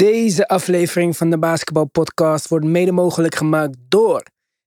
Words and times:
Deze 0.00 0.48
aflevering 0.48 1.16
van 1.16 1.30
de 1.30 1.38
Basketball 1.38 1.84
Podcast 1.84 2.48
wordt 2.48 2.66
mede 2.66 2.92
mogelijk 2.92 3.34
gemaakt 3.34 3.76
door 3.88 4.22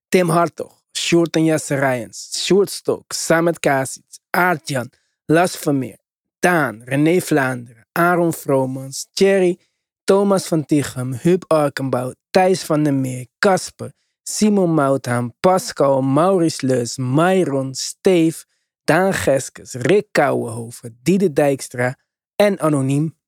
Tim 0.09 0.29
Hartog, 0.29 0.81
Sjoerd 0.97 1.35
en 1.35 1.43
Jesse 1.43 1.75
Rijens, 1.75 2.43
Sjoerd 2.43 2.69
Stok, 2.69 3.11
Samet 3.11 3.59
Kasic, 3.59 4.03
Aartjan, 4.29 4.89
Las 5.25 5.57
Vermeer, 5.57 5.97
Daan, 6.39 6.81
René 6.85 7.21
Vlaanderen, 7.21 7.87
Aaron 7.91 8.33
Vromans, 8.33 9.07
Thierry, 9.13 9.59
Thomas 10.03 10.47
van 10.47 10.65
Tichem, 10.65 11.13
Huub 11.13 11.43
Arkenbouw, 11.47 12.13
Thijs 12.31 12.63
van 12.63 12.83
der 12.83 12.93
Meer, 12.93 13.27
Kasper, 13.39 13.91
Simon 14.23 14.73
Moutham, 14.73 15.33
Pascal, 15.39 16.01
Maurice 16.01 16.65
Leus, 16.65 16.97
Myron, 16.97 17.73
Steef, 17.73 18.45
Daan 18.83 19.13
Geskes, 19.13 19.73
Rick 19.73 20.07
Kouwenhoven, 20.11 20.99
Diede 21.01 21.33
Dijkstra 21.33 21.95
en 22.35 22.59
Anoniem. 22.59 23.21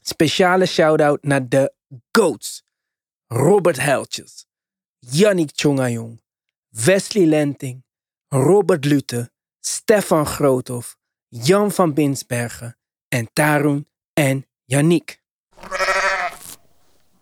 Speciale 0.00 0.66
shout-out 0.66 1.22
naar 1.22 1.48
de 1.48 1.72
GOATs. 2.12 2.62
Robert 3.26 3.80
Heltjes, 3.80 4.46
Yannick 4.98 5.50
Tjongajong, 5.50 6.20
Wesley 6.68 7.26
Lenting, 7.26 7.84
Robert 8.28 8.84
Lute, 8.84 9.30
Stefan 9.60 10.26
Groothoff, 10.26 10.96
Jan 11.28 11.70
van 11.70 11.94
Binsbergen 11.94 12.76
en 13.08 13.28
Tarun 13.32 13.88
en 14.12 14.46
Yannick. 14.64 15.22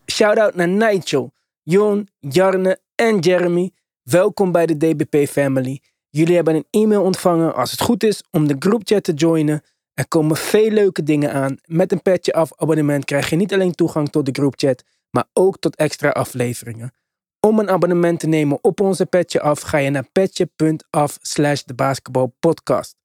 Shout-out 0.07 0.55
naar 0.55 0.69
Nigel, 0.69 1.33
Jon, 1.63 2.09
Jarne 2.19 2.81
en 2.95 3.19
Jeremy. 3.19 3.71
Welkom 4.03 4.53
bij 4.53 4.67
de 4.67 4.77
DBP 4.77 5.29
Family. 5.29 5.83
Jullie 6.11 6.35
hebben 6.35 6.55
een 6.55 6.67
e-mail 6.71 7.03
ontvangen 7.03 7.55
als 7.55 7.71
het 7.71 7.81
goed 7.81 8.03
is 8.03 8.23
om 8.31 8.49
de 8.49 8.57
groupchat 8.59 9.05
te 9.05 9.13
joinen. 9.13 9.63
Er 9.99 10.09
komen 10.09 10.37
veel 10.37 10.71
leuke 10.71 11.03
dingen 11.03 11.33
aan. 11.33 11.57
Met 11.65 11.93
een 11.93 12.03
petje 12.03 12.33
af 12.33 12.53
abonnement 12.57 13.05
krijg 13.05 13.31
je 13.31 13.37
niet 13.37 13.53
alleen 13.53 13.73
toegang 13.73 14.09
tot 14.09 14.27
de 14.27 14.33
groupchat, 14.33 14.85
maar 15.11 15.25
ook 15.33 15.59
tot 15.59 15.77
extra 15.77 16.11
afleveringen. 16.11 16.93
Om 17.41 17.59
een 17.59 17.71
abonnement 17.71 18.21
te 18.21 18.27
nemen 18.27 18.59
op 18.61 18.81
onze 18.81 19.07
petje 19.07 19.41
af, 19.41 19.61
ga 19.61 19.79
je 19.79 19.91
naar 19.91 20.09
petje.af 20.13 21.19
slash 21.21 21.63
de 21.63 21.75
basketbalpodcast. 21.75 22.97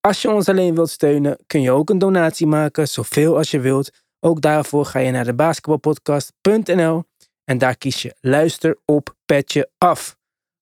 Als 0.00 0.22
je 0.22 0.30
ons 0.30 0.48
alleen 0.48 0.74
wilt 0.74 0.90
steunen, 0.90 1.38
kun 1.46 1.60
je 1.60 1.70
ook 1.70 1.90
een 1.90 1.98
donatie 1.98 2.46
maken, 2.46 2.88
zoveel 2.88 3.36
als 3.36 3.50
je 3.50 3.60
wilt. 3.60 3.90
Ook 4.20 4.40
daarvoor 4.40 4.84
ga 4.84 4.98
je 4.98 5.10
naar 5.10 5.24
de 5.24 5.34
basketbalpodcast.nl 5.34 7.04
en 7.44 7.58
daar 7.58 7.76
kies 7.76 8.02
je 8.02 8.14
luister 8.20 8.78
op 8.84 9.16
petje 9.26 9.70
af. 9.78 10.16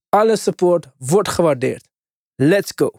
Alle 0.09 0.37
support 0.37 0.87
wordt 0.99 1.29
gewaardeerd. 1.29 1.89
Let's 2.35 2.73
go! 2.75 2.91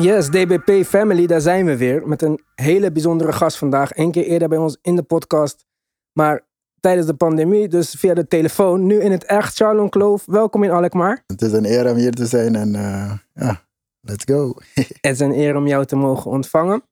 Yes, 0.00 0.28
DBP 0.28 0.84
Family, 0.86 1.26
daar 1.26 1.40
zijn 1.40 1.66
we 1.66 1.76
weer. 1.76 2.08
Met 2.08 2.22
een 2.22 2.40
hele 2.54 2.92
bijzondere 2.92 3.32
gast 3.32 3.56
vandaag. 3.56 3.96
Eén 3.96 4.10
keer 4.10 4.24
eerder 4.24 4.48
bij 4.48 4.58
ons 4.58 4.78
in 4.82 4.96
de 4.96 5.02
podcast. 5.02 5.66
Maar 6.12 6.46
tijdens 6.80 7.06
de 7.06 7.14
pandemie, 7.14 7.68
dus 7.68 7.90
via 7.90 8.14
de 8.14 8.26
telefoon. 8.26 8.86
Nu 8.86 9.00
in 9.00 9.12
het 9.12 9.24
echt, 9.24 9.56
Charlon 9.56 9.88
Kloof. 9.88 10.24
Welkom 10.26 10.62
in 10.62 10.70
Alkmaar. 10.70 11.22
Het 11.26 11.42
is 11.42 11.52
een 11.52 11.64
eer 11.64 11.90
om 11.90 11.96
hier 11.96 12.12
te 12.12 12.26
zijn 12.26 12.56
en 12.56 12.74
eh, 12.74 13.12
ja, 13.32 13.64
let's 14.00 14.24
go. 14.24 14.54
Het 14.74 15.12
is 15.12 15.20
een 15.20 15.32
eer 15.32 15.56
om 15.56 15.66
jou 15.66 15.84
te 15.84 15.96
mogen 15.96 16.30
ontvangen. 16.30 16.82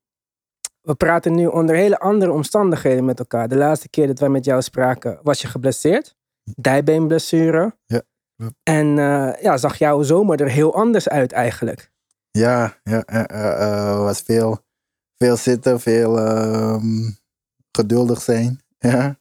We 0.81 0.95
praten 0.95 1.35
nu 1.35 1.45
onder 1.45 1.75
hele 1.75 1.99
andere 1.99 2.31
omstandigheden 2.31 3.05
met 3.05 3.19
elkaar. 3.19 3.47
De 3.47 3.57
laatste 3.57 3.89
keer 3.89 4.07
dat 4.07 4.19
wij 4.19 4.29
met 4.29 4.45
jou 4.45 4.61
spraken, 4.61 5.19
was 5.23 5.41
je 5.41 5.47
geblesseerd. 5.47 6.15
Dijbeenblessure. 6.55 7.75
Ja. 7.85 8.01
En 8.63 8.99
eh, 8.99 9.41
ja, 9.41 9.57
zag 9.57 9.77
jouw 9.77 10.01
zomer 10.01 10.41
er 10.41 10.49
heel 10.49 10.75
anders 10.75 11.09
uit 11.09 11.31
eigenlijk. 11.31 11.91
Ja, 12.37 12.77
ja, 12.83 13.03
eh, 13.03 13.97
was 13.97 14.21
veel, 14.21 14.59
veel 15.17 15.37
zitten, 15.37 15.79
veel 15.79 16.19
ehm, 16.19 17.09
geduldig 17.71 18.21
zijn. 18.21 18.59
Ja. 18.79 19.19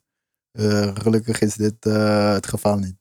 Eh, 0.53 0.91
gelukkig 0.95 1.41
is 1.41 1.55
dit 1.55 1.87
eh, 1.87 2.33
het 2.33 2.47
geval 2.47 2.79
niet. 2.79 2.97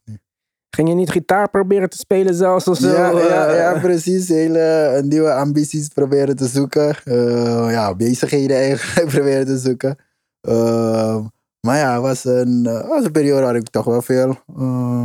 Ging 0.75 0.87
je 0.87 0.93
niet 0.93 1.09
gitaar 1.09 1.49
proberen 1.49 1.89
te 1.89 1.97
spelen 1.97 2.35
zelfs 2.35 2.67
of 2.67 2.77
zo? 2.77 2.87
Ja, 2.87 3.09
ja, 3.09 3.51
ja, 3.51 3.79
precies. 3.79 4.27
Hele 4.27 5.01
nieuwe 5.05 5.33
ambities 5.33 5.87
proberen 5.87 6.35
te 6.35 6.47
zoeken. 6.47 6.95
Eh, 7.03 7.71
ja, 7.71 7.95
bezigheden 7.95 8.57
eigenlijk 8.57 9.09
proberen 9.15 9.45
te 9.45 9.57
zoeken. 9.57 9.97
Eh, 10.41 11.25
maar 11.59 11.77
ja, 11.77 11.93
het 11.93 12.01
was 12.01 12.25
een, 12.25 12.63
was 12.63 13.05
een 13.05 13.11
periode 13.11 13.41
waar 13.41 13.55
ik 13.55 13.69
toch 13.69 13.85
wel 13.85 14.01
veel 14.01 14.37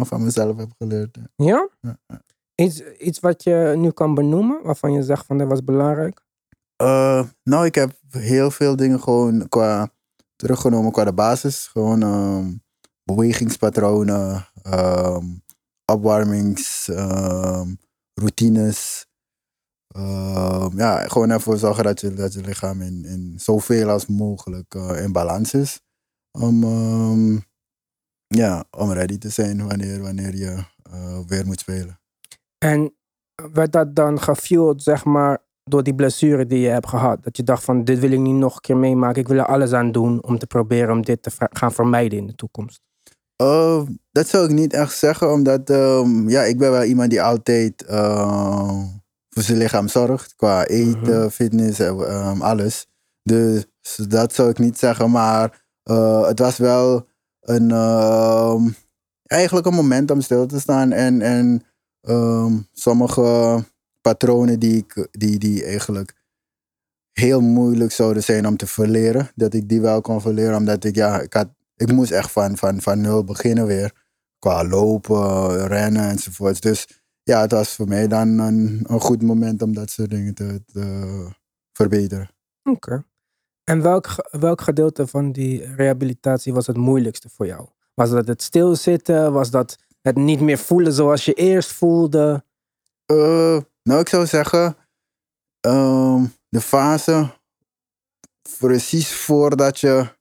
van 0.04 0.24
mezelf 0.24 0.56
heb 0.56 0.70
geleerd. 0.78 1.18
Ja? 1.36 1.68
Ja, 1.80 1.98
Iets, 2.60 2.82
iets 2.98 3.20
wat 3.20 3.42
je 3.42 3.74
nu 3.76 3.90
kan 3.90 4.14
benoemen, 4.14 4.62
waarvan 4.62 4.92
je 4.92 5.02
zegt 5.02 5.26
van 5.26 5.38
dat 5.38 5.48
was 5.48 5.64
belangrijk? 5.64 6.20
Eh, 6.76 7.24
nou, 7.42 7.64
ik 7.64 7.74
heb 7.74 7.92
heel 8.08 8.50
veel 8.50 8.76
dingen 8.76 9.00
gewoon 9.00 9.48
qua 9.48 9.90
teruggenomen 10.36 10.92
qua 10.92 11.04
de 11.04 11.12
basis. 11.12 11.66
Gewoon 11.66 12.02
ehm, 12.02 12.52
bewegingspatronen, 13.04 14.46
ehm, 14.62 15.24
opwarmings, 15.84 16.88
ehm, 16.88 17.74
ja, 20.76 21.08
gewoon 21.08 21.30
ervoor 21.30 21.58
zorgen 21.58 21.84
dat 21.84 22.00
je, 22.00 22.14
dat 22.14 22.32
je 22.32 22.40
lichaam 22.40 22.80
in, 22.80 23.04
in 23.04 23.34
zoveel 23.36 23.88
als 23.88 24.06
mogelijk 24.06 24.74
eh, 24.74 25.02
in 25.02 25.12
balans 25.12 25.54
is. 25.54 25.80
Om, 26.30 26.64
ja, 28.26 28.64
om 28.70 28.92
ready 28.92 29.18
te 29.18 29.28
zijn 29.28 29.66
wanneer, 29.66 30.02
wanneer 30.02 30.36
je 30.36 30.64
eh, 30.82 31.18
weer 31.26 31.46
moet 31.46 31.60
spelen. 31.60 31.99
En 32.64 32.94
werd 33.52 33.72
dat 33.72 33.94
dan 33.94 34.20
gefueled, 34.20 34.82
zeg 34.82 35.04
maar, 35.04 35.38
door 35.64 35.82
die 35.82 35.94
blessure 35.94 36.46
die 36.46 36.60
je 36.60 36.68
hebt 36.68 36.88
gehad? 36.88 37.24
Dat 37.24 37.36
je 37.36 37.42
dacht 37.42 37.64
van, 37.64 37.84
dit 37.84 37.98
wil 37.98 38.12
ik 38.12 38.18
niet 38.18 38.34
nog 38.34 38.54
een 38.54 38.60
keer 38.60 38.76
meemaken. 38.76 39.20
Ik 39.20 39.28
wil 39.28 39.38
er 39.38 39.46
alles 39.46 39.72
aan 39.72 39.92
doen 39.92 40.22
om 40.24 40.38
te 40.38 40.46
proberen 40.46 40.90
om 40.90 41.02
dit 41.02 41.22
te 41.22 41.30
gaan 41.36 41.72
vermijden 41.72 42.18
in 42.18 42.26
de 42.26 42.34
toekomst. 42.34 42.80
Uh, 43.42 43.82
dat 44.12 44.28
zou 44.28 44.44
ik 44.44 44.50
niet 44.50 44.72
echt 44.72 44.96
zeggen, 44.96 45.32
omdat 45.32 45.70
ehm, 45.70 46.28
ja, 46.28 46.42
ik 46.42 46.58
ben 46.58 46.70
wel 46.70 46.82
iemand 46.82 47.10
die 47.10 47.22
altijd 47.22 47.84
eh, 47.84 48.82
voor 49.28 49.42
zijn 49.42 49.58
lichaam 49.58 49.88
zorgt. 49.88 50.34
Qua 50.36 50.66
eten, 50.66 51.30
fitness, 51.30 51.78
ehm, 51.78 52.40
alles. 52.40 52.86
Dus 53.22 53.66
dat 54.08 54.34
zou 54.34 54.50
ik 54.50 54.58
niet 54.58 54.78
zeggen, 54.78 55.10
maar 55.10 55.64
eh, 55.82 56.26
het 56.26 56.38
was 56.38 56.56
wel 56.56 57.08
een, 57.40 57.70
ehm, 57.70 58.68
eigenlijk 59.22 59.66
een 59.66 59.74
moment 59.74 60.10
om 60.10 60.20
stil 60.20 60.46
te 60.46 60.60
staan 60.60 60.92
en, 60.92 61.22
en 61.22 61.62
ehm, 62.00 62.58
sommige 62.72 63.64
patronen 64.00 64.58
die, 64.58 64.76
ik, 64.76 65.08
die, 65.10 65.38
die 65.38 65.64
eigenlijk 65.64 66.14
heel 67.12 67.40
moeilijk 67.40 67.92
zouden 67.92 68.22
zijn 68.22 68.46
om 68.46 68.56
te 68.56 68.66
verleren, 68.66 69.30
dat 69.34 69.54
ik 69.54 69.68
die 69.68 69.80
wel 69.80 70.00
kon 70.00 70.20
verleren, 70.20 70.56
omdat 70.56 70.84
ik, 70.84 70.94
ja, 70.94 71.20
ik 71.20 71.32
had 71.32 71.48
ik 71.80 71.92
moest 71.92 72.10
echt 72.10 72.30
van, 72.30 72.56
van, 72.56 72.80
van 72.80 73.00
nul 73.00 73.24
beginnen 73.24 73.66
weer. 73.66 73.92
Qua 74.38 74.64
lopen, 74.64 75.66
rennen 75.66 76.08
enzovoorts. 76.08 76.60
Dus 76.60 77.02
ja, 77.22 77.40
het 77.40 77.52
was 77.52 77.74
voor 77.74 77.88
mij 77.88 78.08
dan 78.08 78.38
een, 78.38 78.84
een 78.86 79.00
goed 79.00 79.22
moment 79.22 79.62
om 79.62 79.74
dat 79.74 79.90
soort 79.90 80.10
dingen 80.10 80.34
te, 80.34 80.62
te 80.72 81.28
verbeteren. 81.72 82.30
Oké. 82.62 83.04
En 83.64 83.82
welk, 83.82 84.28
welk 84.30 84.60
gedeelte 84.60 85.06
van 85.06 85.32
die 85.32 85.74
rehabilitatie 85.74 86.52
was 86.52 86.66
het 86.66 86.76
moeilijkste 86.76 87.28
voor 87.28 87.46
jou? 87.46 87.68
Was 87.94 88.10
dat 88.10 88.26
het 88.26 88.42
stilzitten? 88.42 89.32
Was 89.32 89.50
dat 89.50 89.76
het 90.02 90.16
niet 90.16 90.40
meer 90.40 90.58
voelen 90.58 90.92
zoals 90.92 91.24
je 91.24 91.32
eerst 91.32 91.72
voelde? 91.72 92.44
Eh, 93.06 93.58
nou, 93.82 94.00
ik 94.00 94.08
zou 94.08 94.26
zeggen, 94.26 94.76
ehm, 95.60 96.24
de 96.48 96.60
fase 96.60 97.30
precies 98.58 99.14
voordat 99.14 99.80
je 99.80 100.18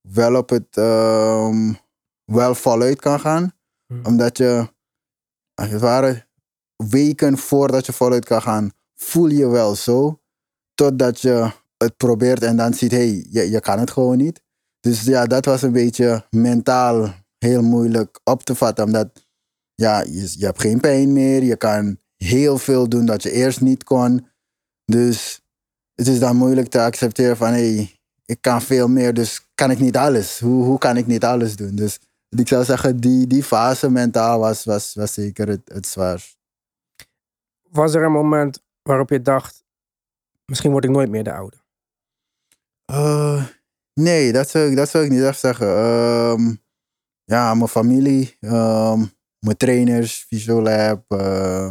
wel 0.00 0.36
op 0.36 0.48
het 0.48 0.76
ehm, 0.76 1.72
wel 2.24 2.54
voluit 2.54 3.00
kan 3.00 3.20
gaan. 3.20 3.52
Hmm. 3.86 4.04
Omdat 4.04 4.36
je, 4.36 4.72
als 5.54 5.70
het 5.70 5.80
ware, 5.80 6.26
weken 6.76 7.38
voordat 7.38 7.86
je 7.86 7.92
voluit 7.92 8.24
kan 8.24 8.42
gaan, 8.42 8.72
voel 8.94 9.28
je 9.28 9.48
wel 9.48 9.74
zo. 9.74 10.20
Totdat 10.74 11.20
je 11.20 11.52
het 11.76 11.96
probeert 11.96 12.42
en 12.42 12.56
dan 12.56 12.74
ziet, 12.74 12.90
hé, 12.90 12.96
hey, 12.96 13.26
je, 13.30 13.50
je 13.50 13.60
kan 13.60 13.78
het 13.78 13.90
gewoon 13.90 14.16
niet. 14.16 14.42
Dus 14.80 15.04
ja, 15.04 15.26
dat 15.26 15.44
was 15.44 15.62
een 15.62 15.72
beetje 15.72 16.26
mentaal 16.30 17.14
heel 17.44 17.62
moeilijk 17.62 18.20
op 18.24 18.42
te 18.42 18.54
vatten. 18.54 18.84
Omdat 18.84 19.26
ja, 19.74 20.00
je, 20.00 20.34
je 20.36 20.44
hebt 20.44 20.60
geen 20.60 20.80
pijn 20.80 21.12
meer. 21.12 21.42
Je 21.42 21.56
kan 21.56 21.98
heel 22.16 22.58
veel 22.58 22.88
doen 22.88 23.06
dat 23.06 23.22
je 23.22 23.30
eerst 23.30 23.60
niet 23.60 23.84
kon. 23.84 24.28
Dus 24.84 25.40
het 25.94 26.06
is 26.06 26.18
dan 26.18 26.36
moeilijk 26.36 26.68
te 26.68 26.80
accepteren 26.82 27.36
van, 27.36 27.48
hé, 27.48 27.74
hey, 27.74 28.00
ik 28.24 28.40
kan 28.40 28.62
veel 28.62 28.88
meer, 28.88 29.14
dus 29.14 29.48
kan 29.54 29.70
ik 29.70 29.78
niet 29.78 29.96
alles? 29.96 30.38
Hoe, 30.38 30.64
hoe 30.64 30.78
kan 30.78 30.96
ik 30.96 31.06
niet 31.06 31.24
alles 31.24 31.56
doen? 31.56 31.74
Dus 31.74 31.98
ik 32.28 32.48
zou 32.48 32.64
zeggen, 32.64 32.96
die, 32.96 33.26
die 33.26 33.42
fase 33.42 33.90
mentaal 33.90 34.38
was, 34.38 34.64
was, 34.64 34.94
was 34.94 35.12
zeker 35.12 35.48
het, 35.48 35.60
het 35.64 35.86
zwaarst. 35.86 36.38
Was 37.68 37.94
er 37.94 38.02
een 38.02 38.12
moment 38.12 38.62
waarop 38.82 39.10
je 39.10 39.22
dacht, 39.22 39.64
misschien 40.44 40.70
word 40.70 40.84
ik 40.84 40.90
nooit 40.90 41.10
meer 41.10 41.24
de 41.24 41.32
oude? 41.32 41.56
Uh, 42.92 43.44
nee, 43.94 44.32
dat 44.32 44.50
zou, 44.50 44.70
ik, 44.70 44.76
dat 44.76 44.88
zou 44.88 45.04
ik 45.04 45.10
niet 45.10 45.22
echt 45.22 45.38
zeggen. 45.38 45.66
Ehm, 45.66 46.54
ja, 47.30 47.54
mijn 47.54 47.68
familie, 47.68 48.36
ehm, 48.40 49.04
mijn 49.38 49.56
trainers, 49.56 50.24
fysiolab, 50.28 51.04
uh, 51.08 51.70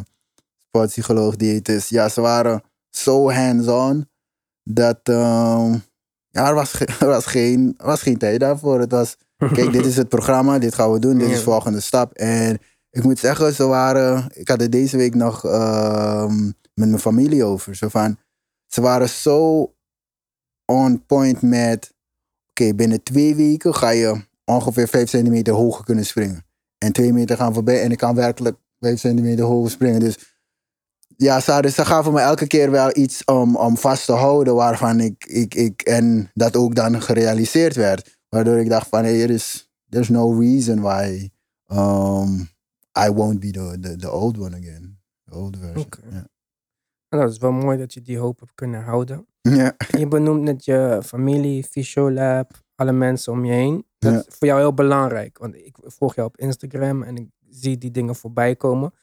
sportpsycholoog, 0.58 1.36
diëtist. 1.36 1.90
Ja, 1.90 2.10
ze 2.10 2.22
waren 2.22 2.64
zo 2.90 3.32
hands-on 3.32 4.10
dat 4.64 5.00
ehm, 5.04 5.72
ja, 6.28 6.48
er, 6.48 6.54
was, 6.54 6.80
er, 7.02 7.08
was 7.08 7.26
geen, 7.26 7.74
er 7.78 7.86
was 7.86 8.02
geen 8.02 8.18
tijd 8.18 8.40
daarvoor. 8.40 8.80
Het 8.80 8.92
was, 8.92 9.18
kijk, 9.56 9.72
dit 9.72 9.86
is 9.86 9.96
het 9.98 10.10
programma, 10.10 10.60
dit 10.60 10.76
gaan 10.76 10.92
we 10.92 11.00
doen, 11.00 11.18
dit 11.18 11.30
is 11.30 11.38
de 11.38 11.44
volgende 11.44 11.80
stap. 11.80 12.14
En 12.14 12.58
ik 12.92 13.04
moet 13.04 13.20
zeggen, 13.20 13.54
ze 13.54 13.66
waren, 13.66 14.30
ik 14.34 14.48
had 14.48 14.62
het 14.62 14.72
deze 14.72 14.98
week 14.98 15.16
nog 15.16 15.44
met 16.74 16.90
mijn 16.90 17.00
familie 17.00 17.44
over. 17.44 17.76
Zo 17.76 17.88
van, 17.88 18.18
ze 18.68 18.82
waren 18.82 19.10
zo 19.10 19.74
on 20.66 21.06
point 21.06 21.42
met, 21.42 21.94
oké, 22.50 22.74
binnen 22.74 23.04
twee 23.04 23.36
weken 23.36 23.76
ga 23.76 23.90
je 23.90 24.28
ongeveer 24.50 24.88
5 24.88 25.10
centimeter 25.10 25.54
hoger 25.54 25.86
kunnen 25.86 26.06
springen. 26.06 26.46
En 26.78 26.92
twee 26.92 27.14
meter 27.14 27.38
gaan 27.38 27.54
voorbij 27.54 27.82
en 27.82 27.92
ik 27.92 27.98
kan 27.98 28.16
werkelijk 28.16 28.58
5 28.80 29.00
centimeter 29.00 29.46
hoger 29.46 29.72
springen. 29.72 30.00
Dus 30.00 30.18
ja, 31.18 31.40
ze, 31.40 31.52
hadden, 31.52 31.72
ze 31.72 31.86
gaven 31.86 32.14
me 32.14 32.20
elke 32.20 32.48
keer 32.48 32.72
wel 32.72 32.98
iets 32.98 33.24
om, 33.26 33.56
om 33.56 33.78
vast 33.78 34.06
te 34.06 34.12
houden 34.12 34.56
waarvan 34.56 35.00
ik, 35.00 35.26
ik, 35.26 35.56
ik, 35.56 35.82
en 35.82 36.32
dat 36.34 36.56
ook 36.56 36.76
dan 36.76 37.02
gerealiseerd 37.02 37.76
werd. 37.76 38.18
Waardoor 38.30 38.58
ik 38.58 38.70
dacht 38.70 38.88
van, 38.88 39.04
hey, 39.04 39.24
er 39.24 39.30
is 39.30 39.72
there's 39.90 40.10
no 40.10 40.40
reason 40.40 40.82
why 40.82 41.30
um, 41.72 42.50
I 43.08 43.10
won't 43.12 43.40
be 43.40 43.52
the, 43.52 43.78
the, 43.80 43.96
the 43.96 44.12
old 44.12 44.38
one 44.38 44.56
again. 44.56 44.98
The 45.26 45.36
old 45.36 45.58
version. 45.58 45.86
Okay. 45.86 46.28
Nou, 47.10 47.24
dat 47.24 47.32
is 47.32 47.38
wel 47.38 47.52
mooi 47.52 47.78
dat 47.78 47.94
je 47.94 48.02
die 48.02 48.18
hoop 48.18 48.40
hebt 48.40 48.56
kunnen 48.56 48.84
houden. 48.84 49.28
Ja. 49.42 49.76
Je 49.98 50.08
benoemt 50.08 50.42
net 50.42 50.66
je 50.66 51.02
familie, 51.06 51.64
Fysiolab, 51.64 52.52
alle 52.80 52.92
mensen 52.92 53.34
om 53.34 53.46
je 53.46 53.52
heen. 53.54 53.86
Dat 54.00 54.14
Ja. 54.14 54.18
is 54.20 54.26
voor 54.38 54.48
jou 54.48 54.60
heel 54.60 54.74
belangrijk. 54.74 55.38
Want 55.38 55.56
ik 55.56 55.76
volg 55.82 56.16
jou 56.16 56.28
op 56.28 56.38
Instagram 56.38 57.04
en 57.04 57.16
ik 57.18 57.28
zie 57.50 57.78
die 57.78 57.92
dingen 57.92 58.16
voorbij 58.16 58.56
komen. 58.56 58.94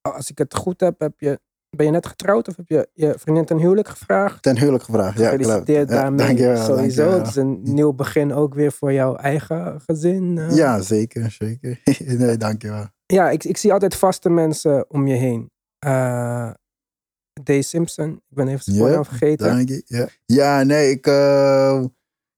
Als 0.00 0.30
ik 0.30 0.38
het 0.38 0.54
goed 0.54 0.80
heb, 0.80 1.00
heb 1.00 1.20
je, 1.20 1.40
ben 1.76 1.86
je 1.86 1.92
net 1.92 2.06
getrouwd 2.06 2.48
of 2.48 2.56
heb 2.56 2.68
je 2.68 2.88
je 2.92 3.14
vriendin 3.18 3.44
ten 3.44 3.58
huwelijk 3.58 3.88
gevraagd? 3.88 4.42
Ten 4.42 4.58
huwelijk 4.58 4.84
gevraagd. 4.84 5.18
Ja. 5.18 5.24
Gefeliciteerd 5.30 5.88
Ja, 5.88 5.94
daarmee. 5.94 6.26
dankjewel, 6.26 6.56
Sowieso. 6.64 6.76
dankjewel. 6.76 7.18
Het 7.18 7.26
is 7.26 7.36
een 7.36 7.60
nieuw 7.62 7.92
begin 7.92 8.32
ook 8.32 8.54
weer 8.54 8.72
voor 8.72 8.92
jouw 8.92 9.16
eigen 9.16 9.80
gezin. 9.80 10.38
eh. 10.38 10.56
Ja, 10.56 10.80
zeker, 10.80 11.30
zeker. 11.30 11.80
nee, 12.18 12.36
dankjewel. 12.36 12.86
Ja, 13.06 13.30
ik, 13.30 13.44
ik 13.44 13.56
zie 13.56 13.72
altijd 13.72 13.94
vaste 13.94 14.28
mensen 14.30 14.90
om 14.90 15.06
je 15.06 15.14
heen. 15.14 15.50
Eh 15.78 16.50
Dave 17.42 17.62
Simpson, 17.62 18.10
ik 18.12 18.36
ben 18.36 18.48
even 18.48 18.62
zijn 18.62 18.76
Ja, 18.76 18.82
voornaam 18.82 19.04
vergeten. 19.04 19.46
Dank 19.46 19.68
je. 19.68 19.82
Ja, 19.86 20.08
ja 20.26 20.62
nee, 20.62 20.90
ik... 20.90 21.06
eh, 21.06 21.84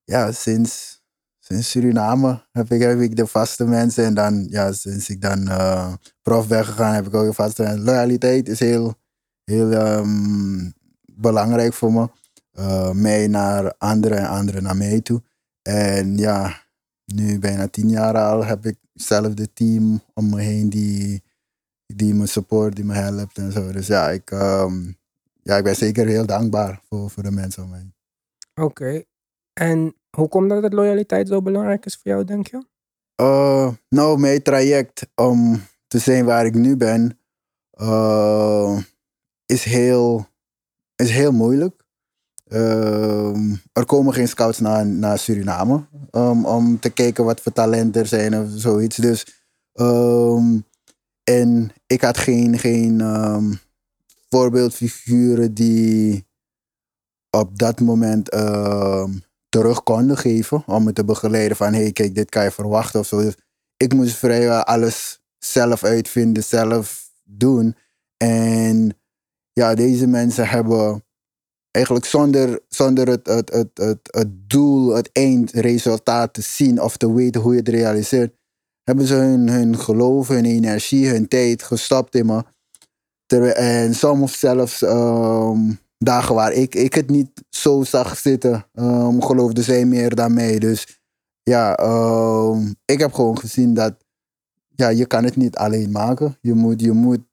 ja, 0.05 0.31
sinds, 0.31 1.01
sinds 1.39 1.69
Suriname 1.69 2.45
heb 2.51 2.71
ik, 2.71 2.81
heb 2.81 2.99
ik 2.99 3.15
de 3.15 3.27
vaste 3.27 3.65
mensen. 3.65 4.05
En 4.05 4.13
dan, 4.13 4.47
ja, 4.49 4.71
sinds 4.71 5.09
ik 5.09 5.21
dan 5.21 5.47
eh, 5.47 5.93
prof 6.21 6.47
ben 6.47 6.65
gegaan, 6.65 6.93
heb 6.93 7.07
ik 7.07 7.13
ook 7.13 7.25
de 7.25 7.33
vaste 7.33 7.61
mensen. 7.61 7.83
Loyaliteit 7.83 8.49
is 8.49 8.59
heel, 8.59 8.93
heel 9.43 9.71
ehm, 9.71 10.69
belangrijk 11.01 11.73
voor 11.73 11.93
me. 11.93 12.09
Eh, 12.51 12.91
mij 12.91 13.27
naar 13.27 13.73
anderen 13.77 14.17
en 14.17 14.27
anderen 14.27 14.63
naar 14.63 14.77
mij 14.77 15.01
toe. 15.01 15.23
En 15.61 16.17
ja, 16.17 16.63
nu 17.05 17.39
bijna 17.39 17.67
tien 17.67 17.89
jaar 17.89 18.17
al 18.17 18.45
heb 18.45 18.65
ik 18.65 18.77
hetzelfde 18.93 19.53
team 19.53 20.01
om 20.13 20.29
me 20.29 20.41
heen 20.41 20.69
die, 20.69 21.23
die 21.85 22.13
me 22.13 22.25
support, 22.25 22.75
die 22.75 22.85
me 22.85 22.93
helpt 22.93 23.37
en 23.37 23.51
zo. 23.51 23.71
Dus 23.71 23.87
ja, 23.87 24.09
ik, 24.09 24.31
ehm, 24.31 24.91
ja, 25.43 25.57
ik 25.57 25.63
ben 25.63 25.75
zeker 25.75 26.07
heel 26.07 26.25
dankbaar 26.25 26.81
voor, 26.89 27.09
voor 27.09 27.23
de 27.23 27.31
mensen 27.31 27.63
om 27.63 27.69
me 27.69 27.75
heen. 27.75 27.93
Oké. 28.53 29.03
En 29.59 29.95
hoe 30.09 30.27
komt 30.27 30.49
dat 30.49 30.61
dat 30.61 30.73
loyaliteit 30.73 31.27
zo 31.27 31.41
belangrijk 31.41 31.85
is 31.85 31.95
voor 31.95 32.11
jou, 32.11 32.23
denk 32.23 32.47
je? 32.47 32.65
Uh, 33.21 33.73
nou, 33.89 34.19
mijn 34.19 34.41
traject 34.41 35.07
om 35.15 35.61
te 35.87 35.99
zijn 35.99 36.25
waar 36.25 36.45
ik 36.45 36.53
nu 36.53 36.77
ben, 36.77 37.19
uh, 37.81 38.79
is, 39.45 39.63
heel, 39.63 40.27
is 40.95 41.09
heel 41.09 41.31
moeilijk. 41.31 41.83
Ehm, 42.45 43.55
er 43.73 43.85
komen 43.85 44.13
geen 44.13 44.27
scouts 44.27 44.59
naar, 44.59 44.85
naar 44.85 45.19
Suriname 45.19 45.85
um, 46.11 46.45
om 46.45 46.79
te 46.79 46.89
kijken 46.89 47.25
wat 47.25 47.41
voor 47.41 47.51
talenten 47.51 48.01
er 48.01 48.07
zijn 48.07 48.39
of 48.39 48.47
zoiets. 48.49 48.95
Dus, 48.95 49.45
um, 49.73 50.65
en 51.23 51.71
ik 51.87 52.01
had 52.01 52.17
geen, 52.17 52.59
geen 52.59 53.01
voorbeeldfiguren 54.29 55.53
die 55.53 56.27
op 57.29 57.57
dat 57.57 57.79
moment 57.79 58.29
terug 59.55 59.83
konden 59.83 60.17
geven 60.17 60.63
om 60.65 60.83
me 60.83 60.93
te 60.93 61.05
begeleiden 61.05 61.57
van 61.57 61.73
hey 61.73 61.91
kijk 61.91 62.15
dit 62.15 62.29
kan 62.29 62.43
je 62.43 62.51
verwachten 62.51 62.99
of 62.99 63.05
zo. 63.05 63.21
Dus 63.21 63.35
ik 63.77 63.93
moest 63.93 64.15
vrijwel 64.15 64.63
alles 64.63 65.21
zelf 65.37 65.83
uitvinden, 65.83 66.43
zelf 66.43 67.11
doen. 67.23 67.75
En 68.17 68.97
ja, 69.53 69.75
deze 69.75 70.07
mensen 70.07 70.47
hebben 70.47 71.03
eigenlijk 71.71 72.05
zonder, 72.05 72.59
zonder 72.67 73.07
het, 73.07 73.27
het, 73.27 73.53
het, 73.53 73.69
het, 73.73 73.99
het 74.03 74.49
doel, 74.49 74.95
het 74.95 75.09
eindresultaat 75.11 76.33
te 76.33 76.41
zien 76.41 76.81
of 76.81 76.97
te 76.97 77.13
weten 77.13 77.41
hoe 77.41 77.51
je 77.51 77.59
het 77.59 77.69
realiseert, 77.69 78.35
hebben 78.83 79.07
ze 79.07 79.13
hun, 79.13 79.49
hun 79.49 79.79
geloof, 79.79 80.27
hun 80.27 80.45
energie, 80.45 81.07
hun 81.07 81.27
tijd 81.27 81.63
gestopt 81.63 82.15
in 82.15 82.25
me. 82.25 82.43
En 83.53 83.95
soms 83.95 84.39
zelfs 84.39 84.81
um, 84.81 85.79
dagen 86.05 86.35
waar 86.35 86.53
ik, 86.53 86.75
ik 86.75 86.93
het 86.93 87.09
niet 87.09 87.43
zo 87.49 87.83
zag 87.83 88.17
zitten, 88.17 88.65
um, 88.73 89.23
geloofden 89.23 89.63
zij 89.63 89.85
meer 89.85 90.15
dan 90.15 90.33
mij. 90.33 90.59
Dus 90.59 90.99
ja, 91.43 91.79
um, 91.79 92.75
ik 92.85 92.99
heb 92.99 93.13
gewoon 93.13 93.39
gezien 93.39 93.73
dat 93.73 93.95
ja, 94.75 94.87
je 94.87 95.05
kan 95.05 95.23
het 95.23 95.35
niet 95.35 95.55
alleen 95.55 95.91
maken. 95.91 96.37
Je 96.41 96.53
moet, 96.53 96.81
je 96.81 96.91
moet 96.91 97.23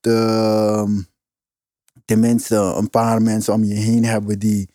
tenminste 2.04 2.56
een 2.56 2.90
paar 2.90 3.22
mensen 3.22 3.54
om 3.54 3.64
je 3.64 3.74
heen 3.74 4.04
hebben 4.04 4.38
die, 4.38 4.70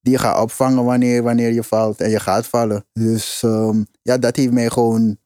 die 0.00 0.12
je 0.12 0.18
gaat 0.18 0.42
opvangen 0.42 0.84
wanneer, 0.84 1.22
wanneer 1.22 1.52
je 1.52 1.62
valt 1.62 2.00
en 2.00 2.10
je 2.10 2.20
gaat 2.20 2.46
vallen. 2.46 2.84
Dus 2.92 3.40
ja, 4.02 4.18
dat 4.18 4.36
heeft 4.36 4.52
mij 4.52 4.70
gewoon 4.70 5.16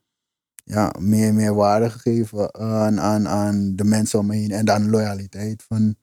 ja, 0.65 0.95
meer, 0.99 1.35
meer 1.35 1.55
waarde 1.55 1.91
gegeven 1.91 2.55
aan, 2.55 3.01
aan, 3.01 3.29
aan 3.29 3.77
de 3.77 3.85
mensen 3.85 4.19
om 4.19 4.27
me 4.27 4.35
heen 4.35 4.51
en 4.51 4.65
dan 4.65 4.91
loyaliteit. 4.91 5.65
Van, 5.69 5.97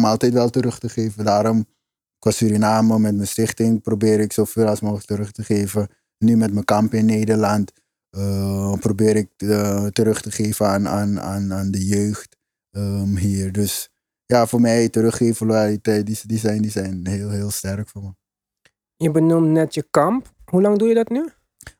om 0.00 0.06
altijd 0.06 0.32
wel 0.32 0.50
terug 0.50 0.78
te 0.78 0.88
geven. 0.88 1.24
Daarom, 1.24 1.66
qua 2.18 2.30
Suriname 2.30 2.98
met 2.98 3.14
mijn 3.14 3.28
stichting 3.28 3.82
probeer 3.82 4.20
ik 4.20 4.32
zoveel 4.32 4.66
als 4.66 4.80
mogelijk 4.80 5.06
terug 5.06 5.32
te 5.32 5.44
geven. 5.44 5.88
Nu 6.18 6.36
met 6.36 6.52
mijn 6.52 6.64
kamp 6.64 6.94
in 6.94 7.04
Nederland 7.04 7.72
uh, 8.16 8.74
probeer 8.74 9.16
ik 9.16 9.30
uh, 9.38 9.86
terug 9.86 10.22
te 10.22 10.30
geven 10.30 10.66
aan, 10.66 10.88
aan, 10.88 11.20
aan, 11.20 11.52
aan 11.52 11.70
de 11.70 11.86
jeugd 11.86 12.36
um, 12.70 13.16
hier. 13.16 13.52
Dus 13.52 13.90
ja, 14.26 14.46
voor 14.46 14.60
mij 14.60 14.88
teruggeven, 14.88 15.46
loyaliteit, 15.46 16.06
die, 16.06 16.18
die, 16.26 16.38
zijn, 16.38 16.62
die 16.62 16.70
zijn 16.70 17.06
heel, 17.06 17.30
heel 17.30 17.50
sterk 17.50 17.88
voor 17.88 18.02
me. 18.02 18.14
Je 18.96 19.10
benoemt 19.10 19.48
net 19.48 19.74
je 19.74 19.86
kamp. 19.90 20.32
Hoe 20.44 20.62
lang 20.62 20.78
doe 20.78 20.88
je 20.88 20.94
dat 20.94 21.08
nu? 21.08 21.28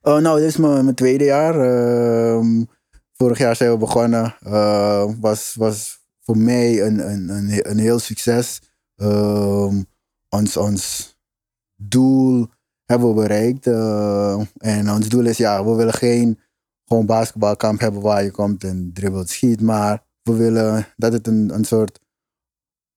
Oh, 0.00 0.18
nou, 0.18 0.38
dit 0.38 0.48
is 0.48 0.56
mijn, 0.56 0.84
mijn 0.84 0.96
tweede 0.96 1.24
jaar. 1.24 1.54
Uh, 1.54 2.64
vorig 3.12 3.38
jaar 3.38 3.56
zijn 3.56 3.70
we 3.70 3.76
begonnen. 3.76 4.36
Uh, 4.46 5.12
was, 5.20 5.54
was 5.54 5.99
voor 6.20 6.38
mij 6.38 6.86
een, 6.86 7.10
een, 7.10 7.28
een, 7.28 7.70
een 7.70 7.78
heel 7.78 7.98
succes. 7.98 8.60
Um, 8.96 9.86
ons, 10.28 10.56
ons 10.56 11.16
doel 11.76 12.46
hebben 12.84 13.08
we 13.08 13.14
bereikt. 13.14 13.66
Uh, 13.66 14.40
en 14.56 14.90
ons 14.90 15.08
doel 15.08 15.24
is, 15.24 15.36
ja, 15.36 15.64
we 15.64 15.74
willen 15.74 15.94
geen 15.94 16.38
gewoon 16.84 17.06
basketbalkamp 17.06 17.80
hebben 17.80 18.00
waar 18.00 18.24
je 18.24 18.30
komt 18.30 18.64
en 18.64 18.90
dribbelt, 18.94 19.28
schiet. 19.28 19.60
Maar 19.60 20.04
we 20.22 20.32
willen 20.32 20.86
dat 20.96 21.12
het 21.12 21.26
een, 21.26 21.54
een 21.54 21.64
soort 21.64 22.00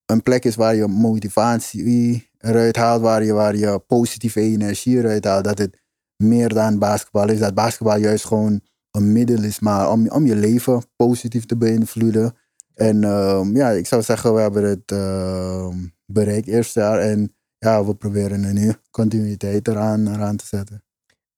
een 0.06 0.24
plek 0.24 0.46
is 0.46 0.56
waar 0.56 0.76
je 0.76 0.88
motivatie 0.88 2.30
eruit 2.38 2.76
haalt, 2.76 3.02
waar 3.02 3.24
je, 3.24 3.34
waar 3.34 3.56
je 3.56 3.80
positieve 3.80 4.40
energie 4.40 4.98
eruit 4.98 5.26
haalt. 5.26 5.44
Dat 5.44 5.58
het 5.58 5.82
meer 6.16 6.50
dan 6.50 6.80
basketbal 6.80 7.30
is. 7.30 7.40
Dat 7.40 7.54
basketbal 7.54 7.98
juist 7.98 8.26
gewoon 8.26 8.62
een 8.92 9.12
middel 9.12 9.44
is, 9.44 9.60
maar 9.60 9.92
om, 9.92 10.10
om 10.10 10.26
je 10.26 10.36
leven 10.36 10.84
positief 10.96 11.46
te 11.46 11.58
beïnvloeden. 11.58 12.36
En 12.76 13.04
um, 13.04 13.56
ja, 13.56 13.70
ik 13.70 13.88
zou 13.88 14.02
zeggen, 14.02 14.34
we 14.34 14.42
hebben 14.42 14.64
het 14.64 14.92
uh, 14.92 15.68
bereikt 16.06 16.48
eerste 16.48 16.80
jaar. 16.80 17.00
En 17.00 17.36
ja, 17.58 17.86
we 17.86 17.96
proberen 17.96 18.44
er 18.44 18.54
nu 18.54 18.74
continuïteit 18.92 19.68
eraan, 19.68 20.08
eraan 20.08 20.36
te 20.36 20.46
zetten. 20.46 20.84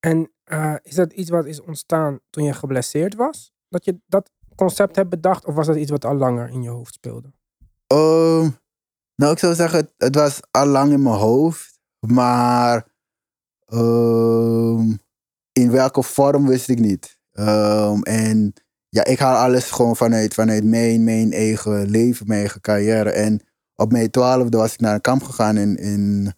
En 0.00 0.30
uh, 0.44 0.74
is 0.82 0.94
dat 0.94 1.12
iets 1.12 1.30
wat 1.30 1.46
is 1.46 1.60
ontstaan 1.60 2.18
toen 2.30 2.44
je 2.44 2.52
geblesseerd 2.52 3.14
was? 3.14 3.52
Dat 3.68 3.84
je 3.84 4.00
dat 4.06 4.30
concept 4.54 4.96
hebt 4.96 5.10
bedacht? 5.10 5.44
Of 5.44 5.54
was 5.54 5.66
dat 5.66 5.76
iets 5.76 5.90
wat 5.90 6.04
al 6.04 6.14
langer 6.14 6.48
in 6.48 6.62
je 6.62 6.68
hoofd 6.68 6.94
speelde? 6.94 7.32
Um, 7.92 8.56
nou, 9.14 9.32
ik 9.32 9.38
zou 9.38 9.54
zeggen, 9.54 9.78
het, 9.78 9.92
het 9.96 10.14
was 10.14 10.40
al 10.50 10.66
lang 10.66 10.92
in 10.92 11.02
mijn 11.02 11.16
hoofd. 11.16 11.78
Maar 12.00 12.94
Ehm, 13.66 14.94
in 15.52 15.70
welke 15.70 16.02
vorm 16.02 16.46
wist 16.46 16.68
ik 16.68 16.78
niet. 16.78 17.18
Ehm, 17.32 18.02
en 18.02 18.52
ja, 18.88 19.04
ik 19.04 19.18
haal 19.18 19.36
alles 19.36 19.70
gewoon 19.70 19.96
vanuit, 19.96 20.34
vanuit 20.34 20.64
mijn, 20.64 21.04
mijn 21.04 21.32
eigen 21.32 21.90
leven, 21.90 22.26
mijn 22.26 22.40
eigen 22.40 22.60
carrière. 22.60 23.10
En 23.10 23.40
op 23.74 23.92
mijn 23.92 24.10
twaalfde 24.10 24.56
was 24.56 24.72
ik 24.72 24.80
naar 24.80 24.94
een 24.94 25.00
kamp 25.00 25.22
gegaan 25.22 25.56
in, 25.56 25.76
in, 25.76 26.34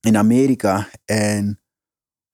in 0.00 0.16
Amerika. 0.16 0.88
En 1.04 1.60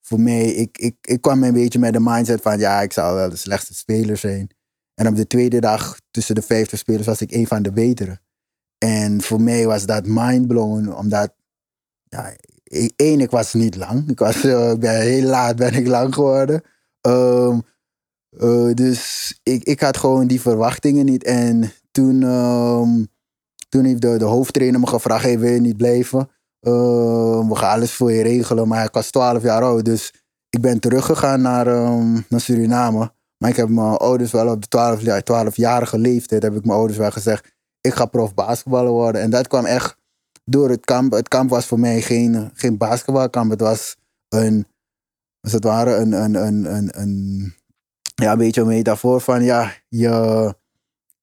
voor 0.01 0.19
mij, 0.19 0.45
ik, 0.45 0.77
ik, 0.77 0.95
ik 1.01 1.21
kwam 1.21 1.43
een 1.43 1.53
beetje 1.53 1.79
met 1.79 1.93
de 1.93 1.99
mindset 1.99 2.41
van 2.41 2.59
ja, 2.59 2.81
ik 2.81 2.93
zou 2.93 3.15
wel 3.15 3.29
de 3.29 3.35
slechtste 3.35 3.73
speler 3.73 4.17
zijn. 4.17 4.49
En 4.93 5.07
op 5.07 5.15
de 5.15 5.27
tweede 5.27 5.59
dag 5.59 5.99
tussen 6.11 6.35
de 6.35 6.41
50 6.41 6.79
spelers 6.79 7.05
was 7.05 7.21
ik 7.21 7.31
een 7.31 7.47
van 7.47 7.63
de 7.63 7.71
betere. 7.71 8.19
En 8.77 9.21
voor 9.21 9.41
mij 9.41 9.65
was 9.65 9.85
dat 9.85 10.05
mindblown, 10.05 10.87
omdat 10.87 11.33
ja, 12.03 12.33
e- 12.63 12.89
één, 12.95 13.19
ik 13.19 13.29
was 13.29 13.53
niet 13.53 13.75
lang. 13.75 14.09
Ik 14.09 14.19
was 14.19 14.43
eh, 14.43 14.73
heel 14.79 15.23
laat 15.23 15.55
ben 15.55 15.73
ik 15.73 15.87
lang 15.87 16.13
geworden. 16.13 16.61
Ehm, 17.01 17.59
eh, 18.37 18.73
dus 18.73 19.33
ik, 19.43 19.63
ik 19.63 19.79
had 19.79 19.97
gewoon 19.97 20.27
die 20.27 20.41
verwachtingen 20.41 21.05
niet. 21.05 21.23
En 21.23 21.71
toen, 21.91 22.23
ehm, 22.23 23.03
toen 23.69 23.85
heeft 23.85 24.01
de, 24.01 24.17
de 24.17 24.25
hoofdtrainer 24.25 24.79
me 24.79 24.87
gevraagd, 24.87 25.23
hey, 25.23 25.39
wil 25.39 25.51
je 25.51 25.59
niet 25.59 25.77
blijven? 25.77 26.29
Ehm, 26.59 27.47
we 27.47 27.55
gaan 27.55 27.75
alles 27.75 27.93
voor 27.93 28.11
je 28.11 28.23
regelen. 28.23 28.67
Maar 28.67 28.85
ik 28.85 28.93
was 28.93 29.09
12 29.09 29.43
jaar 29.43 29.63
oud, 29.63 29.85
dus 29.85 30.13
ik 30.49 30.61
ben 30.61 30.79
teruggegaan 30.79 31.41
naar, 31.41 31.67
ehm, 31.67 32.13
naar 32.29 32.41
Suriname. 32.41 33.11
Maar 33.37 33.49
ik 33.49 33.55
heb 33.55 33.69
mijn 33.69 33.97
ouders 33.97 34.31
wel 34.31 34.47
op 34.47 34.61
de 34.61 34.67
12, 34.67 35.01
ja, 35.01 35.21
12-jarige 35.21 35.97
leeftijd, 35.97 36.43
heb 36.43 36.55
ik 36.55 36.65
mijn 36.65 36.77
ouders 36.77 36.97
wel 36.97 37.11
gezegd, 37.11 37.53
ik 37.81 37.93
ga 37.93 38.05
prof 38.05 38.33
basketballer 38.33 38.91
worden. 38.91 39.21
En 39.21 39.29
dat 39.29 39.47
kwam 39.47 39.65
echt 39.65 39.97
door 40.45 40.69
het 40.69 40.85
kamp. 40.85 41.11
Het 41.11 41.27
kamp 41.27 41.49
was 41.49 41.65
voor 41.65 41.79
mij 41.79 42.01
geen, 42.01 42.51
geen 42.53 42.77
basketbalkamp. 42.77 43.51
Het 43.51 43.59
was 43.59 43.95
een, 44.29 44.67
als 45.41 45.51
het 45.51 45.63
ware, 45.63 45.95
een, 45.95 46.11
een, 46.11 47.01
een, 47.01 47.53
ja, 48.15 48.31
een 48.31 48.37
beetje 48.37 48.61
een 48.61 48.67
metafoor 48.67 49.21
van, 49.21 49.43
ja, 49.43 49.73
je, 49.89 50.55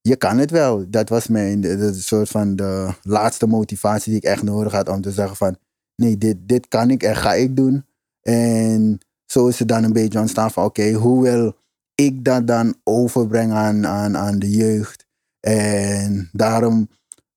je 0.01 0.17
kan 0.17 0.39
het 0.39 0.51
wel. 0.51 0.91
Dat 0.91 1.09
was 1.09 1.27
mijn 1.27 1.61
de 1.61 1.95
soort 1.95 2.29
van 2.29 2.57
de 2.57 2.95
laatste 3.03 3.47
motivatie 3.47 4.13
die 4.13 4.21
ik 4.21 4.27
echt 4.27 4.43
nodig 4.43 4.73
had 4.73 4.89
om 4.89 5.01
te 5.01 5.11
zeggen 5.11 5.37
van, 5.37 5.57
nee, 5.97 6.19
dit, 6.19 6.37
dit 6.41 6.69
kan 6.69 6.91
ik 6.91 7.03
en 7.03 7.17
ga 7.17 7.35
ik 7.35 7.57
doen. 7.57 7.85
En 8.23 8.99
zo 9.27 9.47
is 9.47 9.59
het 9.59 9.69
dan 9.69 9.85
een 9.85 9.93
beetje 9.93 10.21
ontstaan 10.21 10.51
van, 10.51 10.65
oké, 10.65 10.93
hoe 10.93 11.23
wil 11.23 11.57
ik 11.95 12.25
dat 12.25 12.47
dan 12.47 12.75
overbrengen 12.85 13.57
aan, 13.57 13.87
aan, 13.87 14.17
aan 14.17 14.39
de 14.39 14.51
jeugd? 14.51 15.07
En 15.41 16.29
daarom 16.33 16.89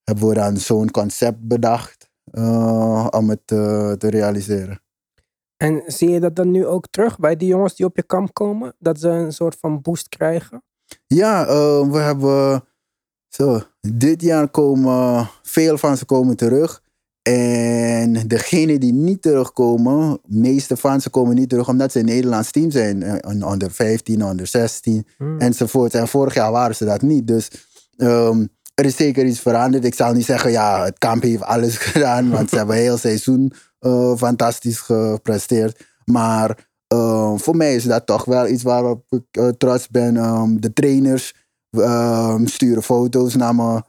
hebben 0.03 0.27
we 0.27 0.33
dan 0.33 0.57
zo'n 0.57 0.91
concept 0.91 1.47
bedacht 1.47 2.09
eh, 2.31 3.07
om 3.09 3.29
het 3.29 3.51
eh, 3.51 3.91
te 3.91 4.09
realiseren. 4.09 4.82
En 5.63 5.83
zie 5.85 6.09
je 6.09 6.19
dat 6.19 6.35
dan 6.35 6.51
nu 6.51 6.65
ook 6.65 6.87
terug 6.89 7.19
bij 7.19 7.35
die 7.35 7.47
jongens 7.47 7.75
die 7.75 7.85
op 7.85 7.95
je 7.95 8.03
kamp 8.03 8.33
komen? 8.33 8.75
Dat 8.79 8.99
ze 8.99 9.09
een 9.09 9.33
soort 9.33 9.55
van 9.59 9.81
boost 9.81 10.09
krijgen? 10.09 10.63
Ja, 11.07 11.45
eh, 11.45 11.91
we 11.91 11.97
hebben 11.97 12.63
zo, 13.27 13.61
dit 13.81 14.21
jaar 14.21 14.49
komen 14.49 15.29
veel 15.43 15.77
van 15.77 15.97
ze 15.97 16.05
komen 16.05 16.35
terug. 16.35 16.81
En 17.21 18.27
degenen 18.27 18.79
die 18.79 18.93
niet 18.93 19.21
terugkomen, 19.21 20.19
de 20.23 20.37
meeste 20.37 20.77
van 20.77 21.01
ze 21.01 21.09
komen 21.09 21.35
niet 21.35 21.49
terug 21.49 21.69
omdat 21.69 21.91
ze 21.91 21.99
een 21.99 22.05
Nederlands 22.05 22.51
team 22.51 22.71
zijn. 22.71 23.03
eh, 23.03 23.15
een 23.19 23.43
Onder 23.45 23.71
15, 23.71 24.23
onder 24.25 24.47
16 24.47 25.07
Hmm. 25.17 25.39
enzovoort. 25.39 25.93
En 25.93 26.07
vorig 26.07 26.33
jaar 26.33 26.51
waren 26.51 26.75
ze 26.75 26.85
dat 26.85 27.01
niet. 27.01 27.27
Dus 27.27 27.49
ehm, 27.97 28.45
er 28.73 28.85
is 28.85 28.95
zeker 28.95 29.25
iets 29.25 29.39
veranderd. 29.39 29.85
Ik 29.85 29.95
zal 29.95 30.13
niet 30.13 30.25
zeggen, 30.25 30.51
ja, 30.51 30.83
het 30.83 30.97
kamp 30.97 31.23
heeft 31.23 31.43
alles 31.43 31.77
gedaan. 31.91 32.29
Want 32.29 32.49
ze 32.49 32.55
hebben 32.55 32.75
heel 32.75 32.97
seizoen 32.97 33.53
eh, 33.79 34.15
fantastisch 34.15 34.79
gepresteerd. 34.79 35.85
Maar 36.05 36.67
eh, 36.87 37.33
voor 37.37 37.55
mij 37.55 37.75
is 37.75 37.83
dat 37.83 38.05
toch 38.05 38.25
wel 38.25 38.47
iets 38.47 38.63
waarop 38.63 39.05
ik 39.09 39.25
eh, 39.31 39.47
trots 39.47 39.89
ben. 39.89 40.17
Ehm, 40.17 40.55
de 40.59 40.73
trainers 40.73 41.35
ehm, 41.69 42.45
sturen 42.45 42.83
foto's 42.83 43.35
naar 43.35 43.55
me. 43.55 43.81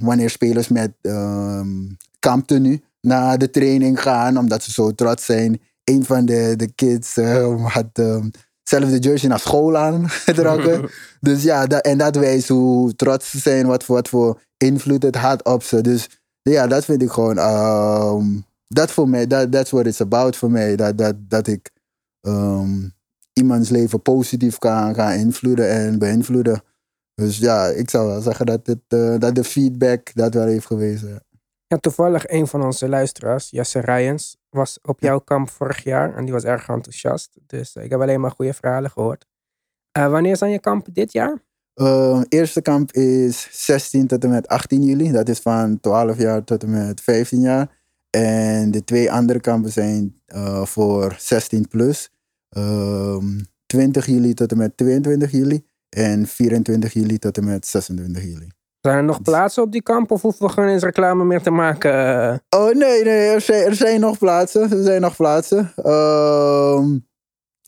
wanneer 0.00 0.30
spelers 0.30 0.68
met 0.68 0.92
um, 1.02 1.96
kamptenu 2.18 2.82
naar 3.00 3.38
de 3.38 3.50
training 3.50 4.02
gaan. 4.02 4.38
Omdat 4.38 4.62
ze 4.62 4.72
zo 4.72 4.94
trots 4.94 5.24
zijn. 5.24 5.60
Een 5.84 6.04
van 6.04 6.24
de, 6.24 6.54
de 6.56 6.72
kids 6.72 7.16
ehm, 7.16 7.64
had 7.76 7.88
ehm, 7.92 8.28
zelf 8.70 8.90
de 8.90 8.98
jersey 8.98 9.28
naar 9.28 9.38
school 9.38 9.76
aangetrokken. 9.76 10.90
dus 11.28 11.42
ja, 11.42 11.66
dat, 11.66 11.84
en 11.84 11.98
dat 11.98 12.16
wijst 12.16 12.48
hoe 12.48 12.94
trots 12.94 13.30
ze 13.30 13.38
zijn. 13.38 13.66
Wat 13.66 13.84
voor, 13.84 13.94
wat 13.94 14.08
voor 14.08 14.40
invloed 14.56 15.02
het 15.02 15.16
had 15.16 15.44
op 15.44 15.62
ze. 15.62 15.80
Dus 15.80 16.08
ja, 16.42 16.66
dat 16.66 16.84
vind 16.84 17.02
ik 17.02 17.10
gewoon... 17.10 17.38
ehm, 17.38 18.26
dat 18.68 18.90
voor 18.90 19.08
mij, 19.08 19.26
dat 19.26 19.52
that's 19.52 19.70
what 19.70 19.86
it's 19.86 20.00
about 20.00 20.36
voor 20.36 20.50
mij. 20.50 20.76
Dat, 20.76 20.98
dat, 20.98 21.14
dat 21.18 21.46
ik 21.46 21.70
ehm, 22.20 22.88
iemands 23.32 23.68
leven 23.68 24.02
positief 24.02 24.58
kan, 24.58 24.92
kan 24.92 25.12
invloeden 25.12 25.70
en 25.70 25.98
beïnvloeden. 25.98 26.62
Dus 27.14 27.38
ja, 27.38 27.66
ik 27.66 27.90
zou 27.90 28.06
wel 28.06 28.20
zeggen 28.20 28.46
dat, 28.46 28.66
het, 28.66 28.80
eh, 28.88 29.14
dat 29.18 29.34
de 29.34 29.44
feedback 29.44 30.14
dat 30.14 30.34
wel 30.34 30.46
heeft 30.46 30.66
gewezen. 30.66 31.24
Ja, 31.66 31.76
toevallig 31.76 32.28
een 32.28 32.46
van 32.46 32.62
onze 32.64 32.88
luisteraars, 32.88 33.50
Jesse 33.50 33.80
Rijens, 33.80 34.36
was 34.50 34.78
op 34.82 35.00
jouw 35.00 35.18
kamp 35.18 35.50
vorig 35.50 35.84
jaar 35.84 36.16
en 36.16 36.24
die 36.24 36.32
was 36.32 36.44
erg 36.44 36.68
enthousiast. 36.68 37.38
Dus 37.46 37.76
eh, 37.76 37.84
ik 37.84 37.90
heb 37.90 38.00
alleen 38.00 38.20
maar 38.20 38.30
goede 38.30 38.54
verhalen 38.54 38.90
gehoord. 38.90 39.26
Eh, 39.92 40.10
wanneer 40.10 40.36
zijn 40.36 40.50
je 40.50 40.60
kamp 40.60 40.86
dit 40.92 41.12
jaar? 41.12 41.42
Uh, 41.74 42.20
eerste 42.28 42.62
kamp 42.62 42.92
is 42.92 43.48
16 43.50 44.06
tot 44.06 44.24
en 44.24 44.30
met 44.30 44.48
18 44.48 44.82
juli. 44.82 45.12
Dat 45.12 45.28
is 45.28 45.38
van 45.38 45.80
12 45.80 46.18
jaar 46.18 46.44
tot 46.44 46.62
en 46.62 46.70
met 46.70 47.00
15 47.00 47.40
jaar. 47.40 47.78
En 48.10 48.70
de 48.70 48.84
twee 48.84 49.12
andere 49.12 49.40
kampen 49.40 49.72
zijn 49.72 50.20
uh, 50.28 50.64
voor 50.64 51.14
16 51.18 51.68
plus. 51.68 52.10
Um, 52.56 53.46
20 53.66 54.06
juli 54.06 54.34
tot 54.34 54.52
en 54.52 54.58
met 54.58 54.76
22 54.76 55.30
juli. 55.30 55.64
En 55.88 56.26
24 56.26 56.92
juli 56.92 57.18
tot 57.18 57.36
en 57.38 57.44
met 57.44 57.66
26 57.66 58.22
juli. 58.22 58.48
Zijn 58.80 58.96
er 58.96 59.04
nog 59.04 59.22
plaatsen 59.22 59.62
op 59.62 59.72
die 59.72 59.82
kamp 59.82 60.10
of 60.10 60.22
hoeven 60.22 60.46
we 60.46 60.52
geen 60.52 60.68
eens 60.68 60.82
reclame 60.82 61.24
meer 61.24 61.42
te 61.42 61.50
maken? 61.50 61.92
eh? 61.92 62.60
Oh 62.60 62.74
nee, 62.74 63.04
nee 63.04 63.28
er, 63.28 63.40
zijn, 63.40 63.64
er 63.64 63.74
zijn 63.74 64.00
nog 64.00 64.18
plaatsen. 64.18 64.70
Er 64.70 64.82
zijn 64.82 65.00
nog 65.00 65.16
plaatsen. 65.16 65.72
Ehm, 65.76 66.98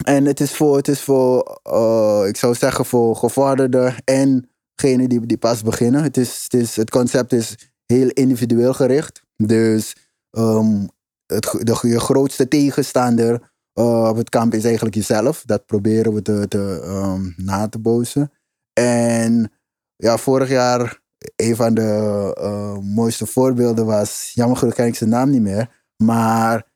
en 0.04 0.24
het 0.24 0.40
is 0.40 0.56
voor, 0.56 0.76
het 0.76 0.88
is 0.88 1.02
voor 1.02 1.60
uh, 1.72 2.22
ik 2.28 2.36
zou 2.36 2.54
zeggen, 2.54 2.84
voor 2.84 3.16
gevorderden 3.16 3.94
en 4.04 4.50
degenen 4.74 5.08
die, 5.08 5.26
die 5.26 5.38
pas 5.38 5.62
beginnen. 5.62 6.02
Het, 6.02 6.16
is, 6.16 6.42
het, 6.42 6.60
is, 6.60 6.76
het 6.76 6.90
concept 6.90 7.32
is 7.32 7.72
heel 7.86 8.08
individueel 8.08 8.74
gericht. 8.74 9.22
Dus 9.36 9.96
um, 10.30 10.88
het, 11.26 11.42
de, 11.60 11.78
je 11.80 12.00
grootste 12.00 12.48
tegenstander 12.48 13.52
uh, 13.74 14.08
op 14.08 14.16
het 14.16 14.28
kamp 14.28 14.54
is 14.54 14.64
eigenlijk 14.64 14.94
jezelf. 14.94 15.42
Dat 15.44 15.66
proberen 15.66 16.14
we 16.14 16.22
te, 16.22 16.48
te, 16.48 16.82
um, 16.84 17.34
na 17.36 17.68
te 17.68 17.78
bootsen. 17.78 18.32
En 18.72 19.52
ja, 19.96 20.18
vorig 20.18 20.48
jaar, 20.48 21.01
een 21.36 21.56
van 21.56 21.74
de 21.74 22.36
uh, 22.38 22.78
mooiste 22.94 23.26
voorbeelden 23.26 23.86
was, 23.86 24.30
jammer 24.34 24.56
genoeg 24.56 24.74
ken 24.74 24.86
ik 24.86 24.94
zijn 24.94 25.10
naam 25.10 25.30
niet 25.30 25.42
meer, 25.42 25.82
maar 25.96 26.66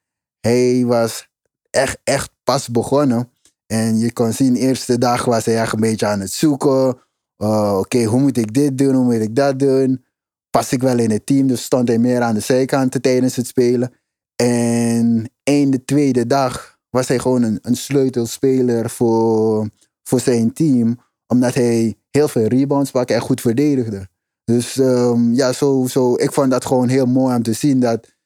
hij 0.41 0.85
was 0.85 1.29
echt, 1.71 1.99
echt 2.05 2.31
pas 2.45 2.69
begonnen. 2.69 3.31
En 3.67 3.99
je 3.99 4.12
kon 4.12 4.33
zien, 4.33 4.53
de 4.53 4.59
eerste 4.59 4.99
dag 4.99 5.25
was 5.25 5.45
hij 5.45 5.61
echt 5.61 5.73
een 5.73 5.81
beetje 5.81 6.07
aan 6.07 6.21
het 6.21 6.33
zoeken. 6.33 6.99
Uh, 7.43 7.79
Oké, 7.79 8.05
hoe 8.05 8.21
moet 8.21 8.37
ik 8.37 8.55
dit 8.55 8.79
doen? 8.79 8.95
Hoe 8.95 9.05
moet 9.05 9.23
ik 9.23 9.37
dat 9.37 9.59
doen? 9.59 10.05
Pas 10.50 10.73
ik 10.73 10.83
wel 10.83 10.99
in 10.99 11.11
het 11.11 11.26
team? 11.26 11.47
Dus 11.47 11.62
stond 11.62 11.88
hij 11.88 11.99
meer 11.99 12.21
aan 12.21 12.35
de 12.35 12.41
zijkant 12.41 13.03
tijdens 13.03 13.37
het 13.37 13.47
spelen. 13.47 13.93
En 14.37 15.31
één 15.43 15.71
de 15.71 15.85
tweede 15.85 16.26
dag 16.26 16.79
was 16.91 17.09
hij 17.09 17.19
gewoon 17.19 17.43
een, 17.43 17.59
een 17.62 17.76
sleutelspeler 17.76 18.91
voor, 18.91 19.69
voor 20.03 20.21
zijn 20.21 20.53
team. 20.53 20.99
Omdat 21.26 21.55
hij 21.55 21.97
heel 22.11 22.29
veel 22.29 22.47
rebounds 22.47 22.91
pakte 22.91 23.15
en 23.15 23.21
goed 23.21 23.41
verdedigde. 23.41 24.09
Dus 24.53 24.76
um, 24.76 25.35
ja, 25.35 25.53
zo, 25.53 25.87
zo, 25.87 26.15
ik 26.15 26.33
vond 26.33 26.50
dat 26.50 26.65
gewoon 26.65 26.88
heel 26.88 27.07
mooi 27.07 27.37
om 27.37 27.43
te 27.43 27.53
zien 27.53 27.81
dat 27.81 28.17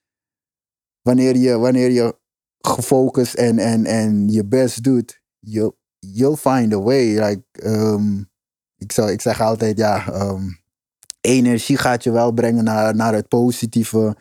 wanneer 1.02 1.36
je, 1.36 1.58
wanneer 1.58 1.90
je 1.90 2.18
gefocust 2.58 3.34
en, 3.34 3.58
en, 3.58 3.84
en 3.84 4.28
je 4.28 4.44
best 4.44 4.82
doet, 4.82 5.22
you'll, 5.38 5.76
you'll 5.98 6.36
find 6.36 6.72
a 6.74 6.80
way. 6.80 7.26
Like, 7.26 7.42
um, 7.64 8.30
ik, 8.76 8.92
zou, 8.92 9.10
ik 9.10 9.20
zeg 9.20 9.40
altijd, 9.40 9.78
ja, 9.78 10.22
um, 10.22 10.60
energie 11.20 11.76
gaat 11.76 12.04
je 12.04 12.10
wel 12.10 12.32
brengen 12.32 12.64
naar, 12.64 12.94
naar 12.96 13.14
het 13.14 13.28
positieve 13.28 14.16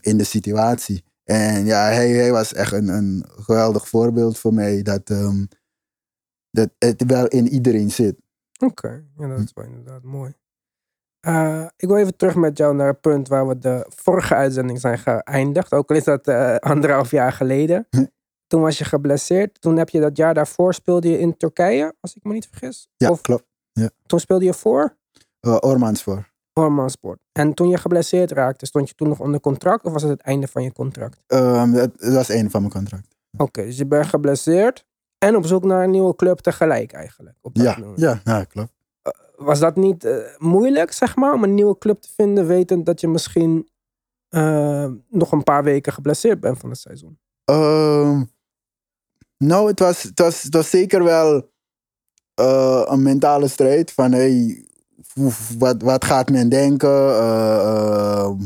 in 0.00 0.16
de 0.16 0.24
situatie. 0.24 1.04
En 1.24 1.64
ja, 1.66 1.84
hij, 1.84 2.10
hij 2.10 2.32
was 2.32 2.52
echt 2.52 2.72
een, 2.72 2.88
een 2.88 3.24
geweldig 3.28 3.88
voorbeeld 3.88 4.38
voor 4.38 4.54
mij 4.54 4.82
dat, 4.82 5.06
dat 6.50 6.70
het 6.78 7.04
wel 7.06 7.26
in 7.26 7.48
iedereen 7.48 7.90
zit. 7.90 8.16
Oké, 8.58 8.86
okay. 8.86 9.04
ja, 9.18 9.28
dat 9.28 9.38
is 9.38 9.52
wel 9.54 9.64
inderdaad 9.64 10.02
mooi. 10.02 10.34
Uh, 11.28 11.66
ik 11.76 11.88
wil 11.88 11.96
even 11.96 12.16
terug 12.16 12.34
met 12.34 12.58
jou 12.58 12.74
naar 12.74 12.86
het 12.86 13.00
punt 13.00 13.28
waar 13.28 13.48
we 13.48 13.58
de 13.58 13.86
vorige 13.88 14.34
uitzending 14.34 14.80
zijn 14.80 14.98
geëindigd. 14.98 15.72
Ook 15.72 15.90
al 15.90 15.96
is 15.96 16.04
dat 16.04 16.28
uh, 16.28 16.56
anderhalf 16.56 17.10
jaar 17.10 17.32
geleden. 17.32 17.86
Hm. 17.90 18.04
Toen 18.46 18.60
was 18.60 18.78
je 18.78 18.84
geblesseerd. 18.84 19.60
Toen 19.60 19.76
heb 19.76 19.88
je 19.88 20.00
dat 20.00 20.16
jaar 20.16 20.34
daarvoor 20.34 20.74
speelde 20.74 21.08
je 21.10 21.18
in 21.18 21.36
Turkije, 21.36 21.94
als 22.00 22.14
ik 22.16 22.24
me 22.24 22.32
niet 22.32 22.46
vergis. 22.50 22.88
Ja, 22.96 23.10
of, 23.10 23.20
klopt. 23.20 23.44
Ja. 23.72 23.90
Toen 24.06 24.20
speelde 24.20 24.44
je 24.44 24.54
voor? 24.54 24.96
Uh, 25.40 25.56
Ormans 25.60 26.02
voor. 26.02 26.28
Ormansport. 26.52 27.18
En 27.32 27.54
toen 27.54 27.68
je 27.68 27.76
geblesseerd 27.76 28.30
raakte, 28.30 28.66
stond 28.66 28.88
je 28.88 28.94
toen 28.94 29.08
nog 29.08 29.20
onder 29.20 29.40
contract 29.40 29.84
of 29.84 29.92
was 29.92 30.02
het 30.02 30.10
het 30.10 30.20
einde 30.20 30.46
van 30.48 30.62
je 30.62 30.72
contract? 30.72 31.22
Ehm, 31.26 31.72
dat, 31.72 32.00
dat 32.00 32.12
was 32.14 32.28
een 32.28 32.50
van 32.50 32.60
mijn 32.60 32.72
contract. 32.72 33.16
Oké, 33.36 33.62
dus 33.64 33.76
je 33.76 33.86
bent 33.86 34.06
geblesseerd 34.06 34.84
en 35.18 35.36
op 35.36 35.46
zoek 35.46 35.64
naar 35.64 35.84
een 35.84 35.90
nieuwe 35.90 36.14
club 36.16 36.38
tegelijk 36.38 36.92
eigenlijk. 36.92 37.36
Op 37.42 37.54
dat 37.54 37.64
Ja, 37.64 37.76
moment. 37.78 38.00
ja, 38.00 38.20
ja, 38.24 38.44
klopt. 38.44 38.72
Was 39.36 39.60
dat 39.60 39.76
niet 39.76 40.04
eh, 40.04 40.16
moeilijk, 40.38 40.92
zeg 40.92 41.16
maar, 41.16 41.32
om 41.32 41.42
een 41.42 41.54
nieuwe 41.54 41.78
club 41.78 42.00
te 42.00 42.08
vinden, 42.16 42.46
wetend 42.46 42.86
dat 42.86 43.00
je 43.00 43.08
misschien 43.08 43.68
eh, 44.28 44.90
nog 45.08 45.32
een 45.32 45.42
paar 45.42 45.64
weken 45.64 45.92
geblesseerd 45.92 46.40
bent 46.40 46.58
van 46.58 46.70
het 46.70 46.78
seizoen? 46.78 47.18
Ehm, 47.44 48.22
nou, 49.38 49.68
het 49.68 49.78
was, 49.78 50.02
het, 50.02 50.54
was, 50.54 50.70
zeker 50.70 51.04
wel 51.04 51.50
eh, 52.34 52.82
een 52.84 53.02
mentale 53.02 53.48
strijd. 53.48 53.92
Van 53.92 54.12
hey, 54.12 54.66
wat, 55.58 55.82
wat 55.82 56.04
gaat 56.04 56.30
men 56.30 56.48
denken? 56.48 56.90
Eh, 56.90 58.18
ehm, 58.18 58.40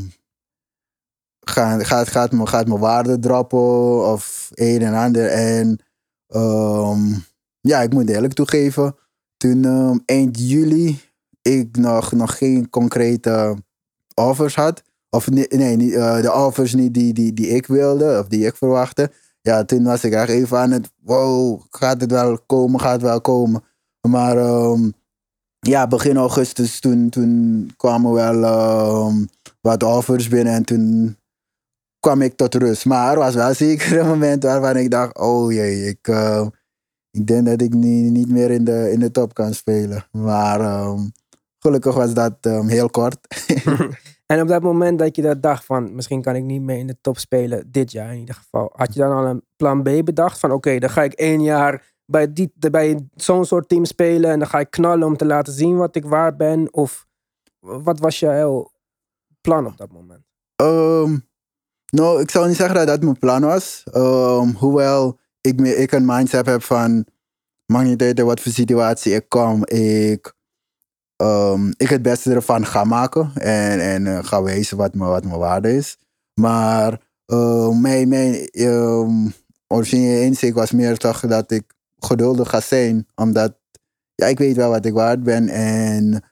gaat, 1.39 1.83
gaat, 1.83 2.07
gaat, 2.07 2.31
mijn, 2.31 2.47
gaat 2.47 2.67
mijn 2.67 2.79
waarde 2.79 3.19
droppen? 3.19 4.07
Of 4.11 4.49
een 4.53 4.81
en 4.81 4.93
ander. 4.93 5.27
En 5.27 5.79
ehm, 6.27 7.13
ja, 7.61 7.81
ik 7.81 7.93
moet 7.93 8.09
eerlijk 8.09 8.33
toegeven. 8.33 8.95
Toen 9.41 9.65
ehm, 9.65 9.97
eind 10.05 10.49
juli 10.49 10.99
ik 11.41 11.77
nog, 11.77 12.11
nog 12.11 12.37
geen 12.37 12.69
concrete 12.69 13.57
offers 14.15 14.55
had. 14.55 14.83
Of 15.09 15.29
nee, 15.29 15.95
eh, 15.95 16.21
de 16.21 16.33
offers 16.33 16.73
niet 16.73 16.93
die, 16.93 17.13
die, 17.13 17.33
die 17.33 17.47
ik 17.47 17.67
wilde 17.67 18.19
of 18.19 18.27
die 18.27 18.45
ik 18.45 18.55
verwachtte. 18.55 19.11
Ja, 19.41 19.65
toen 19.65 19.83
was 19.83 20.03
ik 20.03 20.13
echt 20.13 20.29
even 20.29 20.57
aan 20.57 20.71
het, 20.71 20.91
wow, 21.03 21.61
gaat 21.69 22.01
het 22.01 22.11
wel 22.11 22.39
komen, 22.45 22.79
gaat 22.79 22.91
het 22.91 23.01
wel 23.01 23.21
komen. 23.21 23.63
Maar 24.07 24.37
ehm, 24.37 24.89
ja, 25.59 25.87
begin 25.87 26.17
augustus 26.17 26.79
toen, 26.79 27.09
toen 27.09 27.71
kwamen 27.77 28.11
wel 28.11 28.43
ehm, 28.43 29.25
wat 29.61 29.83
offers 29.83 30.27
binnen 30.27 30.53
en 30.53 30.63
toen 30.63 31.17
kwam 31.99 32.21
ik 32.21 32.35
tot 32.35 32.55
rust. 32.55 32.85
Maar 32.85 33.11
er 33.11 33.19
was 33.19 33.35
wel 33.35 33.53
zeker 33.53 33.99
een 33.99 34.07
moment 34.07 34.43
waarvan 34.43 34.77
ik 34.77 34.91
dacht, 34.91 35.17
oh 35.17 35.51
jee, 35.51 35.87
ik, 35.87 36.07
eh, 36.07 36.47
ik 37.11 37.27
denk 37.27 37.45
dat 37.45 37.61
ik 37.61 37.73
niet, 37.73 38.11
niet 38.11 38.29
meer 38.29 38.51
in 38.51 38.63
de, 38.63 38.91
in 38.91 38.99
de 38.99 39.11
top 39.11 39.33
kan 39.33 39.53
spelen. 39.53 40.05
Maar 40.11 40.59
ehm, 40.59 40.99
gelukkig 41.59 41.95
was 41.95 42.13
dat 42.13 42.37
ehm, 42.41 42.67
heel 42.67 42.89
kort. 42.89 43.17
En 44.31 44.41
op 44.41 44.47
dat 44.47 44.61
moment 44.61 44.99
dat 44.99 45.15
je 45.15 45.21
dat 45.21 45.41
dacht 45.41 45.65
van, 45.65 45.95
misschien 45.95 46.21
kan 46.21 46.35
ik 46.35 46.43
niet 46.43 46.61
meer 46.61 46.77
in 46.77 46.87
de 46.87 46.97
top 47.01 47.17
spelen, 47.17 47.71
dit 47.71 47.91
jaar 47.91 48.13
in 48.13 48.19
ieder 48.19 48.35
geval. 48.35 48.69
Had 48.73 48.93
je 48.93 48.99
dan 48.99 49.11
al 49.11 49.25
een 49.25 49.43
plan 49.55 49.83
B 49.83 50.05
bedacht 50.05 50.39
van, 50.39 50.51
oké, 50.51 50.79
dan 50.79 50.89
ga 50.89 51.03
ik 51.03 51.13
één 51.13 51.43
jaar 51.43 51.93
bij, 52.05 52.33
die, 52.33 52.53
bij 52.71 53.07
zo'n 53.15 53.45
soort 53.45 53.69
team 53.69 53.85
spelen 53.85 54.31
en 54.31 54.39
dan 54.39 54.47
ga 54.47 54.59
ik 54.59 54.71
knallen 54.71 55.07
om 55.07 55.17
te 55.17 55.25
laten 55.25 55.53
zien 55.53 55.77
wat 55.77 55.95
ik 55.95 56.05
waard 56.05 56.37
ben? 56.37 56.73
Of 56.73 57.07
wat 57.59 57.99
was 57.99 58.19
jouw 58.19 58.71
plan 59.41 59.65
op 59.65 59.77
dat 59.77 59.91
moment? 59.91 60.23
Ehm, 60.55 61.17
nou, 61.89 62.21
ik 62.21 62.31
zou 62.31 62.47
niet 62.47 62.57
zeggen 62.57 62.75
dat 62.75 62.87
dat 62.87 63.01
mijn 63.01 63.19
plan 63.19 63.41
was. 63.41 63.83
Hoewel 64.57 65.19
ik, 65.41 65.61
ik 65.61 65.91
een 65.91 66.05
mindset 66.05 66.45
heb 66.45 66.63
van... 66.63 67.05
Maakt 67.65 67.87
niet 67.87 68.01
uit 68.01 68.19
wat 68.19 68.39
voor 68.39 68.51
situatie 68.51 69.13
ik 69.13 69.29
kom. 69.29 69.65
Ik, 69.65 70.33
ehm, 71.15 71.71
ik 71.77 71.89
het 71.89 72.01
beste 72.01 72.33
ervan 72.33 72.65
ga 72.65 72.83
maken. 72.83 73.31
En, 73.35 73.79
en 73.79 74.07
eh, 74.07 74.23
ga 74.23 74.43
wijzen 74.43 74.77
wat, 74.77 74.91
wat 74.93 75.25
mijn 75.25 75.39
waarde 75.39 75.75
is. 75.75 75.97
Maar 76.33 77.01
ehm, 77.25 77.81
mijn, 77.81 78.07
mijn 78.07 78.47
ehm, 78.49 79.29
originele 79.67 80.21
inzicht 80.21 80.53
was 80.53 80.71
meer 80.71 80.97
toch 80.97 81.19
dat 81.19 81.51
ik 81.51 81.73
geduldig 81.99 82.49
ga 82.49 82.61
zijn. 82.61 83.07
Omdat 83.15 83.59
ja, 84.15 84.25
ik 84.25 84.37
weet 84.37 84.55
wel 84.55 84.69
wat 84.69 84.85
ik 84.85 84.93
waard 84.93 85.23
ben. 85.23 85.49
En 85.49 86.23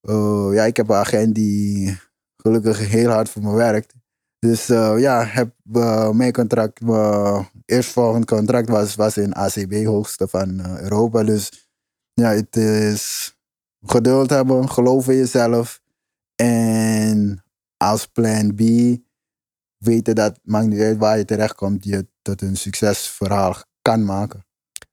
eh, 0.00 0.48
ja, 0.52 0.64
ik 0.64 0.76
heb 0.76 0.88
een 0.88 0.96
agent 0.96 1.34
die 1.34 1.98
gelukkig 2.36 2.88
heel 2.88 3.10
hard 3.10 3.28
voor 3.28 3.42
me 3.42 3.54
werkt. 3.54 3.94
Dus 4.40 4.68
eh, 4.68 4.94
ja, 4.98 5.24
heb, 5.24 5.54
eh, 5.72 6.10
mijn 6.10 6.32
contract, 6.32 6.80
mijn 6.80 7.48
eerstvolgend 7.66 8.24
contract 8.24 8.68
was, 8.68 8.94
was 8.94 9.16
in 9.16 9.34
ACB, 9.34 9.84
hoogste 9.84 10.28
van 10.28 10.60
Europa. 10.78 11.22
Dus 11.22 11.68
ja, 12.12 12.28
het 12.28 12.56
is 12.56 13.34
geduld 13.82 14.30
hebben, 14.30 14.68
geloof 14.68 15.08
in 15.08 15.16
jezelf. 15.16 15.80
En 16.34 17.44
als 17.76 18.06
plan 18.06 18.54
B 18.54 18.60
weten 19.76 20.14
dat, 20.14 20.40
maakt 20.42 20.66
niet 20.66 20.80
uit 20.80 20.98
waar 20.98 21.18
je 21.18 21.24
terechtkomt, 21.24 21.84
je 21.84 22.06
tot 22.22 22.42
een 22.42 22.56
succesverhaal 22.56 23.54
kan 23.82 24.04
maken. 24.04 24.44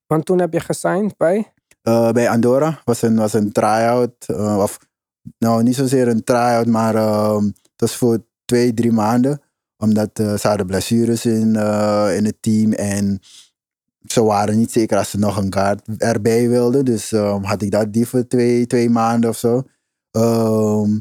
Want 0.07 0.25
toen 0.25 0.39
heb 0.39 0.53
je 0.53 0.59
gesigned 0.59 1.17
bij? 1.17 1.53
Bij 1.81 2.29
Andorra 2.29 2.81
was 2.83 3.01
een, 3.01 3.15
was 3.15 3.33
een 3.33 3.51
try-out. 3.51 4.29
of 4.37 4.79
nou, 5.37 5.63
niet 5.63 5.75
zozeer 5.75 6.07
een 6.07 6.23
try-out, 6.23 6.65
maar 6.65 6.95
ehm, 6.95 7.43
het 7.45 7.81
was 7.81 7.95
voor 7.95 8.25
twee, 8.47 8.73
drie 8.73 8.91
maanden. 8.91 9.41
Omdat 9.77 10.09
eh, 10.13 10.37
ze 10.37 10.47
hadden 10.47 10.65
blessures 10.65 11.25
in, 11.25 11.55
eh, 11.55 12.15
in 12.15 12.25
het 12.25 12.41
team. 12.41 12.73
En 12.73 13.19
ze 14.05 14.23
waren 14.23 14.57
niet 14.57 14.71
zeker 14.71 14.97
als 14.97 15.09
ze 15.09 15.17
nog 15.17 15.37
een 15.37 15.49
kaart 15.49 15.81
erbij 15.97 16.49
wilden. 16.49 16.85
Dus 16.85 17.11
ehm, 17.11 17.43
had 17.43 17.61
ik 17.61 17.71
dat 17.71 17.93
die 17.93 18.07
voor 18.07 18.27
twee, 18.27 18.67
twee 18.67 18.89
maanden 18.89 19.29
of 19.29 19.37
zo. 19.37 19.63
Ehm, 20.11 20.99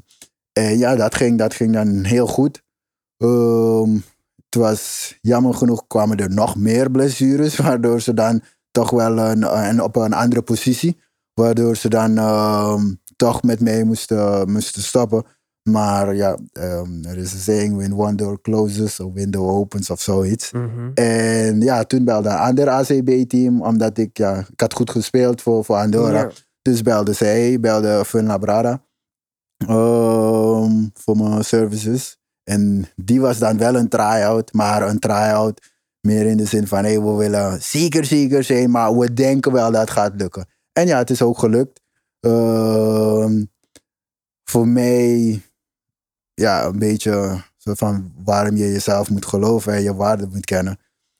en 0.53 0.79
ja, 0.79 0.97
dat 0.97 1.15
ging, 1.15 1.39
dat 1.39 1.55
ging 1.55 1.73
dan 1.73 2.05
heel 2.05 2.27
goed. 2.27 2.63
Ehm, 3.17 3.95
het 4.45 4.55
was 4.55 5.15
jammer 5.21 5.55
genoeg 5.55 5.87
kwamen 5.87 6.17
er 6.17 6.31
nog 6.31 6.57
meer 6.57 6.91
blessures. 6.91 7.57
Waardoor 7.67 8.01
ze 8.01 8.15
dan 8.15 8.43
toch 8.71 8.91
wel 8.91 9.19
een, 9.19 9.83
op 9.83 9.97
een 9.97 10.13
andere 10.13 10.43
positie. 10.43 11.01
Waardoor 11.35 11.77
ze 11.77 11.89
dan 11.89 12.15
toch 13.17 13.43
met 13.43 13.61
mij 13.61 13.85
moesten, 13.85 14.51
moesten 14.53 14.83
stoppen. 14.83 15.25
Maar 15.71 16.15
ja, 16.15 16.39
ehm, 16.53 17.05
er 17.05 17.17
is 17.17 17.33
een 17.33 17.39
saying, 17.39 17.77
when 17.77 17.99
one 17.99 18.15
door 18.15 18.41
closes, 18.41 19.01
a 19.01 19.13
window 19.13 19.49
opens 19.49 19.91
of 19.91 20.01
zoiets. 20.01 20.53
En 20.95 21.61
ja, 21.61 21.85
toen 21.85 22.05
belde 22.05 22.29
een 22.29 22.37
ander 22.37 22.69
ACB-team, 22.69 23.63
omdat 23.63 23.99
ik, 23.99 24.19
ja, 24.19 24.39
ik 24.39 24.61
had 24.61 24.75
goed 24.75 24.91
gespeeld 24.91 25.43
voor, 25.43 25.65
voor 25.65 25.77
Andorra. 25.77 26.21
Ja. 26.21 26.31
Dus 26.63 26.83
belde 26.83 27.13
zij, 27.13 27.61
belde 27.61 28.05
Fuenlabrada 28.05 28.85
ehm 29.57 30.87
voor 30.95 31.17
mijn 31.17 31.45
services. 31.45 32.19
En 32.45 32.87
die 32.97 33.21
was 33.21 33.39
dan 33.39 33.59
wel 33.59 33.75
een 33.75 33.89
try-out, 33.89 34.53
maar 34.53 34.89
een 34.89 34.99
try-out 34.99 35.75
meer 36.01 36.27
in 36.27 36.37
de 36.37 36.47
zin 36.47 36.67
van, 36.67 36.85
hey, 36.85 37.01
we 37.01 37.13
willen 37.13 37.63
zeker 37.63 38.05
zeker 38.05 38.45
zijn, 38.45 38.71
maar 38.71 38.99
we 38.99 39.13
denken 39.13 39.53
wel 39.53 39.71
dat 39.71 39.81
het 39.81 39.91
gaat 39.91 40.13
lukken. 40.17 40.47
En 40.73 40.87
ja, 40.87 40.99
het 40.99 41.11
is 41.11 41.23
ook 41.23 41.39
gelukt. 41.39 41.81
Ehm, 42.21 43.45
voor 44.45 44.69
mij, 44.69 45.43
ja, 46.41 46.65
een 46.65 46.79
beetje 46.79 47.43
zo 47.57 47.75
van 47.75 48.13
waarom 48.25 48.57
je 48.57 48.73
jezelf 48.73 49.11
moet 49.11 49.27
geloven 49.27 49.73
en 49.73 49.83
je 49.83 49.95
waarde 49.95 50.27
moet 50.27 50.45
kennen. 50.45 50.79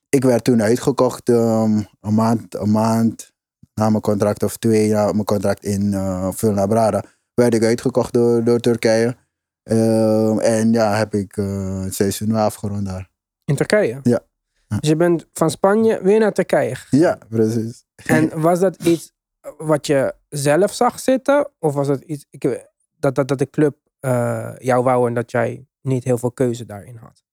Ik 0.09 0.25
werd 0.25 0.45
toen 0.45 0.63
uitgekocht 0.63 1.29
ehm, 1.29 1.83
een, 2.01 2.15
maand, 2.15 2.55
een 2.55 2.71
maand 2.71 3.33
na 3.75 3.91
mijn 3.91 4.03
contract 4.03 4.43
of 4.43 4.57
twee 4.57 4.93
na 4.93 5.13
mijn 5.13 5.25
contract 5.25 5.65
in 5.65 5.83
uh, 5.83 6.29
Fulnabrada. 6.33 7.03
Werd 7.35 7.55
ik 7.55 7.65
uitgekocht 7.65 8.13
door, 8.13 8.45
door 8.45 8.61
Turkije. 8.61 9.17
Ehm, 9.63 10.39
en 10.39 10.73
ja, 10.73 10.97
heb 10.97 11.15
ik 11.15 11.37
eh, 11.37 11.81
het 11.81 11.95
seizoen 11.95 12.35
afgerond 12.35 12.87
daar. 12.87 13.11
In 13.45 13.57
Turkije? 13.57 14.01
Ja. 14.03 14.21
Dus 14.67 14.89
je 14.89 14.97
bent 14.97 15.27
van 15.33 15.51
Spanje 15.51 16.03
weer 16.03 16.19
naar 16.19 16.33
Turkije. 16.33 16.77
Ja, 16.91 17.19
precies. 17.29 17.85
En 17.95 18.41
was 18.41 18.61
dat 18.61 18.83
iets 18.83 19.13
wat 19.59 19.87
je 19.87 20.15
zelf 20.29 20.73
zag 20.73 21.01
zitten? 21.01 21.51
Of 21.59 21.75
was 21.75 21.87
dat 21.87 22.01
iets 22.01 22.27
ik, 22.31 22.69
dat, 22.99 23.15
dat, 23.15 23.29
dat 23.29 23.39
de 23.39 23.51
club 23.51 23.77
eh, 24.01 24.53
jou 24.59 24.85
wou 24.85 25.09
en 25.09 25.15
dat 25.15 25.31
jij 25.31 25.67
niet 25.81 26.05
heel 26.05 26.19
veel 26.19 26.33
keuze 26.33 26.65
daarin 26.65 26.97
had? 26.97 27.25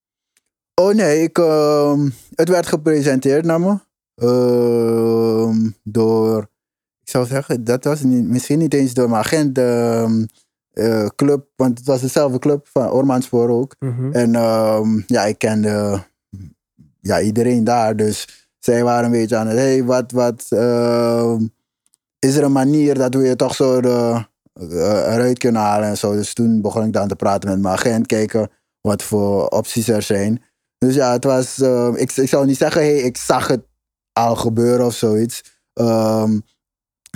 Oh 0.82 0.94
nee, 0.94 1.22
ik, 1.22 1.38
ehm, 1.38 2.10
het 2.36 2.50
werd 2.50 2.68
gepresenteerd 2.68 3.46
naar 3.46 3.60
me. 3.60 3.78
Ehm, 4.16 5.70
door, 5.84 6.50
ik 7.02 7.10
zou 7.10 7.26
zeggen, 7.26 7.64
dat 7.64 7.84
was 7.84 8.02
niet, 8.02 8.28
misschien 8.28 8.60
niet 8.60 8.74
eens 8.74 8.94
door 8.94 9.10
mijn 9.10 9.24
agent. 9.24 9.58
ehm, 9.58 10.26
eh, 10.72 11.06
club, 11.16 11.48
want 11.56 11.78
het 11.78 11.88
was 11.88 12.02
dezelfde 12.02 12.40
club 12.40 12.68
van 12.68 12.92
Ormanspoor 12.92 13.50
ook. 13.50 13.76
En 14.12 14.36
ehm, 14.36 15.02
ja, 15.08 15.26
ik 15.26 15.38
kende 15.38 16.04
ja, 17.02 17.22
iedereen 17.22 17.64
daar. 17.64 17.96
Dus 17.96 18.48
zij 18.60 18.84
waren 18.84 19.06
een 19.06 19.12
beetje 19.12 19.36
aan 19.36 19.48
het, 19.48 19.58
hey, 19.58 19.84
wat, 19.84 20.12
wat, 20.12 20.48
is 22.20 22.36
er 22.36 22.44
een 22.44 22.52
manier 22.52 22.94
dat 22.94 23.14
we 23.14 23.22
je 23.22 23.36
toch 23.36 23.56
zo 23.56 23.82
de, 23.82 24.26
eruit 24.54 25.38
kunnen 25.38 25.62
halen 25.62 25.88
en 25.88 25.98
zo. 25.98 26.14
Dus 26.14 26.34
toen 26.34 26.62
begon 26.62 26.86
ik 26.86 26.94
dan 26.94 27.08
te 27.08 27.16
praten 27.16 27.50
met 27.50 27.62
mijn 27.62 27.74
agent, 27.74 28.08
kijken 28.08 28.50
wat 28.82 29.04
voor 29.04 29.48
opties 29.48 29.88
er 29.88 30.02
zijn. 30.02 30.44
Dus 30.78 30.96
ja, 30.96 31.12
het 31.12 31.24
was, 31.24 31.62
ehm, 31.62 31.96
ik, 31.96 32.12
zou 32.12 32.46
niet 32.46 32.58
zeggen, 32.58 32.82
hey, 32.82 32.98
ik 32.98 33.18
zag 33.18 33.48
het 33.48 33.66
al 34.12 34.36
gebeuren 34.36 34.86
of 34.86 34.94
zoiets. 34.94 35.60
Ehm, 35.74 36.40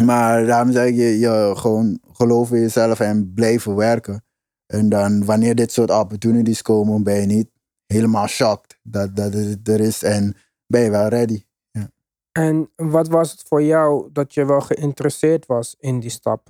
maar 0.04 0.46
daarom 0.46 0.72
zeg 0.72 0.90
je, 0.90 1.20
je 1.20 1.54
gewoon 1.56 2.00
geloof 2.12 2.52
in 2.52 2.60
jezelf 2.60 3.00
en 3.00 3.34
blijven 3.34 3.76
werken. 3.76 4.24
En 4.66 4.90
dan 4.90 5.26
wanneer 5.26 5.56
dit 5.56 5.72
soort 5.72 5.92
opportunities 5.92 6.62
komen, 6.62 7.04
ben 7.04 7.20
je 7.22 7.26
niet 7.26 7.50
helemaal 7.86 8.28
shocked 8.28 8.80
dat, 8.84 9.16
dat 9.16 9.34
het 9.34 9.68
er 9.68 9.80
is. 9.80 10.04
En 10.04 10.36
ben 10.66 10.82
je 10.82 10.90
wel 10.90 11.08
ready. 11.08 11.46
En 12.32 12.72
wat 12.76 13.08
was 13.08 13.32
het 13.32 13.44
voor 13.48 13.64
jou 13.64 14.10
dat 14.12 14.34
je 14.34 14.46
wel 14.46 14.62
geïnteresseerd 14.62 15.46
was 15.46 15.76
in 15.80 16.00
die 16.00 16.10
stap? 16.10 16.50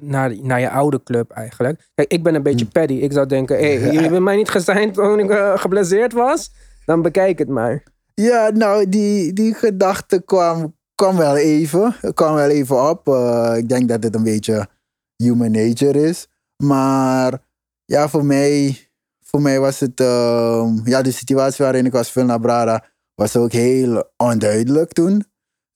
Naar, 0.00 0.36
naar 0.42 0.60
je 0.60 0.70
oude 0.70 1.02
club 1.02 1.30
eigenlijk. 1.30 1.90
Kijk, 1.94 2.12
ik 2.12 2.22
ben 2.22 2.34
een 2.34 2.42
beetje 2.42 2.64
Hm. 2.64 2.70
paddy. 2.72 2.94
Ik 2.94 3.12
zou 3.12 3.26
denken, 3.26 3.56
hé, 3.56 3.74
hey, 3.74 3.84
jullie 3.84 4.00
hebben 4.08 4.22
mij 4.22 4.36
niet 4.36 4.48
gesigned 4.50 4.94
toen 4.94 5.18
ik 5.18 5.30
eh, 5.30 5.58
geblesseerd 5.58 6.12
was. 6.12 6.52
Dan 6.84 7.02
bekijk 7.02 7.38
het 7.38 7.48
maar. 7.48 7.82
Ja, 8.14 8.50
nou, 8.50 8.88
die, 8.88 9.32
die 9.32 9.54
gedachte 9.54 10.22
kwam, 10.24 10.76
kwam 10.94 11.16
wel 11.16 11.36
even. 11.36 11.94
kwam 12.14 12.34
wel 12.34 12.48
even 12.48 12.88
op. 12.90 13.08
Eh, 13.08 13.52
ik 13.56 13.68
denk 13.68 13.88
dat 13.88 14.02
het 14.02 14.14
een 14.14 14.22
beetje 14.22 14.68
human 15.16 15.50
nature 15.50 16.08
is. 16.08 16.26
Maar 16.56 17.38
ja, 17.84 18.08
voor 18.08 18.24
mij, 18.24 18.78
voor 19.22 19.42
mij 19.42 19.60
was 19.60 19.80
het... 19.80 20.00
ehm, 20.00 20.68
ja, 20.84 21.02
de 21.02 21.10
situatie 21.10 21.64
waarin 21.64 21.86
ik 21.86 21.92
was 21.92 22.10
veel 22.10 22.24
naar 22.24 22.40
Brada 22.40 22.84
was 23.14 23.36
ook 23.36 23.52
heel 23.52 24.10
onduidelijk 24.16 24.92
toen. 24.92 25.24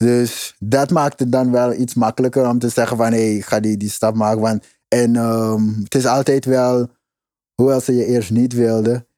Dus 0.05 0.57
dat 0.59 0.91
maakte 0.91 1.23
het 1.23 1.33
dan 1.33 1.51
wel 1.51 1.73
iets 1.75 1.95
makkelijker 1.95 2.49
om 2.49 2.59
te 2.59 2.69
zeggen 2.69 2.97
van... 2.97 3.13
hé, 3.13 3.33
hey, 3.33 3.41
ga 3.41 3.61
die, 3.61 3.77
die 3.77 3.91
stap 3.91 4.15
maken. 4.15 4.41
Want, 4.41 4.65
en 4.89 5.17
ehm, 5.17 5.69
het 5.83 5.95
is 5.95 6.07
altijd 6.07 6.45
wel... 6.45 6.89
Hoewel 7.55 7.81
ze 7.81 7.95
je 7.95 8.05
eerst 8.05 8.31
niet 8.31 8.53
wilden 8.53 9.09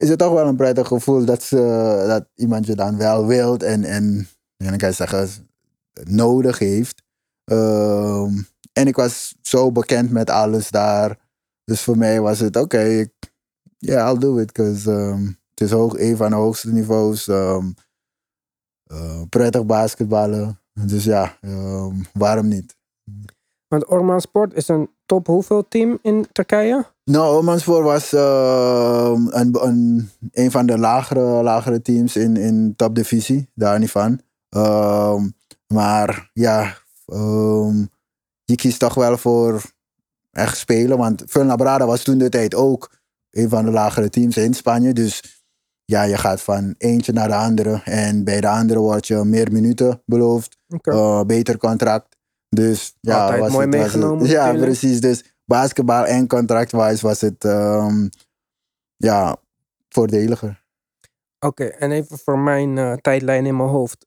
is 0.00 0.08
het 0.08 0.18
toch 0.18 0.32
wel 0.32 0.46
een 0.46 0.56
prettig 0.56 0.86
gevoel 0.86 1.24
dat, 1.24 1.42
ze, 1.42 1.56
dat 2.06 2.28
iemand 2.34 2.66
je 2.66 2.74
dan 2.74 2.96
wel 2.96 3.26
wilt 3.26 3.62
en, 3.62 3.84
en, 3.84 4.28
kan 4.76 4.92
zeggen, 4.92 5.28
nodig 6.04 6.58
heeft. 6.58 7.02
Ehm, 7.44 8.32
en 8.72 8.86
ik 8.86 8.96
was 8.96 9.34
zo 9.42 9.72
bekend 9.72 10.10
met 10.10 10.30
alles 10.30 10.70
daar. 10.70 11.18
Dus 11.64 11.80
voor 11.80 11.98
mij 11.98 12.20
was 12.20 12.38
het, 12.38 12.56
oké, 12.56 12.82
ik- 12.82 13.32
ja, 13.78 14.10
I'll 14.10 14.18
do 14.18 14.38
it. 14.38 14.46
Because 14.46 14.90
het 15.50 15.60
is 15.60 15.70
hoog, 15.70 15.98
een 15.98 16.16
van 16.16 16.30
de 16.30 16.36
hoogste 16.36 16.72
niveaus. 16.72 17.28
ehm, 17.28 17.70
prettig 19.28 19.66
basketballen. 19.66 20.60
Dus 20.72 21.04
ja, 21.04 21.36
ehm, 21.40 21.94
waarom 22.12 22.48
niet? 22.48 22.76
Want 23.68 23.90
Orman 23.90 24.20
Sport 24.20 24.54
is 24.54 24.68
een 24.68 24.90
top 25.06 25.26
hoeveel 25.26 25.68
team 25.68 25.98
in 26.02 26.26
Turkije? 26.32 26.86
Nou, 27.04 27.36
Omanspoor 27.36 27.82
was 27.82 28.12
ehm, 28.12 29.26
een, 29.28 29.66
een, 29.66 30.10
een 30.32 30.50
van 30.50 30.66
de 30.66 30.78
lagere, 30.78 31.20
lagere 31.20 31.82
teams 31.82 32.16
in, 32.16 32.36
in 32.36 32.74
topdivisie. 32.76 33.50
Daar 33.54 33.78
niet 33.78 33.90
van. 33.90 34.20
Ehm, 34.48 35.28
maar 35.66 36.30
ja, 36.32 36.76
je 38.44 38.54
kiest 38.54 38.78
toch 38.78 38.94
wel 38.94 39.18
voor 39.18 39.62
echt 40.30 40.56
spelen. 40.56 40.98
Want 40.98 41.22
Fuenlabrada 41.26 41.86
was 41.86 42.02
toen 42.02 42.18
de 42.18 42.28
tijd 42.28 42.54
ook 42.54 42.90
een 43.30 43.48
van 43.48 43.64
de 43.64 43.70
lagere 43.70 44.10
teams 44.10 44.36
in 44.36 44.54
Spanje. 44.54 44.92
Dus 44.92 45.39
ja, 45.90 46.02
je 46.02 46.16
gaat 46.16 46.40
van 46.40 46.74
eentje 46.78 47.12
naar 47.12 47.28
de 47.28 47.34
andere. 47.34 47.80
En 47.84 48.24
bij 48.24 48.40
de 48.40 48.48
andere 48.48 48.78
word 48.80 49.06
je 49.06 49.24
meer 49.24 49.52
minuten 49.52 50.02
beloofd. 50.06 50.56
Eh, 50.82 51.22
beter 51.22 51.56
contract. 51.58 52.16
Dus 52.48 52.96
ja, 53.00 53.20
Altijd 53.22 53.40
was 53.40 53.50
mooi 53.52 53.66
het, 53.66 53.74
was 53.74 53.84
het- 53.84 53.92
meegenomen 53.94 54.26
ja, 54.28 54.44
natuurlijk. 54.44 54.64
precies. 54.64 55.00
Dus 55.00 55.34
basketbal 55.44 56.04
en 56.06 56.26
contract-wise 56.26 57.06
was 57.06 57.20
het 57.20 57.44
ehm, 57.44 58.08
ja, 58.96 59.36
voordeliger. 59.88 60.64
Oké, 61.46 61.64
en 61.64 61.90
even 61.90 62.18
voor 62.18 62.38
mijn 62.38 62.78
eh, 62.78 62.92
tijdlijn 62.92 63.46
in 63.46 63.56
mijn 63.56 63.68
hoofd. 63.68 64.06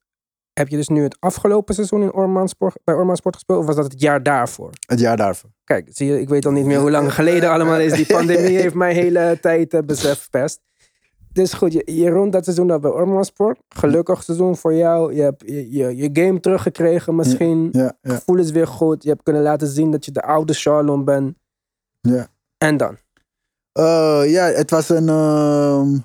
Heb 0.52 0.68
je 0.68 0.76
dus 0.76 0.88
nu 0.88 1.02
het 1.02 1.16
afgelopen 1.20 1.74
seizoen 1.74 2.02
in 2.02 2.12
Orman 2.12 2.48
Sport, 2.48 2.78
bij 2.84 2.94
Orman 2.94 3.16
Sport 3.16 3.34
gespeeld? 3.34 3.58
Of 3.58 3.66
was 3.66 3.76
dat 3.76 3.84
het 3.92 4.00
jaar 4.00 4.22
daarvoor? 4.22 4.70
Het 4.86 5.00
jaar 5.00 5.16
daarvoor. 5.16 5.50
Kijk, 5.64 5.88
zie 5.92 6.06
je, 6.06 6.20
ik 6.20 6.28
weet 6.28 6.46
al 6.46 6.52
niet 6.52 6.64
meer 6.64 6.78
hoe 6.80 6.90
lang 6.90 7.14
geleden 7.20 7.50
allemaal 7.50 7.80
is. 7.80 7.92
Die 7.92 8.06
pandemie 8.16 8.58
heeft 8.58 8.74
mijn 8.74 8.94
hele 8.94 9.38
tijd 9.40 9.74
eh, 9.74 9.80
besef 9.80 10.18
verpest. 10.20 10.60
Dus 11.34 11.52
goed, 11.52 11.72
je, 11.72 11.82
je 11.94 12.10
rond 12.10 12.32
dat 12.32 12.44
seizoen 12.44 12.66
dat 12.66 12.80
bij 12.80 12.90
Orman 12.90 13.24
Sport. 13.24 13.58
Gelukkig 13.68 14.22
seizoen 14.22 14.56
voor 14.56 14.74
jou. 14.74 15.14
Je 15.14 15.22
hebt 15.22 15.42
je, 15.46 15.70
je, 15.72 15.96
je 15.96 16.10
game 16.12 16.40
teruggekregen 16.40 17.14
misschien. 17.14 17.68
Ja, 17.72 17.96
ja, 18.02 18.14
Gevoel 18.14 18.38
is 18.38 18.50
weer 18.50 18.66
goed. 18.66 19.02
Je 19.02 19.08
hebt 19.08 19.22
kunnen 19.22 19.42
laten 19.42 19.66
zien 19.68 19.90
dat 19.90 20.04
je 20.04 20.10
de 20.10 20.22
oude 20.22 20.52
Charlon 20.52 21.04
bent. 21.04 21.36
ja. 22.00 22.28
En 22.58 22.76
dan? 22.76 22.96
Eh, 23.72 24.22
ja, 24.26 24.44
het 24.46 24.70
was 24.70 24.88
een. 24.88 25.08
ehm, 25.08 25.96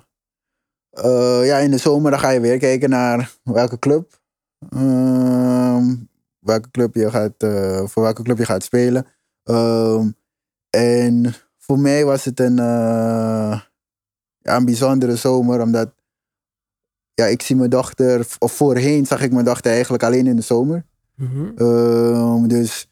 eh, 0.90 1.46
ja, 1.46 1.58
in 1.58 1.70
de 1.70 1.78
zomer 1.78 2.10
dan 2.10 2.20
ga 2.20 2.30
je 2.30 2.40
weer 2.40 2.58
kijken 2.58 2.90
naar 2.90 3.34
welke 3.42 3.78
club. 3.78 4.18
ehm, 4.70 5.94
welke 6.38 6.70
club 6.70 6.94
je 6.94 7.10
gaat, 7.10 7.34
eh, 7.38 7.86
voor 7.86 8.02
welke 8.02 8.22
club 8.22 8.38
je 8.38 8.44
gaat 8.44 8.62
spelen. 8.62 9.06
Ehm, 9.44 10.10
en 10.70 11.34
voor 11.58 11.78
mij 11.78 12.04
was 12.04 12.24
het 12.24 12.40
een, 12.40 12.58
ja, 14.42 14.56
een 14.56 14.64
bijzondere 14.64 15.16
zomer, 15.16 15.60
omdat 15.62 15.92
ja, 17.14 17.26
ik 17.26 17.42
zie 17.42 17.56
mijn 17.56 17.70
dochter, 17.70 18.26
of 18.38 18.52
voorheen 18.52 19.06
zag 19.06 19.22
ik 19.22 19.32
mijn 19.32 19.44
dochter 19.44 19.72
eigenlijk 19.72 20.02
alleen 20.02 20.26
in 20.26 20.36
de 20.36 20.42
zomer. 20.42 20.84
Mhm. 21.14 21.50
Ehm, 21.56 22.46
dus 22.46 22.90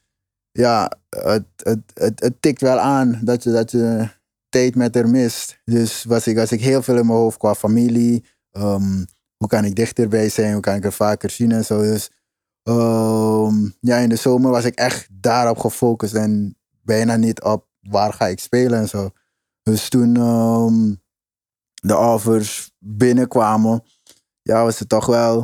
ja, 0.53 0.93
het, 1.09 1.45
het, 1.57 1.81
het, 1.95 2.21
het 2.21 2.43
tikt 2.43 2.61
wel 2.61 2.79
aan 2.79 3.21
dat 3.23 3.43
je, 3.43 3.51
dat 3.51 3.71
je 3.71 4.09
tijd 4.49 4.75
met 4.75 4.95
haar 4.95 5.09
mist. 5.09 5.61
Dus 5.65 6.05
was 6.05 6.27
ik, 6.27 6.37
was 6.37 6.53
ik 6.53 6.61
heel 6.61 6.83
veel 6.83 6.97
in 6.97 7.07
mijn 7.07 7.19
hoofd 7.19 7.39
qua 7.39 7.55
familie. 7.55 8.25
Ehm, 8.51 9.05
hoe 9.37 9.49
kan 9.49 9.65
ik 9.65 9.77
dichterbij 9.77 10.29
zijn? 10.29 10.53
Hoe 10.53 10.63
kan 10.63 10.75
ik 10.75 10.83
haar 10.83 10.93
vaker 10.93 11.31
zien 11.31 11.53
en 11.53 11.65
zo. 11.65 11.81
Dus 11.83 12.11
ehm, 12.63 13.69
ja, 13.81 13.97
in 13.97 14.09
de 14.09 14.17
zomer 14.17 14.51
was 14.51 14.65
ik 14.65 14.75
echt 14.75 15.09
daarop 15.13 15.59
gefocust 15.59 16.15
en 16.15 16.57
bijna 16.83 17.17
niet 17.17 17.43
op 17.43 17.67
waar 17.81 18.13
ga 18.13 18.27
ik 18.27 18.41
spelen 18.41 18.79
en 18.79 18.89
zo. 18.89 19.11
Dus 19.63 19.89
toen 19.89 20.17
de 21.81 21.97
offers 21.97 22.73
binnenkwamen, 22.79 23.85
ja, 24.43 24.65
was 24.65 24.79
het 24.79 24.89
toch 24.89 25.07
wel 25.07 25.41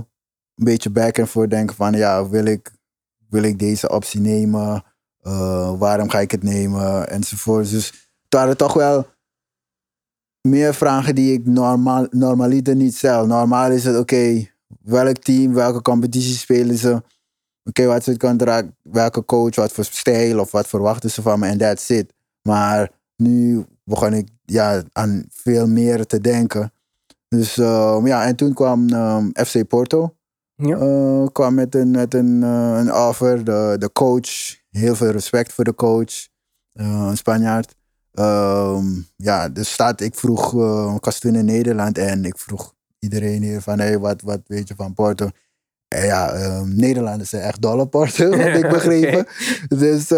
een 0.55 0.65
beetje 0.65 0.91
back 0.91 1.19
en 1.19 1.29
forth 1.29 1.51
denken 1.51 1.77
van 1.77 1.93
ja, 1.93 2.29
wil 2.29 2.45
ik, 2.45 2.73
wil 3.29 3.43
ik 3.43 3.59
deze 3.59 3.91
optie 3.91 4.21
nemen? 4.21 4.85
Eh, 5.21 5.79
waarom 5.79 6.11
ga 6.11 6.21
ik 6.21 6.31
het 6.31 6.43
nemen? 6.43 7.09
Enzovoort. 7.09 7.71
Dus 7.71 7.87
het 8.23 8.35
waren 8.35 8.57
toch 8.57 8.73
wel 8.73 9.07
meer 10.41 10.75
vragen 10.75 11.15
die 11.15 11.33
ik 11.33 11.47
normaal, 11.47 12.07
normaliter 12.11 12.77
niet 12.77 12.97
stel. 12.97 13.27
Normaal 13.27 13.71
is 13.71 13.85
het 13.85 13.97
oké, 13.97 14.51
welk 14.81 15.17
team, 15.17 15.55
welke 15.55 15.83
competitie 15.83 16.37
spelen 16.37 16.77
ze? 16.77 17.03
Oké, 17.65 17.87
wat 17.87 17.99
is 17.99 18.07
het 18.07 18.19
contract? 18.19 18.69
Welke 18.83 19.25
coach, 19.25 19.55
wat 19.55 19.73
voor 19.73 19.85
stijl 19.85 20.39
of 20.39 20.51
wat 20.51 20.67
verwachten 20.67 21.11
ze 21.11 21.23
van 21.23 21.39
me? 21.39 21.47
En 21.47 21.59
that's 21.59 21.89
it. 21.89 22.13
Maar 22.43 22.91
nu 23.17 23.67
begon 23.85 24.13
ik 24.13 24.29
ja, 24.45 24.83
aan 24.93 25.25
veel 25.31 25.67
meer 25.69 26.07
te 26.07 26.21
denken. 26.21 26.73
Dus 27.29 27.59
ehm, 27.59 28.07
ja, 28.07 28.25
en 28.25 28.37
toen 28.37 28.55
kwam 28.55 28.89
ehm, 28.89 29.29
FC 29.33 29.67
Porto. 29.69 30.15
Ja. 30.57 30.77
Eh, 30.77 31.27
kwam 31.33 31.55
met 31.55 31.75
een, 31.75 31.91
met 31.91 32.15
een, 32.15 32.43
eh, 32.43 32.77
een 32.79 32.95
offer. 32.95 33.45
De, 33.45 33.77
de 33.79 33.93
coach, 33.93 34.57
heel 34.71 34.95
veel 34.95 35.11
respect 35.11 35.53
voor 35.53 35.65
de 35.65 35.75
coach. 35.75 36.29
Eh, 36.73 37.07
een 37.09 37.17
Spanjaard. 37.17 37.75
Ehm, 38.13 38.87
ja, 39.17 39.49
dus 39.49 39.73
staat, 39.73 40.01
ik 40.01 40.15
vroeg, 40.15 40.47
ik 40.97 41.05
was 41.05 41.19
toen 41.19 41.35
in 41.35 41.45
Nederland 41.45 41.99
en 41.99 42.25
ik 42.25 42.39
vroeg 42.39 42.75
iedereen 42.99 43.43
hier 43.43 43.61
van, 43.61 43.79
hey, 43.79 43.99
wat, 43.99 44.23
wat 44.23 44.41
weet 44.47 44.69
je 44.69 44.75
van 44.75 44.95
Porto? 44.95 45.29
En 45.89 46.05
ja, 46.05 46.33
Nederlanders 46.65 47.31
zijn 47.31 47.43
echt 47.43 47.63
dol 47.63 47.79
op 47.79 47.91
Porto, 47.91 48.31
heb 48.39 48.65
ik 48.65 48.71
begrepen. 48.79 49.27
Dus 49.69 50.09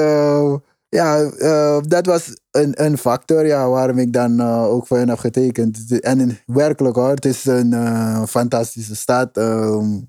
ja, 0.96 1.22
eh, 1.22 1.78
dat 1.80 2.06
was 2.06 2.36
een, 2.50 2.84
een 2.84 2.98
factor 2.98 3.46
ja, 3.46 3.68
waarom 3.68 3.98
ik 3.98 4.12
dan 4.12 4.40
eh, 4.40 4.64
ook 4.64 4.86
voor 4.86 4.96
hen 4.96 5.08
heb 5.08 5.18
getekend. 5.18 6.00
En 6.00 6.38
werkelijk 6.46 6.96
hoor, 6.96 7.08
het 7.08 7.24
is 7.24 7.44
een 7.44 7.72
eh, 7.72 8.24
fantastische 8.24 8.96
stad. 8.96 9.36
ehm, 9.36 10.00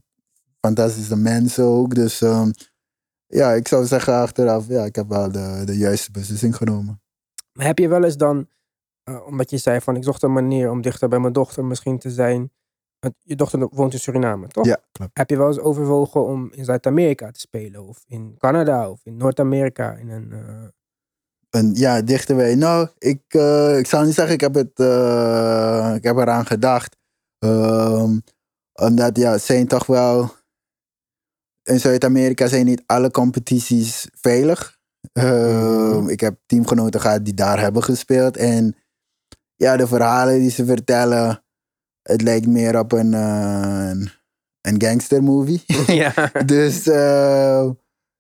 fantastische 0.60 1.16
mensen 1.16 1.64
ook. 1.64 1.96
Dus 1.96 2.22
ehm, 2.22 2.52
ja, 3.28 3.52
ik 3.54 3.68
zou 3.68 3.86
zeggen 3.86 4.14
achteraf, 4.14 4.68
ja, 4.68 4.84
ik 4.84 4.96
heb 4.96 5.08
wel 5.08 5.32
de, 5.32 5.62
de 5.66 5.78
juiste 5.78 6.12
beslissing 6.12 6.56
genomen. 6.56 7.02
Maar 7.54 7.66
heb 7.66 7.80
je 7.80 7.88
wel 7.88 8.04
eens 8.04 8.18
dan, 8.18 8.48
omdat 9.26 9.50
je 9.50 9.58
zei 9.58 9.82
van 9.82 9.96
ik 9.96 10.04
zocht 10.04 10.24
een 10.24 10.34
manier 10.34 10.70
om 10.72 10.82
dichter 10.82 11.10
bij 11.10 11.20
mijn 11.20 11.34
dochter 11.34 11.66
misschien 11.66 12.00
te 12.00 12.10
zijn. 12.10 12.52
Want 13.00 13.14
je 13.24 13.36
dochter 13.36 13.68
woont 13.72 13.94
in 13.94 14.00
Suriname, 14.00 14.48
toch? 14.48 14.66
Ja, 14.66 14.80
klopt. 14.92 15.18
Heb 15.18 15.30
je 15.30 15.38
wel 15.38 15.48
eens 15.48 15.60
overwogen 15.60 16.26
om 16.26 16.52
in 16.52 16.66
Zuid-Amerika 16.66 17.32
te 17.32 17.40
spelen? 17.40 17.88
Of 17.88 18.04
in 18.08 18.36
Canada 18.38 18.90
of 18.90 19.06
in 19.06 19.18
Noord-Amerika? 19.18 19.94
In 19.94 20.10
een, 20.10 20.32
eh, 21.50 21.60
En 21.60 21.76
ja, 21.76 22.02
dichterbij. 22.02 22.56
Nou, 22.56 22.88
ik, 22.98 23.22
eh, 23.28 23.78
ik 23.78 23.88
zou 23.88 24.06
niet 24.06 24.14
zeggen, 24.14 24.34
ik 24.34 24.42
heb, 24.42 24.54
het, 24.54 24.80
eh, 24.80 25.92
ik 25.96 26.04
heb 26.04 26.18
eraan 26.18 26.46
gedacht. 26.46 26.96
Ehm, 27.40 28.18
omdat 28.74 29.18
ja, 29.18 29.38
zijn 29.38 29.68
toch 29.68 29.86
wel. 29.86 30.36
In 31.64 31.80
Zuid-Amerika 31.80 32.48
zijn 32.48 32.66
niet 32.66 32.84
alle 32.86 33.12
competities 33.12 34.08
veilig. 34.12 34.78
Ehm, 35.14 35.98
Mhm. 35.98 36.10
Ik 36.10 36.20
heb 36.20 36.40
teamgenoten 36.46 37.02
gehad 37.02 37.26
die 37.26 37.34
daar 37.34 37.60
hebben 37.60 37.84
gespeeld. 37.84 38.38
En 38.38 38.76
ja, 39.56 39.78
de 39.78 39.88
verhalen 39.88 40.40
die 40.40 40.50
ze 40.52 40.66
vertellen, 40.66 41.44
het 42.02 42.22
lijkt 42.22 42.48
meer 42.48 42.80
op 42.80 42.92
een, 42.92 43.14
eh, 43.14 43.90
een, 43.90 44.10
een 44.62 44.82
gangstermovie. 44.82 45.64
ja. 46.04 46.14
Dus 46.46 46.88
eh, 46.88 47.70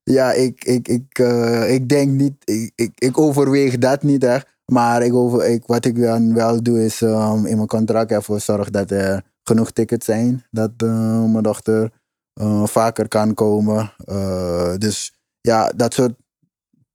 ja, 0.10 0.32
ik, 0.32 0.63
ik, 0.63 0.88
ik, 0.88 1.20
eh, 1.20 1.74
ik 1.74 1.89
denk 1.89 2.12
niet, 2.12 2.34
ik, 2.43 2.72
ik, 2.76 2.91
ik 2.96 3.17
overweeg 3.17 3.78
dat 3.78 4.04
niet 4.04 4.24
echt. 4.24 4.48
Maar 4.65 5.02
ik 5.04 5.13
over, 5.13 5.46
ik, 5.46 5.65
wat 5.65 5.86
ik 5.86 6.02
dan 6.02 6.34
wel 6.34 6.63
doe 6.63 6.86
is 6.86 7.02
um, 7.02 7.46
in 7.46 7.56
mijn 7.56 7.67
contract 7.67 8.12
ervoor 8.12 8.39
zorgen 8.39 8.72
dat 8.72 8.91
er 8.91 9.24
genoeg 9.43 9.72
tickets 9.72 10.06
zijn. 10.06 10.46
Dat 10.52 10.72
eh, 10.78 11.24
mijn 11.24 11.43
dochter 11.43 11.91
eh, 12.34 12.65
vaker 12.65 13.08
kan 13.08 13.34
komen. 13.34 13.93
Dus 14.78 15.13
ja, 15.41 15.70
dat 15.70 15.93
soort 15.93 16.13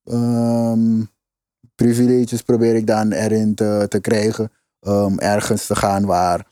ehm, 0.04 1.02
privileges 1.74 2.42
probeer 2.42 2.74
ik 2.74 2.86
dan 2.86 3.12
erin 3.12 3.54
te, 3.54 3.86
te 3.88 4.00
krijgen. 4.00 4.52
Om 4.80 5.18
ergens 5.18 5.66
te 5.66 5.76
gaan 5.76 6.04
waar, 6.04 6.46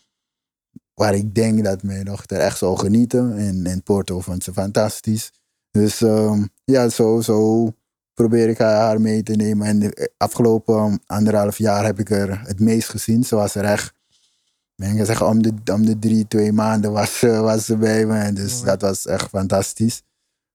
waar 0.95 1.15
ik 1.15 1.35
denk 1.35 1.65
dat 1.65 1.83
mijn 1.83 2.05
dochter 2.05 2.39
echt 2.39 2.59
zal 2.59 2.77
genieten. 2.77 3.37
En 3.37 3.67
in 3.67 3.83
Porto 3.83 4.21
vond 4.21 4.45
ze 4.45 4.53
fantastisch. 4.53 5.31
Dus 5.71 6.01
ehm, 6.03 6.45
ja, 6.65 6.89
zo, 6.89 7.21
zo 7.21 7.69
probeer 8.15 8.49
ik 8.49 8.59
haar, 8.59 9.01
mee 9.01 9.23
te 9.23 9.33
nemen. 9.33 9.67
En 9.67 9.79
de 9.79 10.11
afgelopen 10.17 11.01
anderhalf 11.07 11.59
jaar 11.59 11.85
heb 11.85 11.99
ik 11.99 12.11
er 12.11 12.41
het 12.47 12.61
meest 12.61 12.89
gezien. 12.89 13.25
Ze 13.25 13.37
was 13.37 13.55
er 13.55 13.65
echt, 13.65 13.93
ik 14.77 14.97
kan 14.97 15.07
zeggen, 15.07 15.27
om 15.27 15.43
de, 15.43 15.53
om 15.73 15.87
de 15.87 15.99
drie, 15.99 16.29
twee 16.29 16.53
maanden 16.53 16.93
was, 16.93 17.19
ze- 17.19 17.41
was 17.41 17.65
ze 17.65 17.77
bij 17.77 18.07
me. 18.07 18.33
Dus 18.33 18.53
Mooi. 18.53 18.65
dat 18.65 18.81
was 18.81 19.07
echt 19.07 19.29
fantastisch. 19.29 20.03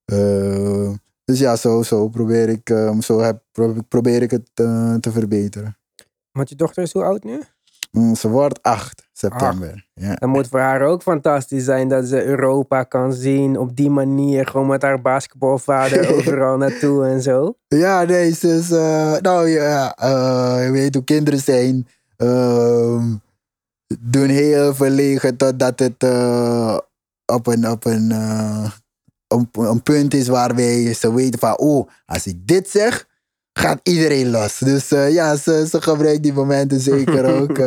Eh, 0.06 0.92
dus 1.26 1.40
ja, 1.40 1.56
zo, 1.56 1.84
zo 1.84 2.08
probeer 2.08 2.50
ik, 2.50 2.70
ehm, 2.70 3.02
zo 3.02 3.20
heb, 3.20 3.44
pro- 3.52 3.82
probeer 3.88 4.22
ik 4.22 4.32
het 4.32 4.50
eh, 4.54 4.96
te 4.96 5.12
verbeteren. 5.12 5.78
Want 6.32 6.50
je 6.50 6.56
dochter 6.56 6.84
is 6.84 6.94
hoe 6.94 7.04
oud 7.04 7.24
nu? 7.24 7.42
Mm, 7.92 8.16
ze 8.16 8.30
wordt 8.30 8.62
8 8.64 9.05
september. 9.18 9.86
Ja. 9.94 10.16
Dan 10.16 10.30
moet 10.30 10.48
voor 10.48 10.60
haar 10.60 10.82
ook 10.82 11.02
fantastisch 11.02 11.64
zijn 11.64 11.88
dat 11.88 12.06
ze 12.06 12.24
Europa 12.24 12.84
kan 12.84 13.14
zien 13.14 13.58
op 13.58 13.76
die 13.76 13.90
manier. 13.90 14.48
Gewoon 14.48 14.68
met 14.68 14.82
haar 14.82 15.02
basketbalvader 15.02 16.10
overal 16.16 16.58
naartoe 16.58 17.06
en 17.06 17.22
zo. 17.22 17.56
Ja, 17.68 18.04
nee, 18.04 18.38
eh, 18.42 19.16
nou 19.22 19.48
ja, 19.48 19.96
eh, 19.98 20.66
je 20.66 20.72
weet 20.72 20.96
hoe 20.96 21.04
kinderen 21.04 21.40
zijn. 21.40 21.88
ehm, 22.18 23.14
doen 24.00 24.30
heel 24.30 24.76
verlegen 24.76 25.38
totdat 25.38 25.80
het 25.80 26.04
eh, 26.04 26.78
op 27.26 27.48
een, 27.48 27.70
op 27.70 27.86
een, 27.86 28.12
een, 29.58 29.84
punt 29.84 30.14
is 30.14 30.28
waar 30.28 30.56
wij 30.56 30.94
ze 30.94 31.14
weten 31.14 31.40
van, 31.40 31.58
oh, 31.58 31.90
als 32.06 32.28
ik 32.28 32.48
dit 32.48 32.70
zeg, 32.70 33.08
gaat 33.54 33.80
iedereen 33.84 34.30
los. 34.30 34.58
Dus 34.58 34.90
ja, 34.90 35.36
ze, 35.36 35.68
ze 35.70 35.82
gebruikt 35.82 36.24
die 36.24 36.34
momenten 36.34 36.80
zeker 36.80 37.26
ook. 37.42 37.58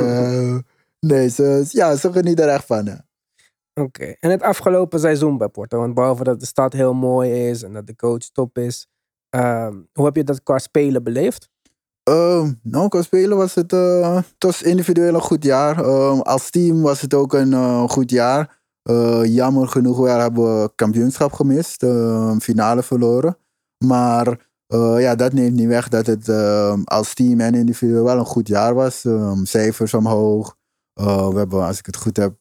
Nee, 1.01 1.29
ze, 1.29 1.65
ja, 1.69 1.97
ze 1.97 2.13
geniet 2.13 2.41
er 2.41 2.49
echt 2.49 2.65
van. 2.65 2.85
ja. 2.85 3.07
Oké. 3.81 4.05
En 4.21 4.31
het 4.31 4.43
afgelopen 4.43 5.01
seizoen 5.01 5.39
bij 5.39 5.49
Porto. 5.49 5.79
Want 5.79 5.95
behalve 5.95 6.25
dat 6.25 6.41
de 6.41 6.47
stad 6.47 6.73
heel 6.73 6.95
mooi 6.95 7.49
is 7.49 7.63
en 7.63 7.73
dat 7.73 7.87
de 7.87 7.97
coach 7.97 8.19
top 8.33 8.59
is. 8.59 8.87
ehm, 9.31 9.77
hoe 9.93 10.05
heb 10.05 10.17
je 10.17 10.25
dat 10.25 10.43
qua 10.43 10.59
spelen 10.59 11.03
beleefd? 11.03 11.49
Ehm, 12.03 12.53
nou, 12.63 12.89
qua 12.89 13.03
spelen 13.03 13.37
was 13.37 13.55
het, 13.55 13.71
het 13.71 14.25
was 14.39 14.63
individueel 14.63 15.15
een 15.15 15.21
goed 15.21 15.45
jaar. 15.45 15.85
Ehm, 15.85 16.21
als 16.21 16.51
team 16.51 16.83
was 16.83 17.01
het 17.01 17.15
ook 17.15 17.33
een 17.33 17.53
eh, 17.53 17.89
goed 17.89 18.11
jaar. 18.11 18.61
Eh, 18.83 19.25
jammer 19.25 19.69
genoeg 19.69 20.07
hebben 20.07 20.63
we 20.63 20.73
kampioenschap 20.75 21.33
gemist. 21.33 21.85
finale 22.41 22.83
verloren. 22.83 23.39
Maar 23.85 24.47
ja, 24.99 25.15
dat 25.15 25.33
neemt 25.33 25.55
niet 25.55 25.67
weg 25.67 25.89
dat 25.89 26.07
het 26.07 26.29
als 26.85 27.15
team 27.15 27.41
en 27.41 27.55
individueel 27.55 28.05
wel 28.05 28.19
een 28.19 28.25
goed 28.25 28.49
jaar 28.49 28.75
was. 28.75 29.07
Cijfers 29.43 29.95
omhoog. 29.95 30.58
Eh, 30.99 31.29
we 31.29 31.39
hebben, 31.39 31.65
als 31.65 31.79
ik 31.79 31.87
het 31.87 31.97
goed 31.97 32.17
heb, 32.17 32.35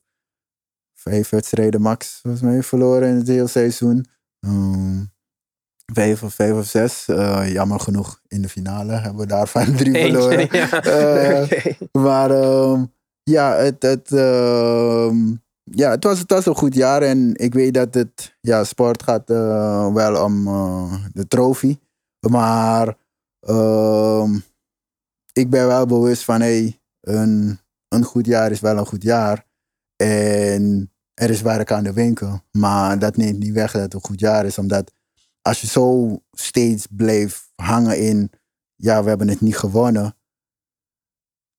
vijf 0.93 1.29
wedstrijden 1.29 1.81
max 1.81 2.19
volgens 2.21 2.43
mij 2.43 2.63
verloren 2.63 3.09
in 3.09 3.15
het 3.15 3.27
hele 3.27 3.47
seizoen. 3.47 4.05
Ehm, 4.39 5.03
vijf 5.93 6.23
of 6.23 6.33
vijf 6.33 6.53
of 6.53 6.65
zes. 6.65 7.07
Eh, 7.07 7.51
jammer 7.51 7.79
genoeg 7.79 8.21
in 8.27 8.41
de 8.41 8.49
finale 8.49 8.91
hebben 8.91 9.21
we 9.21 9.27
daarvan 9.27 9.75
drie 9.75 9.93
verloren. 9.93 10.47
Ja. 10.57 11.43
Oké. 11.43 11.77
Maar 11.91 12.31
ehm, 12.31 12.85
ja, 13.23 13.55
het, 13.55 13.81
het, 13.81 14.11
ehm, 14.11 15.35
ja 15.63 15.89
het, 15.89 16.03
was, 16.03 16.19
het 16.19 16.29
was 16.29 16.45
een 16.45 16.55
goed 16.55 16.73
jaar. 16.73 17.01
En 17.01 17.35
ik 17.35 17.53
weet 17.53 17.73
dat 17.73 17.93
het, 17.93 18.37
ja, 18.41 18.63
sport 18.63 19.03
gaat 19.03 19.29
eh, 19.29 19.93
wel 19.93 20.23
om 20.23 20.43
de 21.13 21.27
trofee. 21.27 21.79
Maar 22.29 22.97
ehm, 23.39 24.35
ik 25.33 25.49
ben 25.49 25.67
wel 25.67 25.85
bewust 25.85 26.23
van, 26.23 26.41
hey, 26.41 26.79
een, 27.01 27.59
een 27.87 28.03
goed 28.03 28.25
jaar 28.25 28.51
is 28.51 28.59
wel 28.59 28.77
een 28.77 28.85
goed 28.85 29.03
jaar. 29.03 29.45
En 29.95 30.91
er 31.13 31.29
is 31.29 31.41
werk 31.41 31.71
aan 31.71 31.83
de 31.83 31.93
winkel. 31.93 32.41
Maar 32.51 32.99
dat 32.99 33.17
neemt 33.17 33.39
niet 33.39 33.53
weg 33.53 33.71
dat 33.71 33.81
het 33.81 33.93
een 33.93 34.03
goed 34.03 34.19
jaar 34.19 34.45
is. 34.45 34.57
Omdat 34.57 34.91
als 35.41 35.61
je 35.61 35.67
zo 35.67 36.17
steeds 36.31 36.87
blijft 36.89 37.51
hangen 37.55 37.99
in, 37.99 38.31
ja, 38.75 39.03
we 39.03 39.09
hebben 39.09 39.27
het 39.27 39.41
niet 39.41 39.57
gewonnen 39.57 40.17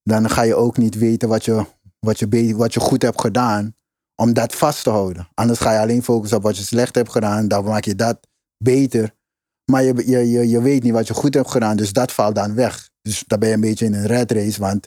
dan 0.09 0.31
ga 0.31 0.43
je 0.43 0.55
ook 0.55 0.77
niet 0.77 0.95
weten 0.95 1.29
wat 1.29 1.45
je, 1.45 1.67
wat 1.99 2.19
je, 2.19 2.55
wat 2.57 2.75
je 2.75 2.81
goed 2.81 3.03
hebt 3.03 3.21
gedaan. 3.21 3.77
Om 4.15 4.33
dat 4.33 4.55
vast 4.55 4.83
te 4.83 4.91
houden. 4.91 5.29
Anders 5.35 5.59
ga 5.59 5.73
je 5.73 5.79
alleen 5.79 6.03
focussen 6.03 6.37
op 6.37 6.43
wat 6.43 6.57
je 6.57 6.63
slecht 6.63 6.95
hebt 6.95 7.11
gedaan. 7.11 7.49
Dan 7.49 7.65
maak 7.65 7.85
je 7.85 7.95
dat 7.95 8.27
beter. 8.57 9.15
Maar 9.71 9.83
je, 9.83 9.95
je, 10.07 10.31
je, 10.31 10.49
je 10.49 10.63
weet 10.63 10.83
niet 10.83 10.93
wat 10.93 11.07
je 11.07 11.15
goed 11.15 11.35
hebt 11.35 11.51
gedaan. 11.51 11.77
Dus 11.77 11.93
dat 11.93 12.13
valt 12.13 12.35
dan 12.35 12.55
weg. 12.55 12.91
Dus 13.03 13.25
dan 13.27 13.39
ben 13.39 13.49
je 13.49 13.55
een 13.55 13.61
beetje 13.61 13.85
in 13.85 13.95
een 13.95 14.07
red 14.07 14.33
race. 14.33 14.61
Want 14.61 14.87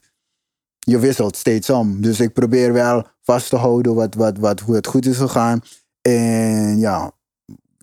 je 0.88 1.00
wisselt 1.00 1.36
steeds 1.36 1.70
om. 1.70 2.02
Dus 2.02 2.20
ik 2.20 2.34
probeer 2.34 2.74
wel 2.74 3.06
vast 3.22 3.50
te 3.50 3.56
houden 3.56 3.96
wat, 3.96 4.16
wat, 4.16 4.38
wat, 4.38 4.60
hoe 4.60 4.76
het 4.76 4.88
goed 4.88 5.06
is 5.06 5.18
gegaan. 5.18 5.62
En 6.02 6.80
ja, 6.80 7.12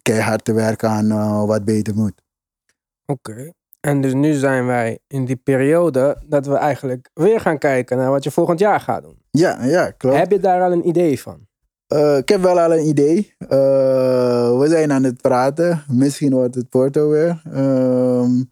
keihard 0.02 0.44
te 0.44 0.52
werken 0.52 0.88
aan 0.88 1.10
eh, 1.10 1.44
wat 1.44 1.64
beter 1.64 1.94
moet. 1.94 2.22
Oké. 3.06 3.52
En 3.80 4.00
dus 4.00 4.14
nu 4.14 4.32
zijn 4.32 4.66
wij 4.66 4.98
in 5.06 5.24
die 5.24 5.36
periode 5.36 6.22
dat 6.26 6.46
we 6.46 6.54
eigenlijk 6.54 7.10
weer 7.14 7.40
gaan 7.40 7.58
kijken 7.58 7.96
naar 7.96 8.10
wat 8.10 8.24
je 8.24 8.30
volgend 8.30 8.58
jaar 8.58 8.80
gaat 8.80 9.02
doen. 9.02 9.18
Ja, 9.30 9.64
ja, 9.64 9.90
klopt. 9.90 10.16
Heb 10.16 10.30
je 10.30 10.40
daar 10.40 10.62
al 10.62 10.72
een 10.72 10.88
idee 10.88 11.20
van? 11.20 11.46
Eh, 11.86 12.16
ik 12.16 12.28
heb 12.28 12.40
wel 12.40 12.60
al 12.60 12.72
een 12.72 12.86
idee. 12.86 13.34
Eh, 13.38 14.58
we 14.58 14.66
zijn 14.68 14.92
aan 14.92 15.04
het 15.04 15.20
praten. 15.20 15.84
Misschien 15.88 16.32
wordt 16.32 16.54
het 16.54 16.68
Porto 16.68 17.08
weer. 17.08 17.42
Ehm, 17.52 18.42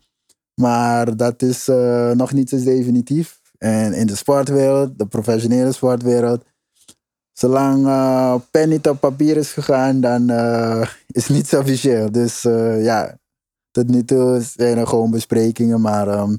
maar 0.55 1.17
dat 1.17 1.43
is 1.43 1.67
nog 2.15 2.33
niet 2.33 2.49
zo 2.49 2.57
definitief. 2.57 3.36
En 3.59 3.92
in 3.92 4.07
de 4.07 4.16
sportwereld, 4.16 4.99
de 4.99 5.07
professionele 5.07 5.73
sportwereld, 5.73 6.45
zolang 7.33 7.87
eh, 7.87 8.35
pen 8.51 8.69
niet 8.69 8.88
op 8.88 9.01
papier 9.01 9.37
is 9.37 9.53
gegaan, 9.53 10.01
dan 10.01 10.31
eh, 10.31 10.90
is 11.07 11.27
het 11.27 11.37
niet 11.37 11.49
zo 11.49 11.61
officieel. 11.61 12.12
Dus 12.12 12.45
eh, 12.45 12.85
ja, 12.85 13.19
tot 13.71 13.88
nu 13.88 14.05
toe 14.05 14.40
zijn 14.40 14.79
er 14.79 14.87
gewoon 14.87 15.11
besprekingen. 15.11 15.81
Maar 15.81 16.09
ehm, 16.09 16.37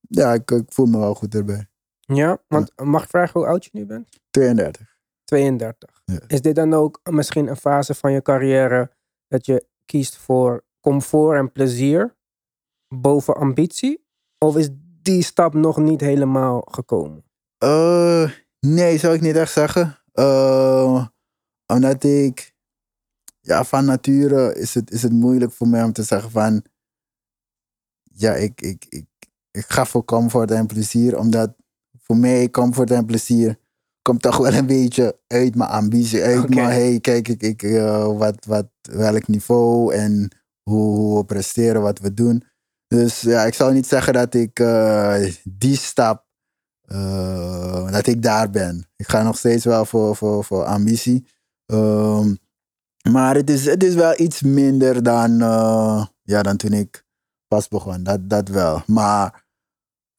ja, 0.00 0.32
ik, 0.32 0.50
ik 0.50 0.72
voel 0.72 0.86
me 0.86 0.98
wel 0.98 1.14
goed 1.14 1.34
erbij. 1.34 1.66
Ja, 2.00 2.38
want 2.48 2.72
mag 2.82 3.02
ik 3.02 3.08
vragen 3.08 3.40
hoe 3.40 3.48
oud 3.48 3.64
je 3.64 3.70
nu 3.72 3.86
bent? 3.86 4.08
32. 4.30 4.96
32. 5.24 6.02
Ja. 6.04 6.20
Is 6.26 6.40
dit 6.40 6.54
dan 6.54 6.74
ook 6.74 7.00
misschien 7.10 7.48
een 7.48 7.56
fase 7.56 7.94
van 7.94 8.12
je 8.12 8.22
carrière 8.22 8.90
dat 9.26 9.46
je 9.46 9.66
kiest 9.84 10.16
voor 10.16 10.64
comfort 10.80 11.38
en 11.38 11.52
plezier 11.52 12.16
boven 12.94 13.34
ambitie? 13.34 14.06
Of 14.38 14.56
is 14.56 14.68
die 15.08 15.22
stap 15.22 15.54
nog 15.54 15.76
niet 15.76 16.00
helemaal 16.00 16.60
gekomen? 16.70 17.24
Eh, 17.58 18.30
nee, 18.60 18.98
zou 18.98 19.14
ik 19.14 19.20
niet 19.20 19.36
echt 19.36 19.52
zeggen. 19.52 19.98
Eh, 20.12 21.06
omdat 21.66 22.04
ik, 22.04 22.54
ja, 23.40 23.64
van 23.64 23.84
nature 23.84 24.54
is 24.54 24.74
het, 24.74 24.90
is 24.90 25.02
het 25.02 25.12
moeilijk 25.12 25.52
voor 25.52 25.68
mij 25.68 25.82
om 25.82 25.92
te 25.92 26.02
zeggen 26.02 26.30
van, 26.30 26.64
ja, 28.02 28.34
ik, 28.34 28.60
ik, 28.60 28.86
ik, 28.88 29.06
ik 29.50 29.64
ga 29.68 29.84
voor 29.84 30.04
comfort 30.04 30.50
en 30.50 30.66
plezier, 30.66 31.18
omdat 31.18 31.54
voor 31.98 32.16
mij 32.16 32.50
comfort 32.50 32.90
en 32.90 33.06
plezier 33.06 33.58
komt 34.02 34.22
toch 34.22 34.36
wel 34.36 34.52
een 34.52 34.66
beetje 34.66 35.18
uit 35.26 35.54
mijn 35.54 35.70
ambitie, 35.70 36.22
uit 36.22 36.48
mijn, 36.54 36.70
hey, 36.70 37.00
kijk, 37.00 37.28
ik, 37.28 37.42
ik, 37.42 37.62
eh, 37.62 38.16
wat, 38.16 38.44
wat, 38.44 38.68
welk 38.80 39.26
niveau 39.26 39.94
en 39.94 40.28
hoe, 40.62 40.96
hoe 40.96 41.18
we 41.18 41.24
presteren, 41.24 41.82
wat 41.82 41.98
we 41.98 42.14
doen. 42.14 42.44
Dus 42.88 43.20
ja, 43.20 43.44
ik 43.44 43.54
zou 43.54 43.72
niet 43.72 43.86
zeggen 43.86 44.12
dat 44.12 44.34
ik 44.34 44.58
eh, 44.60 45.34
die 45.44 45.76
stap 45.76 46.26
eh, 46.80 47.92
dat 47.92 48.06
ik 48.06 48.22
daar 48.22 48.50
ben. 48.50 48.88
Ik 48.96 49.08
ga 49.08 49.22
nog 49.22 49.38
steeds 49.38 49.64
wel 49.64 49.84
voor, 49.84 50.16
voor, 50.16 50.44
voor 50.44 50.64
ambitie. 50.64 51.26
Ehm, 51.66 52.34
maar 53.10 53.34
het 53.34 53.50
is, 53.50 53.64
het 53.64 53.82
is 53.82 53.94
wel 53.94 54.20
iets 54.20 54.42
minder 54.42 55.02
dan, 55.02 55.40
eh, 55.40 56.06
ja, 56.22 56.42
dan 56.42 56.56
toen 56.56 56.72
ik 56.72 57.04
pas 57.48 57.68
begon. 57.68 58.02
Dat, 58.02 58.30
dat 58.30 58.48
wel. 58.48 58.82
Maar 58.86 59.46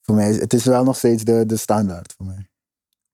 voor 0.02 0.16
mij 0.16 0.34
het 0.34 0.54
is 0.54 0.66
wel 0.66 0.84
nog 0.84 0.98
steeds 0.98 1.24
de, 1.24 1.46
de 1.46 1.58
standaard 1.58 2.14
voor 2.18 2.26
mij. 2.26 2.50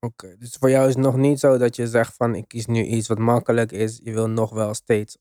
Oké, 0.00 0.36
dus 0.38 0.56
voor 0.60 0.70
jou 0.70 0.88
is 0.88 0.94
het 0.94 1.04
nog 1.04 1.16
niet 1.16 1.40
zo 1.40 1.58
dat 1.58 1.76
je 1.76 1.88
zegt 1.88 2.14
van 2.14 2.34
ik 2.34 2.48
kies 2.48 2.66
nu 2.66 2.84
iets 2.84 3.08
wat 3.08 3.18
makkelijk 3.18 3.72
is. 3.72 4.00
Je 4.02 4.12
wil 4.12 4.28
nog 4.28 4.50
wel 4.50 4.74
steeds 4.74 5.18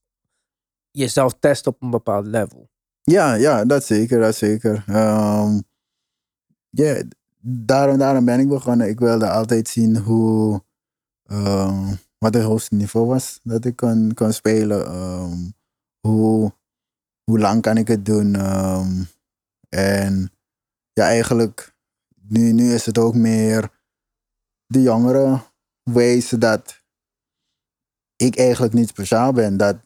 jezelf 0.92 1.36
testen 1.40 1.72
op 1.72 1.82
een 1.82 1.90
bepaald 1.90 2.28
level. 2.28 2.70
Ja, 3.12 3.34
ja, 3.34 3.66
dat 3.66 3.86
zeker, 3.86 4.20
dat 4.20 4.36
zeker. 4.36 4.84
Ja, 6.70 7.04
daarom, 7.42 7.98
daarom 7.98 8.26
ben 8.26 8.40
ik 8.40 8.48
begonnen. 8.48 8.88
Ik 8.90 9.00
wilde 9.00 9.30
altijd 9.30 9.68
zien 9.68 9.98
hoe, 9.98 10.64
ehm, 11.24 11.96
wat 12.18 12.34
het 12.34 12.44
hoogste 12.44 12.76
niveau 12.76 13.08
was 13.08 13.40
dat 13.44 13.66
ik 13.66 13.76
kon, 13.76 14.14
kon 14.14 14.34
spelen. 14.34 14.86
Ehm, 14.86 15.38
hoe, 16.08 16.54
hoe 17.24 17.40
lang 17.40 17.62
kan 17.62 17.78
ik 17.78 17.88
het 17.88 18.06
doen? 18.06 18.36
En 19.70 20.32
ja, 20.94 21.04
eigenlijk, 21.06 21.76
nu, 22.28 22.52
nu 22.52 22.74
is 22.74 22.86
het 22.86 22.98
ook 22.98 23.16
meer 23.16 23.70
de 24.66 24.82
jongeren 24.82 25.44
wezen 25.84 26.40
dat 26.40 26.84
ik 28.16 28.38
eigenlijk 28.38 28.74
niet 28.74 28.90
speciaal 28.90 29.34
ben. 29.34 29.58
Dat 29.58 29.78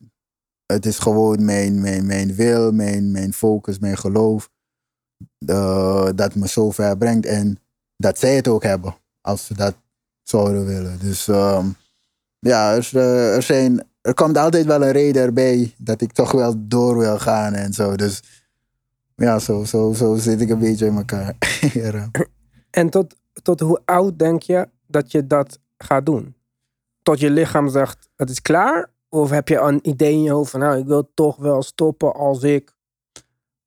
het 0.73 0.85
is 0.85 0.99
gewoon 0.99 1.45
mijn, 1.45 1.81
mijn, 1.81 2.05
mijn 2.05 2.35
wil, 2.35 2.71
mijn, 2.71 3.11
mijn 3.11 3.33
focus, 3.33 3.79
mijn 3.79 3.97
geloof. 3.97 4.49
eh, 5.45 6.09
dat 6.15 6.35
me 6.35 6.47
zo 6.47 6.71
ver 6.71 6.97
brengt. 6.97 7.25
En 7.25 7.59
dat 7.97 8.19
zij 8.19 8.35
het 8.35 8.47
ook 8.47 8.63
hebben, 8.63 8.95
als 9.21 9.45
ze 9.45 9.53
dat 9.53 9.75
zouden 10.23 10.65
willen. 10.65 10.99
Dus 10.99 11.27
ehm, 11.27 11.65
ja, 12.39 12.75
er, 12.75 12.89
eh, 12.93 13.35
er, 13.35 13.43
zijn, 13.43 13.87
er 14.01 14.13
komt 14.13 14.37
altijd 14.37 14.65
wel 14.65 14.83
een 14.83 14.91
reden 14.91 15.21
erbij 15.21 15.73
dat 15.77 16.01
ik 16.01 16.11
toch 16.11 16.31
wel 16.31 16.53
door 16.57 16.97
wil 16.97 17.19
gaan 17.19 17.53
en 17.53 17.73
zo. 17.73 17.95
Dus 17.95 18.23
ja, 19.15 19.39
zo, 19.39 19.63
zo, 19.63 19.93
zo 19.93 20.15
zit 20.15 20.41
ik 20.41 20.49
een 20.49 20.59
beetje 20.59 20.85
in 20.85 20.95
elkaar. 20.95 21.35
En 22.69 22.89
tot, 22.89 23.15
tot 23.41 23.59
hoe 23.59 23.81
oud 23.85 24.19
denk 24.19 24.41
je 24.41 24.69
dat 24.87 25.11
je 25.11 25.27
dat 25.27 25.59
gaat 25.77 26.05
doen? 26.05 26.35
Tot 27.03 27.19
je 27.19 27.29
lichaam 27.29 27.69
zegt, 27.69 28.09
het 28.15 28.29
is 28.29 28.41
klaar? 28.41 28.89
Of 29.09 29.29
heb 29.29 29.47
je 29.47 29.57
een 29.57 29.87
idee 29.89 30.13
in 30.13 30.21
je 30.21 30.31
hoofd 30.31 30.51
van, 30.51 30.59
nou, 30.59 30.77
ik 30.79 30.85
wil 30.85 31.11
toch 31.13 31.35
wel 31.35 31.63
stoppen 31.63 32.13
als 32.13 32.43
ik... 32.43 32.77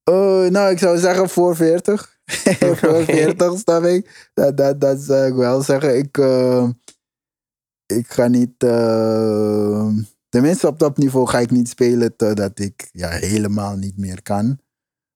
Eh, 0.02 0.46
nou, 0.46 0.70
ik 0.70 0.78
zou 0.78 0.98
zeggen 0.98 1.28
voor 1.28 1.56
40. 1.56 2.18
voor 2.80 3.04
40 3.04 3.58
snap 3.58 3.84
ik. 3.84 4.30
Dat, 4.34 4.56
dat, 4.56 4.80
dat 4.80 5.00
zou 5.00 5.26
ik 5.26 5.34
wel 5.34 5.62
zeggen. 5.62 5.96
Ik, 5.98 6.18
eh, 6.18 6.68
ik 7.86 8.06
ga 8.12 8.26
niet. 8.26 8.62
eh, 8.62 9.88
tenminste, 10.28 10.66
op 10.66 10.78
dat 10.78 10.96
niveau 10.96 11.26
ga 11.26 11.38
ik 11.38 11.50
niet 11.50 11.68
spelen 11.68 12.16
totdat 12.16 12.58
ik 12.58 12.88
ja, 12.92 13.08
helemaal 13.08 13.76
niet 13.76 13.98
meer 13.98 14.22
kan. 14.22 14.58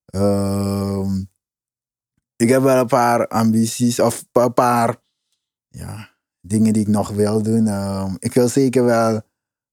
Ehm, 0.06 1.22
ik 2.36 2.48
heb 2.48 2.62
wel 2.62 2.76
een 2.80 2.86
paar 2.86 3.28
ambities 3.28 4.00
of 4.00 4.24
een 4.32 4.54
paar 4.54 4.96
ja, 5.68 6.10
dingen 6.40 6.72
die 6.72 6.82
ik 6.82 6.88
nog 6.88 7.10
wil 7.10 7.42
doen. 7.42 7.66
Ehm, 7.66 8.14
ik 8.18 8.32
wil 8.34 8.48
zeker 8.48 8.84
wel 8.84 9.22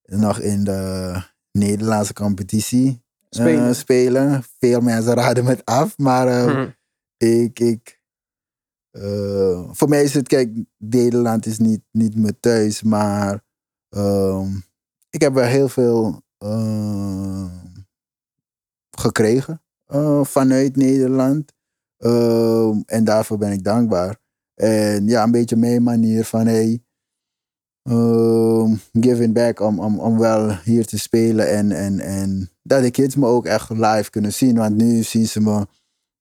nog 0.04 0.39
in 0.39 0.63
de 0.63 1.22
Nederlandse 1.52 2.13
competitie 2.13 2.88
eh, 2.88 3.39
Spelen. 3.39 3.76
spelen. 3.76 4.44
Veel 4.60 4.80
mensen 4.82 5.13
raden 5.13 5.44
me 5.44 5.50
het 5.50 5.66
af, 5.66 5.98
maar 5.98 6.28
ehm, 6.28 6.50
Hm. 6.50 6.70
ik, 7.18 7.60
ik, 7.60 8.02
eh, 8.92 9.70
voor 9.72 9.89
mij 9.89 10.04
is 10.04 10.13
het, 10.13 10.28
kijk, 10.28 10.58
Nederland 10.78 11.46
is 11.46 11.58
niet, 11.60 11.82
niet 11.92 12.16
mijn 12.16 12.39
thuis, 12.39 12.82
maar 12.84 13.44
ehm, 13.89 14.48
ik 15.10 15.22
heb 15.22 15.34
wel 15.34 15.46
heel 15.48 15.70
veel 15.70 16.22
gekregen 18.98 19.62
eh, 19.86 20.24
vanuit 20.24 20.76
Nederland. 20.76 21.54
Ehm, 21.98 22.82
en 22.86 23.04
daarvoor 23.04 23.38
ben 23.38 23.52
ik 23.52 23.63
dankbaar. 23.63 24.18
En 24.54 25.08
ja, 25.08 25.24
een 25.24 25.32
beetje 25.32 25.56
mijn 25.56 25.84
manier 25.84 26.26
van 26.26 26.46
hey, 26.48 26.83
ehm, 27.84 28.76
giving 28.91 29.34
back 29.34 29.60
om, 29.60 29.80
om, 29.80 30.00
om 30.00 30.19
wel 30.19 30.58
hier 30.63 30.86
te 30.86 31.00
spelen. 31.00 31.50
En, 31.50 31.72
en, 31.72 32.00
en 32.00 32.50
dat 32.63 32.82
de 32.82 32.91
kids 32.91 33.15
me 33.15 33.28
ook 33.28 33.46
echt 33.46 33.69
live 33.69 34.10
kunnen 34.10 34.34
zien. 34.34 34.56
Want 34.56 34.76
nu 34.76 35.04
zien 35.04 35.28
ze 35.28 35.41
me 35.41 35.67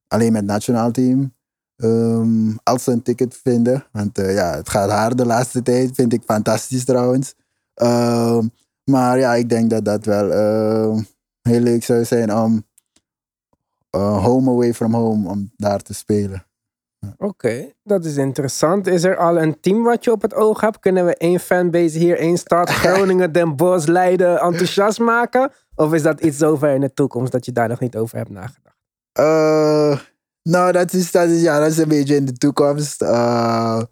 alleen 0.09 0.33
met 0.33 0.41
het 0.41 0.51
nationaal 0.51 0.91
team. 0.91 1.33
Ehm, 1.77 2.57
als 2.63 2.85
ze 2.85 2.91
een 2.91 3.03
ticket 3.03 3.37
vinden. 3.43 3.85
Want 3.93 4.19
eh, 4.19 4.35
ja, 4.35 4.57
het 4.57 4.69
gaat 4.69 4.91
hard 4.91 5.19
de 5.19 5.27
laatste 5.27 5.63
tijd. 5.63 5.95
Vind 5.95 6.13
ik 6.13 6.23
fantastisch 6.25 6.85
trouwens. 6.85 7.35
Ehm, 7.75 8.47
maar 8.85 9.19
ja, 9.19 9.35
ik 9.35 9.49
denk 9.49 9.71
dat 9.71 9.85
dat 9.85 10.05
wel 10.05 10.33
ehm, 10.33 11.03
heel 11.43 11.61
leuk 11.61 11.85
zou 11.85 12.05
zijn 12.05 12.35
om 12.35 12.65
eh, 13.91 14.25
home 14.25 14.51
away 14.51 14.75
from 14.75 14.95
home, 14.95 15.29
om 15.29 15.51
daar 15.57 15.81
te 15.83 15.95
spelen. 15.95 16.47
Oké, 17.19 17.73
dat 17.83 18.05
is 18.05 18.17
interessant. 18.17 18.87
Is 18.87 19.05
er 19.05 19.17
al 19.17 19.41
een 19.41 19.61
team 19.61 19.83
wat 19.83 20.05
je 20.05 20.13
op 20.13 20.23
het 20.23 20.35
oog 20.35 20.61
hebt? 20.61 20.79
Kunnen 20.79 21.05
we 21.05 21.17
één 21.17 21.41
fanbase 21.41 21.99
hier, 21.99 22.19
één 22.19 22.39
stad, 22.39 22.71
Groningen, 22.83 23.33
Den 23.33 23.57
Bosch, 23.57 23.87
Leiden 23.87 24.41
enthousiast 24.41 24.99
maken? 24.99 25.53
Of 25.75 25.93
is 25.93 26.03
dat 26.03 26.21
iets 26.21 26.39
zo 26.39 26.57
ver 26.57 26.75
in 26.75 26.81
de 26.81 26.93
toekomst 26.95 27.33
dat 27.33 27.45
je 27.45 27.53
daar 27.53 27.69
nog 27.69 27.81
niet 27.81 27.97
over 27.97 28.17
hebt 28.17 28.31
nagedacht? 28.31 28.77
Eh, 29.13 29.99
nou, 30.43 30.73
dat 30.73 30.93
is, 30.93 31.11
dat, 31.11 31.29
is, 31.29 31.43
ja, 31.43 31.59
dat 31.59 31.71
is 31.71 31.79
een 31.79 31.89
beetje 31.89 32.17
in 32.17 32.25
de 32.25 32.33
toekomst. 32.33 33.03
Eh, 33.03 33.83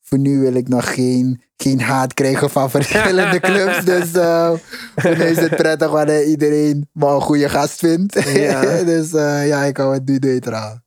voor 0.00 0.18
nu 0.18 0.40
wil 0.40 0.54
ik 0.54 0.68
nog 0.68 0.94
geen, 0.94 1.42
geen 1.56 1.80
haat 1.80 2.14
krijgen 2.14 2.50
van 2.50 2.70
verschillende 2.70 3.40
clubs. 3.50 3.84
Dus 3.84 4.12
eh, 4.12 4.52
voor 4.96 5.16
mij 5.16 5.30
is 5.30 5.38
het 5.38 5.56
prettig 5.56 5.90
wanneer 5.90 6.24
iedereen 6.24 6.88
me 6.92 7.06
een 7.06 7.20
goede 7.20 7.48
gast 7.48 7.78
vindt. 7.78 8.22
Ja. 8.22 8.82
dus 8.92 9.10
ja, 9.46 9.62
ik 9.62 9.76
hou 9.76 9.94
het 9.94 10.08
nu 10.08 10.16
neutraal. 10.16 10.83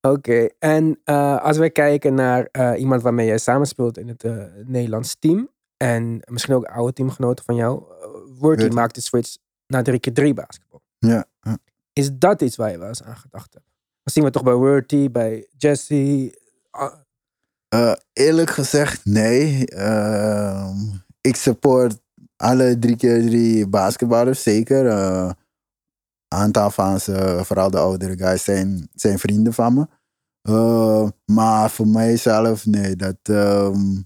Oké, 0.00 0.48
en 0.58 1.00
eh, 1.04 1.42
als 1.42 1.56
we 1.56 1.70
kijken 1.70 2.14
naar 2.14 2.48
eh, 2.52 2.80
iemand 2.80 3.02
waarmee 3.02 3.26
jij 3.26 3.38
samenspeelt 3.38 3.98
in 3.98 4.08
het 4.08 4.24
eh, 4.24 4.44
Nederlands 4.64 5.16
team, 5.18 5.48
en 5.76 6.20
misschien 6.30 6.54
ook 6.54 6.64
oude 6.64 6.92
teamgenoten 6.92 7.44
van 7.44 7.54
jou, 7.54 7.82
uh, 7.82 8.06
Wordy 8.38 8.62
Weet- 8.62 8.72
maakt 8.72 8.94
de 8.94 9.00
switch 9.00 9.36
naar 9.66 9.84
3x3 9.90 10.34
basketbal. 10.34 10.82
Ja. 10.98 11.26
Is 11.92 12.10
dat 12.12 12.42
iets 12.42 12.56
waar 12.56 12.70
je 12.70 12.78
wel 12.78 12.88
eens 12.88 13.02
aan 13.02 13.16
gedacht 13.16 13.52
hebt? 13.54 13.66
Dat 14.02 14.14
zien 14.14 14.24
we 14.24 14.30
toch 14.30 14.42
bij 14.42 14.54
Wordy, 14.54 15.10
bij 15.10 15.46
Jesse. 15.56 16.38
ah, 17.68 17.92
eerlijk 18.12 18.50
gezegd, 18.50 19.04
nee. 19.04 19.66
Ehm, 19.66 20.76
ik 21.20 21.36
support 21.36 22.00
alle 22.36 22.78
drie 22.78 22.96
keer 22.96 23.22
drie 23.22 23.66
basketballers, 23.68 24.42
zeker. 24.42 24.84
Aantal 26.34 26.70
van 26.70 27.00
ze, 27.00 27.40
vooral 27.44 27.70
de 27.70 27.78
oudere 27.78 28.16
guys, 28.18 28.44
zijn, 28.44 28.88
zijn 28.94 29.18
vrienden 29.18 29.52
van 29.52 29.74
me. 29.74 29.86
Eh, 30.42 31.08
maar 31.24 31.70
voor 31.70 31.86
mijzelf, 31.88 32.66
nee. 32.66 32.96
Dat, 32.96 33.16
ehm, 33.22 34.02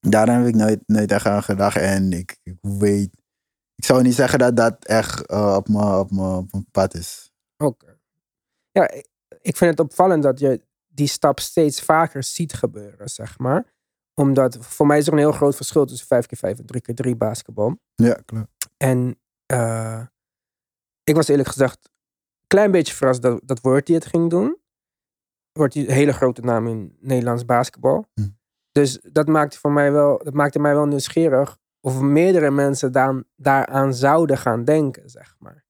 daar 0.00 0.28
heb 0.38 0.46
ik 0.46 0.54
nooit, 0.54 0.82
nooit 0.86 1.10
echt 1.12 1.26
aan 1.26 1.42
gedacht. 1.42 1.76
En 1.76 2.12
ik, 2.12 2.38
ik 2.42 2.56
weet... 2.60 3.10
Ik 3.74 3.84
zou 3.84 4.02
niet 4.02 4.14
zeggen 4.14 4.38
dat 4.38 4.56
dat 4.56 4.84
echt 4.84 5.26
eh, 5.26 5.54
op 5.56 5.68
mijn 5.68 5.84
op 5.94 6.10
mijn- 6.10 6.26
op 6.34 6.52
mijn 6.52 6.66
pad 6.70 6.94
is. 6.94 7.32
Oké. 7.56 7.98
Ja, 8.70 8.90
ik- 8.90 9.08
ik 9.40 9.56
vind 9.56 9.70
het 9.70 9.80
opvallend 9.80 10.22
dat 10.22 10.38
je 10.40 10.64
die 10.86 11.06
stap 11.08 11.40
steeds 11.40 11.80
vaker 11.82 12.22
ziet 12.22 12.52
gebeuren, 12.54 13.08
zeg 13.08 13.38
maar. 13.38 13.74
Omdat 14.14 14.56
voor 14.60 14.86
mij 14.86 14.98
is 14.98 15.06
er 15.06 15.12
een 15.12 15.18
heel 15.18 15.32
groot 15.32 15.56
verschil 15.56 15.84
tussen 15.86 16.06
5x5 16.06 16.58
en 16.58 16.64
3x3 16.66 17.16
basketbal. 17.16 17.78
Ja, 17.94 18.14
klopt. 18.24 18.48
En 18.76 19.20
eh, 19.46 20.02
ik 21.08 21.14
was 21.14 21.28
eerlijk 21.28 21.48
gezegd 21.48 21.78
een 21.84 22.46
klein 22.46 22.70
beetje 22.70 22.94
verrast 22.94 23.22
dat, 23.22 23.40
dat 23.44 23.60
Worthy 23.60 23.92
het 23.92 24.06
ging 24.06 24.30
doen. 24.30 24.58
Worthy 25.52 25.80
een 25.80 25.90
hele 25.90 26.12
grote 26.12 26.40
naam 26.40 26.66
in 26.66 26.96
Nederlands 27.00 27.44
basketbal. 27.44 28.06
Hm. 28.14 28.28
Dus 28.72 28.98
dat 29.02 29.26
maakte, 29.26 29.58
voor 29.58 29.72
mij 29.72 29.92
wel, 29.92 30.20
dat 30.24 30.34
maakte 30.34 30.58
mij 30.58 30.74
wel 30.74 30.86
nieuwsgierig 30.86 31.58
of 31.80 32.00
meerdere 32.00 32.50
mensen 32.50 32.92
daar, 32.92 33.22
daaraan 33.36 33.94
zouden 33.94 34.38
gaan 34.38 34.64
denken, 34.64 35.10
zeg 35.10 35.36
maar. 35.38 35.64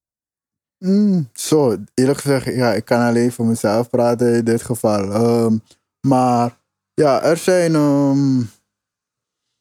Mm, 0.79 1.29
zo, 1.33 1.77
eerlijk 1.95 2.19
gezegd, 2.19 2.45
ja, 2.45 2.73
ik 2.73 2.85
kan 2.85 3.01
alleen 3.01 3.33
voor 3.33 3.47
mezelf 3.47 3.91
praten 3.91 4.35
in 4.35 4.45
dit 4.45 4.63
geval. 4.63 5.13
Ehm, 5.13 5.59
maar 6.07 6.59
ja, 6.95 7.23
er 7.23 7.37
zijn. 7.37 7.75
ehm, 7.75 8.43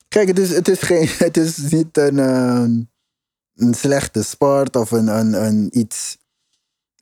kijk, 0.08 0.28
het 0.28 0.40
is, 0.40 0.56
het, 0.56 0.68
is 0.68 0.82
geen, 0.82 1.08
het 1.28 1.38
is 1.38 1.58
niet 1.72 1.98
een, 1.98 2.20
ehm, 2.20 2.82
een 3.56 3.74
slechte 3.74 4.24
sport 4.24 4.76
of 4.76 4.92
een, 4.92 5.08
een, 5.08 5.46
een 5.46 5.80
iets, 5.80 6.18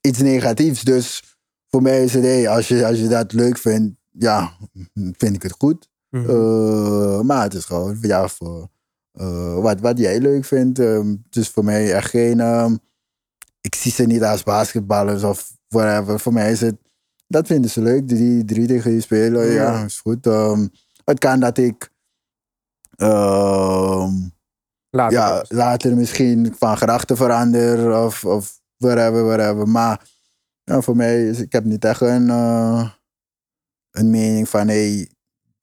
iets 0.01 0.19
negatiefs. 0.19 0.81
Dus 0.83 1.23
voor 1.69 1.81
mij 1.81 2.03
is 2.03 2.13
het, 2.13 2.23
hey, 2.23 2.49
als, 2.49 2.67
je, 2.67 2.85
als 2.85 2.97
je 2.99 3.07
dat 3.07 3.33
leuk 3.33 3.57
vindt, 3.57 3.95
ja, 4.11 4.51
vind 5.21 5.35
ik 5.35 5.43
het 5.43 5.51
goed. 5.57 5.89
Mhm. 6.09 6.29
Eh, 6.29 7.19
maar 7.21 7.43
het 7.43 7.53
is 7.53 7.65
gewoon 7.65 7.97
ja, 8.01 8.27
voor 8.27 8.69
eh, 9.11 9.59
wat, 9.61 9.79
wat 9.79 9.97
jij 9.97 10.19
leuk 10.19 10.45
vindt. 10.45 10.79
ehm, 10.79 11.15
is 11.29 11.49
voor 11.49 11.63
mij 11.63 11.93
echt 11.93 12.09
geen. 12.09 12.39
ehm, 12.39 12.75
ik 13.61 13.75
zie 13.75 13.91
ze 13.91 14.03
niet 14.03 14.23
als 14.23 14.43
basketballers 14.43 15.23
of 15.23 15.51
whatever. 15.67 16.19
Voor 16.19 16.33
mij 16.33 16.51
is 16.51 16.61
het. 16.61 16.75
Dat 17.27 17.47
vinden 17.47 17.71
ze 17.71 17.81
leuk. 17.81 18.07
Drie, 18.07 18.45
drie 18.45 18.67
tegen 18.67 18.91
je 18.91 19.01
spelen. 19.01 19.45
Ja, 19.45 19.51
Ja. 19.71 19.83
is 19.83 19.99
goed. 19.99 20.27
Ehm, 20.27 20.67
het 21.05 21.19
kan 21.19 21.39
dat 21.39 21.57
ik. 21.57 21.91
Later. 24.95 25.17
ja, 25.17 25.39
dus. 25.39 25.51
later 25.51 25.95
misschien 25.95 26.55
van 26.57 26.77
gedachten 26.77 27.17
verander 27.17 28.03
of, 28.03 28.25
of 28.25 28.61
whatever, 28.77 29.25
whatever. 29.25 29.69
Maar 29.69 30.09
ja, 30.63 30.81
voor 30.81 30.95
mij 30.95 31.27
is, 31.27 31.39
ik 31.39 31.51
heb 31.51 31.63
niet 31.63 31.85
echt 31.85 32.01
een, 32.01 32.29
eh, 32.29 32.89
een 33.91 34.09
mening 34.09 34.49
van 34.49 34.67
hey, 34.67 35.09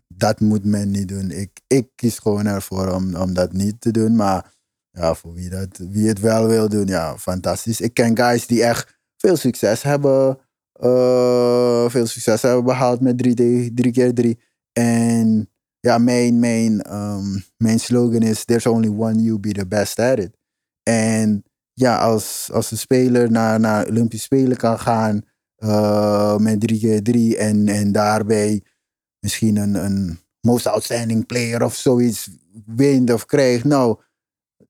dat 0.06 0.40
moet 0.40 0.64
men 0.64 0.90
niet 0.90 1.08
doen. 1.08 1.30
Ik, 1.30 1.60
ik 1.66 1.88
kies 1.94 2.18
gewoon 2.18 2.46
ervoor 2.46 2.88
om, 2.88 3.14
om 3.14 3.34
dat 3.34 3.52
niet 3.52 3.80
te 3.80 3.90
doen. 3.90 4.16
Maar 4.16 4.52
ja, 4.90 5.14
voor 5.14 5.32
wie, 5.32 5.48
dat, 5.48 5.78
wie 5.78 6.08
het 6.08 6.20
wel 6.20 6.46
wil 6.46 6.68
doen, 6.68 6.86
ja, 6.86 7.18
fantastisch. 7.18 7.80
Ik 7.80 7.94
ken 7.94 8.16
guys 8.16 8.46
die 8.46 8.62
echt 8.64 9.00
veel 9.16 9.36
succes 9.36 9.82
hebben, 9.82 10.38
eh, 10.72 11.88
veel 11.88 12.06
succes 12.06 12.42
hebben 12.42 12.64
behaald 12.64 13.00
met 13.00 13.18
3 13.18 13.74
drie 13.74 13.92
keer 13.92 14.14
3 14.14 14.40
En 14.72 15.50
ja, 15.80 15.98
mijn, 15.98 16.38
mijn, 16.38 16.82
ehm, 16.82 17.38
mijn 17.56 17.80
slogan 17.80 18.22
is: 18.22 18.44
There's 18.44 18.66
only 18.66 18.88
one 18.88 19.22
you, 19.22 19.38
be 19.38 19.52
the 19.52 19.66
best 19.66 19.98
at 19.98 20.18
it. 20.18 20.36
En 20.82 21.44
ja, 21.72 21.98
als, 21.98 22.50
als 22.52 22.70
een 22.70 22.78
speler 22.78 23.30
naar, 23.30 23.60
naar 23.60 23.86
Olympische 23.86 24.24
Spelen 24.24 24.56
kan 24.56 24.78
gaan 24.78 25.22
eh, 25.56 26.36
met 26.36 26.60
3 26.60 26.78
keer 26.78 27.02
3 27.02 27.36
en, 27.36 27.68
en 27.68 27.92
daarbij 27.92 28.62
misschien 29.18 29.56
een, 29.56 29.74
een 29.74 30.18
most 30.40 30.66
outstanding 30.66 31.26
player 31.26 31.62
of 31.62 31.74
zoiets 31.74 32.30
wint 32.66 33.12
of 33.12 33.26
krijgt. 33.26 33.64
Nou, 33.64 34.00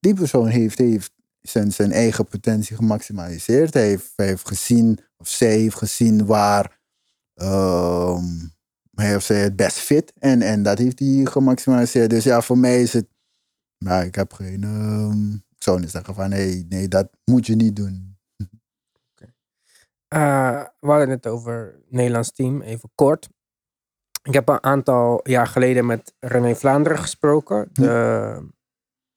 die 0.01 0.15
persoon 0.15 0.47
heeft, 0.47 0.79
heeft 0.79 1.13
zijn, 1.41 1.73
zijn 1.73 1.93
eigen 1.93 2.25
potentie 2.25 2.77
gemaximaliseerd. 2.77 3.75
Hij 3.75 3.87
heeft, 3.87 4.13
heeft 4.17 4.49
gezien, 4.49 4.99
of 5.17 5.29
zij 5.29 5.57
heeft 5.57 5.77
gezien 5.77 6.27
waar 6.27 6.81
ehm, 7.35 8.25
of 9.17 9.23
zij 9.23 9.37
het 9.41 9.57
best 9.57 9.79
fit. 9.79 10.13
En, 10.19 10.43
en 10.43 10.63
dat 10.63 10.79
heeft 10.79 10.99
hij 10.99 11.21
gemaximaliseerd. 11.25 12.11
Dus 12.11 12.25
ja, 12.25 12.41
voor 12.41 12.59
mij 12.59 12.83
is 12.83 12.93
het, 12.93 13.07
nou, 13.79 14.05
ik 14.05 14.15
heb 14.15 14.33
geen, 14.33 14.65
ehm, 14.65 15.33
ik 15.35 15.63
zou 15.63 15.81
niet 15.81 15.91
zeggen 15.91 16.15
van 16.15 16.29
nee, 16.29 16.67
nee, 16.69 16.89
dat 16.89 17.09
moet 17.25 17.47
je 17.47 17.55
niet 17.57 17.77
doen. 17.77 18.09
Eh, 20.09 20.65
we 20.81 20.87
hadden 20.87 21.09
het 21.09 21.27
over 21.27 21.75
het 21.75 21.93
Nederlands 21.93 22.33
team, 22.33 22.61
even 22.63 22.91
kort. 22.95 23.29
Ik 24.23 24.33
heb 24.35 24.49
een 24.49 24.63
aantal 24.63 25.21
jaar 25.23 25.47
geleden 25.47 25.87
met 25.87 26.15
René 26.21 26.55
Vlaanderen 26.57 26.99
gesproken. 26.99 27.69
De, 27.73 28.49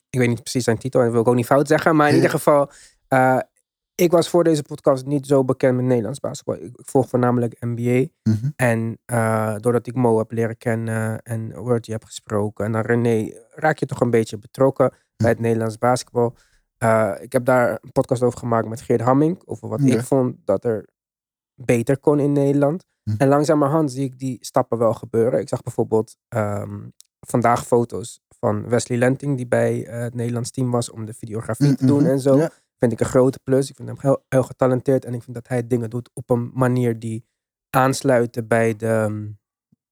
ik 0.10 0.20
weet 0.20 0.28
niet 0.28 0.42
precies 0.42 0.64
zijn 0.64 0.78
titel 0.78 1.00
en 1.00 1.06
dat 1.06 1.14
wil 1.14 1.24
ik 1.24 1.30
ook 1.30 1.36
niet 1.36 1.46
fout 1.46 1.68
zeggen. 1.68 1.96
Maar 1.96 2.06
in 2.08 2.12
Ja. 2.16 2.22
ieder 2.22 2.38
geval, 2.38 2.72
eh, 3.08 3.40
ik 3.96 4.12
was 4.12 4.30
voor 4.30 4.44
deze 4.44 4.62
podcast 4.62 5.06
niet 5.06 5.28
zo 5.28 5.44
bekend 5.44 5.76
met 5.76 5.86
Nederlands 5.86 6.20
basketbal. 6.20 6.56
Ik, 6.56 6.72
volg 6.76 7.10
voornamelijk 7.10 7.56
NBA. 7.60 8.06
Mhm. 8.24 8.50
En 8.56 8.98
eh, 9.06 9.56
doordat 9.58 9.88
ik 9.88 9.96
Mo 9.96 10.18
heb 10.18 10.32
leren 10.32 10.58
kennen 10.58 11.22
en 11.22 11.56
Wordje 11.56 11.92
heb 11.92 12.04
gesproken 12.04 12.66
en 12.66 12.72
dan 12.72 12.82
René, 12.82 13.32
raak 13.50 13.78
je 13.78 13.86
toch 13.86 14.00
een 14.02 14.10
beetje 14.10 14.38
betrokken 14.38 14.94
bij 15.16 15.30
het 15.30 15.40
Nederlands 15.40 15.78
basketbal. 15.78 16.36
Eh, 16.78 17.12
ik 17.20 17.32
heb 17.32 17.46
daar 17.46 17.70
een 17.82 17.92
podcast 17.92 18.22
over 18.24 18.40
gemaakt 18.40 18.68
met 18.68 18.82
Geert 18.82 19.02
Hamming, 19.02 19.42
over 19.46 19.68
wat 19.68 19.80
Ja. 19.84 19.96
ik 19.98 20.04
vond 20.04 20.36
dat 20.46 20.64
er 20.64 20.88
beter 21.56 21.98
kon 22.00 22.20
in 22.20 22.32
Nederland. 22.32 22.86
Hm. 23.04 23.16
En 23.18 23.28
langzamerhand 23.28 23.92
zie 23.92 24.04
ik 24.04 24.20
die 24.20 24.38
stappen 24.42 24.78
wel 24.78 24.94
gebeuren. 24.94 25.40
Ik 25.40 25.48
zag 25.50 25.62
bijvoorbeeld 25.64 26.16
ehm, 26.28 26.80
vandaag 27.20 27.66
foto's 27.68 28.22
van 28.40 28.70
Wesley 28.70 28.98
Lenting, 28.98 29.38
die 29.38 29.48
bij 29.48 29.86
eh, 29.88 30.00
het 30.00 30.14
Nederlands 30.14 30.52
team 30.52 30.72
was 30.72 30.90
om 30.92 31.06
de 31.06 31.14
videografie 31.14 31.76
te 31.76 31.86
doen 31.86 32.02
Mhm. 32.02 32.10
en 32.12 32.20
zo. 32.20 32.38
Ja. 32.38 32.50
Vind 32.84 32.96
ik 32.96 33.00
een 33.00 33.06
grote 33.14 33.40
plus. 33.44 33.70
Ik 33.70 33.76
vind 33.76 33.88
hem 33.88 33.98
heel, 34.00 34.26
heel 34.30 34.44
getalenteerd 34.44 35.06
en 35.06 35.14
ik 35.14 35.24
vind 35.24 35.36
dat 35.36 35.48
hij 35.48 35.68
dingen 35.68 35.90
doet 35.90 36.10
op 36.14 36.30
een 36.30 36.52
manier 36.54 37.00
die 37.00 37.26
aansluiten 37.70 38.48
bij 38.48 38.76
de, 38.76 38.88
ehm, 38.88 39.24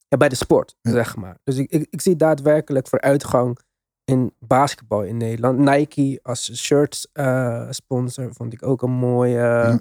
ja, 0.08 0.18
bij 0.18 0.30
de 0.30 0.36
sport, 0.36 0.76
Ja. 0.82 0.92
zeg 0.92 1.16
maar. 1.16 1.38
Dus 1.44 1.58
ik, 1.58 1.70
ik, 1.72 1.88
ik 1.90 2.02
zie 2.02 2.16
daadwerkelijk 2.16 2.88
vooruitgang 2.88 3.60
in 4.04 4.36
basketbal 4.40 5.04
in 5.04 5.18
Nederland. 5.18 5.60
Nike 5.60 6.20
als 6.24 6.54
shirt 6.56 7.10
eh, 7.14 7.68
sponsor 7.70 8.34
vond 8.34 8.54
ik 8.54 8.64
ook 8.64 8.82
een 8.82 8.92
mooie 8.92 9.32
Ja. 9.38 9.80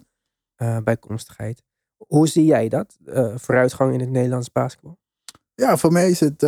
eh, 0.55 0.79
bijkomstigheid. 0.85 1.63
Hoe 2.07 2.29
zie 2.29 2.45
jij 2.45 2.69
dat? 2.69 2.97
eh, 3.05 3.37
vooruitgang 3.37 3.93
in 3.93 4.01
het 4.01 4.11
Nederlands 4.11 4.53
basketbal? 4.53 4.99
Ja, 5.55 5.77
voor 5.77 5.93
mij 5.93 6.11
is 6.11 6.21
het. 6.21 6.41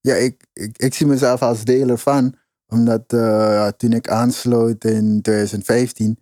ja, 0.00 0.14
ik, 0.14 0.46
ik, 0.52 0.78
ik 0.78 0.94
zie 0.94 1.06
mezelf 1.06 1.42
als 1.42 1.64
deler 1.64 1.98
van. 1.98 2.34
Omdat 2.68 3.12
eh, 3.12 3.68
toen 3.68 3.92
ik 3.92 4.08
aansloot 4.08 4.84
in 4.84 5.22
2015. 5.22 6.18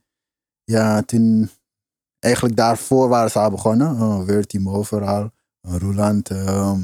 Ja, 0.64 1.02
toen. 1.02 1.50
Eigenlijk 2.18 2.56
daarvoor 2.56 3.08
waren 3.08 3.30
ze 3.30 3.38
al 3.38 3.50
begonnen. 3.50 3.96
Uh, 3.96 4.22
weer 4.24 4.46
team 4.46 4.68
overal. 4.68 5.30
Roeland. 5.60 6.30
ehm, 6.30 6.80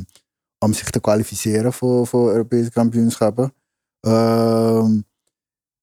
om 0.59 0.73
zich 0.73 0.91
te 0.91 1.01
kwalificeren 1.01 1.73
voor, 1.73 2.07
voor 2.07 2.31
Europese 2.31 2.71
kampioenschappen. 2.71 3.55
Ehm, 4.01 5.01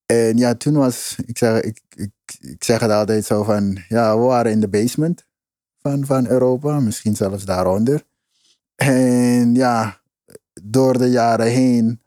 en 0.05 0.37
ja, 0.37 0.55
toen 0.55 0.73
was. 0.73 1.15
Ik 1.25 1.37
zeg, 1.37 1.61
ik, 1.61 1.81
ik, 1.95 2.11
ik 2.39 2.63
zeg 2.63 2.79
het 2.79 2.91
altijd 2.91 3.25
zo 3.25 3.43
van. 3.43 3.77
Ja, 3.87 4.17
we 4.17 4.23
waren 4.23 4.51
in 4.51 4.59
de 4.59 4.67
basement 4.67 5.25
van, 5.79 6.05
van 6.05 6.27
Europa. 6.27 6.79
Misschien 6.79 7.15
zelfs 7.15 7.45
daaronder. 7.45 8.03
En 8.75 9.55
ja, 9.55 10.01
door 10.63 10.97
de 10.97 11.09
jaren 11.09 11.47
heen, 11.47 12.01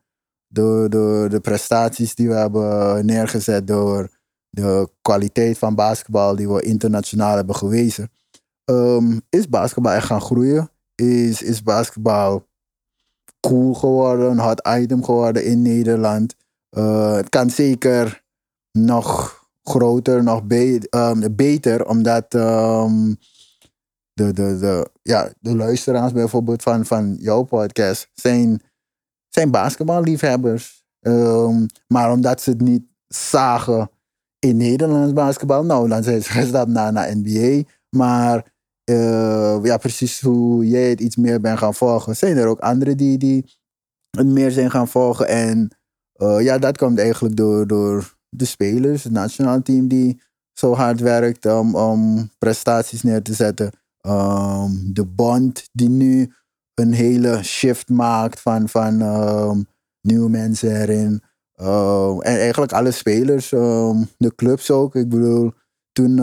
door, 0.52 0.90
door 0.90 1.28
de 1.28 1.40
prestaties 1.40 2.14
die 2.14 2.28
we 2.28 2.34
hebben 2.34 3.06
neergezet, 3.06 3.66
door 3.66 4.08
de 4.48 4.88
kwaliteit 5.02 5.58
van 5.58 5.74
basketbal 5.74 6.36
die 6.36 6.48
we 6.48 6.62
internationaal 6.62 7.36
hebben 7.36 7.54
gewezen, 7.54 8.10
ehm, 8.64 9.18
is 9.28 9.48
basketbal 9.48 9.92
echt 9.92 10.06
gaan 10.06 10.20
groeien. 10.20 10.70
Is, 10.94 11.42
is 11.42 11.62
basketbal 11.62 12.48
cool 13.40 13.74
geworden, 13.74 14.30
een 14.30 14.38
hot 14.38 14.68
item 14.78 15.04
geworden 15.04 15.44
in 15.44 15.62
Nederland. 15.62 16.34
Eh, 16.70 17.14
het 17.14 17.28
kan 17.28 17.50
zeker 17.50 18.22
nog 18.72 19.40
groter, 19.62 20.22
nog 20.22 20.42
ehm, 20.46 21.34
beter, 21.34 21.86
omdat 21.86 22.34
ehm, 22.34 23.14
de, 24.12 24.32
de, 24.32 24.58
de, 24.58 24.90
ja, 25.02 25.32
de 25.40 25.56
luisteraars 25.56 26.12
bijvoorbeeld 26.12 26.62
van, 26.62 26.86
van 26.86 27.16
jouw 27.20 27.42
podcast 27.42 28.08
zijn, 28.14 28.62
zijn 29.30 29.50
basketballiefhebbers. 29.50 30.84
Ehm, 31.00 31.66
maar 31.86 32.12
omdat 32.12 32.40
ze 32.42 32.50
het 32.50 32.60
niet 32.60 32.82
zagen 33.08 33.90
in 34.38 34.56
Nederlands 34.56 35.12
basketbal, 35.12 35.64
nou, 35.64 35.88
dan 35.88 36.02
zijn 36.02 36.22
ze 36.22 36.30
gestapt 36.40 36.70
naar, 36.70 36.92
naar 36.92 37.16
NBA. 37.16 37.62
Maar 37.96 38.52
eh, 38.84 39.58
ja, 39.62 39.76
precies 39.76 40.20
hoe 40.20 40.68
jij 40.68 40.90
het 40.90 41.00
iets 41.00 41.16
meer 41.16 41.40
bent 41.40 41.58
gaan 41.58 41.74
volgen, 41.74 42.16
zijn 42.16 42.36
er 42.36 42.46
ook 42.46 42.58
anderen 42.58 42.96
die, 42.96 43.18
die 43.18 43.58
het 44.10 44.26
meer 44.26 44.50
zijn 44.50 44.70
gaan 44.70 44.88
volgen. 44.88 45.28
En 45.28 45.70
eh, 46.12 46.40
ja, 46.40 46.58
dat 46.58 46.76
komt 46.76 46.98
eigenlijk 46.98 47.36
door, 47.36 47.66
door 47.66 48.16
de 48.28 48.44
spelers, 48.44 49.04
het 49.04 49.12
nationaal 49.12 49.62
team 49.62 49.88
die 49.88 50.20
zo 50.52 50.74
hard 50.74 51.00
werkt 51.00 51.46
om, 51.46 51.74
om 51.74 52.30
prestaties 52.38 53.02
neer 53.02 53.22
te 53.22 53.34
zetten. 53.34 53.70
Ehm, 54.00 54.70
de 54.92 55.04
bond 55.04 55.68
die 55.72 55.88
nu 55.88 56.32
een 56.74 56.92
hele 56.92 57.42
shift 57.42 57.88
maakt 57.88 58.40
van, 58.40 58.68
van 58.68 59.00
ehm, 59.00 59.60
nieuwe 60.00 60.30
mensen 60.30 60.80
erin. 60.80 61.22
Ehm, 61.54 62.20
en 62.20 62.38
eigenlijk 62.38 62.72
alle 62.72 62.90
spelers, 62.90 63.52
ehm, 63.52 64.02
de 64.18 64.34
clubs 64.34 64.70
ook. 64.70 64.94
Ik 64.94 65.08
bedoel, 65.08 65.52
toen 65.92 66.14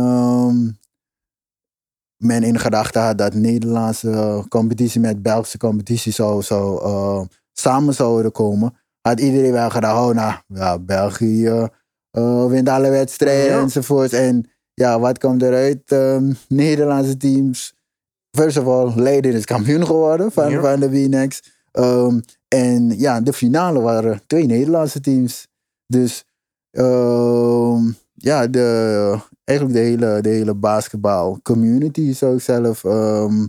men 2.23 2.43
in 2.43 2.59
gedachten 2.59 3.01
had 3.01 3.17
dat 3.17 3.33
Nederlandse 3.33 4.45
competitie 4.49 5.01
met 5.01 5.21
Belgische 5.21 5.57
competitie 5.57 6.11
zou, 6.11 6.41
zou, 6.41 6.83
eh, 6.83 7.21
samen 7.53 7.93
zouden 7.93 8.31
komen, 8.31 8.73
had 9.01 9.19
iedereen 9.19 9.51
wel 9.51 9.69
gedacht, 9.69 9.97
oh 10.09 10.15
nou, 10.15 10.33
ja, 10.47 10.79
België 10.79 11.67
eh, 12.11 12.45
wint 12.45 12.69
alle 12.69 12.89
wedstrijden 12.89 13.55
Ja. 13.55 13.61
enzovoort. 13.61 14.13
En 14.13 14.49
ja, 14.73 14.99
wat 14.99 15.19
komt 15.19 15.41
eruit? 15.41 15.95
Nederlandse 16.47 17.17
teams, 17.17 17.73
first 18.37 18.57
of 18.57 18.67
all, 18.67 18.93
Leiden 18.95 19.33
is 19.33 19.45
kampioen 19.45 19.85
geworden 19.85 20.31
van, 20.31 20.51
van 20.61 20.79
de 20.79 20.89
B-Next. 20.89 21.55
Ehm, 21.71 22.19
en 22.47 22.99
ja, 22.99 23.21
de 23.21 23.33
finale 23.33 23.79
waren 23.79 24.21
twee 24.27 24.45
Nederlandse 24.45 24.99
teams. 24.99 25.47
Dus 25.87 26.25
ehm, 26.71 27.91
ja, 28.13 28.47
de, 28.47 29.19
eigenlijk 29.43 29.77
de 29.77 29.83
hele, 29.83 30.21
de 30.21 30.29
hele 30.29 30.55
basketbal 30.55 31.39
community 31.43 32.13
zou 32.13 32.35
ik 32.35 32.41
zelf 32.41 32.83
ehm, 32.83 33.45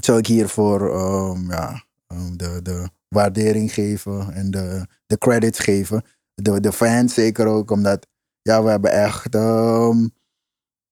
zou 0.00 0.18
ik 0.18 0.26
hiervoor 0.26 0.80
ja, 1.48 1.84
de, 2.36 2.60
de 2.62 2.88
waardering 3.08 3.72
geven 3.72 4.32
en 4.32 4.50
de, 4.50 4.86
de 5.06 5.18
credits 5.18 5.58
geven. 5.58 6.02
De, 6.34 6.60
de 6.60 6.72
fans 6.72 7.14
zeker 7.14 7.46
ook, 7.46 7.70
omdat 7.70 8.06
ja, 8.42 8.62
we 8.62 8.70
hebben 8.70 8.92
echt 8.92 9.34
um, 9.34 10.10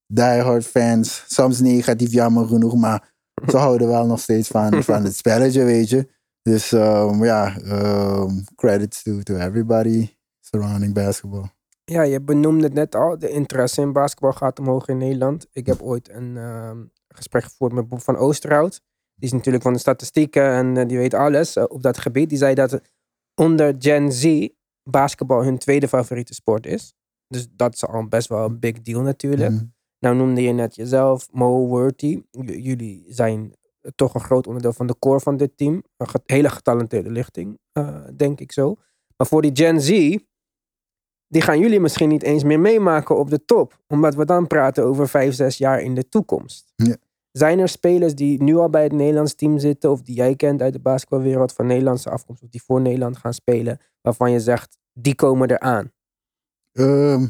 diehard 0.07 0.67
fans. 0.67 1.25
Soms 1.27 1.61
negatief, 1.61 2.13
jammer 2.13 2.47
genoeg, 2.47 2.77
maar 2.77 3.13
ze 3.49 3.57
houden 3.57 3.89
wel 3.89 4.07
nog 4.07 4.21
steeds 4.21 4.49
van, 4.49 4.83
van 4.83 5.05
het 5.05 5.17
spelletje, 5.17 5.65
weet 5.65 5.89
je. 5.89 6.09
Dus 6.43 6.73
ehm, 6.73 7.25
ja, 7.25 7.59
ehm, 7.61 8.31
credits 8.55 9.03
to, 9.03 9.21
to 9.23 9.37
everybody 9.37 10.17
surrounding 10.41 10.95
basketball. 10.95 11.45
Ja, 11.85 12.03
je 12.03 12.21
benoemde 12.21 12.65
het 12.65 12.75
net 12.75 12.95
al. 12.95 13.19
De 13.19 13.29
interesse 13.29 13.81
in 13.81 13.93
basketbal 13.93 14.33
gaat 14.33 14.59
omhoog 14.59 14.89
in 14.89 14.99
Nederland. 14.99 15.47
Ik 15.53 15.67
heb 15.67 15.83
ooit 15.83 16.09
een 16.09 16.37
ehm, 16.37 16.85
gesprek 17.09 17.45
gevoerd 17.45 17.73
met 17.73 17.89
Bob 17.89 18.01
van 18.01 18.17
Oosterhout. 18.17 18.81
Die 19.15 19.29
is 19.29 19.33
natuurlijk 19.33 19.63
van 19.63 19.73
de 19.73 19.79
statistieken 19.79 20.51
en 20.51 20.77
eh, 20.77 20.89
die 20.89 20.99
weet 20.99 21.15
alles 21.15 21.57
eh, 21.57 21.65
op 21.69 21.83
dat 21.83 21.99
gebied. 21.99 22.29
Die 22.29 22.39
zei 22.39 22.55
dat 22.55 22.81
onder 23.35 23.75
Gen 23.79 24.13
Z 24.13 24.49
basketbal 24.91 25.43
hun 25.43 25.59
tweede 25.59 25.89
favoriete 25.89 26.35
sport 26.35 26.67
is. 26.67 26.95
Dus 27.29 27.49
dat 27.51 27.75
is 27.75 27.87
al 27.87 28.09
best 28.09 28.29
wel 28.29 28.45
een 28.45 28.59
big 28.59 28.83
deal 28.83 29.03
natuurlijk. 29.03 29.53
Mhm. 29.53 29.65
Nou 29.99 30.17
noemde 30.17 30.43
je 30.43 30.53
net 30.53 30.75
jezelf, 30.75 31.29
Mo 31.33 31.67
Worthy. 31.67 32.23
J- 32.31 32.51
jullie 32.53 33.05
zijn 33.09 33.53
toch 33.95 34.15
een 34.15 34.21
groot 34.21 34.47
onderdeel 34.47 34.73
van 34.73 34.87
de 34.87 34.99
core 34.99 35.21
van 35.21 35.37
dit 35.37 35.57
team. 35.57 35.83
Een 35.97 36.09
hele 36.27 36.49
getalenteerde 36.51 37.11
lichting, 37.11 37.59
eh, 37.73 38.05
denk 38.17 38.41
ik 38.41 38.53
zo. 38.53 38.77
Maar 39.17 39.27
voor 39.27 39.43
die 39.43 39.51
Gen 39.55 39.81
Z, 39.81 40.17
die 41.29 41.43
gaan 41.43 41.59
jullie 41.59 41.81
misschien 41.81 42.09
niet 42.09 42.23
eens 42.23 42.45
meer 42.45 42.61
meemaken 42.61 43.17
op 43.19 43.31
de 43.31 43.45
top. 43.45 43.79
Omdat 43.89 44.15
we 44.15 44.25
dan 44.25 44.47
praten 44.47 44.85
over 44.85 45.09
vijf, 45.09 45.35
zes 45.35 45.59
jaar 45.59 45.81
in 45.81 45.95
de 45.95 46.09
toekomst. 46.09 46.73
Ja. 46.77 46.97
Zijn 47.33 47.59
er 47.59 47.69
spelers 47.69 48.15
die 48.15 48.43
nu 48.43 48.57
al 48.57 48.71
bij 48.71 48.83
het 48.83 48.93
Nederlands 48.93 49.35
team 49.35 49.59
zitten, 49.59 49.91
of 49.91 50.03
die 50.03 50.15
jij 50.15 50.37
kent 50.37 50.63
uit 50.63 50.73
de 50.73 50.79
basketbalwereld 50.81 51.53
van 51.53 51.67
Nederlandse 51.67 52.11
afkomst, 52.11 52.43
of 52.43 52.49
die 52.49 52.63
voor 52.63 52.81
Nederland 52.81 53.17
gaan 53.17 53.35
spelen, 53.35 53.81
waarvan 54.01 54.31
je 54.31 54.41
zegt, 54.41 54.79
die 54.93 55.15
komen 55.15 55.51
eraan? 55.51 55.93
Ehm, 56.73 57.27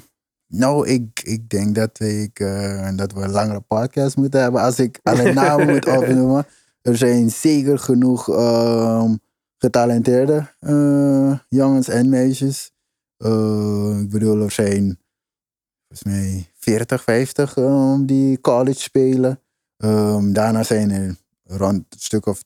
nou, 0.48 0.88
ik, 0.88 1.20
ik 1.24 1.48
denk 1.48 1.74
dat, 1.74 2.00
ik, 2.00 2.40
eh, 2.40 2.96
dat 2.96 3.12
we 3.12 3.20
een 3.20 3.30
langere 3.30 3.60
podcast 3.60 4.16
moeten 4.16 4.40
hebben. 4.40 4.60
Als 4.60 4.78
ik 4.78 5.00
alle 5.02 5.32
namen 5.32 5.66
moet 5.66 5.88
opnoemen. 5.98 6.46
Er 6.82 6.96
zijn 6.96 7.30
zeker 7.30 7.78
genoeg 7.78 8.28
ehm, 8.28 9.14
getalenteerde 9.58 10.52
eh, 10.60 11.38
jongens 11.48 11.88
en 11.88 12.08
meisjes. 12.08 12.72
Eh, 13.16 13.98
ik 14.00 14.10
bedoel, 14.10 14.40
er 14.40 14.50
zijn 14.50 14.98
volgens 15.88 16.02
mij 16.02 16.50
40, 16.54 17.02
50 17.02 17.56
um, 17.56 18.06
die 18.06 18.40
college 18.40 18.80
spelen. 18.80 19.40
Um, 19.76 20.32
daarna 20.32 20.62
zijn 20.62 20.90
er 20.90 21.16
rond 21.42 21.84
een 21.88 21.98
stuk 21.98 22.26
of 22.26 22.44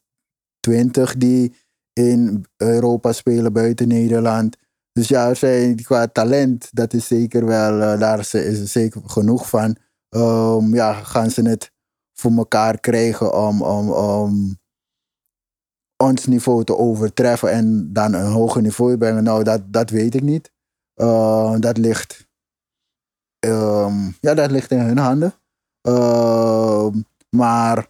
20 0.61 1.17
die 1.17 1.55
in 1.93 2.45
Europa 2.57 3.13
spelen 3.13 3.53
buiten 3.53 3.89
Nederland. 3.89 4.57
Dus 4.93 5.09
ja, 5.09 5.35
zijn 5.35 5.83
qua 5.83 6.09
talent, 6.09 6.69
dat 6.73 6.93
is 6.93 7.07
zeker 7.07 7.47
wel, 7.47 7.79
uh, 7.79 7.99
daar 7.99 8.19
is, 8.19 8.35
er 8.35 8.67
zeker 8.67 9.03
genoeg 9.05 9.49
van. 9.49 9.77
Um, 10.09 10.75
ja, 10.75 10.93
gaan 10.93 11.31
ze 11.31 11.49
het 11.49 11.73
voor 12.13 12.33
elkaar 12.33 12.81
krijgen 12.81 13.35
om, 13.35 13.63
om, 13.63 13.91
om 13.91 14.59
ons 15.97 16.27
niveau 16.27 16.65
te 16.65 16.77
overtreffen 16.77 17.51
en 17.51 17.93
dan 17.93 18.15
een 18.15 18.33
hoger 18.33 18.63
niveau 18.63 18.97
brengen? 18.97 19.23
Nou, 19.23 19.45
dat, 19.45 19.73
dat 19.73 19.91
weet 19.91 20.15
ik 20.15 20.23
niet. 20.23 20.53
Uh, 20.97 21.55
dat 21.59 21.77
ligt, 21.77 22.29
um, 23.47 24.17
ja, 24.21 24.35
dat 24.35 24.51
ligt 24.51 24.71
in 24.71 24.79
hun 24.79 24.99
handen. 24.99 25.35
Maar 27.31 27.87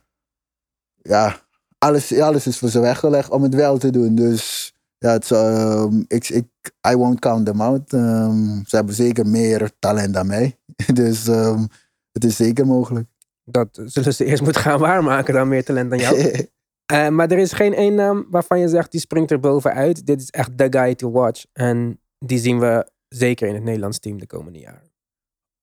ja, 0.97 1.41
alles, 1.79 2.21
alles 2.21 2.47
is 2.47 2.59
voor 2.59 2.69
ze 2.69 2.81
weggelegd 2.81 3.31
om 3.31 3.43
het 3.43 3.55
wel 3.55 3.79
te 3.79 3.91
doen. 3.91 4.15
Dus 4.15 4.60
ja, 5.01 5.13
het, 5.13 5.31
um, 5.31 6.05
ik, 6.09 6.29
ik, 6.29 6.47
I 6.89 6.97
won't 6.97 7.19
count 7.19 7.47
them 7.47 7.61
out. 7.61 7.93
Um, 7.93 8.65
ze 8.67 8.77
hebben 8.77 8.95
zeker 8.95 9.27
meer 9.27 9.71
talent 9.79 10.15
dan 10.15 10.27
mij. 10.27 10.59
dus 10.93 11.27
um, 11.27 11.69
het 12.13 12.25
is 12.25 12.37
zeker 12.37 12.67
mogelijk. 12.67 13.09
Dat 13.45 13.81
zullen 13.85 14.15
ze 14.15 14.25
eerst 14.25 14.43
moeten 14.43 14.63
gaan 14.63 14.79
waarmaken 14.79 15.35
dan 15.35 15.49
meer 15.49 15.65
talent 15.65 15.91
dan 15.91 15.99
jou. 15.99 16.49
uh, 16.93 17.09
maar 17.17 17.31
er 17.31 17.39
is 17.39 17.53
geen 17.53 17.75
één 17.75 17.95
naam 17.95 18.27
waarvan 18.31 18.61
je 18.61 18.69
zegt 18.69 18.91
die 18.91 19.01
springt 19.01 19.31
er 19.31 19.41
bovenuit. 19.41 20.07
Dit 20.07 20.21
is 20.21 20.31
echt 20.31 20.59
the 20.59 20.67
guy 20.71 20.95
to 20.95 21.11
watch. 21.11 21.45
En 21.53 22.01
die 22.19 22.39
zien 22.39 22.59
we 22.59 22.91
zeker 23.09 23.49
in 23.49 23.55
het 23.55 23.65
Nederlands 23.65 23.99
team 23.99 24.19
de 24.19 24.27
komende 24.27 24.59
jaren. 24.59 24.91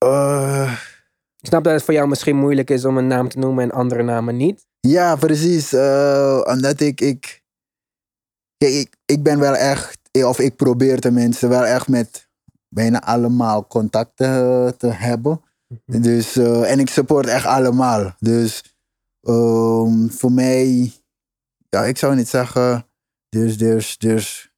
Uh, 0.06 0.72
ik 1.40 1.48
snap 1.48 1.64
dat 1.64 1.74
het 1.74 1.84
voor 1.84 1.94
jou 1.94 2.08
misschien 2.08 2.38
moeilijk 2.38 2.70
is 2.70 2.86
om 2.86 2.98
een 2.98 3.08
naam 3.08 3.30
te 3.30 3.40
noemen 3.40 3.64
en 3.64 3.72
andere 3.72 4.04
namen 4.04 4.38
niet. 4.38 4.66
Ja, 4.80 5.16
precies. 5.16 5.74
Uh, 5.74 6.42
omdat 6.46 6.80
ik, 6.80 7.02
ik, 7.02 7.44
ik, 8.58 8.95
ik 9.05 9.24
ben 9.24 9.39
wel 9.39 9.55
echt, 9.55 9.99
of 10.12 10.39
ik 10.39 10.55
probeer 10.55 10.99
tenminste 10.99 11.47
wel 11.47 11.66
echt 11.66 11.88
met 11.88 12.30
bijna 12.70 13.03
allemaal 13.03 13.68
contact 13.68 14.12
te, 14.16 14.74
te 14.78 14.88
hebben. 14.88 15.41
Mm-hmm. 15.68 16.01
Dus, 16.01 16.38
uh, 16.38 16.72
en 16.72 16.80
ik 16.80 16.89
support 16.89 17.28
echt 17.28 17.45
allemaal. 17.45 18.16
Dus 18.20 18.76
um, 19.22 20.12
voor 20.12 20.32
mij, 20.32 20.93
ja, 21.70 21.86
ik 21.86 21.97
zou 21.97 22.16
niet 22.16 22.30
zeggen, 22.30 22.86
there's, 23.30 23.58
there's, 23.58 23.97
there's, 23.97 24.51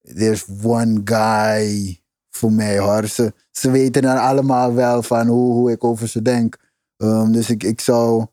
there's 0.00 0.46
one 0.62 1.00
guy 1.04 1.98
voor 2.30 2.52
mij 2.52 2.78
hoor. 2.78 3.06
Ze, 3.06 3.32
ze 3.50 3.70
weten 3.70 4.02
dan 4.02 4.16
allemaal 4.16 4.74
wel 4.74 5.02
van 5.02 5.26
hoe, 5.26 5.52
hoe 5.52 5.70
ik 5.70 5.84
over 5.84 6.08
ze 6.08 6.22
denk. 6.22 6.56
Um, 6.96 7.32
dus 7.32 7.50
ik, 7.50 7.62
ik 7.62 7.80
zou, 7.80 8.26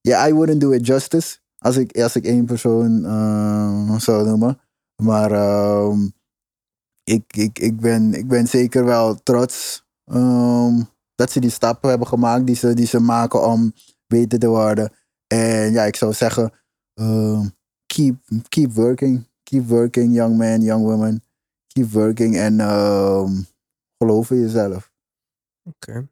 ja, 0.00 0.18
yeah, 0.18 0.28
I 0.28 0.34
wouldn't 0.34 0.60
do 0.60 0.70
it 0.70 0.86
justice 0.86 1.38
als 1.66 1.76
ik, 1.76 1.98
als 1.98 2.16
ik 2.16 2.24
één 2.24 2.44
persoon 2.44 3.04
uh, 3.04 3.98
zou 3.98 4.26
noemen. 4.26 4.60
Maar 5.02 5.32
um, 5.82 6.12
ik, 7.04 7.36
ik, 7.36 7.58
ik, 7.58 7.80
ben, 7.80 8.14
ik 8.14 8.28
ben 8.28 8.46
zeker 8.46 8.84
wel 8.84 9.14
trots 9.22 9.84
um, 10.04 10.88
dat 11.14 11.30
ze 11.30 11.40
die 11.40 11.50
stappen 11.50 11.88
hebben 11.88 12.08
gemaakt 12.08 12.46
die 12.46 12.54
ze, 12.54 12.74
die 12.74 12.86
ze 12.86 13.00
maken 13.00 13.46
om 13.46 13.72
beter 14.06 14.38
te 14.38 14.48
worden. 14.48 14.92
En 15.26 15.72
ja, 15.72 15.84
ik 15.84 15.96
zou 15.96 16.12
zeggen, 16.12 16.52
keep, 17.86 18.16
keep 18.48 18.72
working. 18.72 19.28
Keep 19.42 19.68
working, 19.68 20.14
young 20.14 20.36
man, 20.36 20.62
young 20.62 20.84
woman. 20.84 21.20
Keep 21.66 21.90
working 21.90 22.36
en 22.36 22.60
geloof 23.98 24.30
in 24.30 24.40
jezelf. 24.40 24.92
Oké. 25.62 26.08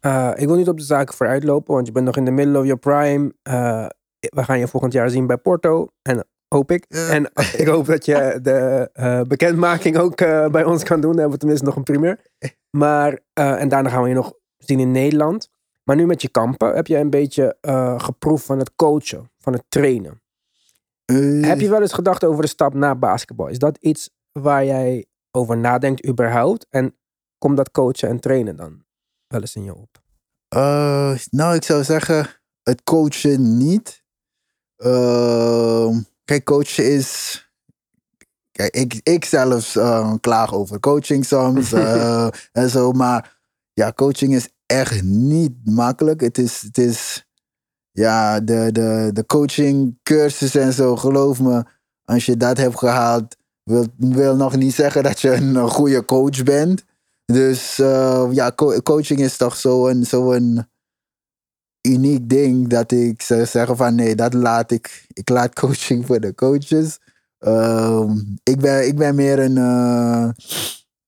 Uh, 0.00 0.32
ik 0.36 0.46
wil 0.46 0.56
niet 0.56 0.68
op 0.68 0.78
de 0.78 0.84
zaken 0.84 1.14
vooruitlopen, 1.14 1.74
want 1.74 1.86
je 1.86 1.92
bent 1.92 2.06
nog 2.06 2.16
in 2.16 2.24
de 2.24 2.30
middle 2.30 2.58
of 2.58 2.64
your 2.64 2.78
prime. 2.78 3.34
Uh, 3.42 3.86
we 4.34 4.44
gaan 4.44 4.58
je 4.58 4.68
volgend 4.68 4.92
jaar 4.92 5.10
zien 5.10 5.26
bij 5.26 5.36
Porto. 5.36 5.88
En 6.02 6.26
hoop 6.48 6.70
ik. 6.70 6.84
Ja. 6.88 7.08
En 7.08 7.30
ik 7.62 7.66
hoop 7.66 7.86
dat 7.86 8.04
je 8.04 8.38
de 8.42 8.90
uh, 8.94 9.20
bekendmaking 9.22 9.96
ook 9.96 10.20
uh, 10.20 10.48
bij 10.48 10.64
ons 10.64 10.82
kan 10.82 11.00
doen. 11.00 11.10
Dan 11.10 11.20
hebben 11.20 11.32
we 11.32 11.38
tenminste 11.38 11.66
nog 11.66 11.76
een 11.76 11.82
primeur. 11.82 12.20
Maar, 12.70 13.18
en 13.32 13.68
daarna 13.68 13.88
gaan 13.88 14.02
we 14.02 14.08
je 14.08 14.14
nog 14.14 14.32
zien 14.56 14.80
in 14.80 14.90
Nederland. 14.90 15.48
Maar 15.84 15.96
nu 15.96 16.06
met 16.06 16.22
je 16.22 16.28
kampen 16.28 16.74
heb 16.74 16.86
je 16.86 16.96
een 16.96 17.10
beetje 17.10 17.56
geproefd 17.96 18.44
van 18.44 18.58
het 18.58 18.74
coachen, 18.74 19.30
van 19.38 19.52
het 19.52 19.64
trainen. 19.68 20.22
Heb 21.44 21.60
je 21.60 21.68
wel 21.68 21.80
eens 21.80 21.92
gedacht 21.92 22.24
over 22.24 22.42
de 22.42 22.48
stap 22.48 22.74
naar 22.74 22.98
basketbal? 22.98 23.46
Is 23.46 23.58
dat 23.58 23.78
iets 23.80 24.10
waar 24.32 24.64
jij 24.64 25.06
over 25.30 25.58
nadenkt 25.58 26.06
überhaupt? 26.06 26.66
En 26.70 26.96
komt 27.38 27.56
dat 27.56 27.70
coachen 27.70 28.08
en 28.08 28.20
trainen 28.20 28.56
dan 28.56 28.84
wel 29.26 29.40
eens 29.40 29.56
in 29.56 29.64
je 29.64 29.74
op? 29.74 30.02
nou, 31.30 31.54
ik 31.54 31.64
zou 31.64 31.84
zeggen, 31.84 32.26
het 32.62 32.82
coachen 32.82 33.56
niet. 33.56 34.02
Uh, 34.84 35.96
kijk, 36.24 36.44
coachen 36.44 36.92
is. 36.92 37.42
Kijk, 38.50 38.74
ik, 38.74 39.00
ik 39.02 39.24
zelfs 39.24 39.76
uh, 39.76 40.14
klaag 40.20 40.54
over 40.54 40.80
coaching 40.80 41.24
soms 41.24 41.72
uh, 41.72 42.28
en 42.52 42.70
zo. 42.70 42.92
Maar 42.92 43.40
ja, 43.72 43.92
coaching 43.92 44.34
is 44.34 44.48
echt 44.66 45.02
niet 45.02 45.54
makkelijk. 45.64 46.20
Het 46.20 46.38
is. 46.38 46.62
Het 46.62 46.78
is 46.78 47.26
ja, 47.98 48.40
de, 48.40 48.72
de, 48.72 49.10
de 49.12 49.26
coaching 49.26 49.98
cursus 50.02 50.54
en 50.54 50.72
zo, 50.72 50.96
geloof 50.96 51.40
me. 51.40 51.64
Als 52.04 52.26
je 52.26 52.36
dat 52.36 52.56
hebt 52.56 52.78
gehaald, 52.78 53.36
wil, 53.62 53.86
wil 53.96 54.36
nog 54.36 54.56
niet 54.56 54.74
zeggen 54.74 55.02
dat 55.02 55.20
je 55.20 55.32
een, 55.32 55.68
goede 55.68 56.04
coach 56.04 56.42
bent. 56.42 56.84
Dus 57.24 57.78
uh, 57.78 58.28
ja, 58.30 58.52
co 58.52 58.80
coaching 58.80 59.20
is 59.20 59.36
toch 59.36 59.56
zo'n 59.56 60.04
zo 60.04 60.32
een, 60.32 60.68
uniek 61.82 62.28
ding 62.28 62.68
dat 62.68 62.92
ik 62.92 63.22
zou 63.22 63.46
zeggen 63.46 63.76
van 63.76 63.94
nee, 63.94 64.14
dat 64.14 64.34
laat 64.34 64.70
ik. 64.70 65.06
Ik 65.12 65.28
laat 65.28 65.54
coaching 65.54 66.06
voor 66.06 66.20
de 66.20 66.34
coaches. 66.34 66.98
Um, 67.38 68.38
ik, 68.42 68.60
ben, 68.60 68.86
ik 68.86 68.96
ben 68.96 69.14
meer 69.14 69.38
een, 69.38 69.56
uh, 69.56 70.28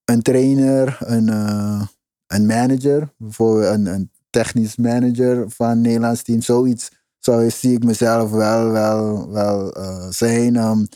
een 0.04 0.22
trainer, 0.22 0.98
een, 1.00 1.28
uh, 1.28 1.82
een 2.26 2.46
manager. 2.46 3.12
Bijvoorbeeld 3.16 3.74
een, 3.74 3.86
een 3.86 4.10
technisch 4.30 4.76
manager 4.76 5.50
van 5.50 5.68
het 5.68 5.78
Nederlands 5.78 6.22
team. 6.22 6.40
Zoiets 6.40 6.90
zo 7.18 7.48
zie 7.48 7.72
ik 7.72 7.84
mezelf 7.84 8.30
wel, 8.30 8.70
wel, 8.70 9.30
wel 9.30 9.78
uh, 9.78 10.06
zijn. 10.08 10.56
Um, 10.56 10.88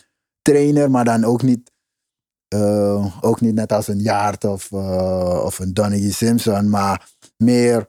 trainer, 0.43 0.91
maar 0.91 1.05
dan 1.05 1.25
ook 1.25 1.43
niet, 1.43 1.73
ook 3.21 3.41
niet 3.41 3.55
net 3.55 3.73
als 3.73 3.89
een 3.89 4.01
Jaart 4.01 4.45
of, 4.45 4.73
of 5.43 5.59
een 5.59 5.75
Donny 5.75 6.11
Simpson. 6.11 6.69
Maar 6.69 7.11
meer 7.37 7.89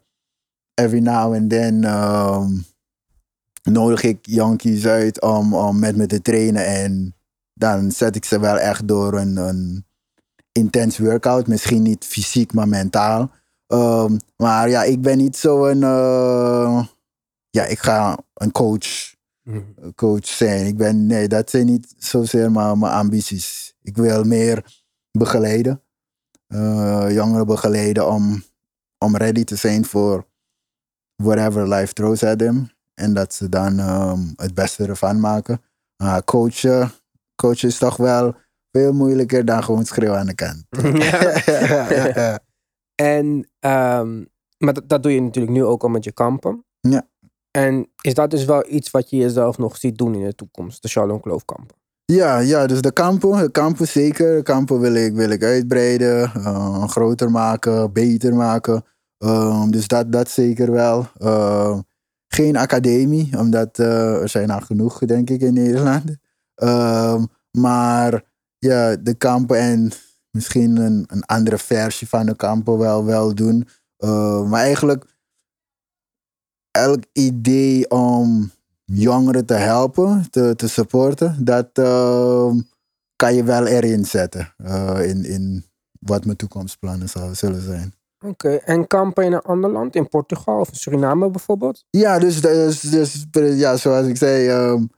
every 0.76 1.00
now 1.00 1.34
and 1.34 1.50
then 1.50 1.84
um, 1.84 2.66
nodig 3.64 4.04
ik 4.04 4.18
Yankees 4.22 4.86
uit 4.86 5.22
om, 5.22 5.54
om 5.54 5.80
met 5.80 5.96
me 5.96 6.06
te 6.06 6.22
trainen. 6.22 6.66
En 6.66 7.16
dan 7.54 7.92
zet 7.92 8.16
ik 8.16 8.26
ze 8.26 8.40
wel 8.40 8.58
echt 8.58 8.88
door 8.88 9.14
een, 9.14 9.38
een 9.38 9.86
intens 10.52 10.98
workout. 10.98 11.48
Misschien 11.48 11.82
niet 11.82 12.06
fysiek, 12.06 12.54
maar 12.54 12.68
mentaal. 12.68 13.32
Um, 13.68 14.20
maar 14.38 14.70
ja, 14.70 14.84
ik 14.84 15.02
ben 15.02 15.18
niet 15.18 15.38
zo 15.38 15.66
een. 15.66 15.82
Uh, 15.82 16.86
ja, 17.50 17.66
ik 17.66 17.80
ga 17.80 18.18
een 18.34 18.52
coach, 18.52 19.16
coach 19.96 20.28
zijn. 20.28 20.66
Ik 20.66 20.78
ben, 20.78 21.06
nee, 21.06 21.28
dat 21.28 21.50
zijn 21.50 21.66
niet 21.66 21.94
zozeer 21.98 22.52
mijn, 22.52 22.80
mijn 22.80 22.94
ambities. 22.94 23.76
Ik 23.82 23.96
wil 23.98 24.24
meer 24.24 24.84
begeleiden. 25.12 25.82
Uh, 26.48 27.06
jongeren 27.10 27.46
begeleiden 27.46 28.08
om, 28.08 28.44
om 28.98 29.18
ready 29.18 29.44
te 29.44 29.56
zijn 29.56 29.86
voor 29.86 30.28
whatever 31.16 31.68
life 31.68 31.94
throws 31.94 32.24
at 32.24 32.38
them. 32.38 32.70
En 32.94 33.14
dat 33.14 33.34
ze 33.34 33.50
dan 33.50 33.80
um, 33.80 34.34
het 34.36 34.54
beste 34.54 34.86
ervan 34.86 35.20
maken. 35.20 35.62
Uh, 36.04 36.18
coachen, 36.26 36.92
coachen 37.36 37.68
is 37.68 37.78
toch 37.78 37.98
wel 37.98 38.36
veel 38.72 38.94
moeilijker 38.94 39.46
dan 39.46 39.64
gewoon 39.64 39.86
schreeuwen 39.86 40.20
aan 40.20 40.26
de 40.26 40.36
kant. 40.36 40.66
Ja. 42.16 42.40
en, 42.96 43.26
um, 43.60 44.28
maar 44.58 44.74
dat, 44.74 44.90
dat, 44.90 45.04
doe 45.04 45.14
je 45.14 45.22
natuurlijk 45.22 45.54
nu 45.54 45.64
ook 45.64 45.84
al 45.84 45.90
met 45.90 46.04
je 46.04 46.12
kampen. 46.12 46.66
Ja. 46.80 47.08
En 47.52 47.88
is 48.02 48.14
dat 48.14 48.32
dus 48.32 48.46
wel 48.46 48.64
iets 48.68 48.92
wat 48.92 49.10
je 49.10 49.18
jezelf 49.18 49.58
nog 49.58 49.78
ziet 49.78 49.98
doen 49.98 50.16
in 50.16 50.24
de 50.24 50.36
toekomst, 50.36 50.82
de 50.82 50.88
Shalom 50.88 51.20
Kloof 51.20 51.46
kampen? 51.46 51.76
Ja, 52.06 52.40
ja, 52.40 52.68
dus 52.68 52.82
de 52.82 52.92
kampen, 52.92 53.38
de 53.38 53.52
kampen 53.52 53.88
zeker. 53.88 54.36
De 54.36 54.44
kampen 54.44 54.80
wil 54.80 54.94
ik, 54.94 55.14
wil 55.14 55.30
ik 55.30 55.44
uitbreiden, 55.44 56.32
uh, 56.38 56.88
groter 56.88 57.32
maken, 57.32 57.94
beter 57.94 58.36
maken. 58.36 58.84
Um, 59.18 59.72
dus 59.72 59.88
dat, 59.88 60.12
dat 60.12 60.30
zeker 60.30 60.72
wel. 60.72 61.08
Uh, 61.18 61.80
geen 62.28 62.58
academie, 62.58 63.38
omdat 63.40 63.80
uh, 63.80 64.22
er 64.22 64.30
zijn 64.30 64.50
al 64.50 64.62
genoeg, 64.62 65.00
denk 65.00 65.30
ik, 65.30 65.42
in 65.42 65.54
Nederland. 65.54 66.16
Um, 66.56 67.28
maar 67.52 68.24
ja, 68.58 68.96
de 68.96 69.14
kampen 69.14 69.58
en 69.58 69.92
misschien 70.32 70.78
een, 70.78 71.04
een 71.08 71.26
andere 71.26 71.58
versie 71.58 72.08
van 72.08 72.26
de 72.26 72.36
kampen 72.36 72.78
wel, 72.78 73.06
wel 73.06 73.36
doen. 73.36 73.68
Maar 74.50 74.62
eigenlijk 74.62 75.06
elk 76.72 77.04
idee 77.12 77.90
om 77.90 78.52
jongeren 78.84 79.46
te 79.46 79.54
helpen, 79.54 80.30
te, 80.30 80.54
te 80.56 80.68
supporten, 80.68 81.46
dat 81.46 81.70
kan 83.16 83.36
je 83.36 83.44
wel 83.44 83.66
erin 83.66 84.06
zetten. 84.06 84.54
in, 85.02 85.26
in 85.26 85.66
wat 86.00 86.26
mijn 86.26 86.38
toekomstplannen 86.38 87.10
zullen 87.36 87.62
zijn. 87.62 87.94
Oké, 88.28 88.56
en 88.56 88.88
kampen 88.88 89.26
in 89.26 89.34
een 89.34 89.42
ander 89.42 89.72
land, 89.72 89.96
in 89.96 90.10
Portugal 90.10 90.60
of 90.60 90.70
Suriname 90.72 91.30
bijvoorbeeld? 91.30 91.86
Ja, 91.90 92.20
dus, 92.20 92.42
dus, 92.42 92.82
dus 92.82 93.60
ja, 93.60 93.78
zoals 93.78 94.08
ik 94.08 94.18
zei, 94.18 94.50
um, 94.50 94.90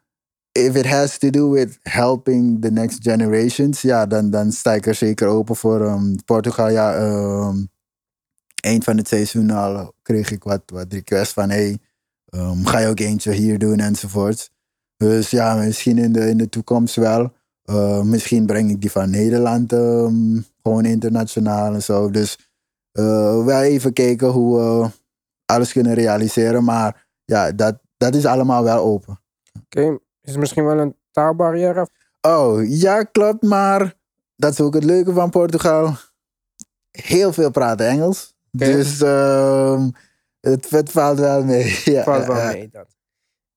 if 0.52 0.76
it 0.76 0.86
has 0.86 1.18
to 1.18 1.30
do 1.30 1.50
with 1.50 1.80
helping 1.82 2.62
the 2.62 2.72
next 2.72 2.98
generations, 3.02 3.82
ja, 3.82 4.06
dan, 4.06 4.30
dan 4.30 4.52
sta 4.52 4.74
ik 4.74 4.86
er 4.86 4.96
zeker 4.96 5.28
open 5.28 5.56
voor. 5.56 5.82
Um, 5.82 6.16
Portugal, 6.26 6.70
ja, 6.70 7.02
um, 7.48 7.70
eind 8.64 8.84
van 8.84 8.98
het 8.98 9.08
seizoen 9.08 9.52
al 9.52 9.94
kreeg 10.02 10.32
ik 10.32 10.44
wat, 10.44 10.62
wat 10.66 10.94
requests 10.94 11.34
van, 11.34 11.50
hey, 11.50 11.78
ga 12.64 12.80
je 12.80 12.88
ook 12.88 13.00
eentje 13.00 13.32
hier 13.32 13.60
doen 13.60 13.80
enzovoort. 13.80 14.50
Dus 14.98 15.30
ja, 15.30 15.56
misschien 15.56 15.98
in 15.98 16.12
de, 16.12 16.30
in 16.30 16.38
de 16.38 16.50
toekomst 16.50 16.96
wel. 16.96 17.34
Misschien 18.04 18.46
breng 18.46 18.70
ik 18.70 18.82
die 18.82 18.92
van 18.92 19.10
Nederland 19.10 19.74
gewoon 20.62 20.86
internationaal 20.86 21.74
en 21.74 21.84
zo. 21.84 22.10
Dus 22.10 22.47
uh, 23.00 23.46
wel 23.46 23.62
even 23.62 23.94
kijken 23.94 24.28
hoe 24.28 24.58
we 24.58 24.90
alles 25.46 25.72
kunnen 25.72 25.94
realiseren. 25.94 26.64
Maar 26.64 27.08
ja, 27.26 27.52
dat, 27.52 27.80
dat 27.98 28.16
is 28.16 28.26
allemaal 28.26 28.64
wel 28.64 28.84
open. 28.84 29.20
Oké, 29.64 29.80
okay. 29.80 30.00
is 30.22 30.34
er 30.34 30.40
misschien 30.40 30.66
wel 30.66 30.80
een 30.80 30.96
taalbarrière? 31.12 31.88
Oh, 32.22 32.70
ja, 32.70 33.04
klopt. 33.04 33.44
Maar 33.44 33.94
dat 34.36 34.52
is 34.52 34.62
ook 34.62 34.74
het 34.74 34.84
leuke 34.84 35.14
van 35.14 35.30
Portugal. 35.30 35.94
Heel 36.92 37.34
veel 37.34 37.52
praten 37.52 37.88
Engels. 37.88 38.36
Okay. 38.52 38.72
Dus 38.74 39.02
uh, 39.02 39.88
het, 40.40 40.70
het 40.70 40.92
valt 40.92 41.20
wel 41.20 41.44
mee. 41.44 41.82
ja, 41.94 42.04
valt 42.04 42.26
wel 42.26 42.38
ja. 42.38 42.52
mee, 42.52 42.70
dat. 42.70 42.96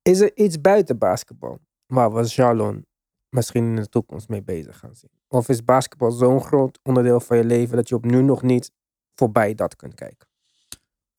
Is 0.03 0.21
er 0.21 0.37
iets 0.37 0.61
buiten 0.61 0.99
basketbal 0.99 1.59
waar 1.87 2.13
we 2.13 2.23
Jalon 2.23 2.87
misschien 3.29 3.65
in 3.65 3.77
de 3.77 3.89
toekomst 3.89 4.29
mee 4.29 4.43
bezig 4.43 4.79
gaan 4.79 4.95
zien? 4.95 5.11
Of 5.29 5.49
is 5.49 5.65
basketbal 5.65 6.11
zo'n 6.11 6.41
groot 6.41 6.79
onderdeel 6.83 7.21
van 7.21 7.37
je 7.37 7.45
leven 7.45 7.77
dat 7.77 7.89
je 7.89 7.95
op 7.95 8.05
nu 8.05 8.23
nog 8.23 8.43
niet 8.43 8.73
voorbij 9.21 9.55
dat 9.55 9.77
kunt 9.77 9.95
kijken? 9.95 10.29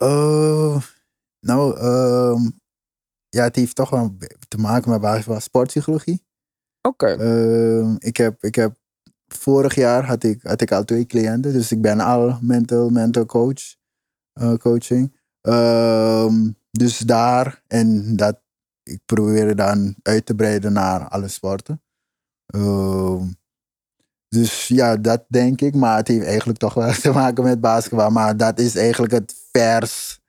Uh, 0.04 0.82
nou, 1.40 1.78
uh, 1.78 2.50
ja, 3.30 3.44
het 3.44 3.56
heeft 3.56 3.76
toch 3.76 3.90
wel 3.90 4.18
te 4.48 4.58
maken 4.58 4.92
met 4.92 5.02
basketbal 5.02 5.40
sportpsychologie. 5.40 6.26
Oké. 6.82 7.12
Okay. 7.12 7.18
Uh, 7.18 7.96
ik, 7.98 8.18
heb, 8.18 8.44
ik 8.44 8.56
heb 8.56 8.78
vorig 9.28 9.76
jaar 9.76 10.06
had 10.06 10.24
ik, 10.24 10.44
had 10.44 10.62
ik 10.62 10.72
al 10.72 10.84
twee 10.84 11.06
cliënten, 11.06 11.54
dus 11.54 11.72
ik 11.72 11.82
ben 11.82 12.00
al 12.00 12.40
mental, 12.42 12.90
mental 12.90 13.26
coach, 13.26 13.76
uh, 14.42 14.54
coaching. 14.54 15.20
Um, 15.42 16.56
dus 16.72 16.98
daar, 16.98 17.64
en 17.68 18.16
dat, 18.16 18.42
ik 18.84 19.02
probeer 19.06 19.56
dan 19.56 19.96
uit 20.02 20.26
te 20.26 20.36
breiden 20.36 20.74
naar 20.74 21.08
alle 21.08 21.28
sporten. 21.28 21.82
Um, 22.56 23.36
dus 24.36 24.68
ja, 24.68 24.98
dat 24.98 25.24
denk 25.28 25.62
ik. 25.62 25.76
Maar 25.76 25.98
het 25.98 26.08
heeft 26.08 26.26
eigenlijk 26.26 26.60
toch 26.60 26.74
wel 26.74 26.94
te 27.02 27.12
maken 27.12 27.44
met 27.44 27.62
basketbal. 27.62 28.10
Maar 28.10 28.38
dat 28.38 28.60
is 28.60 28.76
eigenlijk 28.76 29.14
het 29.14 29.36
vers 29.52 30.20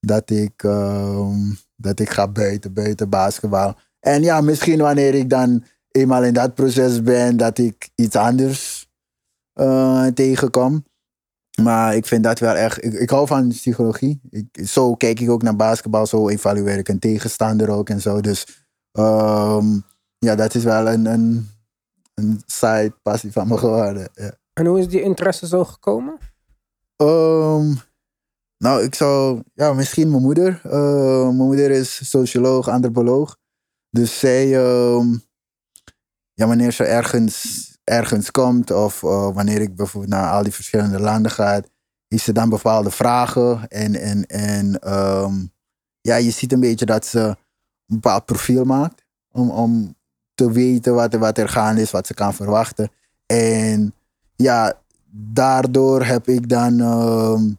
dat 0.00 0.30
ik, 0.30 0.62
um, 0.62 1.58
dat 1.76 2.00
ik 2.00 2.10
ga 2.10 2.28
buiten, 2.28 2.72
buiten 2.72 3.08
basketbal. 3.08 3.74
En 4.00 4.22
ja, 4.22 4.40
misschien 4.40 4.78
wanneer 4.78 5.14
ik 5.14 5.30
dan 5.30 5.64
eenmaal 5.90 6.24
in 6.24 6.32
dat 6.32 6.54
proces 6.54 7.02
ben, 7.02 7.36
dat 7.36 7.58
ik 7.58 7.90
iets 7.94 8.16
anders 8.16 8.88
uh, 9.60 10.06
tegenkom. 10.06 10.84
Maar 11.62 11.96
ik 11.96 12.06
vind 12.06 12.24
dat 12.24 12.38
wel 12.38 12.54
echt. 12.54 12.84
Ik, 12.84 13.10
hou 13.10 13.26
van 13.26 13.48
psychologie. 13.48 14.20
Ik, 14.30 14.68
zo 14.68 14.94
kijk 14.94 15.20
ik 15.20 15.30
ook 15.30 15.42
naar 15.42 15.56
basketbal. 15.56 16.06
Zo 16.06 16.28
evalueer 16.28 16.78
ik 16.78 16.88
een 16.88 16.98
tegenstander 16.98 17.70
ook 17.70 17.88
en 17.88 18.00
zo. 18.00 18.20
Dus 18.20 18.66
um, 18.92 19.84
ja, 20.18 20.34
dat 20.34 20.54
is 20.54 20.64
wel 20.64 20.88
een, 20.88 21.06
een 22.20 22.42
side 22.46 22.94
passie 23.02 23.32
van 23.32 23.48
me 23.48 23.58
geworden. 23.58 24.10
Ja. 24.14 24.38
En 24.52 24.66
hoe 24.66 24.78
is 24.78 24.88
die 24.88 25.02
interesse 25.02 25.46
zo 25.46 25.64
gekomen? 25.64 26.18
Um, 26.96 27.80
nou, 28.58 28.82
ik 28.82 28.94
zou. 28.94 29.42
Ja, 29.54 29.72
misschien 29.72 30.10
mijn 30.10 30.22
moeder. 30.22 30.60
Uh, 30.66 31.22
mijn 31.22 31.36
moeder 31.36 31.70
is 31.70 32.10
socioloog, 32.10 32.68
antropoloog. 32.68 33.36
Dus 33.90 34.18
zij. 34.18 34.56
Um, 34.56 35.22
ja, 36.32 36.46
wanneer 36.46 36.72
ze 36.72 36.84
ergens 36.84 37.68
ergens 37.90 38.30
komt 38.30 38.70
of 38.70 39.02
uh, 39.02 39.34
wanneer 39.34 39.60
ik 39.60 39.76
bijvoorbeeld 39.76 40.12
naar 40.12 40.30
al 40.30 40.42
die 40.42 40.52
verschillende 40.52 41.00
landen 41.00 41.30
ga, 41.30 41.62
is 42.08 42.24
ze 42.24 42.32
dan 42.32 42.48
bepaalde 42.48 42.90
vragen. 42.90 43.68
En, 43.68 43.94
en, 43.94 44.26
en 44.26 44.92
um, 44.94 45.52
ja, 46.00 46.16
je 46.16 46.30
ziet 46.30 46.52
een 46.52 46.60
beetje 46.60 46.86
dat 46.86 47.06
ze 47.06 47.20
een 47.20 47.36
bepaald 47.86 48.24
profiel 48.24 48.64
maakt 48.64 49.04
om, 49.32 49.50
om 49.50 49.94
te 50.40 50.52
weten 50.52 50.94
wat, 50.94 51.14
wat 51.14 51.38
er 51.38 51.48
gaande 51.48 51.80
is, 51.80 51.90
wat 51.90 52.06
ze 52.06 52.14
kan 52.14 52.34
verwachten. 52.34 52.90
En 53.26 53.94
ja, 54.36 54.80
daardoor 55.10 56.04
heb 56.04 56.28
ik 56.28 56.48
dan 56.48 56.80
um, 56.80 57.58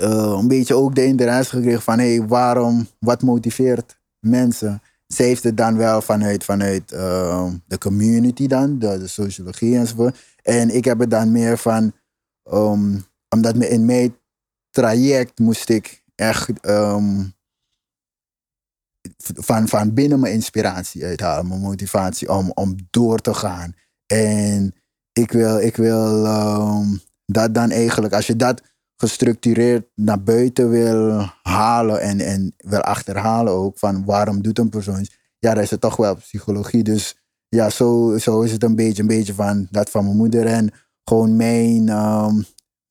uh, 0.00 0.36
een 0.38 0.48
beetje 0.48 0.74
ook 0.74 0.94
de 0.94 1.04
interesse 1.04 1.56
gekregen 1.56 1.82
van 1.82 1.98
hé, 1.98 2.16
hey, 2.16 2.26
waarom, 2.26 2.88
wat 2.98 3.22
motiveert 3.22 3.98
mensen? 4.18 4.82
ze 5.08 5.22
heeft 5.22 5.44
het 5.44 5.56
dan 5.56 5.76
wel 5.76 6.02
vanuit, 6.02 6.44
vanuit 6.44 6.92
uh, 6.92 7.50
de 7.66 7.78
community 7.78 8.46
dan, 8.46 8.78
de, 8.78 8.98
de, 8.98 9.06
sociologie 9.06 9.76
enzovoort. 9.76 10.18
En 10.42 10.74
ik 10.74 10.84
heb 10.84 10.98
het 10.98 11.10
dan 11.10 11.32
meer 11.32 11.58
van, 11.58 11.92
um, 12.52 13.04
omdat 13.28 13.56
in 13.56 13.84
mijn 13.84 14.16
traject 14.70 15.38
moest 15.38 15.68
ik 15.68 16.02
echt 16.14 16.50
um, 16.68 17.32
van, 19.22 19.68
van 19.68 19.94
binnen 19.94 20.20
mijn 20.20 20.34
inspiratie 20.34 21.04
uithalen, 21.04 21.48
mijn 21.48 21.60
motivatie 21.60 22.32
om, 22.32 22.50
om 22.54 22.76
door 22.90 23.18
te 23.18 23.34
gaan. 23.34 23.74
En 24.06 24.74
ik 25.12 25.32
wil, 25.32 25.58
ik 25.58 25.76
wil 25.76 26.26
um, 26.26 27.00
dat 27.26 27.54
dan 27.54 27.70
eigenlijk, 27.70 28.14
als 28.14 28.26
je 28.26 28.36
dat 28.36 28.62
gestructureerd 28.96 29.86
naar 29.94 30.22
buiten 30.22 30.70
wil 30.70 31.30
halen 31.42 32.00
en, 32.00 32.20
en 32.20 32.54
wil 32.56 32.80
achterhalen 32.80 33.52
ook 33.52 33.78
van 33.78 34.04
waarom 34.04 34.42
doet 34.42 34.58
een 34.58 34.68
persoon 34.68 35.00
iets. 35.00 35.18
Ja, 35.38 35.54
dat 35.54 35.62
is 35.62 35.70
het 35.70 35.80
toch 35.80 35.96
wel 35.96 36.16
psychologie. 36.16 36.82
Dus 36.82 37.16
ja, 37.48 37.70
zo, 37.70 38.18
zo 38.18 38.40
is 38.40 38.52
het 38.52 38.62
een 38.62 38.74
beetje, 38.74 39.02
een 39.02 39.08
beetje 39.08 39.34
van 39.34 39.66
dat 39.70 39.90
van 39.90 40.04
mijn 40.04 40.16
moeder 40.16 40.46
en 40.46 40.70
gewoon 41.04 41.36
mijn, 41.36 41.88
um, 41.88 42.44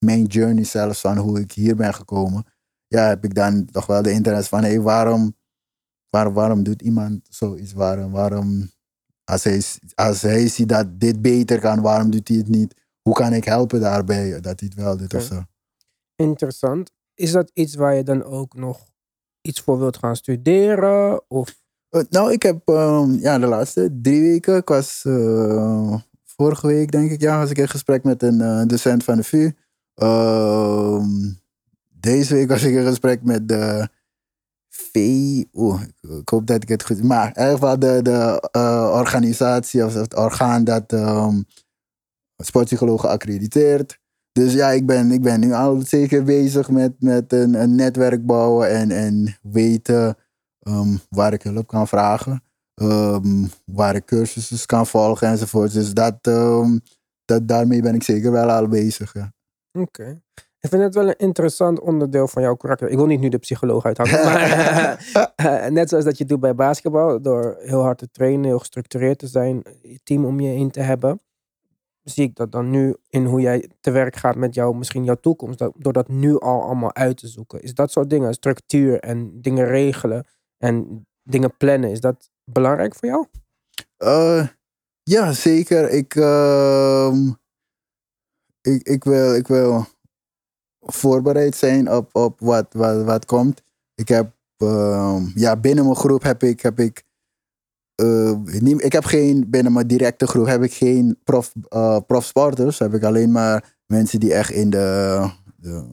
mijn 0.06 0.24
journey 0.26 0.64
zelfs 0.64 1.00
van 1.00 1.18
hoe 1.18 1.40
ik 1.40 1.52
hier 1.52 1.76
ben 1.76 1.94
gekomen. 1.94 2.46
Ja, 2.88 3.08
heb 3.08 3.24
ik 3.24 3.36
dan 3.36 3.66
toch 3.66 3.86
wel 3.86 4.02
de 4.02 4.12
interesse 4.12 4.50
van, 4.50 4.64
hé, 4.64 4.70
hey, 4.70 4.82
waarom, 4.82 5.36
waar, 6.10 6.34
waarom 6.34 6.64
doet 6.64 6.82
iemand 6.82 7.28
zoiets? 7.30 7.74
Waarom, 7.74 8.12
waarom 8.12 8.72
als, 9.24 9.44
hij, 9.44 9.62
als 9.96 10.22
hij 10.22 10.48
ziet 10.48 10.70
dat 10.70 11.00
dit 11.00 11.22
beter 11.22 11.60
kan, 11.60 11.82
waarom 11.82 12.10
doet 12.10 12.28
hij 12.28 12.38
het 12.38 12.48
niet? 12.48 12.74
Hoe 13.02 13.14
kan 13.14 13.34
ik 13.34 13.44
helpen 13.44 13.80
daarbij 13.80 14.32
dat 14.42 14.60
hij 14.60 14.70
het 14.70 14.74
wel 14.74 14.98
doet 14.98 15.14
okay. 15.14 15.22
of 15.22 15.28
zo? 15.28 15.42
Interessant. 16.16 16.92
Is 17.14 17.32
dat 17.32 17.52
iets 17.54 17.76
waar 17.76 17.96
je 17.96 18.04
dan 18.04 18.24
ook 18.24 18.56
nog 18.56 18.86
iets 19.42 19.62
voor 19.62 19.80
wilt 19.80 19.98
gaan 19.98 20.16
studeren? 20.16 21.30
Of? 21.30 21.62
Uh, 21.90 22.02
nou, 22.10 22.32
ik 22.32 22.44
heb 22.44 22.70
uh, 22.70 23.08
ja, 23.20 23.40
de 23.40 23.46
laatste 23.46 24.00
drie 24.02 24.22
weken, 24.22 24.56
ik 24.56 24.68
was 24.68 25.04
uh, 25.08 25.98
vorige 26.24 26.68
week 26.68 26.92
denk 26.92 27.12
ik, 27.12 27.22
ja, 27.22 27.40
was 27.40 27.50
ik 27.50 27.58
in 27.58 27.70
gesprek 27.70 28.04
met 28.04 28.24
een 28.24 28.40
uh, 28.40 28.66
docent 28.66 29.04
van 29.04 29.18
de 29.18 29.24
VU. 29.24 29.52
Ehm, 29.94 31.10
deze 31.90 32.34
week 32.34 32.50
was 32.50 32.64
ik 32.64 32.76
in 32.76 32.86
gesprek 32.86 33.24
met 33.24 33.48
de 33.48 33.90
V. 34.78 34.96
Oeh, 35.54 35.82
ik 36.02 36.30
hoop 36.30 36.48
dat 36.48 36.64
ik 36.64 36.70
het 36.70 36.84
goed. 36.84 37.04
Maar 37.04 37.38
in 37.38 37.52
ieder 37.54 37.80
de, 37.80 38.02
de 38.02 38.40
organisatie 38.94 39.86
of 39.86 39.94
het 39.94 40.16
orgaan 40.16 40.64
dat 40.64 40.92
um, 40.92 41.46
sportpsychologen 42.44 43.10
accrediteert. 43.10 44.00
Dus 44.32 44.54
ja, 44.54 44.70
ik 44.70 44.86
ben, 44.86 45.12
ik 45.12 45.22
ben 45.22 45.40
nu 45.40 45.54
al 45.54 45.82
zeker 45.82 46.24
bezig 46.24 46.70
met, 46.70 46.94
met 47.00 47.34
een, 47.34 47.54
een 47.54 47.76
netwerk 47.76 48.26
bouwen 48.26 48.70
en, 48.70 48.92
en 48.92 49.38
weten 49.42 50.18
um, 50.60 51.00
waar 51.10 51.34
ik 51.34 51.42
hulp 51.42 51.68
kan 51.68 51.88
vragen. 51.88 52.44
Um, 52.82 53.50
waar 53.66 53.96
ik 53.96 54.06
cursussen 54.06 54.66
kan 54.66 54.88
volgen 54.88 55.28
enzovoort. 55.28 55.74
Dus 55.74 55.94
dat, 55.94 56.24
dat, 57.26 57.48
daarmee 57.48 57.82
ben 57.82 57.96
ik 57.96 58.04
zeker 58.04 58.32
wel 58.32 58.52
al 58.52 58.68
bezig. 58.68 59.14
Oké. 59.72 60.22
Ik 60.68 60.74
vind 60.74 60.84
het 60.84 60.96
wel 60.96 61.08
een 61.08 61.18
interessant 61.18 61.80
onderdeel 61.80 62.28
van 62.28 62.42
jouw 62.42 62.56
karakter. 62.56 62.90
Ik 62.90 62.98
wil 62.98 63.06
niet 63.06 63.20
nu 63.20 63.30
de 63.30 63.38
psycholoog 63.38 63.86
uithangen, 63.86 64.24
maar 64.24 65.72
net 65.72 65.90
zoals 65.90 66.06
dat 66.06 66.18
je 66.18 66.26
doet 66.26 66.40
bij 66.40 66.56
basketbal, 66.56 67.22
door 67.22 67.56
heel 67.60 67.82
hard 67.82 67.98
te 67.98 68.12
trainen, 68.12 68.46
heel 68.46 68.60
gestructureerd 68.60 69.20
te 69.20 69.28
zijn, 69.28 69.64
je 69.82 70.00
team 70.04 70.26
om 70.26 70.40
je 70.40 70.50
heen 70.50 70.72
te 70.72 70.80
hebben 70.80 71.22
zie 72.10 72.24
ik 72.24 72.36
dat 72.36 72.52
dan 72.52 72.70
nu 72.70 72.96
in 73.10 73.26
hoe 73.26 73.42
jij 73.42 73.70
te 73.80 73.92
werk 73.92 74.16
gaat 74.16 74.36
met 74.36 74.54
jou, 74.54 74.76
misschien 74.76 75.04
jouw 75.04 75.16
toekomst, 75.16 75.60
dat, 75.60 75.74
door 75.76 75.94
dat 75.94 76.08
nu 76.08 76.40
al 76.40 76.62
allemaal 76.62 76.96
uit 76.96 77.18
te 77.18 77.28
zoeken. 77.28 77.62
Is 77.62 77.74
dat 77.74 77.92
soort 77.92 78.10
dingen, 78.10 78.34
structuur 78.34 79.00
en 79.00 79.42
dingen 79.42 79.66
regelen 79.66 80.28
en 80.58 81.06
dingen 81.24 81.58
plannen, 81.58 81.92
is 81.92 82.00
dat 82.00 82.30
belangrijk 82.44 82.96
voor 82.96 83.10
jou? 83.10 83.26
Uh, 83.98 84.48
ja, 85.04 85.32
zeker. 85.32 85.90
Ik, 85.90 86.16
uh, 86.16 87.14
ik, 88.62 88.88
ik, 88.88 89.04
wil, 89.04 89.36
ik 89.36 89.48
wil 89.48 89.86
voorbereid 90.94 91.56
zijn 91.56 91.92
op, 91.92 92.16
op 92.16 92.40
wat, 92.40 92.66
wat, 92.72 93.04
wat 93.04 93.26
komt. 93.26 93.62
Ik 93.96 94.08
heb, 94.08 94.32
uh, 94.58 95.22
ja, 95.36 95.56
binnen 95.56 95.84
mijn 95.84 95.96
groep 95.96 96.24
heb 96.24 96.44
ik, 96.44 96.62
heb 96.62 96.80
ik 96.80 97.06
uh, 98.02 98.78
ik 98.78 98.92
heb 98.92 99.06
geen, 99.06 99.50
binnen 99.50 99.74
mijn 99.74 99.88
directe 99.88 100.28
groep 100.28 100.46
heb 100.46 100.64
ik 100.64 100.74
geen 100.74 101.18
prof, 101.24 101.54
uh, 101.74 101.98
profsporters. 102.08 102.80
Heb 102.80 102.94
ik 102.94 103.04
alleen 103.04 103.32
maar 103.32 103.78
mensen 103.86 104.20
die 104.20 104.34
echt 104.34 104.52
in 104.52 104.70
de, 104.70 105.30
de 105.56 105.86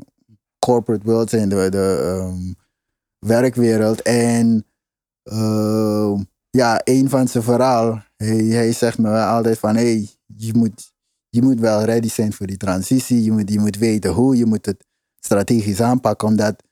corporate 0.59 1.05
world 1.05 1.31
zijn, 1.31 1.49
de, 1.49 1.69
de 1.71 2.01
ehm, 2.03 2.53
werkwereld. 3.19 4.03
En 4.03 4.67
ehm, 5.23 6.23
ja, 6.51 6.81
een 6.85 7.09
van 7.09 7.29
zijn 7.29 7.45
verhaal, 7.45 8.03
hij, 8.17 8.37
hij 8.37 8.73
zegt 8.73 8.99
me 8.99 9.25
altijd 9.25 9.59
van, 9.59 9.77
hey, 9.77 10.09
je 10.37 10.55
moet, 10.55 10.94
je 11.35 11.43
moet 11.43 11.61
wel 11.61 11.85
ready 11.85 12.09
zijn 12.09 12.33
voor 12.33 12.47
die 12.47 12.57
transitie. 12.57 13.23
Je 13.23 13.33
moet, 13.33 13.51
je 13.51 13.59
moet 13.59 13.77
weten 13.77 14.13
hoe, 14.13 14.37
je 14.37 14.47
moet 14.47 14.67
het 14.67 14.85
strategisch 15.19 15.81
aanpakken, 15.81 16.29
omdat 16.29 16.63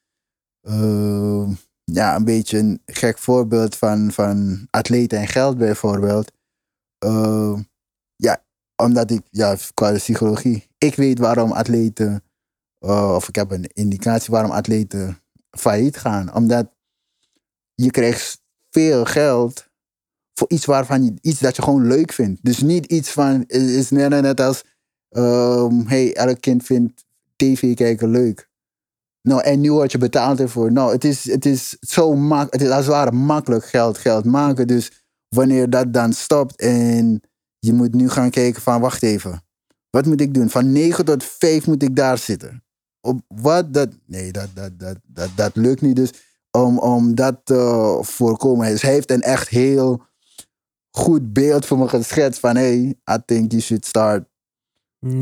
ehm, 0.61 1.51
ja, 1.85 2.17
een 2.17 2.25
beetje 2.25 2.59
een 2.59 2.83
gek 2.87 3.19
voorbeeld 3.19 3.77
van, 3.77 4.13
van 4.13 4.67
atleten 4.71 5.19
en 5.19 5.29
geld 5.29 5.59
bijvoorbeeld. 5.59 6.33
Ehm, 6.99 7.63
ja, 8.17 8.45
omdat 8.77 9.11
ik, 9.11 9.23
ja, 9.31 9.57
qua 9.75 9.93
psychologie, 9.93 10.69
ik 10.79 10.95
weet 10.95 11.19
waarom 11.19 11.53
atleten, 11.53 12.23
eh, 12.79 13.13
of 13.15 13.29
ik 13.29 13.35
heb 13.35 13.51
een 13.51 13.71
indicatie 13.73 14.33
waarom 14.33 14.51
atleten 14.51 15.23
failliet 15.51 15.97
gaan. 15.97 16.35
Omdat 16.35 16.71
je 17.75 17.91
krijgt 17.91 18.43
veel 18.71 19.05
geld 19.05 19.71
voor 20.35 20.51
iets 20.51 20.64
waarvan 20.64 21.05
je, 21.05 21.14
iets 21.20 21.41
dat 21.41 21.57
je 21.57 21.62
gewoon 21.62 21.87
leuk 21.87 22.12
vindt. 22.12 22.45
Dus 22.45 22.61
niet 22.61 22.87
iets 22.87 23.11
van, 23.11 23.45
het 23.47 23.62
is 23.62 23.91
net, 23.91 24.41
als, 24.41 24.64
ehm, 25.09 25.87
hey, 25.87 26.14
elk 26.14 26.41
kind 26.41 26.64
vindt 26.64 27.05
tv 27.37 27.74
kijken 27.74 28.09
leuk. 28.09 28.51
Nou, 29.22 29.43
en 29.43 29.61
nu 29.61 29.72
word 29.72 29.93
je 29.93 29.99
betaald 29.99 30.41
ervoor. 30.41 30.72
Nou, 30.72 30.93
het 30.93 31.05
is, 31.05 31.30
het 31.30 31.47
is 31.47 31.76
zo 31.80 32.14
makkelijk, 32.14 32.53
het 32.53 32.62
is 32.62 32.68
als 32.68 32.85
het 32.85 32.95
ware 32.95 33.12
makkelijk 33.12 33.64
geld, 33.64 33.99
geld 33.99 34.24
maken. 34.24 34.66
Dus 34.66 35.07
wanneer 35.28 35.70
dat 35.70 35.93
dan 35.93 36.12
stopt 36.12 36.57
en 36.57 37.20
je 37.59 37.72
moet 37.72 37.95
nu 37.95 38.09
gaan 38.09 38.30
kijken 38.30 38.62
van, 38.62 38.80
wacht 38.80 39.03
even. 39.03 39.43
Wat 39.91 40.07
moet 40.07 40.20
ik 40.20 40.35
doen? 40.35 40.51
Van 40.51 40.72
9 40.72 41.05
tot 41.05 41.24
5 41.24 41.66
moet 41.66 41.83
ik 41.83 41.97
daar 41.97 42.18
zitten. 42.18 42.64
Op 43.01 43.20
wat? 43.28 43.74
Dat, 43.74 43.89
nee, 44.07 44.33
dat, 44.33 44.49
dat, 44.55 44.78
dat, 44.78 44.97
dat, 45.07 45.30
dat 45.35 45.57
lukt 45.57 45.80
niet. 45.80 45.97
Dus 45.97 46.12
om, 46.51 46.78
om 46.78 47.14
dat 47.14 47.41
te 47.45 47.99
voorkomen. 48.01 48.66
Hij 48.66 48.78
heeft 48.93 49.11
een 49.11 49.20
echt 49.20 49.49
heel 49.49 50.03
goed 50.95 51.32
beeld 51.32 51.66
voor 51.66 51.78
me 51.78 51.88
geschetst 51.88 52.40
van, 52.40 52.57
hey, 52.57 52.95
I 53.11 53.16
think 53.24 53.51
you 53.51 53.62
should 53.62 53.86
start 53.86 54.24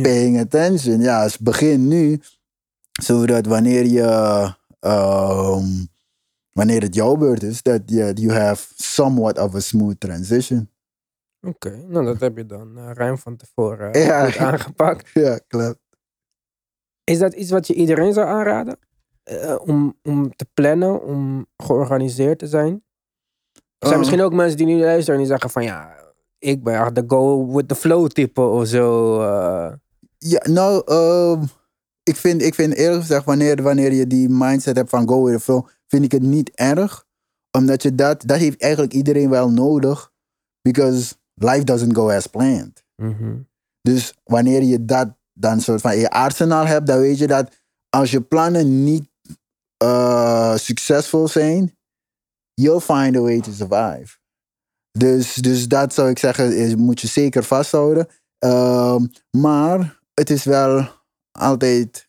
paying 0.02 0.40
attention. 0.40 1.00
Ja, 1.00 1.22
dus 1.24 1.38
begin 1.38 1.88
nu, 1.88 2.20
zodat 3.02 3.46
wanneer 3.46 3.84
je, 3.86 4.02
ehm, 4.80 5.66
wanneer 6.52 6.82
het 6.82 6.94
jouw 6.94 7.16
beurt 7.16 7.42
is, 7.42 7.62
dat 7.62 7.82
je 7.86 8.12
you 8.14 8.32
have 8.32 8.72
somewhat 8.76 9.38
of 9.38 9.54
a 9.54 9.60
smooth 9.60 10.00
transition. 10.00 10.70
Oké, 11.46 11.84
nou 11.86 12.04
dat 12.04 12.20
heb 12.20 12.36
je 12.36 12.46
dan 12.46 12.78
eh, 12.78 12.90
ruim 12.92 13.18
van 13.18 13.36
tevoren 13.36 13.92
eh, 13.92 14.04
Ja. 14.06 14.36
aangepakt. 14.38 15.10
Ja, 15.24 15.38
klopt. 15.48 15.78
Is 17.04 17.18
dat 17.18 17.34
iets 17.34 17.50
wat 17.50 17.66
je 17.66 17.74
iedereen 17.74 18.12
zou 18.12 18.26
aanraden? 18.28 18.78
Eh, 19.22 19.56
om, 19.60 19.98
om 20.02 20.36
te 20.36 20.46
plannen, 20.54 21.02
om 21.02 21.46
georganiseerd 21.56 22.38
te 22.38 22.46
zijn? 22.46 22.84
Er 23.80 23.86
zijn 23.88 23.92
Oh. 23.92 23.98
misschien 23.98 24.20
ook 24.22 24.32
mensen 24.32 24.56
die 24.56 24.66
nu 24.66 24.78
luisteren 24.80 25.12
en 25.14 25.20
die 25.20 25.26
zeggen 25.30 25.50
van 25.50 25.62
ja, 25.64 25.94
ik 26.38 26.62
ben 26.62 26.74
echt 26.74 26.94
de 26.94 27.04
go 27.06 27.52
with 27.54 27.68
the 27.68 27.74
flow 27.74 28.06
type 28.08 28.40
of 28.40 28.66
zo. 28.66 29.20
eh. 29.22 29.72
Ja, 30.18 30.40
nou, 30.50 30.82
ehm, 30.86 31.42
ik, 32.02 32.16
vind, 32.16 32.42
ik 32.42 32.54
vind 32.54 32.74
eerlijk 32.74 33.00
gezegd, 33.00 33.24
wanneer, 33.24 33.62
wanneer 33.62 33.92
je 33.92 34.06
die 34.06 34.28
mindset 34.28 34.76
hebt 34.76 34.90
van 34.90 35.08
go 35.08 35.24
with 35.24 35.34
the 35.36 35.40
flow, 35.42 35.66
vind 35.86 36.04
ik 36.04 36.12
het 36.12 36.22
niet 36.22 36.50
erg. 36.54 37.04
Omdat 37.58 37.82
je 37.82 37.94
dat, 37.94 38.22
dat 38.26 38.38
heeft 38.38 38.60
eigenlijk 38.62 38.92
iedereen 38.92 39.30
wel 39.30 39.50
nodig. 39.50 40.12
Because 40.62 41.14
life 41.34 41.64
doesn't 41.64 41.94
go 41.96 42.10
as 42.10 42.26
planned. 42.26 42.84
Mhm. 42.96 43.36
Dus 43.82 44.14
wanneer 44.24 44.62
je 44.62 44.84
dat 44.84 45.08
dan 45.32 45.60
soort 45.60 45.80
van 45.80 45.92
in 45.92 45.98
je 45.98 46.10
arsenaal 46.10 46.66
hebt, 46.66 46.86
dan 46.86 46.98
weet 46.98 47.18
je 47.18 47.26
dat 47.26 47.48
als 47.88 48.10
je 48.10 48.20
plannen 48.20 48.84
niet 48.84 49.08
eh, 49.76 50.54
succesvol 50.56 51.28
zijn, 51.28 51.76
you'll 52.60 52.80
find 52.80 53.16
a 53.16 53.20
way 53.20 53.40
to 53.40 53.52
survive. 53.52 54.18
Dus, 54.98 55.34
dus 55.34 55.68
dat 55.68 55.94
zou 55.94 56.08
ik 56.08 56.18
zeggen, 56.18 56.56
is, 56.56 56.74
moet 56.74 57.00
je 57.00 57.06
zeker 57.06 57.44
vasthouden. 57.44 58.08
Ehm, 58.38 59.06
maar 59.30 60.00
het 60.14 60.30
is 60.30 60.44
wel 60.44 60.88
altijd 61.38 62.08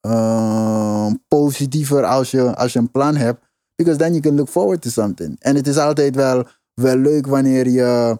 ehm, 0.00 1.14
positiever 1.28 2.04
als 2.04 2.30
je, 2.30 2.56
als 2.56 2.72
je 2.72 2.78
een 2.78 2.90
plan 2.90 3.16
hebt. 3.16 3.48
Because 3.74 3.98
then 3.98 4.10
you 4.10 4.20
can 4.20 4.34
look 4.34 4.48
forward 4.48 4.82
to 4.82 4.90
something. 4.90 5.36
En 5.38 5.56
het 5.56 5.66
is 5.66 5.76
altijd 5.76 6.14
wel, 6.14 6.46
wel 6.74 6.96
leuk 6.96 7.26
wanneer 7.26 7.68
je 7.68 8.18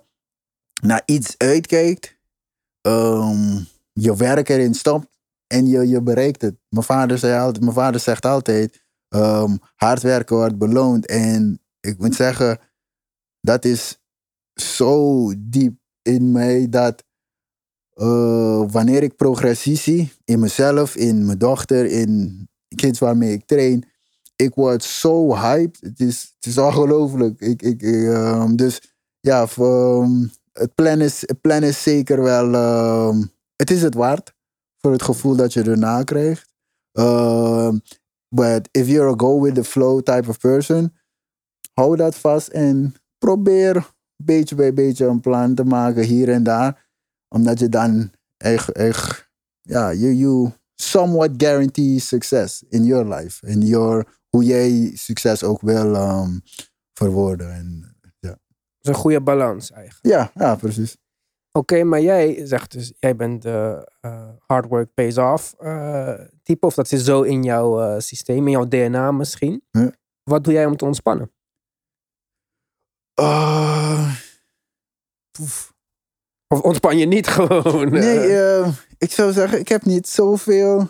naar 0.83 1.03
iets 1.05 1.35
uitkijkt 1.37 2.19
ehm, 2.81 3.59
je 3.93 4.17
werk 4.17 4.49
erin 4.49 4.75
stopt 4.75 5.09
en 5.47 5.67
je, 5.67 5.89
je 5.89 6.03
bereikt 6.03 6.43
het. 6.43 6.57
Mijn 6.69 6.85
vader, 6.85 7.19
zei 7.19 7.41
altijd, 7.41 7.65
mijn 7.65 7.75
vader 7.75 8.01
zegt 8.01 8.25
altijd, 8.25 8.85
ehm, 9.11 9.57
hard 9.75 10.03
werken 10.03 10.37
wordt 10.37 10.59
beloond. 10.59 11.07
En 11.07 11.61
ik 11.81 11.99
moet 11.99 12.15
zeggen, 12.15 12.59
dat 13.41 13.65
is 13.65 14.01
zo 14.55 15.33
diep 15.39 15.79
in 16.03 16.33
mij 16.33 16.69
dat 16.69 17.05
eh, 17.95 18.65
wanneer 18.71 19.03
ik 19.03 19.17
progressie 19.17 19.77
zie 19.77 20.13
in 20.25 20.41
mezelf, 20.41 20.97
in 20.97 21.27
mijn 21.27 21.39
dochter, 21.39 21.87
in 21.87 22.49
kids 22.77 22.99
waarmee 22.99 23.33
ik 23.33 23.47
train, 23.47 23.85
ik 24.37 24.55
word 24.55 24.85
zo 24.85 25.35
hyped. 25.35 25.81
Het 25.81 26.01
is, 26.01 26.33
het 26.35 26.47
is 26.47 26.59
ongelooflijk. 26.59 27.41
Ik, 27.41 27.63
ik, 27.63 27.83
ehm, 27.83 28.57
dus 28.57 28.95
ja, 29.21 29.47
ehm, 29.57 30.27
het, 30.53 30.75
plan 30.75 31.01
is, 31.01 31.21
het 31.21 31.41
plan 31.41 31.63
is 31.63 31.83
zeker 31.83 32.23
wel. 32.23 32.53
het 33.57 33.71
is 33.71 33.83
het 33.83 33.95
waard 33.95 34.35
voor 34.79 34.93
het 34.93 35.03
gevoel 35.03 35.37
dat 35.37 35.53
je 35.53 35.63
erna 35.63 36.03
krijgt. 36.03 36.49
But 38.35 38.69
if 38.71 38.87
you're 38.87 39.11
a 39.11 39.17
go 39.17 39.41
with 39.41 39.55
the 39.55 39.65
flow 39.65 40.01
type 40.01 40.29
of 40.29 40.39
person, 40.39 40.97
hou 41.75 41.97
dat 41.97 42.15
vast 42.15 42.49
en 42.49 42.95
probeer 43.19 43.91
beetje 44.17 44.55
bij 44.55 44.75
beetje 44.75 45.07
een 45.07 45.21
plan 45.21 45.55
te 45.55 45.65
maken 45.65 46.05
hier 46.05 46.29
en 46.29 46.43
daar. 46.43 46.89
Omdat 47.29 47.59
je 47.59 47.69
dan 47.69 48.13
echt, 48.37 48.73
echt 48.73 49.31
ja, 49.63 49.93
you, 49.93 50.15
you 50.15 50.51
somewhat 50.75 51.31
guarantee 51.37 51.99
success 51.99 52.63
in 52.69 52.85
your 52.85 53.15
life. 53.15 53.47
In 53.47 53.61
your, 53.61 54.07
hoe 54.29 54.45
jij 54.45 54.93
succes 54.95 55.43
ook 55.43 55.61
wil 55.61 55.95
ehm, 55.95 56.39
verwoorden. 56.93 57.53
En, 57.53 57.95
Dat 58.21 58.39
is 58.81 58.89
een 58.89 59.03
goede 59.03 59.21
balans 59.21 59.71
eigenlijk. 59.71 60.07
ja, 60.07 60.31
ja, 60.35 60.57
precies. 60.57 60.97
Oké, 61.53 61.85
maar 61.85 62.01
jij 62.01 62.47
zegt 62.47 62.73
dus, 62.73 62.93
jij 62.99 63.17
bent 63.17 63.43
de 63.43 63.89
eh, 64.01 64.29
hard 64.47 64.69
work 64.69 64.95
pays 64.95 65.19
off 65.19 65.55
eh, 65.59 66.21
type. 66.43 66.67
Of 66.67 66.75
dat 66.75 66.89
zit 66.89 67.01
zo 67.01 67.23
in 67.23 67.43
jouw 67.43 67.81
eh, 67.81 67.99
systeem, 67.99 68.47
in 68.47 68.53
jouw 68.53 68.69
DNA 68.69 69.13
misschien. 69.13 69.63
Ja. 69.71 69.93
Wat 70.23 70.45
doe 70.45 70.53
jij 70.53 70.67
om 70.67 70.77
te 70.77 70.85
ontspannen? 70.85 71.33
Of 76.49 76.61
ontspan 76.63 76.99
je 76.99 77.07
niet 77.07 77.29
gewoon? 77.37 77.91
Nee, 77.91 78.73
ik 78.99 79.13
zou 79.13 79.33
zeggen, 79.33 79.59
ik 79.59 79.69
heb 79.69 79.85
niet 79.85 80.09
zoveel. 80.09 80.89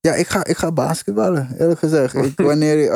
Ja, 0.00 0.14
ik 0.14 0.26
ga, 0.26 0.44
ik 0.44 0.56
ga 0.56 0.72
basketballen, 0.72 1.56
eerlijk 1.58 1.78
gezegd. 1.78 2.14
Ik, 2.14 2.40
wanneer 2.50 2.90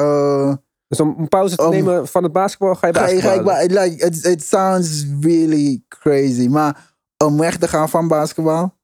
dus 0.91 1.01
om 1.01 1.15
een 1.19 1.29
pauze 1.29 1.57
te 1.57 1.69
nemen 1.69 2.09
van 2.09 2.23
het 2.23 2.33
basketbal, 2.33 2.75
ga 2.75 2.87
je 2.87 2.95
ga 2.95 3.07
ik, 3.07 3.23
basketballen? 3.23 3.69
ba- 3.69 3.81
like, 3.81 4.07
it, 4.07 4.25
it 4.25 4.43
sounds 4.43 5.07
really 5.21 5.85
crazy. 5.89 6.49
Maar 6.49 6.95
om 7.25 7.39
weg 7.39 7.57
te 7.59 7.69
gaan 7.69 7.89
van 7.89 8.09
basketbal. 8.09 8.75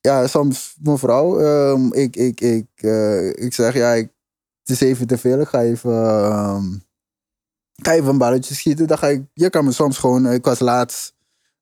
Ja, 0.00 0.26
soms 0.26 0.76
mevrouw. 0.82 1.40
ehm, 1.40 1.92
ik, 1.92 2.16
ik, 2.16 2.40
ik, 2.40 2.66
eh, 2.74 3.28
ik 3.28 3.54
zeg, 3.54 3.74
ja, 3.74 3.92
ik, 3.92 4.12
het 4.62 4.70
is 4.70 4.80
even 4.80 5.06
te 5.06 5.18
veel. 5.18 5.40
Ik 5.40 5.48
ga 5.48 5.62
even, 5.62 5.92
ehm, 5.92 6.64
ga 7.82 7.92
even 7.92 8.08
een 8.08 8.18
balletje 8.18 8.54
schieten. 8.54 8.86
Dan 8.86 8.98
ga 8.98 9.08
ik, 9.08 9.22
je 9.32 9.50
kan 9.50 9.64
me 9.64 9.72
soms 9.72 9.98
gewoon, 9.98 10.30
ik 10.30 10.44
was 10.44 10.58
laatst 10.58 11.14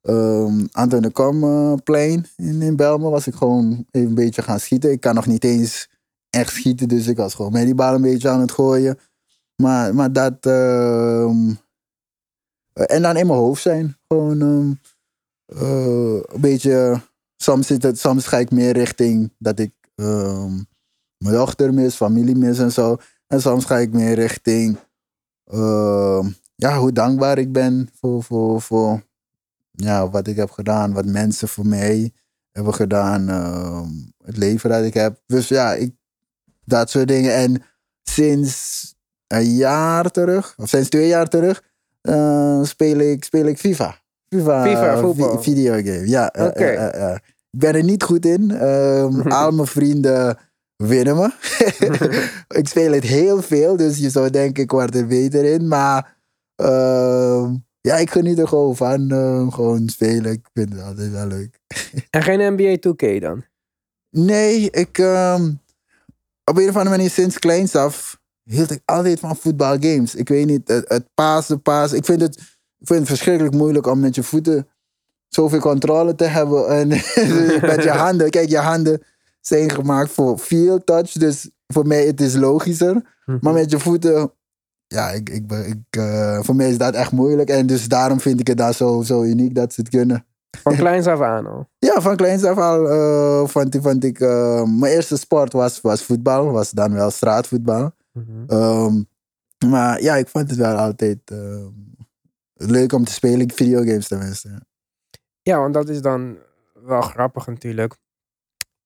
ehm 0.03 0.66
aan 0.70 0.88
de 0.88 1.11
Kom 1.11 1.45
eh, 1.45 1.74
plein 1.84 2.26
in, 2.36 2.62
in 2.62 2.76
Belmen. 2.76 3.11
Was 3.11 3.26
ik 3.26 3.34
gewoon 3.34 3.86
even 3.91 4.09
een 4.09 4.14
beetje 4.14 4.43
gaan 4.43 4.61
schieten. 4.61 4.91
Ik 4.91 5.01
kan 5.01 5.14
nog 5.14 5.26
niet 5.26 5.45
eens 5.45 5.88
echt 6.30 6.53
schieten. 6.53 6.88
Dus 6.88 7.07
ik 7.07 7.16
was 7.16 7.34
gewoon 7.34 7.53
met 7.53 7.64
die 7.64 7.74
bal 7.74 7.95
een 7.95 8.03
beetje 8.03 8.28
aan 8.28 8.41
het 8.41 8.53
gooien. 8.53 8.99
Maar, 9.61 9.94
maar 9.94 10.12
dat. 10.12 10.46
ehm, 10.46 11.54
en 12.72 13.02
dan 13.02 13.16
in 13.16 13.26
mijn 13.26 13.38
hoofd 13.38 13.62
zijn. 13.62 13.96
Gewoon 14.08 14.40
ehm, 14.40 14.72
eh, 15.62 16.34
een 16.34 16.40
beetje. 16.40 17.00
Soms, 17.36 17.66
zit 17.66 17.82
het, 17.82 17.98
soms 17.98 18.26
ga 18.26 18.38
ik 18.38 18.50
meer 18.50 18.72
richting 18.72 19.32
dat 19.38 19.58
ik 19.58 19.72
ehm, 19.94 20.54
mijn 21.16 21.34
dochter 21.34 21.74
mis, 21.74 21.94
familie 21.94 22.36
mis 22.36 22.58
en 22.58 22.72
zo. 22.72 22.96
En 23.26 23.40
soms 23.40 23.64
ga 23.64 23.76
ik 23.76 23.92
meer 23.92 24.14
richting. 24.14 24.78
ja, 26.54 26.78
hoe 26.78 26.92
dankbaar 26.92 27.38
ik 27.38 27.52
ben 27.52 27.88
voor, 28.00 28.22
voor, 28.22 28.61
voor 28.61 29.02
ja, 29.70 30.11
wat 30.11 30.26
ik 30.26 30.36
heb 30.36 30.50
gedaan, 30.50 30.92
wat 30.92 31.06
mensen 31.06 31.48
voor 31.48 31.66
mij 31.66 32.12
hebben 32.52 32.74
gedaan, 32.74 33.28
het 34.24 34.36
leven 34.36 34.70
dat 34.70 34.84
ik 34.84 34.94
heb. 34.94 35.22
Dus 35.26 35.48
ja, 35.48 35.74
ik, 35.74 35.94
dat 36.64 36.90
soort 36.90 37.08
dingen. 37.08 37.34
En 37.34 37.62
sinds 38.02 38.94
een 39.33 39.55
jaar 39.57 40.11
terug, 40.11 40.55
of 40.57 40.68
sinds 40.68 40.89
twee 40.89 41.09
jaar 41.09 41.28
terug, 41.28 41.62
eh, 42.01 42.62
speel, 42.62 42.99
ik, 42.99 43.24
speel 43.24 43.47
ik 43.47 43.59
FIFA. 43.59 44.01
FIFA, 44.28 44.62
FIFA, 44.64 44.95
vi- 44.95 45.01
voetbal. 45.01 45.43
videogame. 45.43 46.09
Ja, 46.09 46.31
eh, 46.33 47.11
eh, 47.11 47.14
ik 47.51 47.59
ben 47.59 47.74
er 47.74 47.85
niet 47.85 48.03
goed 48.03 48.26
in. 48.26 48.51
Ehm, 48.51 49.20
al 49.41 49.51
mijn 49.51 49.66
vrienden 49.66 50.39
winnen 50.76 51.16
me. 51.16 51.31
ik 52.61 52.68
speel 52.68 52.93
het 52.93 53.05
heel 53.05 53.43
veel, 53.43 53.76
dus 53.76 53.99
je 53.99 54.11
zou 54.11 54.31
denken 54.31 54.62
ik 54.62 54.70
word 54.70 54.95
er 54.95 55.07
beter 55.07 55.45
in. 55.45 55.68
Maar 55.68 56.16
ehm, 56.57 57.55
ja, 57.81 57.97
ik 57.97 58.11
geniet 58.11 58.39
er 58.39 58.49
gewoon 58.49 58.76
van. 58.76 59.11
ehm, 59.11 59.49
gewoon 59.49 59.89
spelen, 59.89 60.33
ik 60.33 60.47
vind 60.55 60.72
het 60.72 60.83
altijd 60.83 61.11
wel 61.11 61.26
leuk. 61.26 61.59
En 62.11 62.22
geen 62.22 62.53
NBA 62.55 62.76
2K 62.89 63.20
dan? 63.20 63.45
Nee, 64.11 64.70
ik 64.70 64.99
op 66.45 66.57
een 66.57 66.68
of 66.68 66.76
andere 66.76 66.91
manier 66.97 67.11
sinds 67.11 67.39
kleins 67.39 67.74
af 67.76 68.19
hield 68.51 68.70
ik 68.70 68.80
altijd 68.84 69.20
van 69.20 69.36
voetbalgames. 69.36 70.14
Ik 70.14 70.28
weet 70.28 70.46
niet, 70.46 70.68
het, 70.68 70.88
het 70.88 71.05
pasen, 71.14 71.62
pasen. 71.62 71.96
Ik 71.96 72.05
vind, 72.05 72.20
het, 72.20 72.36
ik 72.78 72.86
vind 72.86 72.98
het 72.98 73.09
verschrikkelijk 73.09 73.55
moeilijk 73.55 73.86
om 73.86 74.01
met 74.01 74.14
je 74.14 74.22
voeten 74.22 74.68
zoveel 75.28 75.59
controle 75.61 76.14
te 76.14 76.24
hebben. 76.24 76.68
En 76.68 76.88
met 77.70 77.82
je 77.82 77.90
handen, 77.90 78.30
kijk, 78.30 78.48
je 78.48 78.59
handen 78.59 79.03
zijn 79.40 79.70
gemaakt 79.70 80.11
voor 80.11 80.38
veel 80.38 80.84
touch. 80.84 81.12
Dus 81.12 81.51
voor 81.66 81.86
mij 81.86 82.07
het 82.07 82.20
is 82.20 82.34
logischer. 82.34 83.18
Maar 83.40 83.53
met 83.53 83.70
je 83.70 83.78
voeten, 83.78 84.32
ja, 84.86 85.11
ik, 85.11 85.28
ik, 85.28 85.46
ben- 85.46 85.66
ik, 85.66 85.76
eh, 86.01 86.38
voor 86.42 86.55
mij 86.57 86.70
is 86.70 86.78
dat 86.78 86.94
echt 86.94 87.12
moeilijk. 87.12 87.48
En 87.51 87.66
dus 87.66 87.88
daarom 87.88 88.20
vind 88.20 88.40
ik 88.40 88.46
het 88.46 88.57
daar 88.57 88.74
zo, 88.74 89.03
zo 89.03 89.22
uniek 89.22 89.55
dat 89.55 89.72
ze 89.72 89.80
het 89.80 89.90
kunnen. 89.90 90.24
Van 90.62 90.76
kleins 90.76 91.07
af 91.07 91.20
aan 91.20 91.46
al. 91.46 91.68
Ja, 91.78 92.01
van 92.01 92.16
kleins 92.16 92.44
af 92.44 92.59
al 92.59 92.88
eh, 92.90 93.46
vond, 93.48 93.76
vond 93.80 94.05
ik... 94.05 94.20
eh, 94.20 94.62
mijn 94.64 94.92
eerste 94.92 95.16
sport 95.16 95.53
was, 95.53 95.80
was 95.80 96.05
voetbal. 96.05 96.51
Was 96.51 96.70
dan 96.70 96.92
wel 96.92 97.11
straatvoetbal. 97.11 97.92
Ehm, 98.46 99.02
maar 99.70 100.02
ja, 100.02 100.16
ik 100.16 100.28
vond 100.28 100.50
het 100.50 100.58
wel 100.58 100.76
altijd 100.76 101.18
ehm, 101.24 101.72
leuk 102.54 102.92
om 102.92 103.04
te 103.04 103.12
spelen. 103.12 103.50
Videogames 103.52 104.08
tenminste. 104.08 104.48
ja. 104.48 104.60
Ja, 105.42 105.58
want 105.58 105.74
dat 105.74 105.88
is 105.88 106.02
dan 106.02 106.38
wel 106.74 107.00
grappig 107.00 107.46
natuurlijk. 107.46 107.96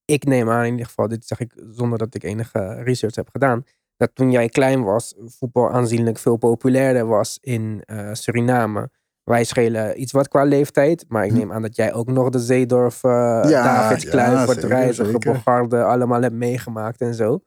Ik 0.04 0.24
neem 0.24 0.50
aan 0.50 0.64
in 0.64 0.70
ieder 0.70 0.86
geval, 0.86 1.08
dit 1.08 1.26
zeg 1.26 1.40
ik 1.40 1.52
zonder 1.70 1.98
dat 1.98 2.14
ik 2.14 2.22
enige 2.22 2.82
research 2.82 3.14
heb 3.14 3.28
gedaan, 3.32 3.64
dat 3.96 4.10
toen 4.14 4.30
jij 4.30 4.48
klein 4.48 4.82
was, 4.82 5.14
voetbal 5.24 5.70
aanzienlijk 5.70 6.18
veel 6.18 6.36
populairder 6.36 7.06
was 7.06 7.38
in 7.40 7.82
eh, 7.84 8.08
Suriname. 8.12 8.90
Wij 9.24 9.44
schelen 9.44 10.00
iets 10.00 10.12
wat 10.12 10.28
qua 10.28 10.42
leeftijd, 10.42 11.04
maar 11.08 11.24
ik 11.24 11.32
neem 11.32 11.52
aan 11.52 11.62
dat 11.62 11.76
jij 11.76 11.92
ook 11.92 12.06
nog 12.06 12.30
de 12.30 12.38
Zeedorf, 12.38 13.04
eh 13.04 13.10
Ja, 13.48 13.62
David 13.62 14.02
ja, 14.02 14.10
Kluivert, 14.10 14.60
zeker, 14.60 14.68
Reiziger. 14.68 15.18
Bogarde 15.18 15.84
allemaal 15.84 16.22
hebt 16.22 16.34
meegemaakt 16.34 17.00
en 17.00 17.14
zo. 17.14 17.40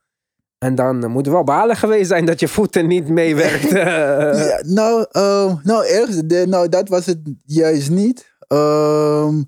En 0.57 0.75
dan 0.75 1.03
eh, 1.03 1.09
moet 1.09 1.25
het 1.25 1.33
wel 1.33 1.43
balen 1.43 1.75
geweest 1.75 2.07
zijn 2.07 2.25
dat 2.25 2.39
je 2.39 2.47
voeten 2.47 2.87
niet 2.87 3.07
meewerkten. 3.07 3.77
Ja, 4.47 4.61
nou, 4.65 5.05
ehm, 5.11 5.55
nou, 5.63 5.85
ergens, 5.87 6.21
de, 6.25 6.45
nou, 6.47 6.69
dat 6.69 6.89
was 6.89 7.05
het 7.05 7.19
juist 7.45 7.89
niet. 7.89 8.35
Ehm, 8.47 9.41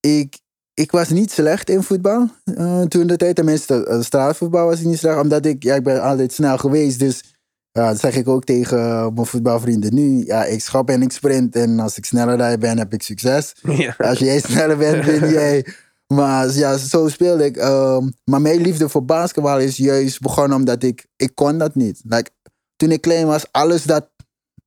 ik, 0.00 0.38
ik 0.74 0.90
was 0.90 1.08
niet 1.08 1.30
slecht 1.30 1.70
in 1.70 1.82
voetbal. 1.82 2.28
eh, 2.44 2.82
toen 2.82 3.06
de 3.06 3.16
tijd, 3.16 3.34
tenminste, 3.36 3.86
eh, 3.86 4.00
straatvoetbal 4.00 4.66
was 4.66 4.80
ik 4.80 4.86
niet 4.86 4.98
slecht. 4.98 5.20
Omdat 5.20 5.46
ik, 5.46 5.62
ja, 5.62 5.74
ik 5.74 5.82
ben 5.82 6.02
altijd 6.02 6.32
snel 6.32 6.58
geweest. 6.58 6.98
Dus 6.98 7.36
ja, 7.72 7.88
dat 7.88 8.00
zeg 8.00 8.16
ik 8.16 8.28
ook 8.28 8.44
tegen 8.44 8.78
eh, 8.78 9.08
mijn 9.14 9.26
voetbalvrienden 9.26 9.94
nu. 9.94 10.24
Ja, 10.24 10.44
ik 10.44 10.60
schap 10.60 10.88
en 10.90 11.02
ik 11.02 11.12
sprint. 11.12 11.56
En 11.56 11.80
als 11.80 11.96
ik 11.96 12.04
sneller 12.04 12.58
ben, 12.58 12.78
heb 12.78 12.92
ik 12.92 13.02
succes. 13.02 13.54
ja. 13.62 13.94
Als 13.98 14.18
jij 14.18 14.40
sneller 14.40 14.76
bent, 14.76 15.04
ben 15.04 15.30
jij. 15.30 15.66
Maar 16.14 16.52
ja, 16.52 16.76
zo 16.76 17.08
speelde 17.08 17.44
ik. 17.44 17.56
ehm, 17.56 18.08
maar 18.24 18.40
mijn 18.40 18.60
liefde 18.60 18.88
voor 18.88 19.04
basketbal 19.04 19.58
is 19.58 19.76
juist 19.76 20.20
begonnen 20.20 20.56
omdat 20.56 20.82
ik... 20.82 21.06
Ik 21.16 21.34
kon 21.34 21.58
dat 21.58 21.74
niet. 21.74 22.00
Like, 22.04 22.30
toen 22.76 22.90
ik 22.90 23.00
klein 23.00 23.26
was, 23.26 23.52
alles 23.52 23.82
dat 23.82 24.10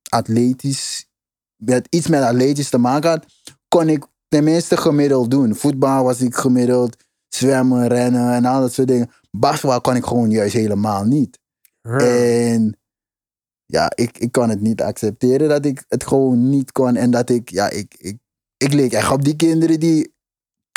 atletisch... 0.08 1.06
Dat 1.56 1.86
iets 1.90 2.06
met 2.06 2.22
atletisch 2.22 2.70
te 2.70 2.78
maken 2.78 3.10
had, 3.10 3.24
kon 3.68 3.88
ik 3.88 4.06
tenminste 4.28 4.76
gemiddeld 4.76 5.30
doen. 5.30 5.54
Voetbal 5.54 6.04
was 6.04 6.20
ik 6.20 6.34
gemiddeld. 6.34 6.96
Zwemmen, 7.28 7.88
rennen 7.88 8.32
en 8.32 8.44
al 8.44 8.60
dat 8.60 8.72
soort 8.72 8.88
dingen. 8.88 9.10
Basketbal 9.30 9.80
kon 9.80 9.96
ik 9.96 10.04
gewoon 10.04 10.30
juist 10.30 10.54
helemaal 10.54 11.04
niet. 11.04 11.38
En 11.82 12.78
ja, 13.66 13.92
ik, 13.94 14.18
ik 14.18 14.32
kan 14.32 14.48
het 14.48 14.60
niet 14.60 14.82
accepteren 14.82 15.48
dat 15.48 15.64
ik 15.64 15.84
het 15.88 16.06
gewoon 16.06 16.48
niet 16.48 16.72
kon. 16.72 16.96
En 16.96 17.10
dat 17.10 17.30
ik, 17.30 17.50
ja, 17.50 17.70
ik, 17.70 17.94
ik, 17.98 18.18
ik 18.56 18.72
leek 18.72 18.92
echt 18.92 19.10
op 19.10 19.24
die 19.24 19.36
kinderen 19.36 19.80
die 19.80 20.16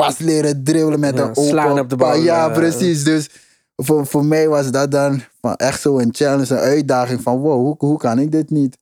pas 0.06 0.18
leren 0.18 0.64
dribbelen 0.64 1.00
met 1.00 1.16
Ja, 1.16 1.22
een 1.22 1.30
open 1.30 1.46
slaan 1.46 1.80
op 1.80 1.90
de 1.90 1.96
bal, 1.96 2.16
Ja, 2.16 2.50
precies. 2.50 3.04
Dus 3.04 3.30
voor, 3.76 4.06
voor 4.06 4.26
mij 4.26 4.48
was 4.48 4.72
dat 4.72 4.92
dan 4.92 5.22
van 5.42 5.56
echt 5.56 5.82
zo 5.82 6.00
een 6.00 6.10
challenge, 6.12 6.54
een 6.54 6.60
uitdaging 6.60 7.22
van 7.22 7.40
wow, 7.40 7.54
hoe, 7.54 7.76
hoe 7.78 7.98
kan 7.98 8.20
ik 8.20 8.32
dit 8.32 8.50
niet? 8.50 8.78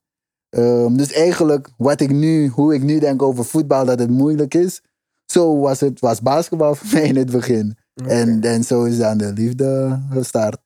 Ehm, 0.49 0.95
dus 0.95 1.11
eigenlijk, 1.11 1.69
wat 1.77 2.01
ik 2.01 2.11
nu, 2.11 2.47
hoe 2.47 2.73
ik 2.73 2.83
nu 2.83 2.99
denk 2.99 3.21
over 3.21 3.45
voetbal, 3.45 3.85
dat 3.85 3.99
het 3.99 4.09
moeilijk 4.09 4.53
is. 4.53 4.81
Zo 5.25 5.59
was 5.59 5.79
het, 5.79 5.99
was 5.99 6.21
basketbal 6.21 6.75
voor 6.75 6.87
mij 6.93 7.07
in 7.07 7.15
het 7.15 7.31
begin. 7.31 7.77
En, 8.07 8.41
en 8.41 8.63
zo 8.63 8.83
is 8.83 8.97
dan 8.97 9.17
de 9.17 9.33
liefde 9.33 9.99
gestart. 10.11 10.57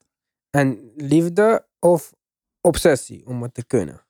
En 0.50 0.78
liefde 0.96 1.66
of 1.78 2.12
obsessie 2.60 3.26
om 3.26 3.42
het 3.42 3.54
te 3.54 3.64
kunnen? 3.64 4.03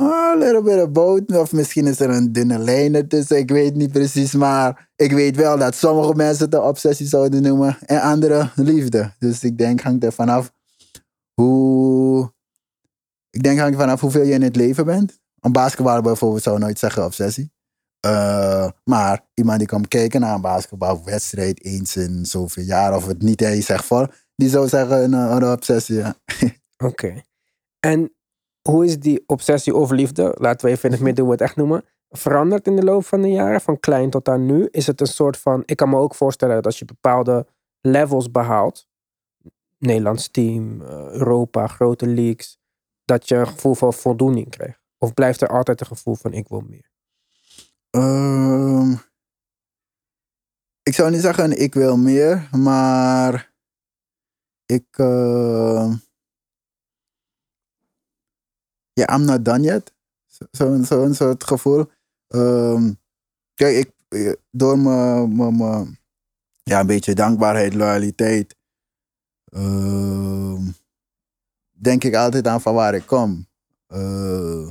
A 0.00 0.34
little 0.36 0.62
bit 0.62 0.98
of. 0.98 1.36
Of 1.36 1.52
misschien 1.52 1.86
is 1.86 2.00
er 2.00 2.10
een 2.10 2.32
dunne 2.32 2.58
lijn 2.58 2.94
ertussen. 2.94 3.36
Ik 3.36 3.50
weet 3.50 3.74
niet 3.74 3.92
precies. 3.92 4.32
Maar 4.32 4.88
ik 4.96 5.12
weet 5.12 5.36
wel 5.36 5.58
dat 5.58 5.74
sommige 5.74 6.14
mensen 6.14 6.44
het 6.44 6.54
een 6.54 6.60
obsessie 6.60 7.06
zouden 7.06 7.42
noemen. 7.42 7.76
En 7.86 8.00
anderen 8.00 8.52
liefde. 8.54 9.12
Dus 9.18 9.44
ik 9.44 9.58
denk 9.58 9.80
hangt 9.80 10.04
er 10.04 10.12
vanaf 10.12 10.52
hoe... 11.34 12.32
Ik 13.30 13.42
denk 13.42 13.58
hangt 13.58 13.76
vanaf 13.76 14.00
hoeveel 14.00 14.22
je 14.22 14.32
in 14.32 14.42
het 14.42 14.56
leven 14.56 14.84
bent. 14.84 15.18
Een 15.40 15.52
basketballer 15.52 16.02
bijvoorbeeld 16.02 16.42
zou 16.42 16.58
nooit 16.58 16.78
zeggen 16.78 17.04
obsessie. 17.04 17.52
Eh, 18.00 18.68
maar 18.84 19.26
iemand 19.34 19.58
die 19.58 19.68
komt 19.68 19.88
kijken 19.88 20.20
naar 20.20 20.34
een 20.34 20.40
basketbalwedstrijd 20.40 21.64
eens 21.64 21.96
in 21.96 22.26
zoveel 22.26 22.64
jaar. 22.64 22.96
Of 22.96 23.06
het 23.06 23.22
niet 23.22 23.40
eens 23.40 23.66
zegt 23.66 23.84
voor. 23.84 24.14
Die 24.36 24.48
zou 24.48 24.68
zeggen 24.68 25.02
een, 25.02 25.12
een 25.12 25.52
obsessie. 25.52 25.96
Ja. 25.96 26.14
Oké. 26.88 27.22
En 27.80 28.13
hoe 28.68 28.84
is 28.84 28.98
die 28.98 29.22
obsessie 29.26 29.74
of 29.74 29.90
liefde, 29.90 30.34
laten 30.38 30.66
we 30.66 30.72
even 30.72 30.84
in 30.84 30.94
het 30.94 31.04
midden 31.04 31.24
hoe 31.24 31.34
we 31.34 31.40
het 31.40 31.48
echt 31.48 31.58
noemen, 31.58 31.84
veranderd 32.10 32.66
in 32.66 32.76
de 32.76 32.84
loop 32.84 33.04
van 33.04 33.22
de 33.22 33.30
jaren, 33.30 33.60
van 33.60 33.80
klein 33.80 34.10
tot 34.10 34.28
aan 34.28 34.46
nu? 34.46 34.68
Is 34.70 34.86
het 34.86 35.00
een 35.00 35.06
soort 35.06 35.36
van, 35.36 35.62
ik 35.66 35.76
kan 35.76 35.88
me 35.88 35.96
ook 35.96 36.14
voorstellen 36.14 36.54
dat 36.54 36.66
als 36.66 36.78
je 36.78 36.84
bepaalde 36.84 37.46
levels 37.80 38.30
behaalt, 38.30 38.88
Nederlands 39.78 40.28
team, 40.28 40.82
eh, 40.82 41.10
Europa, 41.10 41.66
grote 41.66 42.06
leagues, 42.06 42.58
dat 43.04 43.28
je 43.28 43.34
een 43.34 43.46
gevoel 43.46 43.74
van 43.74 43.92
voldoening 43.92 44.50
krijgt? 44.50 44.80
Of 44.98 45.14
blijft 45.14 45.40
er 45.40 45.48
altijd 45.48 45.80
een 45.80 45.86
gevoel 45.86 46.14
van 46.14 46.32
ik 46.32 46.48
wil 46.48 46.60
meer? 46.60 46.90
Ehm, 47.90 48.92
ik 50.82 50.94
zou 50.94 51.10
niet 51.10 51.20
zeggen 51.20 51.60
ik 51.60 51.74
wil 51.74 51.96
meer, 51.96 52.48
maar 52.52 53.52
ik. 54.66 54.86
ehm, 54.90 55.92
ja, 58.94 59.14
I'm 59.14 59.24
not 59.24 59.44
done 59.44 59.62
yet. 59.62 59.92
Zo'n 60.26 60.48
zo 60.50 60.82
zo'n 60.82 61.14
soort 61.14 61.44
gevoel. 61.44 61.86
Ehm, 62.28 62.92
kijk, 63.54 63.76
ik, 63.76 63.92
eh, 64.08 64.32
door 64.50 64.78
mijn- 64.78 65.98
ja, 66.62 66.80
een 66.80 66.86
beetje 66.86 67.14
dankbaarheid, 67.14 67.74
loyaliteit, 67.74 68.56
ehm, 69.44 70.62
denk 71.70 72.04
ik 72.04 72.14
altijd 72.14 72.46
aan 72.46 72.60
van 72.60 72.74
waar 72.74 72.94
ik 72.94 73.06
kom. 73.06 73.46
Eh, 73.86 74.68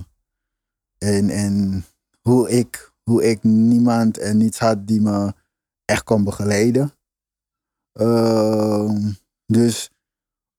en, 0.97 1.29
en 1.29 1.85
hoe 2.21 2.49
ik, 2.49 2.93
hoe 3.03 3.23
ik 3.23 3.43
niemand 3.43 4.17
en 4.17 4.37
niets 4.37 4.59
had 4.59 4.87
die 4.87 5.01
me 5.01 5.33
echt 5.85 6.03
kon 6.03 6.23
begeleiden. 6.23 6.91
Ehm, 7.91 9.11
dus 9.45 9.91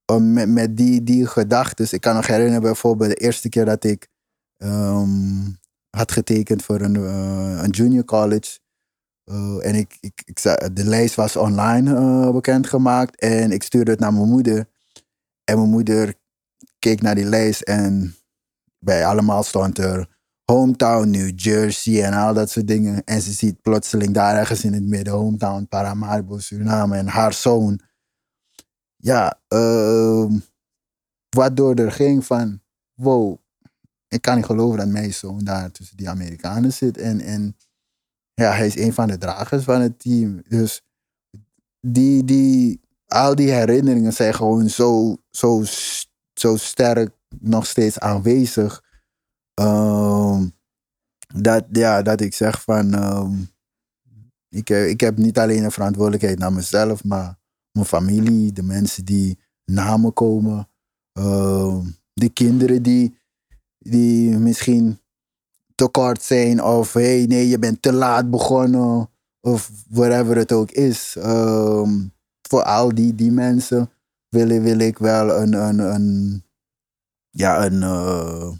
om 0.07 0.33
met, 0.33 0.49
met 0.49 0.77
die, 0.77 1.03
die 1.03 1.27
gedachten, 1.27 1.87
ik 1.91 2.01
kan 2.01 2.15
nog 2.15 2.27
herinneren 2.27 2.63
bijvoorbeeld 2.63 3.11
de 3.11 3.17
eerste 3.17 3.49
keer 3.49 3.65
dat 3.65 3.85
ik 3.85 4.09
ehm, 4.57 5.51
had 5.91 6.13
getekend 6.13 6.63
voor 6.63 6.81
een, 6.81 6.97
eh, 6.97 7.63
een 7.63 7.71
junior 7.71 8.05
college. 8.05 8.59
Eh, 9.25 9.67
en 9.67 9.75
ik, 9.75 9.97
ik, 10.01 10.43
de 10.73 10.85
lijst 10.85 11.15
was 11.15 11.37
online 11.37 11.95
eh, 11.95 12.33
bekendgemaakt 12.33 13.21
en 13.21 13.51
ik 13.51 13.63
stuurde 13.63 13.91
het 13.91 14.01
naar 14.01 14.13
mijn 14.13 14.29
moeder. 14.29 14.69
En 15.45 15.59
mijn 15.59 15.71
moeder 15.71 16.15
keek 16.79 17.01
naar 17.01 17.15
die 17.15 17.25
lijst 17.25 17.61
en 17.61 18.17
bij 18.79 19.07
allemaal 19.07 19.43
stond 19.43 19.79
er 19.79 20.13
hometown 20.45 21.11
New 21.11 21.33
Jersey 21.35 22.05
en 22.05 22.13
al 22.13 22.35
dat 22.35 22.51
soort 22.51 22.69
dingen. 22.69 23.05
En 23.05 23.21
ze 23.21 23.33
ziet 23.33 23.63
plotseling 23.63 24.15
daar 24.15 24.37
ergens 24.37 24.65
in 24.65 24.73
het 24.73 24.85
midden, 24.85 25.15
hometown 25.15 25.67
Paramaribo, 25.69 26.39
Suriname 26.39 26.97
en 26.97 27.07
haar 27.07 27.33
zoon. 27.33 27.81
Ja, 29.05 29.41
ehm, 29.49 30.39
waardoor 31.37 31.75
er 31.75 31.93
ging 31.93 32.25
van, 32.25 32.63
wow, 32.95 33.39
ik 34.09 34.23
kan 34.23 34.37
niet 34.37 34.45
geloven 34.45 34.79
dat 34.79 34.89
mijn 34.89 35.15
zoon 35.15 35.45
daar 35.45 35.71
tussen 35.71 35.97
die 35.97 36.09
Amerikanen 36.09 36.73
zit. 36.73 36.99
En, 36.99 37.21
en 37.21 37.57
ja, 38.35 38.53
hij 38.53 38.67
is 38.67 38.77
een 38.77 38.93
van 38.93 39.07
de 39.09 39.19
dragers 39.19 39.65
van 39.65 39.81
het 39.81 39.99
team. 39.99 40.43
Dus 40.49 40.83
die, 41.81 42.25
die, 42.25 42.81
al 43.07 43.35
die 43.35 43.51
herinneringen 43.51 44.13
zijn 44.13 44.35
gewoon 44.35 44.69
zo, 44.69 45.17
zo, 45.31 45.63
zo 46.35 46.57
sterk 46.57 47.15
nog 47.41 47.67
steeds 47.67 47.99
aanwezig. 47.99 48.83
Ehm, 49.55 50.49
dat, 51.35 51.65
ja, 51.71 52.03
dat 52.03 52.21
ik 52.21 52.35
zeg 52.35 52.63
van. 52.63 52.95
ehm, 52.95 53.43
Ik, 54.49 54.71
ik 54.71 55.01
heb 55.01 55.17
niet 55.17 55.39
alleen 55.39 55.65
een 55.65 55.71
verantwoordelijkheid 55.73 56.39
naar 56.39 56.53
mezelf, 56.53 57.05
maar 57.05 57.43
mijn 57.75 57.87
familie, 57.87 58.53
de 58.53 58.63
mensen 58.63 59.05
die 59.05 59.39
na 59.65 59.97
me 59.97 60.11
komen, 60.11 60.69
ehm, 61.13 61.87
de 62.13 62.29
kinderen 62.29 62.83
die, 62.83 63.19
die 63.79 64.39
misschien 64.39 64.99
tekort 65.75 66.23
zijn 66.23 66.63
of 66.63 66.93
hey, 66.93 67.27
nee, 67.27 67.49
je 67.49 67.59
bent 67.59 67.83
te 67.83 67.93
laat 67.93 68.31
begonnen 68.31 69.11
of 69.41 69.71
whatever 69.89 70.37
het 70.37 70.53
ook 70.53 70.71
is. 70.71 71.17
Ehm, 71.17 72.07
voor 72.43 72.63
al 72.63 72.95
die, 72.95 73.15
die 73.15 73.33
mensen 73.33 73.91
wil, 74.29 74.61
wil 74.61 74.79
ik 74.79 74.99
wel 74.99 75.31
een, 75.31 75.53
een, 75.53 75.79
een, 75.79 76.43
ja, 77.31 77.67
een 77.67 77.83
eh, 77.83 78.51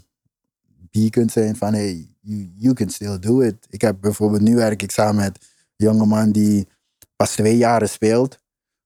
beacon 0.91 1.29
zijn 1.29 1.55
van 1.55 1.73
hey, 1.73 2.07
you, 2.21 2.51
you 2.55 2.73
can 2.73 2.89
still 2.89 3.19
do 3.19 3.41
it. 3.41 3.67
Ik 3.69 3.81
heb 3.81 3.97
bijvoorbeeld, 4.01 4.41
nu 4.41 4.55
werk 4.55 4.81
ik 4.81 4.91
samen 4.91 5.15
met 5.15 5.37
een 5.75 5.85
jongeman 5.85 6.31
die 6.31 6.67
pas 7.15 7.31
twee 7.31 7.57
jaren 7.57 7.89
speelt. 7.89 8.43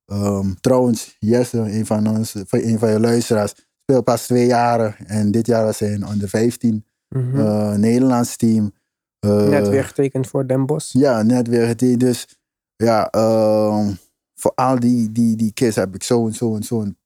Ehm, 0.09 0.53
trouwens, 0.61 1.15
Jesse, 1.19 1.57
een 1.57 1.85
van, 1.85 2.07
ons, 2.07 2.33
een 2.49 2.79
van 2.79 2.89
je 2.91 2.99
luisteraars, 2.99 3.53
speelt 3.81 4.03
pas 4.03 4.25
twee 4.25 4.45
jaren. 4.45 4.95
En 5.07 5.31
dit 5.31 5.47
jaar 5.47 5.63
was 5.63 5.79
hij 5.79 5.91
in 5.91 6.05
onder 6.07 6.29
15 6.29 6.83
Mhm. 7.15 7.39
eh, 7.39 7.73
Nederlands 7.73 8.35
team. 8.35 8.71
Eh, 9.19 9.47
Net 9.47 9.67
weer 9.67 9.83
getekend 9.83 10.27
voor 10.27 10.47
Den 10.47 10.65
Bosch. 10.65 10.93
Ja, 10.93 11.21
net 11.21 11.47
weer 11.47 11.67
getekend. 11.67 11.99
Dus 11.99 12.27
ja, 12.75 13.09
ehm, 13.09 13.93
voor 14.35 14.51
al 14.55 14.79
die, 14.79 15.11
die, 15.11 15.35
die 15.35 15.53
kids 15.53 15.75
heb 15.75 15.95
ik 15.95 16.03
zo'n 16.03 16.33
zo, 16.33 16.57
zo'n 16.59 16.97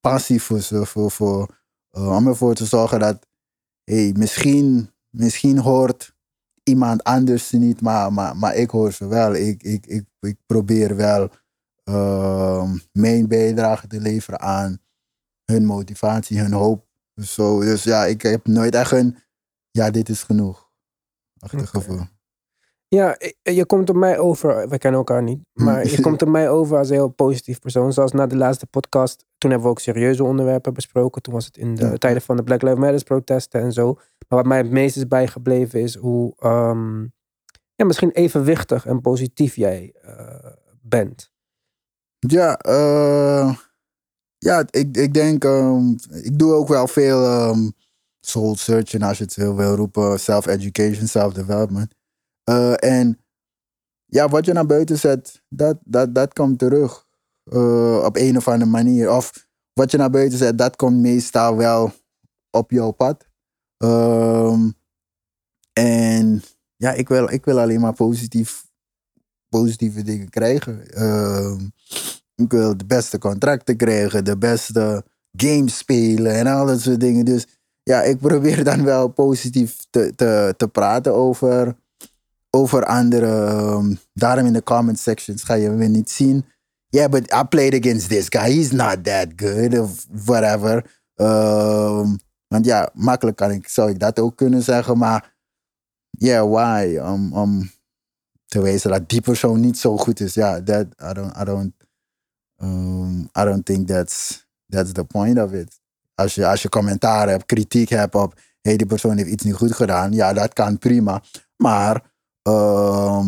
passie 0.00 0.42
voor 0.42 0.60
ze. 0.60 0.86
Voor, 0.86 1.10
voor, 1.10 1.58
eh, 1.90 2.16
om 2.16 2.26
ervoor 2.26 2.54
te 2.54 2.64
zorgen 2.64 2.98
dat, 3.00 3.26
hey, 3.84 4.14
misschien, 4.16 4.90
misschien 5.10 5.58
hoort 5.58 6.14
iemand 6.62 7.04
anders 7.04 7.48
ze 7.48 7.56
niet, 7.56 7.80
maar, 7.80 8.12
maar, 8.12 8.36
maar 8.36 8.54
ik 8.56 8.70
hoor 8.70 8.92
ze 8.92 9.06
wel. 9.06 9.34
Ik, 9.34 9.62
ik, 9.62 9.86
ik, 9.86 10.04
ik 10.20 10.36
probeer 10.46 10.96
wel 10.96 11.28
ehm, 11.94 12.76
mijn 12.92 13.28
bijdrage 13.28 13.86
te 13.86 14.00
leveren 14.00 14.40
aan 14.40 14.78
hun 15.44 15.64
motivatie, 15.64 16.40
hun 16.40 16.52
hoop. 16.52 16.86
Zo, 17.22 17.60
dus 17.60 17.82
ja, 17.82 18.04
ik 18.04 18.22
heb 18.22 18.46
nooit 18.46 18.74
echt 18.74 18.92
een, 18.92 19.16
ja, 19.70 19.90
dit 19.90 20.08
is 20.08 20.22
genoeg. 20.22 20.70
Achtig 21.38 21.60
Oké. 21.60 21.68
gevoel. 21.68 22.00
Ja, 22.88 23.16
i- 23.22 23.52
je 23.54 23.66
komt 23.66 23.90
op 23.90 23.96
mij 23.96 24.18
over, 24.18 24.68
we 24.68 24.78
kennen 24.78 24.98
elkaar 25.00 25.22
niet, 25.22 25.40
maar 25.64 25.86
je 25.86 26.00
komt 26.00 26.22
op 26.22 26.28
mij 26.28 26.50
over 26.50 26.78
als 26.78 26.88
een 26.88 26.94
heel 26.94 27.08
positief 27.08 27.58
persoon. 27.58 27.92
Zoals 27.92 28.12
na 28.12 28.26
de 28.26 28.36
laatste 28.36 28.66
podcast, 28.66 29.24
toen 29.38 29.50
hebben 29.50 29.68
we 29.68 29.74
ook 29.74 29.80
serieuze 29.80 30.24
onderwerpen 30.24 30.74
besproken. 30.74 31.22
Toen 31.22 31.34
was 31.34 31.44
het 31.46 31.56
in 31.56 31.74
de 31.74 31.84
Ja. 31.86 31.96
tijden 31.96 32.22
van 32.22 32.36
de 32.36 32.42
Black 32.42 32.62
Lives 32.62 32.78
Matter 32.78 33.04
protesten 33.04 33.60
en 33.60 33.72
zo. 33.72 33.92
Maar 34.28 34.38
wat 34.38 34.46
mij 34.46 34.58
het 34.58 34.70
meest 34.70 34.96
is 34.96 35.06
bijgebleven 35.08 35.80
is 35.80 35.94
hoe 35.96 36.34
ehm, 36.38 37.02
ja, 37.74 37.84
misschien 37.84 38.10
evenwichtig 38.10 38.86
en 38.86 39.00
positief 39.00 39.56
jij 39.56 39.94
eh, 40.02 40.46
bent. 40.82 41.32
Ja, 42.28 42.58
eh, 42.58 43.56
ja 44.38 44.64
ik, 44.70 44.96
ik 44.96 45.14
denk, 45.14 45.44
ehm, 45.44 45.90
ik 46.22 46.38
doe 46.38 46.52
ook 46.52 46.68
wel 46.68 46.86
veel 46.86 47.24
ehm, 47.24 47.70
soul 48.20 48.56
searching, 48.56 49.02
als 49.02 49.18
je 49.18 49.24
het 49.24 49.32
zo 49.32 49.54
wil 49.54 49.74
roepen, 49.74 50.20
self-education, 50.20 51.06
self-development. 51.06 51.94
Eh, 52.44 52.84
en 52.84 53.18
ja, 54.06 54.28
wat 54.28 54.44
je 54.44 54.52
naar 54.52 54.66
buiten 54.66 54.98
zet, 54.98 55.42
dat, 55.48 55.78
dat, 55.84 56.14
dat 56.14 56.32
komt 56.32 56.58
terug 56.58 57.06
eh, 57.44 58.02
op 58.04 58.16
een 58.16 58.36
of 58.36 58.48
andere 58.48 58.70
manier. 58.70 59.10
Of 59.10 59.48
wat 59.72 59.90
je 59.90 59.96
naar 59.96 60.10
buiten 60.10 60.38
zet, 60.38 60.58
dat 60.58 60.76
komt 60.76 60.96
meestal 60.96 61.56
wel 61.56 61.92
op 62.50 62.70
jouw 62.70 62.90
pad. 62.90 63.28
Ehm, 63.76 64.70
en 65.72 66.42
ja, 66.76 66.92
ik 66.92 67.08
wil, 67.08 67.30
ik 67.30 67.44
wil 67.44 67.60
alleen 67.60 67.80
maar 67.80 67.94
positief, 67.94 68.69
positieve 69.50 70.02
dingen 70.02 70.30
krijgen. 70.30 70.90
Ehm, 70.90 71.60
ik 72.34 72.50
wil 72.50 72.76
de 72.76 72.86
beste 72.86 73.18
contracten 73.18 73.76
krijgen, 73.76 74.24
de 74.24 74.38
beste 74.38 75.04
games 75.32 75.76
spelen 75.76 76.34
en 76.34 76.46
al 76.46 76.66
dat 76.66 76.80
soort 76.80 77.00
dingen. 77.00 77.24
Dus 77.24 77.46
ja, 77.82 78.02
ik 78.02 78.18
probeer 78.18 78.64
dan 78.64 78.84
wel 78.84 79.08
positief 79.08 79.76
te, 79.90 80.12
te, 80.16 80.54
te 80.56 80.68
praten 80.68 81.14
over, 81.14 81.76
over 82.50 82.84
anderen. 82.84 83.48
Ehm, 83.48 83.94
daarom 84.12 84.46
in 84.46 84.52
de 84.52 84.62
comment 84.62 84.98
sections 84.98 85.42
ga 85.42 85.54
je 85.54 85.68
me 85.68 85.86
niet 85.86 86.10
zien. 86.10 86.44
Yeah, 86.88 87.10
but 87.10 87.32
I 87.32 87.44
played 87.44 87.74
against 87.74 88.08
this 88.08 88.26
guy. 88.28 88.52
He's 88.52 88.70
not 88.70 89.04
that 89.04 89.26
good 89.36 89.78
of 89.78 90.06
whatever. 90.24 90.84
Ehm, 91.14 92.16
want 92.48 92.64
ja, 92.64 92.90
makkelijk 92.94 93.36
kan 93.36 93.50
ik, 93.50 93.68
zou 93.68 93.90
ik 93.90 93.98
dat 93.98 94.18
ook 94.18 94.36
kunnen 94.36 94.62
zeggen. 94.62 94.98
Maar 94.98 95.34
yeah, 96.10 96.50
why? 96.50 96.98
Om, 96.98 97.32
om 97.32 97.70
te 98.50 98.60
wijzen 98.60 98.90
dat 98.90 99.08
die 99.08 99.20
persoon 99.20 99.60
niet 99.60 99.78
zo 99.78 99.96
goed 99.96 100.20
is. 100.20 100.34
Ja, 100.34 100.62
that, 100.62 100.86
I 101.10 101.12
don't, 101.12 101.36
I 101.40 101.44
don't, 101.44 101.72
um, 102.62 103.20
I 103.20 103.44
don't 103.44 103.64
think 103.64 103.86
that's, 103.86 104.46
that's 104.68 104.92
the 104.92 105.04
point 105.04 105.38
of 105.38 105.52
it. 105.52 105.80
Als 106.14 106.34
je, 106.34 106.46
als 106.46 106.62
je 106.62 106.68
commentaar 106.68 107.28
hebt, 107.28 107.46
kritiek 107.46 107.88
hebt 107.88 108.14
op, 108.14 108.40
hey, 108.60 108.76
die 108.76 108.86
persoon 108.86 109.16
heeft 109.16 109.28
iets 109.28 109.44
niet 109.44 109.54
goed 109.54 109.72
gedaan. 109.72 110.12
Ja, 110.12 110.32
dat 110.32 110.52
kan 110.52 110.78
prima. 110.78 111.22
Maar 111.56 112.12
ehm, 112.42 113.26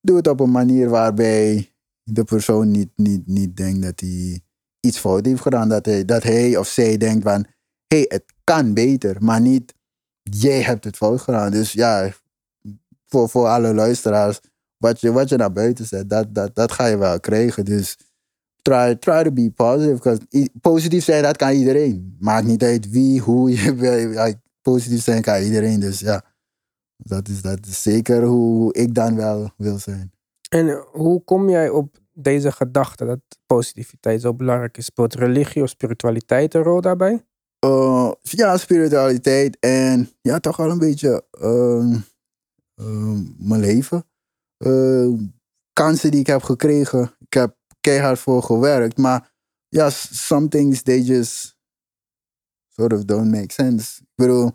doe 0.00 0.16
het 0.16 0.28
op 0.28 0.40
een 0.40 0.50
manier 0.50 0.88
waarbij 0.88 1.72
de 2.02 2.24
persoon 2.24 2.70
niet, 2.70 2.90
niet, 2.96 3.26
niet 3.26 3.56
denkt 3.56 3.82
dat 3.82 4.00
hij 4.00 4.40
iets 4.80 4.98
fout 4.98 5.26
heeft 5.26 5.42
gedaan. 5.42 5.68
Dat 5.68 5.86
hij, 5.86 6.04
dat 6.04 6.22
hij 6.22 6.56
of 6.56 6.68
zij 6.68 6.96
denkt 6.96 7.22
van, 7.22 7.46
hey, 7.86 8.04
het 8.08 8.24
kan 8.44 8.74
beter. 8.74 9.16
Maar 9.20 9.40
niet, 9.40 9.74
jij 10.22 10.62
hebt 10.62 10.84
het 10.84 10.96
fout 10.96 11.20
gedaan. 11.20 11.50
Dus 11.50 11.72
ja, 11.72 12.12
voor, 13.06 13.28
voor 13.28 13.46
alle 13.46 13.74
luisteraars, 13.74 14.40
wat 14.80 15.00
je, 15.00 15.12
wat 15.12 15.28
je 15.28 15.36
naar 15.36 15.52
buiten 15.52 15.86
zet, 15.86 16.10
dat, 16.10 16.34
dat, 16.34 16.54
dat 16.54 16.72
ga 16.72 16.86
je 16.86 16.96
wel 16.96 17.20
krijgen. 17.20 17.64
Dus 17.64 17.98
try, 18.62 18.94
try 18.94 19.22
to 19.22 19.32
be 19.32 19.50
positive. 19.50 20.20
positief 20.60 21.04
zijn, 21.04 21.22
dat 21.22 21.36
kan 21.36 21.52
iedereen. 21.52 22.16
Maakt 22.18 22.46
niet 22.46 22.62
uit 22.62 22.90
wie, 22.90 23.20
hoe 23.20 23.50
je 23.50 23.74
wil. 24.14 24.34
Positief 24.62 25.02
zijn 25.02 25.22
kan 25.22 25.42
iedereen. 25.42 25.80
Dus 25.80 26.00
ja, 26.00 26.24
dat 26.96 27.28
is, 27.28 27.42
dat 27.42 27.66
is 27.66 27.82
zeker 27.82 28.24
hoe 28.24 28.72
ik 28.72 28.94
dan 28.94 29.16
wel 29.16 29.50
wil 29.56 29.78
zijn. 29.78 30.12
En 30.48 30.84
hoe 30.92 31.24
kom 31.24 31.48
jij 31.48 31.68
op 31.68 31.98
deze 32.12 32.52
gedachte 32.52 33.04
dat 33.04 33.20
positiviteit 33.46 34.20
zo 34.20 34.34
belangrijk 34.34 34.76
is? 34.76 34.84
Speelt 34.84 35.14
religie 35.14 35.62
of 35.62 35.68
spiritualiteit 35.68 36.54
een 36.54 36.62
rol 36.62 36.80
daarbij? 36.80 37.24
Uh, 37.64 38.12
ja, 38.20 38.56
spiritualiteit 38.56 39.58
en 39.58 40.10
ja, 40.20 40.38
toch 40.38 40.56
wel 40.56 40.70
een 40.70 40.78
beetje 40.78 41.24
ehm, 41.30 41.96
ehm, 42.74 43.48
mijn 43.48 43.60
leven. 43.60 44.04
Uh, 44.64 45.18
kansen 45.72 46.10
die 46.10 46.20
ik 46.20 46.26
heb 46.26 46.42
gekregen. 46.42 47.14
Ik 47.18 47.32
heb 47.32 47.56
keihard 47.80 48.18
voor 48.18 48.42
gewerkt, 48.42 48.96
maar 48.96 49.32
ja, 49.68 49.90
some 49.90 50.48
things 50.48 50.82
they 50.82 51.00
just 51.00 51.56
sort 52.68 52.92
of 52.92 53.04
don't 53.04 53.30
make 53.30 53.52
sense. 53.52 54.00
Ik 54.00 54.08
bedoel, 54.14 54.52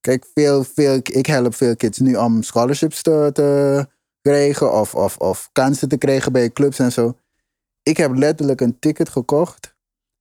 kijk, 0.00 0.26
veel, 0.34 0.64
veel, 0.64 0.94
ik 1.02 1.26
help 1.26 1.54
veel 1.54 1.76
kids 1.76 1.98
nu 1.98 2.16
om 2.16 2.42
scholarships 2.42 3.02
te, 3.02 3.30
te 3.32 3.88
krijgen 4.20 4.72
of, 4.72 4.94
of, 4.94 5.16
of 5.16 5.48
kansen 5.52 5.88
te 5.88 5.96
krijgen 5.96 6.32
bij 6.32 6.50
clubs 6.50 6.78
en 6.78 6.92
zo. 6.92 7.18
Ik 7.82 7.96
heb 7.96 8.14
letterlijk 8.14 8.60
een 8.60 8.78
ticket 8.78 9.08
gekocht 9.08 9.76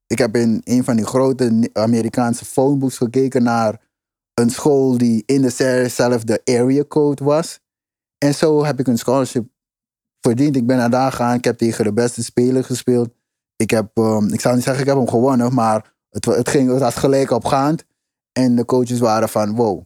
ik 0.08 0.18
heb 0.18 0.36
in 0.36 0.62
een 0.64 0.84
van 0.84 0.96
die 0.96 1.06
grote 1.06 1.70
Amerikaanse 1.74 2.46
phonebooks 2.46 2.98
gekeken 2.98 3.44
naar 3.44 3.82
een 4.34 4.50
school 4.50 4.98
die 4.98 5.24
in 5.26 5.42
dezelfde 5.42 6.42
area 6.44 6.84
code 6.84 7.24
was. 7.24 7.60
En 8.26 8.36
zo 8.36 8.64
heb 8.64 8.80
ik 8.80 8.88
een 8.88 8.98
scholarship 8.98 9.48
verdiend. 10.22 10.56
Ik 10.56 10.66
ben 10.66 10.78
naar 10.78 10.90
daar 10.90 11.12
gegaan. 11.12 11.36
Ik 11.36 11.44
heb 11.44 11.58
tegen 11.58 11.84
de 11.84 11.94
beste 11.94 12.24
speler 12.24 12.64
gespeeld. 12.64 13.10
Ik 13.56 13.70
heb, 13.70 13.90
ehm, 13.94 14.34
ik 14.34 14.42
zou 14.42 14.56
niet 14.56 14.64
zeggen 14.64 14.82
ik 14.82 14.88
heb 14.90 14.98
hem 14.98 15.10
gewonnen, 15.10 15.54
maar 15.54 15.94
het, 16.10 16.26
het, 16.26 16.50
ging, 16.50 16.70
het 16.70 16.80
was 16.80 16.96
gelijk 16.96 17.32
opgaand. 17.32 17.86
En 18.32 18.56
de 18.56 18.66
coaches 18.66 19.00
waren 19.00 19.30
van, 19.30 19.56
wow, 19.56 19.84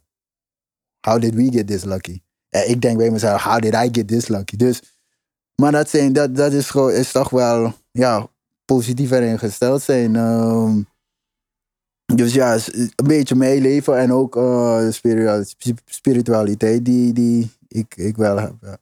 how 1.00 1.22
did 1.22 1.34
we 1.34 1.52
get 1.52 1.68
this 1.68 1.84
lucky? 1.84 2.22
En 2.50 2.70
ik 2.70 2.82
denk 2.82 2.98
bij 2.98 3.10
mezelf, 3.10 3.44
how 3.44 3.62
did 3.62 3.74
I 3.74 3.90
get 3.92 4.08
this 4.08 4.28
lucky? 4.28 4.56
Dus, 4.56 4.82
maar 5.56 5.72
dat, 5.72 5.90
zijn, 5.90 6.14
dat, 6.14 6.36
dat 6.36 6.54
is, 6.54 6.76
is 6.76 7.12
toch 7.12 7.30
wel, 7.30 7.74
ja, 7.92 8.28
positiever 8.66 9.22
ingesteld 9.22 9.82
zijn. 9.82 10.16
Ehm, 10.16 10.82
dus 12.16 12.34
ja, 12.34 12.54
een 12.54 13.08
beetje 13.08 13.36
mijn 13.36 13.62
leven 13.62 13.98
en 13.98 14.14
ook 14.14 14.34
de 14.34 14.90
spiritual- 14.92 15.44
spiritualiteit 15.86 16.86
die, 16.86 17.14
die 17.14 17.52
ik, 17.68 17.96
ik 17.96 18.18
wel 18.18 18.38
heb. 18.38 18.54
Ja. 18.62 18.78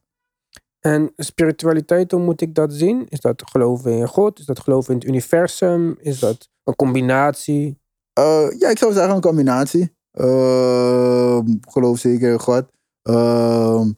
En 0.80 1.12
spiritualiteit, 1.16 2.12
hoe 2.12 2.22
moet 2.22 2.42
ik 2.42 2.56
dat 2.56 2.74
zien? 2.74 3.06
Is 3.10 3.20
dat 3.20 3.44
geloven 3.46 3.92
in 3.92 4.08
God? 4.08 4.40
Is 4.40 4.46
dat 4.46 4.60
geloven 4.60 4.94
in 4.94 5.00
het 5.00 5.08
universum? 5.08 5.98
Is 6.00 6.20
dat 6.20 6.50
een 6.64 6.76
combinatie? 6.76 7.80
Eh, 8.14 8.48
ja, 8.60 8.70
ik 8.70 8.78
zou 8.78 8.94
zeggen 8.94 9.16
een 9.16 9.22
combinatie. 9.22 9.82
Ik 10.12 11.72
geloof 11.72 12.00
zeker 12.00 12.32
in 12.32 12.40
God. 12.40 12.66
Ehm, 13.02 13.90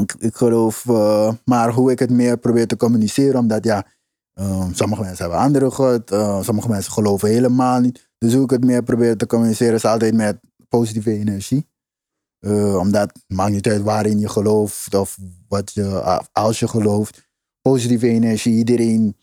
ik, 0.00 0.14
ik 0.18 0.34
geloof, 0.34 0.88
eh, 0.88 1.32
maar 1.44 1.72
hoe 1.72 1.90
ik 1.90 1.98
het 1.98 2.10
meer 2.10 2.38
probeer 2.38 2.66
te 2.66 2.76
communiceren, 2.76 3.40
omdat 3.40 3.64
ja, 3.64 3.86
ehm, 4.34 4.72
sommige 4.72 5.02
mensen 5.02 5.22
hebben 5.22 5.42
andere 5.42 5.70
God, 5.70 6.08
sommige 6.44 6.68
mensen 6.68 6.92
geloven 6.92 7.28
helemaal 7.28 7.80
niet. 7.80 8.12
Dus 8.24 8.34
hoe 8.34 8.44
ik 8.44 8.50
het 8.50 8.64
meer 8.64 8.82
probeer 8.82 9.16
te 9.16 9.26
communiceren 9.26 9.74
is 9.74 9.84
altijd 9.84 10.14
met 10.14 10.40
positieve 10.68 11.10
energie. 11.10 11.66
Eh, 12.38 12.76
omdat 12.76 13.02
het 13.12 13.24
maakt 13.26 13.52
niet 13.52 13.68
uit 13.68 13.82
waarin 13.82 14.18
je 14.18 14.28
gelooft 14.28 14.94
of 14.94 15.18
wat 15.48 15.72
je, 15.72 15.86
als 16.32 16.58
je 16.58 16.68
gelooft. 16.68 17.28
Positieve 17.62 18.08
energie, 18.08 18.56
iedereen, 18.56 19.16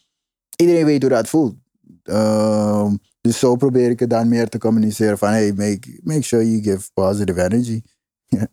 iedereen 0.56 0.86
weet 0.86 1.02
hoe 1.02 1.12
dat 1.12 1.30
voelt. 1.30 1.56
Ehm, 2.04 2.96
dus 3.22 3.40
zo 3.40 3.56
probeer 3.56 3.90
ik 3.90 4.00
het 4.00 4.10
dan 4.10 4.30
meer 4.30 4.50
te 4.50 4.58
communiceren 4.58 5.18
van 5.18 5.30
hey, 5.30 5.54
make, 5.54 6.00
make 6.04 6.22
sure 6.22 6.52
you 6.52 6.64
give 6.64 6.90
positive 6.94 7.44
energy. 7.44 7.82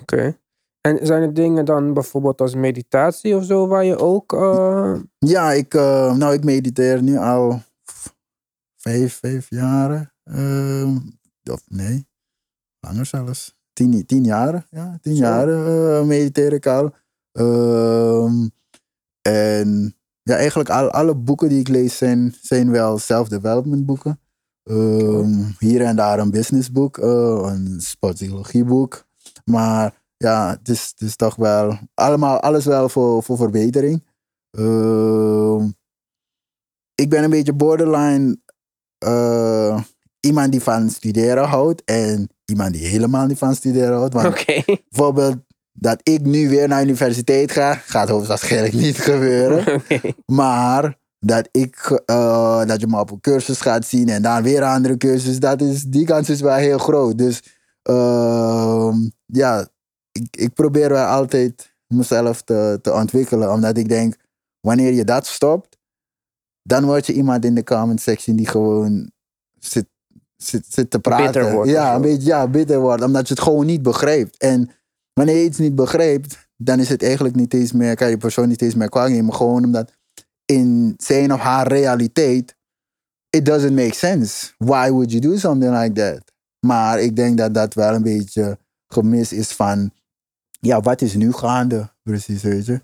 Oké. 0.00 0.38
En 0.80 1.06
zijn 1.06 1.22
er 1.22 1.34
dingen 1.34 1.64
dan 1.64 1.92
bijvoorbeeld 1.92 2.40
als 2.40 2.54
meditatie 2.54 3.36
of 3.36 3.44
zo 3.44 3.66
waar 3.66 3.84
je 3.84 3.98
ook... 3.98 4.32
eh, 4.32 5.00
Ja, 5.18 5.52
ik, 5.52 5.74
eh, 5.74 6.14
nou, 6.14 6.34
ik 6.34 6.44
mediteer 6.44 7.02
nu 7.02 7.16
al 7.16 7.62
vijf, 8.86 9.18
vijf 9.18 9.50
jaren. 9.50 10.12
Ehm, 10.24 10.96
of 11.50 11.62
nee, 11.68 12.08
langer 12.80 13.06
zelfs. 13.06 13.54
Tien, 13.72 14.06
tien 14.06 14.24
jaren. 14.24 14.66
Ja, 14.70 14.98
tien 15.02 15.16
Zo. 15.16 15.22
jaren 15.22 15.98
eh, 15.98 16.06
mediteer 16.06 16.52
ik 16.52 16.66
al. 16.66 16.94
Ehm, 17.32 18.48
en 19.22 19.96
ja, 20.22 20.36
eigenlijk 20.36 20.70
al, 20.70 20.90
alle 20.90 21.14
boeken 21.14 21.48
die 21.48 21.60
ik 21.60 21.68
lees 21.68 21.96
zijn, 21.96 22.34
zijn 22.40 22.70
wel 22.70 22.98
self-development 22.98 23.86
boeken. 23.86 24.20
Ehm, 24.62 25.42
hier 25.58 25.80
en 25.82 25.96
daar 25.96 26.18
een 26.18 26.30
businessboek, 26.30 26.98
eh, 26.98 27.42
een 27.52 27.80
sportpsychologieboek. 27.80 29.06
Maar 29.44 30.02
ja, 30.16 30.50
het 30.50 30.68
is, 30.68 30.88
het 30.90 31.00
is 31.00 31.16
toch 31.16 31.34
wel 31.36 31.78
allemaal, 31.94 32.40
alles 32.40 32.64
wel 32.64 32.88
voor, 32.88 33.22
voor 33.22 33.36
verbetering. 33.36 34.04
Ik 36.94 37.10
ben 37.10 37.24
een 37.24 37.30
beetje 37.30 37.52
borderline 37.52 38.38
eh, 39.06 39.80
iemand 40.20 40.52
die 40.52 40.62
van 40.62 40.90
studeren 40.90 41.44
houdt 41.44 41.82
en 41.84 42.28
iemand 42.44 42.72
die 42.72 42.86
helemaal 42.86 43.26
niet 43.26 43.38
van 43.38 43.54
studeren 43.54 43.96
houdt. 43.96 44.14
Want 44.14 44.44
bijvoorbeeld 44.90 45.36
dat 45.72 46.00
ik 46.02 46.20
nu 46.20 46.48
weer 46.48 46.68
naar 46.68 46.82
universiteit 46.82 47.52
ga, 47.52 47.74
gaat 47.74 48.08
hoogstwaarschijnlijk 48.08 48.74
niet 48.74 48.98
gebeuren. 48.98 49.82
Maar 50.42 50.98
dat, 51.18 51.48
ik, 51.50 52.02
eh, 52.06 52.64
dat 52.64 52.80
je 52.80 52.86
me 52.86 53.00
op 53.00 53.10
een 53.10 53.20
cursus 53.20 53.60
gaat 53.60 53.86
zien 53.86 54.08
en 54.08 54.22
dan 54.22 54.42
weer 54.42 54.62
een 54.62 54.68
andere 54.68 54.96
cursus, 54.96 55.38
dat 55.38 55.60
is, 55.60 55.82
die 55.82 56.06
kans 56.06 56.30
is 56.30 56.40
wel 56.40 56.54
heel 56.54 56.78
groot. 56.78 57.18
Dus 57.18 57.42
ehm, 57.82 58.94
ja, 59.26 59.68
ik, 60.12 60.36
ik 60.36 60.52
probeer 60.54 60.88
wel 60.88 61.06
altijd 61.06 61.74
mezelf 61.86 62.42
te, 62.42 62.78
te 62.82 62.92
ontwikkelen, 62.92 63.52
omdat 63.52 63.76
ik 63.76 63.88
denk, 63.88 64.16
wanneer 64.60 64.92
je 64.92 65.04
dat 65.04 65.26
stopt, 65.26 65.75
dan 66.66 66.84
word 66.84 67.06
je 67.06 67.12
iemand 67.12 67.44
in 67.44 67.54
de 67.54 67.64
comment 67.64 68.00
section 68.00 68.36
die 68.36 68.46
gewoon 68.46 69.10
zit, 69.58 69.86
zit, 70.36 70.66
zit 70.68 70.90
te 70.90 70.98
praten. 70.98 71.24
Bitter 71.24 71.52
wordt 71.52 71.70
ja, 71.70 71.94
een 71.94 72.00
beetje 72.00 72.26
ja, 72.26 72.48
bitter 72.48 72.80
wordt, 72.80 73.02
omdat 73.02 73.28
je 73.28 73.34
het 73.34 73.42
gewoon 73.42 73.66
niet 73.66 73.82
begrijpt. 73.82 74.36
En 74.36 74.70
wanneer 75.12 75.36
je 75.36 75.44
iets 75.44 75.58
niet 75.58 75.74
begrijpt, 75.74 76.48
dan 76.56 76.80
is 76.80 76.88
het 76.88 77.02
eigenlijk 77.02 77.34
niet 77.34 77.54
eens 77.54 77.72
meer, 77.72 77.94
kan 77.94 78.10
je 78.10 78.16
persoon 78.16 78.48
niet 78.48 78.62
eens 78.62 78.74
meer 78.74 78.88
kwaad 78.88 79.08
nemen, 79.08 79.34
gewoon 79.34 79.64
omdat 79.64 79.92
in 80.44 80.94
zijn 80.96 81.32
of 81.32 81.40
haar 81.40 81.66
realiteit, 81.66 82.56
it 83.30 83.46
doesn't 83.46 83.74
make 83.74 83.94
sense. 83.94 84.52
Why 84.58 84.90
would 84.90 85.10
you 85.10 85.20
do 85.20 85.36
something 85.36 85.78
like 85.78 85.92
that? 85.92 86.32
Maar 86.66 87.00
ik 87.00 87.16
denk 87.16 87.38
dat 87.38 87.54
dat 87.54 87.74
wel 87.74 87.94
een 87.94 88.02
beetje 88.02 88.58
gemis 88.86 89.32
is 89.32 89.52
van, 89.52 89.90
ja, 90.60 90.80
wat 90.80 91.02
is 91.02 91.14
nu 91.14 91.32
gaande? 91.32 91.94
Precies, 92.02 92.42
weet 92.42 92.66
je. 92.66 92.80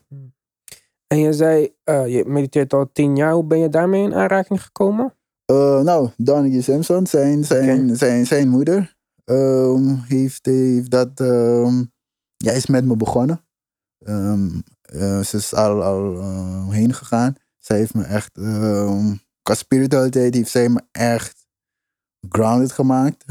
En 1.13 1.19
je 1.19 1.33
zei, 1.33 1.75
eh, 1.85 2.07
je 2.07 2.25
mediteert 2.25 2.73
al 2.73 2.91
tien 2.93 3.17
jaar. 3.17 3.33
Hoe 3.33 3.45
ben 3.45 3.59
je 3.59 3.69
daarmee 3.69 4.03
in 4.03 4.15
aanraking 4.15 4.63
gekomen? 4.63 5.15
Eh, 5.45 5.81
nou, 5.81 6.11
Donnie 6.17 6.63
Simpson, 6.63 7.07
zijn, 7.07 7.45
zijn, 7.45 7.97
zijn, 7.97 8.27
zijn 8.27 8.49
moeder, 8.49 8.97
ehm, 9.25 9.95
heeft, 10.09 10.47
heeft 10.47 10.91
dat, 10.91 11.21
ehm, 11.21 11.85
ja, 12.37 12.53
is 12.53 12.67
met 12.67 12.85
me 12.85 12.97
begonnen. 12.97 13.45
Ehm, 13.99 14.49
eh, 14.83 15.21
ze 15.21 15.37
is 15.37 15.55
al, 15.55 15.83
al 15.83 16.71
heen 16.71 16.95
gegaan. 16.95 17.35
Zij 17.59 17.79
heeft 17.79 17.95
me 17.95 18.05
echt, 18.05 18.37
um, 18.37 19.21
qua 19.43 19.55
spiritualiteit 19.55 20.35
heeft 20.35 20.51
zij 20.51 20.69
me 20.69 20.81
echt 20.93 21.47
grounded 22.29 22.73
gemaakt. 22.73 23.25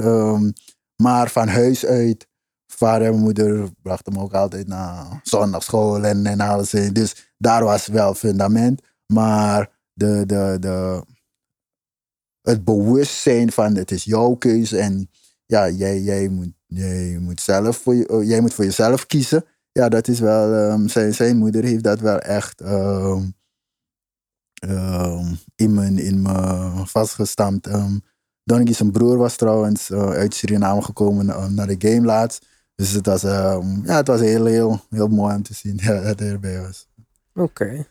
Maar 0.95 1.29
van 1.29 1.47
huis 1.47 1.85
uit, 1.85 2.27
vader 2.73 3.07
en 3.07 3.19
moeder 3.19 3.69
brachten 3.81 4.13
me 4.13 4.19
ook 4.19 4.33
altijd 4.33 4.67
naar 4.67 5.19
zondagschool 5.23 6.05
en, 6.05 6.25
en 6.25 6.39
alles. 6.39 6.69
Dus 6.69 7.33
daar 7.37 7.63
was 7.63 7.87
wel 7.87 8.13
fundament. 8.13 8.81
Maar 9.05 9.69
de, 9.93 10.25
de, 10.25 10.57
de, 10.59 11.05
het 12.41 12.63
bewustzijn 12.63 13.51
van 13.51 13.75
het 13.75 13.91
is 13.91 14.03
jouw 14.03 14.33
keuze 14.35 14.77
en 14.77 15.09
ja, 15.45 15.69
jij, 15.69 16.01
jij, 16.01 16.27
moet, 16.27 16.53
jij, 16.67 17.17
moet 17.19 17.41
zelf 17.41 17.77
voor 17.77 17.95
je, 17.95 18.09
oh, 18.09 18.23
jij 18.23 18.41
moet 18.41 18.53
voor 18.53 18.65
jezelf 18.65 19.05
kiezen. 19.05 19.45
Ja, 19.71 19.89
dat 19.89 20.07
is 20.07 20.19
wel, 20.19 20.53
ehm, 20.53 20.87
zijn, 20.87 21.13
zijn 21.13 21.37
moeder 21.37 21.63
heeft 21.63 21.83
dat 21.83 21.99
wel 21.99 22.19
echt 22.19 22.61
ehm, 22.61 23.23
ehm, 24.53 25.33
in, 25.55 25.73
me, 25.73 26.03
in 26.03 26.21
me 26.21 26.71
vastgestampt. 26.85 27.67
Um, 27.67 28.01
Donnie 28.43 28.73
zijn 28.73 28.91
broer 28.91 29.17
was 29.17 29.35
trouwens 29.35 29.89
eh, 29.89 30.09
uit 30.09 30.33
Suriname 30.33 30.81
gekomen 30.81 31.29
eh, 31.29 31.47
naar 31.47 31.67
de 31.67 31.89
game 31.89 32.05
laatst. 32.05 32.45
Dus 32.75 32.91
het 32.91 33.05
was, 33.05 33.23
ehm, 33.23 33.85
ja, 33.85 33.95
het 33.95 34.07
was 34.07 34.19
heel, 34.19 34.45
heel, 34.45 34.79
heel 34.89 35.07
mooi 35.07 35.35
om 35.35 35.43
te 35.43 35.53
zien 35.53 35.79
ja, 35.81 36.01
dat 36.07 36.19
hij 36.19 36.29
erbij 36.29 36.61
was. 36.61 36.87
Oké. 37.35 37.87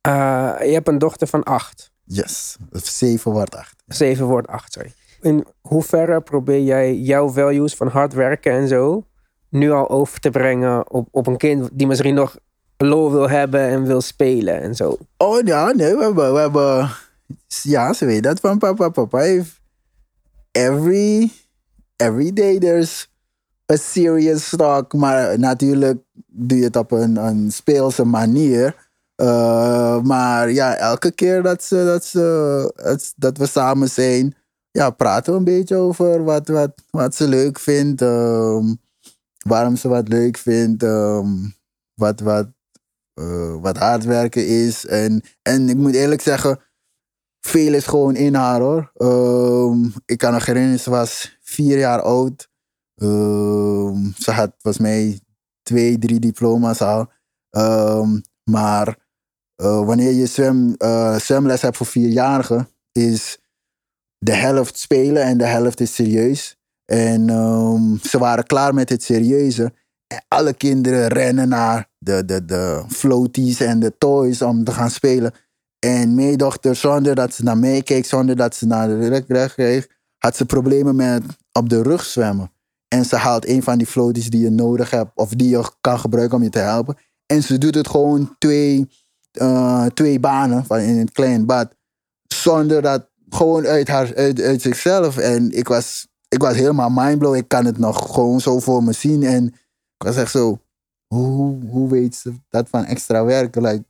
Eh, 0.00 0.54
je 0.60 0.72
hebt 0.72 0.88
een 0.88 0.98
dochter 0.98 1.26
van 1.26 1.42
acht. 1.42 1.92
Yes, 2.04 2.56
zeven 2.72 3.30
wordt 3.30 3.54
acht. 3.54 3.82
Zeven 3.86 4.26
wordt 4.26 4.48
acht, 4.48 4.72
sorry. 4.72 4.92
In 5.20 5.46
hoeverre 5.60 6.20
probeer 6.20 6.62
jij 6.62 6.96
jouw 6.96 7.28
values 7.28 7.74
van 7.74 7.88
hard 7.88 8.12
werken 8.12 8.52
en 8.52 8.68
zo 8.68 9.04
nu 9.48 9.70
al 9.70 9.88
over 9.88 10.20
te 10.20 10.30
brengen 10.30 10.90
op, 10.90 11.08
op 11.10 11.26
een 11.26 11.36
kind 11.36 11.68
die 11.72 11.86
misschien 11.86 12.14
nog 12.14 12.36
lol 12.76 13.12
wil 13.12 13.28
hebben 13.28 13.60
en 13.60 13.84
wil 13.84 14.00
spelen 14.00 14.60
en 14.60 14.74
zo? 14.74 14.98
Oh 15.16 15.40
ja, 15.44 15.70
nee, 15.72 15.96
we 15.96 16.02
hebben, 16.02 16.32
we 16.32 16.38
hebben 16.38 16.90
ja, 17.46 17.92
ze 17.92 18.04
weet 18.04 18.22
dat 18.22 18.40
van 18.40 18.58
papa. 18.58 18.88
Papa 18.88 19.18
heeft 19.18 19.60
every, 20.52 21.30
every 21.96 22.32
day 22.32 22.58
there's 22.58 23.09
a 23.70 23.76
serious 23.76 24.50
talk. 24.56 24.92
Maar 24.92 25.38
natuurlijk 25.38 26.02
doe 26.26 26.58
je 26.58 26.64
het 26.64 26.76
op 26.76 26.90
een, 26.90 27.16
een 27.16 27.52
speelse 27.52 28.04
manier. 28.04 28.88
Uh, 29.16 30.00
maar 30.00 30.50
ja, 30.50 30.76
elke 30.76 31.10
keer 31.10 31.42
dat, 31.42 31.62
ze, 31.62 31.84
dat, 31.84 32.04
ze, 32.04 33.12
dat, 33.16 33.36
we 33.36 33.46
samen 33.46 33.90
zijn, 33.90 34.34
ja, 34.70 34.90
praten 34.90 35.32
we 35.32 35.38
een 35.38 35.44
beetje 35.44 35.76
over 35.76 36.24
wat, 36.24 36.48
wat, 36.48 36.72
wat 36.90 37.14
ze 37.14 37.28
leuk 37.28 37.58
vindt. 37.58 38.00
Um, 38.00 38.80
waarom 39.46 39.76
ze 39.76 39.88
wat 39.88 40.08
leuk 40.08 40.36
vindt. 40.36 40.82
Um, 40.82 41.54
wat, 41.94 42.20
wat, 42.20 42.48
uh, 43.20 43.60
wat 43.60 43.76
hard 43.76 44.04
werken 44.04 44.46
is. 44.46 44.86
En, 44.86 45.22
en 45.42 45.68
ik 45.68 45.76
moet 45.76 45.94
eerlijk 45.94 46.20
zeggen, 46.20 46.60
veel 47.40 47.74
is 47.74 47.86
gewoon 47.86 48.16
in 48.16 48.34
haar 48.34 48.60
hoor. 48.60 48.92
Um, 48.96 49.92
ik 50.06 50.18
kan 50.18 50.32
nog 50.32 50.46
herinneren, 50.46 50.80
ze 50.80 50.90
was 50.90 51.38
vier 51.40 51.78
jaar 51.78 52.02
oud. 52.02 52.49
Um, 53.02 54.12
ze 54.18 54.30
had 54.30 54.52
volgens 54.58 54.82
mij 54.82 55.20
twee, 55.62 55.98
drie 55.98 56.20
diploma's 56.20 56.80
al. 56.80 57.10
Um, 57.50 58.22
maar 58.50 58.96
uh, 59.62 59.84
wanneer 59.84 60.12
je 60.12 60.26
zwem, 60.26 60.74
uh, 60.78 61.16
zwemles 61.16 61.62
hebt 61.62 61.76
voor 61.76 61.86
vierjarigen, 61.86 62.68
is 62.92 63.38
de 64.18 64.34
helft 64.34 64.78
spelen 64.78 65.22
en 65.22 65.38
de 65.38 65.46
helft 65.46 65.80
is 65.80 65.94
serieus. 65.94 66.58
En 66.84 67.28
ze 68.02 68.18
waren 68.18 68.44
klaar 68.44 68.74
met 68.74 68.88
het 68.88 69.02
serieuze. 69.02 69.72
En 70.06 70.24
alle 70.28 70.54
kinderen 70.54 71.08
rennen 71.08 71.48
naar 71.48 71.88
de, 71.98 72.24
de, 72.24 72.44
de 72.44 72.84
floaties 72.88 73.60
en 73.60 73.80
de 73.80 73.98
toys 73.98 74.42
om 74.42 74.64
te 74.64 74.72
gaan 74.72 74.90
spelen. 74.90 75.32
En 75.78 76.14
mijn 76.14 76.36
dochter, 76.36 76.76
zonder 76.76 77.14
dat 77.14 77.34
ze 77.34 77.42
naar 77.42 77.58
mij 77.58 77.82
keek, 77.82 78.06
zonder 78.06 78.36
dat 78.36 78.54
ze 78.54 78.66
naar 78.66 78.88
de 78.88 79.22
rug 79.24 79.54
kreeg, 79.54 79.88
had 80.18 80.36
ze 80.36 80.46
problemen 80.46 80.96
met 80.96 81.22
op 81.52 81.68
de 81.68 81.82
rug 81.82 82.04
zwemmen. 82.04 82.52
En 82.94 83.04
ze 83.04 83.16
haalt 83.16 83.48
een 83.48 83.62
van 83.62 83.78
die 83.78 83.86
floaties 83.86 84.30
die 84.30 84.40
je 84.40 84.50
nodig 84.50 84.90
hebt, 84.90 85.10
of 85.14 85.28
die 85.28 85.48
je 85.48 85.70
kan 85.80 85.98
gebruiken 85.98 86.36
om 86.36 86.42
je 86.42 86.50
te 86.50 86.58
helpen. 86.58 86.96
En 87.26 87.42
ze 87.42 87.58
doet 87.58 87.74
het 87.74 87.88
gewoon 87.88 88.34
twee, 88.38 88.88
uh, 89.40 89.86
twee 89.86 90.20
banen 90.20 90.64
van 90.64 90.78
in 90.78 90.98
het 90.98 91.12
klein 91.12 91.46
bad. 91.46 91.74
Zonder 92.26 92.82
dat, 92.82 93.08
gewoon 93.28 93.66
uit, 93.66 93.88
haar, 93.88 94.14
uit, 94.14 94.40
uit 94.40 94.62
zichzelf. 94.62 95.16
En 95.16 95.50
ik 95.50 95.68
was, 95.68 96.06
ik 96.28 96.42
was 96.42 96.56
helemaal 96.56 96.90
mindblown. 96.90 97.36
Ik 97.36 97.48
kan 97.48 97.64
het 97.64 97.78
nog 97.78 98.14
gewoon 98.14 98.40
zo 98.40 98.60
voor 98.60 98.82
me 98.82 98.92
zien. 98.92 99.22
En 99.22 99.46
ik 99.96 100.06
was 100.06 100.16
echt 100.16 100.30
zo, 100.30 100.60
hoe, 101.06 101.58
hoe 101.68 101.88
weet 101.90 102.14
ze 102.14 102.32
dat 102.48 102.68
van 102.68 102.84
extra 102.84 103.24
werken? 103.24 103.62
Like, 103.62 103.84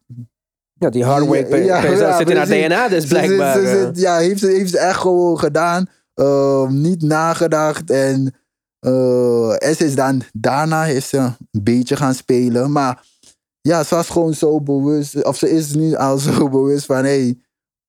ja, 0.72 0.90
die 0.90 1.05
hard 1.05 1.27
work 1.27 1.48
ja, 1.48 1.56
ja, 1.56 1.82
ja, 1.82 2.16
zit 2.16 2.31
in 2.31 2.36
haar 2.36 2.47
DNA 2.47 2.89
dus 2.89 3.06
blijkbaar. 3.06 3.55
Ze, 3.55 3.66
ze, 3.66 3.90
ze, 3.94 4.01
ja, 4.01 4.16
heeft 4.16 4.40
ze, 4.40 4.47
heeft 4.47 4.70
ze 4.70 4.78
echt 4.78 4.98
gewoon 4.98 5.39
gedaan. 5.39 5.86
Uh, 6.14 6.68
niet 6.68 7.02
nagedacht. 7.02 7.90
En, 7.90 8.35
uh, 8.81 9.62
en 9.62 9.77
ze 9.77 9.85
is 9.85 9.94
dan, 9.94 10.23
daarna 10.32 10.85
is 10.85 11.09
ze 11.09 11.19
een 11.19 11.62
beetje 11.62 11.97
gaan 11.97 12.15
spelen. 12.15 12.73
Maar 12.73 13.07
ja, 13.61 13.82
ze 13.82 13.94
was 13.94 14.09
gewoon 14.09 14.35
zo 14.35 14.61
bewust. 14.61 15.24
Of 15.24 15.36
ze 15.36 15.51
is 15.51 15.74
nu 15.74 15.94
al 15.94 16.19
zo 16.28 16.48
bewust 16.48 16.86
van... 16.86 17.05
Hey, 17.05 17.39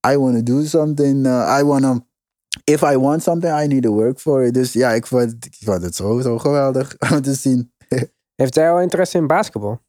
I 0.07 0.17
want 0.17 0.35
to 0.35 0.43
do 0.43 0.65
something. 0.65 1.25
Uh, 1.25 1.57
I 1.59 1.63
want 1.63 1.83
to 1.83 1.99
if 2.63 2.83
I 2.83 2.97
want 2.97 3.23
something, 3.23 3.51
I 3.51 3.67
need 3.67 3.83
to 3.83 3.93
work 3.93 4.19
for 4.19 4.43
it. 4.43 4.53
Dus 4.53 4.73
ja, 4.73 4.91
ik 4.91 5.07
vond, 5.07 5.45
ik 5.45 5.55
vond 5.63 5.83
het 5.83 5.95
zo, 5.95 6.19
zo 6.19 6.37
geweldig 6.37 6.95
om 7.11 7.21
te 7.21 7.33
zien. 7.33 7.71
Heeft 8.35 8.55
jij 8.55 8.71
al 8.71 8.81
interesse 8.81 9.17
in 9.17 9.27
basketbal? 9.27 9.79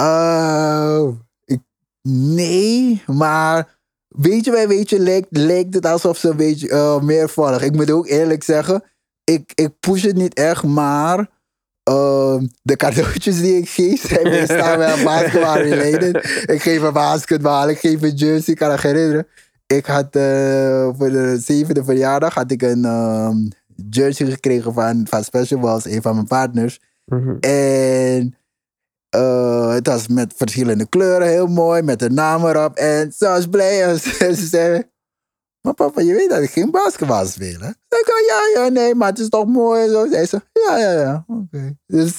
Uh, 0.00 1.08
ik, 1.44 1.60
nee, 2.08 3.02
maar 3.06 3.78
weet 4.08 4.44
je 4.44 4.50
bij 4.50 4.68
weet 4.68 4.90
je, 4.90 4.98
lijkt, 4.98 5.36
lijkt 5.36 5.74
het 5.74 5.86
alsof 5.86 6.18
ze 6.18 6.28
een 6.28 6.36
beetje 6.36 6.68
uh, 6.68 7.00
meer 7.00 7.28
volgen. 7.28 7.66
Ik 7.66 7.74
moet 7.74 7.90
ook 7.90 8.06
eerlijk 8.06 8.44
zeggen, 8.44 8.82
ik, 9.28 9.52
ik 9.54 9.80
push 9.80 10.02
het 10.02 10.16
niet 10.16 10.34
echt, 10.34 10.62
maar 10.62 11.18
uh, 11.90 12.40
de 12.62 12.76
cadeautjes 12.76 13.40
die 13.40 13.56
ik 13.56 13.68
geef 13.68 14.06
zijn 14.06 14.28
meestal 14.38 14.78
wel 14.78 15.04
basketbal 15.04 15.56
related. 15.56 16.44
ik 16.46 16.62
geef 16.62 16.82
een 16.82 16.92
basketbal, 16.92 17.68
ik 17.68 17.78
geef 17.78 18.02
een 18.02 18.14
jersey, 18.14 18.52
ik 18.52 18.58
kan 18.58 18.68
me 18.68 18.78
herinneren. 18.80 19.26
Ik 19.66 19.86
had 19.86 20.16
uh, 20.16 20.88
voor 20.98 21.10
de 21.10 21.38
zevende 21.44 21.84
verjaardag 21.84 22.34
had 22.34 22.50
ik 22.50 22.62
een 22.62 22.84
um, 22.84 23.48
jersey 23.90 24.30
gekregen 24.30 24.72
van, 24.74 25.06
van 25.10 25.24
Special 25.24 25.60
Balls, 25.60 25.84
een 25.84 26.02
van 26.02 26.14
mijn 26.14 26.26
partners. 26.26 26.80
Mm 27.04 27.22
-hmm. 27.22 27.36
En 27.40 28.36
uh, 29.16 29.72
het 29.72 29.86
was 29.86 30.08
met 30.08 30.34
verschillende 30.36 30.88
kleuren, 30.88 31.28
heel 31.28 31.46
mooi, 31.46 31.82
met 31.82 31.98
de 31.98 32.10
naam 32.10 32.46
erop. 32.46 32.76
En 32.76 33.12
ze 33.18 33.26
was 33.26 33.46
blij 33.46 33.84
en 33.84 33.98
ze 34.36 34.46
zei, 34.46 34.82
maar 35.60 35.74
papa, 35.74 36.00
je 36.00 36.14
weet 36.14 36.30
dat 36.30 36.42
ik 36.42 36.50
geen 36.50 36.70
basketbal 36.70 37.26
hè? 37.38 37.68
Ik 37.98 38.04
zei, 38.06 38.24
ja, 38.26 38.62
ja, 38.62 38.68
nee, 38.68 38.94
maar 38.94 39.08
het 39.08 39.18
is 39.18 39.28
toch 39.28 39.46
mooi 39.46 39.88
zo. 39.88 40.06
Zei 40.10 40.26
ze, 40.26 40.40
ja, 40.52 40.78
ja, 40.78 40.92
ja, 40.92 41.24
oké. 41.26 41.76
Dus 41.86 42.12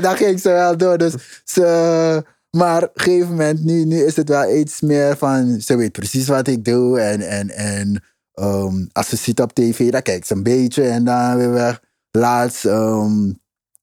daar 0.00 0.16
ging 0.16 0.40
ze 0.40 0.48
wel 0.48 0.76
door. 0.76 0.98
Dus 0.98 1.42
ze, 1.44 2.24
maar 2.50 2.82
op 2.82 2.90
een 2.94 3.02
gegeven 3.02 3.28
moment, 3.28 3.64
nu, 3.64 3.84
nu 3.84 4.04
is 4.04 4.16
het 4.16 4.28
wel 4.28 4.56
iets 4.56 4.80
meer 4.80 5.16
van, 5.16 5.60
ze 5.60 5.76
weet 5.76 5.92
precies 5.92 6.28
wat 6.28 6.48
ik 6.48 6.64
doe. 6.64 7.00
En, 7.00 7.20
en, 7.20 7.50
en 7.50 8.02
um, 8.34 8.88
als 8.92 9.08
ze 9.08 9.16
ziet 9.16 9.40
op 9.40 9.52
tv, 9.52 9.90
dan 9.90 10.02
kijkt 10.02 10.26
ze 10.26 10.34
een 10.34 10.42
beetje 10.42 10.82
en 10.82 11.04
dan 11.04 11.36
weer 11.36 11.52
weg. 11.52 11.80
Laatst 12.10 12.64
um, 12.64 13.40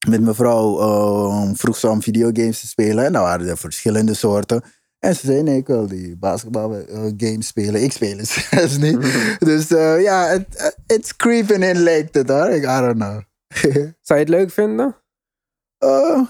met 0.07 0.21
mijn 0.21 0.35
vrouw 0.35 0.81
um, 1.31 1.55
vroeg 1.55 1.77
ze 1.77 1.89
om 1.89 2.01
videogames 2.01 2.59
te 2.59 2.67
spelen. 2.67 3.05
En 3.05 3.13
dan 3.13 3.21
waren 3.21 3.47
er 3.47 3.57
verschillende 3.57 4.13
soorten. 4.13 4.63
En 4.99 5.15
ze 5.15 5.25
zei, 5.25 5.43
nee, 5.43 5.57
ik 5.57 5.67
wil 5.67 5.87
die 5.87 6.17
basketbalgames 6.17 7.47
spelen. 7.47 7.83
Ik 7.83 7.91
speel 7.91 8.17
het 8.17 8.27
zelfs 8.51 8.77
niet. 8.77 9.01
dus 9.49 9.71
uh, 9.71 10.01
ja, 10.01 10.27
het 10.27 10.75
it's 10.87 11.15
creeping 11.15 11.63
in 11.63 11.77
lijkt 11.77 12.15
het 12.15 12.29
hoor. 12.29 12.49
Ik, 12.49 12.63
I 12.63 12.79
don't 12.79 12.95
know. 12.95 13.21
zou 14.07 14.19
je 14.19 14.25
het 14.25 14.29
leuk 14.29 14.51
vinden? 14.51 14.95
Uh, 15.83 16.27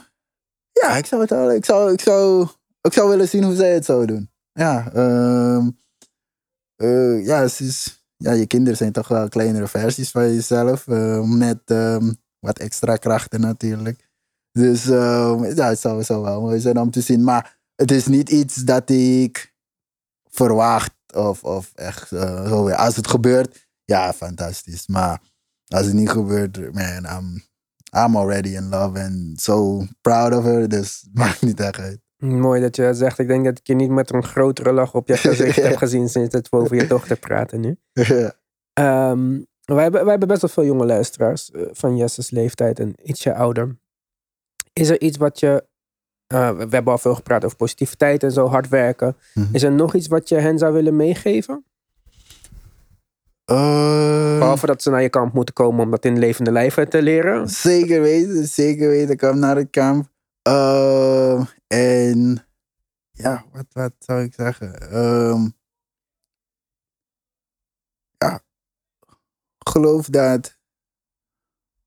ja, 0.71 0.97
ik 0.97 1.05
zou 1.05 1.21
het 1.21 1.29
wel. 1.29 1.51
Ik 1.51 1.65
zou, 1.65 1.93
ik, 1.93 2.01
zou, 2.01 2.47
ik 2.81 2.93
zou 2.93 3.09
willen 3.09 3.27
zien 3.27 3.43
hoe 3.43 3.55
zij 3.55 3.73
het 3.73 3.85
zouden 3.85 4.15
doen. 4.15 4.29
Ja, 4.51 4.91
um, 4.95 5.77
uh, 6.77 7.25
ja, 7.25 7.41
het 7.41 7.59
is, 7.59 8.05
ja, 8.17 8.31
je 8.31 8.47
kinderen 8.47 8.77
zijn 8.77 8.91
toch 8.91 9.07
wel 9.07 9.29
kleinere 9.29 9.67
versies 9.67 10.11
van 10.11 10.33
jezelf. 10.33 10.87
Uh, 10.87 11.21
met 11.21 11.61
um, 11.65 12.15
wat 12.39 12.59
extra 12.59 12.95
krachten 12.95 13.41
natuurlijk. 13.41 14.09
Dus 14.51 14.83
ja, 14.83 15.67
het 15.67 15.79
zou, 15.79 16.03
zou 16.03 16.23
wel 16.23 16.41
mooi 16.41 16.59
zijn 16.59 16.79
om 16.79 16.91
te 16.91 17.01
zien. 17.01 17.23
Maar 17.23 17.56
het 17.77 17.91
is 17.91 18.07
niet 18.07 18.29
iets 18.29 18.55
dat 18.55 18.89
ik 18.89 19.53
verwacht 20.29 20.93
of, 21.13 21.43
of 21.43 21.71
echt 21.75 22.11
uh, 22.11 22.47
zo. 22.47 22.69
Als 22.69 22.95
het 22.95 23.07
gebeurt, 23.07 23.67
ja, 23.85 24.13
fantastisch. 24.13 24.87
Maar 24.87 25.21
als 25.67 25.85
het 25.85 25.95
niet 25.95 26.09
gebeurt, 26.09 26.73
man, 26.73 27.05
I'm, 27.05 27.43
I'm 28.05 28.17
already 28.17 28.49
in 28.49 28.69
love 28.69 28.99
and 28.99 29.41
so 29.41 29.83
proud 30.01 30.33
of 30.33 30.43
her. 30.43 30.69
Dus 30.69 31.01
het 31.01 31.13
maakt 31.23 31.41
niet 31.41 31.59
echt 31.59 31.79
uit. 31.79 31.99
Mooi 32.17 32.61
dat 32.61 32.75
je 32.75 32.81
dat 32.81 32.97
zegt. 32.97 33.19
Ik 33.19 33.27
denk 33.27 33.45
dat 33.45 33.57
ik 33.57 33.67
je 33.67 33.75
niet 33.75 33.89
met 33.89 34.13
een 34.13 34.23
grotere 34.23 34.71
lach 34.71 34.93
op 34.93 35.07
je 35.07 35.17
gezicht 35.17 35.55
heb 35.55 35.75
gezien 35.85 36.09
sinds 36.09 36.33
het 36.33 36.49
we 36.49 36.57
over 36.57 36.75
je 36.75 36.87
dochter 36.87 37.17
praten 37.17 37.59
nu. 37.59 37.77
um, 38.79 39.45
wij, 39.63 39.83
hebben, 39.83 40.01
wij 40.01 40.09
hebben 40.09 40.27
best 40.27 40.41
wel 40.41 40.49
veel 40.49 40.65
jonge 40.65 40.85
luisteraars 40.85 41.49
uh, 41.53 41.67
van 41.71 41.97
Jesse's 41.97 42.29
leeftijd 42.29 42.79
en 42.79 42.95
ietsje 43.03 43.35
ouder. 43.35 43.77
Is 44.73 44.89
er 44.89 45.01
iets 45.01 45.17
wat 45.17 45.39
je. 45.39 45.65
Uh, 46.33 46.49
we 46.49 46.67
hebben 46.69 46.87
al 46.93 46.97
veel 46.97 47.15
gepraat 47.15 47.45
over 47.45 47.57
positiviteit 47.57 48.23
en 48.23 48.31
zo, 48.31 48.47
hard 48.47 48.69
werken. 48.69 49.15
Mm 49.33 49.43
-hmm. 49.43 49.55
Is 49.55 49.63
er 49.63 49.71
nog 49.71 49.95
iets 49.95 50.07
wat 50.07 50.29
je 50.29 50.35
hen 50.35 50.57
zou 50.57 50.73
willen 50.73 50.95
meegeven? 50.95 51.65
Uh, 53.51 54.37
Behalve 54.37 54.65
dat 54.65 54.81
ze 54.81 54.89
naar 54.89 55.01
je 55.01 55.09
kamp 55.09 55.33
moeten 55.33 55.53
komen 55.53 55.83
om 55.83 55.91
dat 55.91 56.05
in 56.05 56.19
levende 56.19 56.51
lijven 56.51 56.89
te 56.89 57.01
leren. 57.01 57.49
Zeker 57.49 58.01
weten, 58.01 58.47
zeker 58.47 58.89
weten. 58.89 59.17
Kom 59.17 59.39
naar 59.39 59.55
het 59.55 59.69
kamp. 59.69 60.09
Uh, 60.47 61.45
en 61.67 62.47
ja, 63.11 63.45
wat, 63.51 63.65
wat 63.71 63.93
zou 63.99 64.23
ik 64.23 64.33
zeggen? 64.33 64.97
Um, 64.97 65.53
ja, 68.17 68.39
geloof 69.59 70.05
dat, 70.05 70.57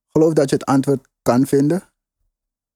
geloof 0.08 0.32
dat 0.32 0.50
je 0.50 0.56
het 0.56 0.64
antwoord 0.64 1.08
kan 1.22 1.46
vinden. 1.46 1.82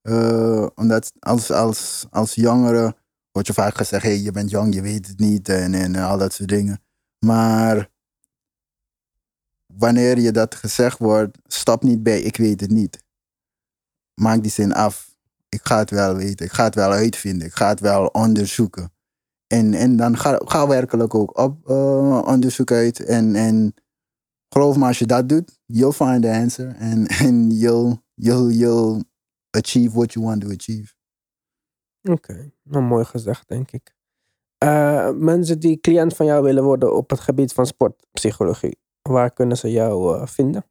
Uh, 0.09 0.67
omdat 0.75 1.13
als, 1.19 1.51
als, 1.51 2.07
als 2.11 2.35
jongere 2.35 2.97
wordt 3.33 3.49
je 3.49 3.55
vaak 3.55 3.77
gezegd, 3.77 4.03
hey, 4.03 4.19
je 4.19 4.31
bent 4.31 4.51
jong, 4.51 4.75
je 4.75 4.83
weet 4.83 5.07
het 5.07 5.19
niet 5.19 5.49
en, 5.49 5.75
en 5.75 5.97
al 5.97 6.19
dat 6.19 6.33
soort 6.33 6.49
dingen. 6.49 6.83
Maar 7.19 7.91
wanneer 9.67 10.19
je 10.19 10.33
dat 10.33 10.55
gezegd 10.55 10.99
wordt, 10.99 11.39
stap 11.47 11.83
niet 11.83 12.03
bij, 12.03 12.21
ik 12.21 12.37
weet 12.37 12.61
het 12.61 12.71
niet. 12.71 13.03
Maak 14.15 14.43
die 14.43 14.51
zin 14.51 14.73
af. 14.73 15.13
Ik 15.49 15.61
ga 15.63 15.79
het 15.79 15.91
wel 15.91 16.15
weten, 16.15 16.47
ik 16.47 16.53
ga 16.53 16.65
het 16.65 16.75
wel 16.75 16.93
uitvinden, 16.93 17.47
ik 17.47 17.55
ga 17.55 17.69
het 17.69 17.81
wel 17.81 18.07
onderzoeken. 18.07 18.93
En, 19.47 19.75
en 19.75 19.97
dan 19.97 20.19
ga, 20.19 20.41
ga 20.45 20.67
werkelijk 20.67 21.15
ook 21.15 21.39
op 21.39 21.69
uh, 21.71 22.23
onderzoek 22.25 22.71
uit. 22.71 23.05
En, 23.05 23.35
en 23.35 23.75
geloof 24.49 24.77
me, 24.77 24.87
als 24.87 24.99
je 24.99 25.07
dat 25.07 25.29
doet, 25.29 25.59
you'll 25.67 25.93
find 25.93 26.23
the 26.23 26.31
answer. 26.31 26.77
En 26.77 27.07
and 27.27 27.53
you'll, 27.53 27.97
you'll, 28.15 28.53
you'll 28.53 29.03
achieve 29.55 29.95
what 29.95 30.13
you 30.13 30.27
want 30.27 30.41
to 30.41 30.51
achieve. 30.51 30.93
Oké, 32.03 32.33
okay. 32.33 32.53
nou 32.63 32.85
mooi 32.85 33.05
gezegd, 33.05 33.49
denk 33.49 33.71
ik. 33.71 33.95
Uh, 34.65 35.11
mensen 35.11 35.61
die 35.61 35.81
cliënt 35.81 36.17
van 36.17 36.27
jou 36.27 36.43
willen 36.43 36.65
worden 36.65 36.97
op 36.97 37.11
het 37.11 37.21
gebied 37.21 37.53
van 37.53 37.67
sportpsychologie, 37.67 38.79
waar 39.03 39.33
kunnen 39.33 39.57
ze 39.57 39.71
jou 39.71 40.17
uh, 40.17 40.27
vinden? 40.27 40.65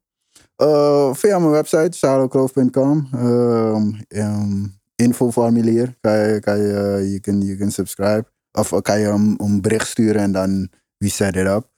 Uh, 0.62 1.14
via 1.14 1.38
mijn 1.38 1.50
website, 1.50 1.98
charlokloof.com. 1.98 3.08
Um, 3.14 4.00
um, 4.08 4.78
infoformulier. 4.94 5.96
Kan 6.00 6.18
je, 6.18 6.40
kan 6.40 6.58
je, 6.58 7.08
je, 7.10 7.20
kan, 7.20 7.40
je 7.40 7.56
kan 7.56 7.70
subscribe. 7.70 8.24
Of 8.52 8.82
kan 8.82 9.00
je 9.00 9.06
een, 9.06 9.34
een 9.36 9.60
bericht 9.60 9.88
sturen 9.88 10.22
en 10.22 10.32
dan 10.32 10.68
we 10.96 11.08
set 11.08 11.36
it 11.36 11.46
up. 11.46 11.70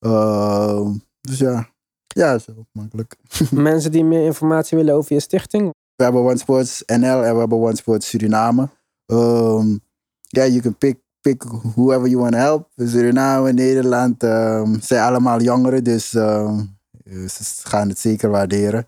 Uh, 0.00 0.90
dus 1.20 1.38
ja, 1.38 1.68
ja, 2.06 2.38
zo 2.38 2.66
makkelijk. 2.72 3.16
Mensen 3.50 3.92
die 3.92 4.04
meer 4.04 4.24
informatie 4.24 4.78
willen 4.78 4.94
over 4.94 5.14
je 5.14 5.20
stichting? 5.20 5.70
We 5.96 6.04
hebben 6.04 6.22
One 6.22 6.38
Sports 6.38 6.82
NL 6.86 7.24
en 7.24 7.32
we 7.32 7.38
hebben 7.38 7.58
One 7.58 7.76
Sports 7.76 8.08
Suriname. 8.08 8.68
Um, 9.06 9.80
ja, 10.20 10.44
you 10.44 10.60
can 10.60 10.78
pick, 10.78 10.98
pick 11.20 11.42
whoever 11.74 12.08
you 12.08 12.20
want 12.20 12.32
to 12.32 12.38
help. 12.38 12.70
Suriname, 12.76 13.52
Nederland, 13.52 14.22
um, 14.22 14.80
zijn 14.80 15.02
allemaal 15.02 15.40
jongeren, 15.40 15.84
dus 15.84 16.12
um, 16.12 16.78
ze 17.04 17.68
gaan 17.68 17.88
het 17.88 17.98
zeker 17.98 18.30
waarderen. 18.30 18.86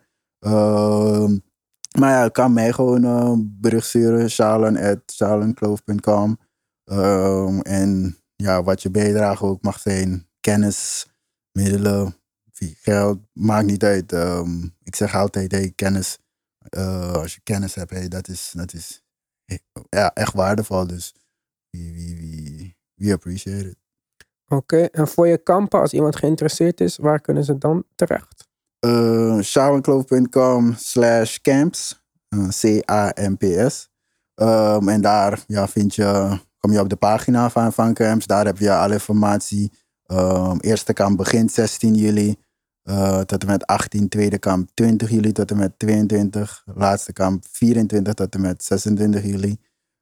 Maar 1.99 2.11
ja, 2.11 2.29
kan 2.29 2.53
mij 2.53 2.73
gewoon 2.73 3.05
uh, 3.05 3.35
bericht 3.39 3.87
sturen, 3.87 4.31
shalen.shalenkloof.com. 4.31 6.39
Um, 6.85 7.61
en 7.61 8.19
ja, 8.37 8.63
wat 8.63 8.83
je 8.83 8.91
bijdrage 8.91 9.45
ook 9.45 9.63
mag 9.63 9.81
zijn, 9.81 10.29
kennis, 10.41 11.09
middelen, 11.53 12.17
geld, 12.83 13.19
maakt 13.33 13.67
niet 13.67 13.85
uit. 13.85 14.13
Ik 14.83 14.97
zeg 14.97 15.15
altijd, 15.15 15.53
hey, 15.53 15.73
kennis, 15.75 16.19
uh, 16.71 17.13
als 17.13 17.35
je 17.35 17.41
kennis 17.43 17.75
hebt, 17.75 17.91
hey, 17.91 18.09
dat 18.09 18.29
is, 18.29 18.51
dat 18.55 18.73
is 18.73 19.03
ja, 19.89 20.13
echt 20.13 20.33
waardevol. 20.33 20.87
Dus 20.87 21.15
we, 21.71 21.79
we, 21.79 22.17
we, 22.17 22.75
we 22.95 23.13
appreciate 23.13 23.69
it. 23.69 23.77
Oké, 24.45 24.55
okay. 24.55 24.89
en 24.93 25.09
voor 25.09 25.27
je 25.27 25.39
kampen, 25.39 25.81
als 25.81 25.93
iemand 25.93 26.17
geïnteresseerd 26.17 26.81
is, 26.81 26.97
waar 26.97 27.21
kunnen 27.21 27.45
ze 27.45 27.59
dan 27.59 27.85
terecht? 27.95 28.49
Uh, 28.87 29.41
slash 30.77 31.39
camps, 31.39 32.03
uh, 32.29 32.49
C-A-M-P-S. 32.49 33.93
Um, 34.35 34.89
en 34.89 35.01
daar 35.01 35.45
ja, 35.47 35.69
vind 35.69 35.95
je, 35.95 36.39
kom 36.59 36.73
je 36.73 36.81
op 36.81 36.89
de 36.89 36.97
pagina 36.97 37.51
van, 37.51 37.73
van 37.73 37.95
camps. 37.95 38.27
Daar 38.27 38.45
heb 38.45 38.59
je 38.59 38.75
alle 38.75 38.93
informatie. 38.93 39.73
Um, 40.07 40.61
eerste 40.61 40.93
kamp 40.93 41.17
begint 41.17 41.53
16 41.53 41.95
juli 41.95 42.37
uh, 42.85 43.21
tot 43.21 43.43
en 43.43 43.47
met 43.47 43.67
18. 43.67 44.09
Tweede 44.09 44.39
kamp 44.39 44.71
20 44.75 45.11
juli 45.11 45.33
tot 45.33 45.51
en 45.51 45.57
met 45.57 45.79
22. 45.79 46.63
Laatste 46.75 47.13
kamp 47.13 47.45
24 47.51 48.15
tot 48.15 48.35
en 48.35 48.41
met 48.41 48.65
26 48.65 49.25
juli. 49.25 49.57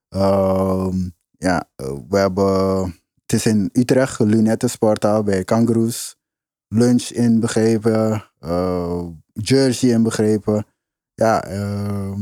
Um, 0.09 1.15
ja, 1.39 1.69
we 2.09 2.19
hebben... 2.19 2.85
Het 3.27 3.41
is 3.41 3.47
in 3.47 3.71
Utrecht, 3.73 4.21
Lunette 4.21 4.69
Sportaal 4.69 5.23
bij 5.23 5.45
Kangaroos. 5.45 6.17
Lunch 6.69 7.03
inbegrepen, 7.03 8.25
uh, 8.41 9.07
jersey 9.33 9.91
inbegrepen. 9.91 10.67
Ja, 11.15 11.45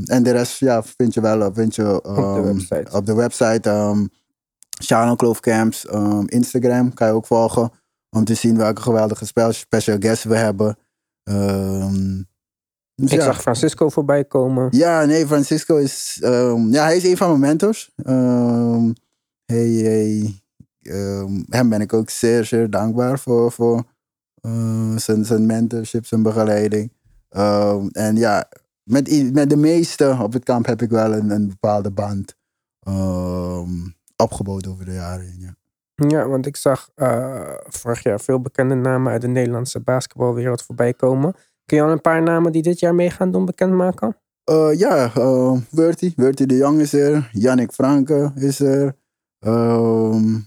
en 0.05 0.23
de 0.23 0.31
rest 0.31 0.59
ja, 0.59 0.83
vind 0.83 1.15
je 1.15 1.21
wel 1.21 1.55
vind 1.55 1.75
je, 1.75 1.83
um, 1.83 2.17
op 2.17 2.35
de 2.35 2.43
website. 2.43 2.93
Op 2.93 3.07
de 3.07 3.15
website 3.15 3.71
um, 3.71 5.17
Kloof 5.17 5.41
Camps, 5.41 5.93
um, 5.93 6.29
Instagram 6.29 6.95
kan 6.95 7.07
je 7.07 7.13
ook 7.13 7.27
volgen. 7.27 7.71
Om 8.11 8.25
te 8.25 8.35
zien 8.35 8.57
welke 8.57 8.83
geweldige 8.83 9.27
spel- 9.27 9.53
special 9.53 9.97
guests 9.99 10.25
we 10.25 10.37
hebben. 10.37 10.79
Ehm, 11.23 12.23
dus 12.95 13.11
Ik 13.13 13.19
ja. 13.19 13.25
zag 13.25 13.41
Francisco 13.41 13.89
voorbij 13.89 14.25
komen. 14.25 14.69
Ja, 14.71 15.05
nee, 15.05 15.27
Francisco 15.27 15.77
is. 15.77 16.19
ehm, 16.23 16.69
ja, 16.73 16.85
hij 16.85 16.97
is 16.97 17.05
een 17.05 17.17
van 17.17 17.29
mijn 17.29 17.41
mentors. 17.41 17.91
Ehm, 17.97 18.93
hij, 19.45 20.41
ehm, 20.83 21.43
hem 21.49 21.69
ben 21.69 21.81
ik 21.81 21.93
ook 21.93 22.11
zeer, 22.11 22.45
zeer 22.45 22.71
dankbaar 22.71 23.19
voor, 23.19 23.53
voor 23.53 23.85
eh, 24.41 24.97
zijn, 24.97 25.25
zijn 25.25 25.47
mentorship, 25.47 26.07
zijn 26.07 26.23
begeleiding. 26.23 26.93
En 27.93 28.17
ja, 28.17 28.49
met, 28.83 29.33
met 29.33 29.51
de 29.51 29.57
meeste 29.57 30.19
op 30.23 30.33
het 30.33 30.45
kamp 30.45 30.67
heb 30.67 30.83
ik 30.83 30.91
wel 30.91 31.13
een, 31.13 31.31
een 31.31 31.49
bepaalde 31.49 31.91
band 31.91 32.35
opgebouwd 34.17 34.67
over 34.67 34.85
de 34.85 34.93
jaren 34.93 35.25
heen. 35.27 35.41
Ja. 35.41 35.57
Ja, 36.09 36.29
want 36.29 36.47
ik 36.47 36.57
zag 36.57 36.91
eh, 36.95 37.55
vorig 37.69 38.03
jaar 38.03 38.21
veel 38.21 38.41
bekende 38.41 38.75
namen 38.75 39.13
uit 39.13 39.21
de 39.21 39.29
Nederlandse 39.29 39.81
basketbalwereld 39.81 40.63
voorbij 40.63 40.95
komen. 40.95 41.35
Kun 41.65 41.77
je 41.77 41.83
al 41.83 41.91
een 41.91 42.01
paar 42.01 42.23
namen 42.23 42.53
die 42.53 42.63
dit 42.63 42.81
jaar 42.81 42.95
mee 42.95 43.11
gaan 43.11 43.31
doen 43.33 43.45
bekendmaken? 43.45 44.17
Eh, 44.45 44.71
ja, 44.79 45.17
uh, 45.19 45.57
Wurty. 45.71 46.13
Wurty 46.17 46.47
de 46.47 46.57
Jong 46.57 46.81
is 46.81 46.93
er. 46.93 47.29
Yannick 47.33 47.73
Franke 47.73 48.33
is 48.35 48.61
er. 48.61 48.97
Ehm, 49.39 50.39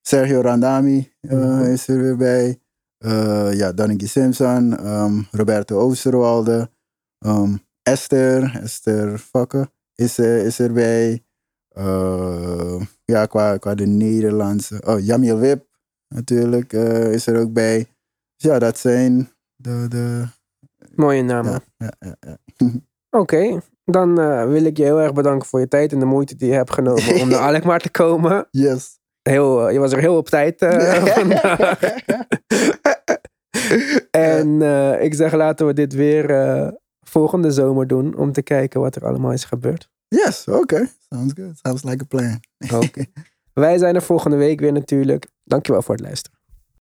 Sergio 0.00 0.40
Randami 0.40 1.12
eh, 1.20 1.38
Mhm. 1.38 1.62
is 1.64 1.88
er 1.88 2.00
weer 2.00 2.16
bij. 2.16 2.60
Eh, 2.98 3.52
ja, 3.52 3.72
Donneke 3.72 4.08
Simpson. 4.08 4.76
ehm, 4.78 5.22
Roberto 5.30 5.78
Oosterwalde. 5.78 6.70
ehm, 7.18 7.56
Esther. 7.82 8.58
Esther 8.62 9.18
Fakke 9.18 9.70
is, 9.94 10.18
er- 10.18 10.44
is 10.44 10.58
Eh, 11.70 12.80
ja, 13.04 13.26
qua, 13.26 13.56
qua 13.56 13.74
de 13.74 13.86
Nederlandse. 13.86 14.82
Oh, 14.86 15.04
Jamil 15.04 15.38
Wip 15.38 15.66
natuurlijk 16.08 16.72
eh, 16.72 17.12
is 17.12 17.26
er 17.26 17.40
ook 17.40 17.52
bij. 17.52 17.76
Dus 18.36 18.50
ja, 18.50 18.58
dat 18.58 18.78
zijn 18.78 19.30
de... 19.56 19.86
de 19.88 20.24
Mooie 20.94 21.22
namen. 21.22 21.52
ja, 21.76 21.92
ja, 21.98 22.16
ja, 22.20 22.36
ja. 22.56 22.68
Oké, 23.20 23.60
dan 23.84 24.20
eh, 24.20 24.46
wil 24.46 24.64
ik 24.64 24.76
je 24.76 24.82
heel 24.82 25.00
erg 25.00 25.12
bedanken 25.12 25.48
voor 25.48 25.60
je 25.60 25.68
tijd 25.68 25.92
en 25.92 25.98
de 25.98 26.04
moeite 26.04 26.36
die 26.36 26.48
je 26.48 26.54
hebt 26.54 26.72
genomen 26.72 27.20
om 27.20 27.28
naar 27.28 27.40
Alkmaar 27.54 27.80
te 27.80 27.90
komen. 27.90 28.48
Yes. 28.50 28.98
Heel, 29.22 29.70
je 29.70 29.78
was 29.78 29.92
er 29.92 29.98
heel 29.98 30.16
op 30.16 30.28
tijd 30.28 30.58
vandaag. 31.18 31.80
En 34.10 34.62
ik 35.00 35.14
zeg 35.14 35.32
laten 35.32 35.66
we 35.66 35.72
dit 35.72 35.92
weer 35.92 36.26
volgende 37.00 37.50
zomer 37.50 37.86
doen 37.86 38.16
om 38.16 38.32
te 38.32 38.42
kijken 38.42 38.80
wat 38.80 38.96
er 38.96 39.06
allemaal 39.06 39.32
is 39.32 39.44
gebeurd. 39.44 39.90
Yes, 40.10 40.48
okay. 40.48 40.86
Sounds 41.08 41.32
good. 41.34 41.58
Sounds 41.62 41.84
like 41.84 42.02
a 42.02 42.06
plan. 42.06 42.40
Oké. 42.82 43.04
Wij 43.52 43.78
zijn 43.78 43.94
er 43.94 44.02
volgende 44.02 44.36
week 44.36 44.60
weer 44.60 44.72
natuurlijk. 44.72 45.26
Dankjewel 45.44 45.82
voor 45.82 45.94
het 45.94 46.04
luisteren. 46.04 46.39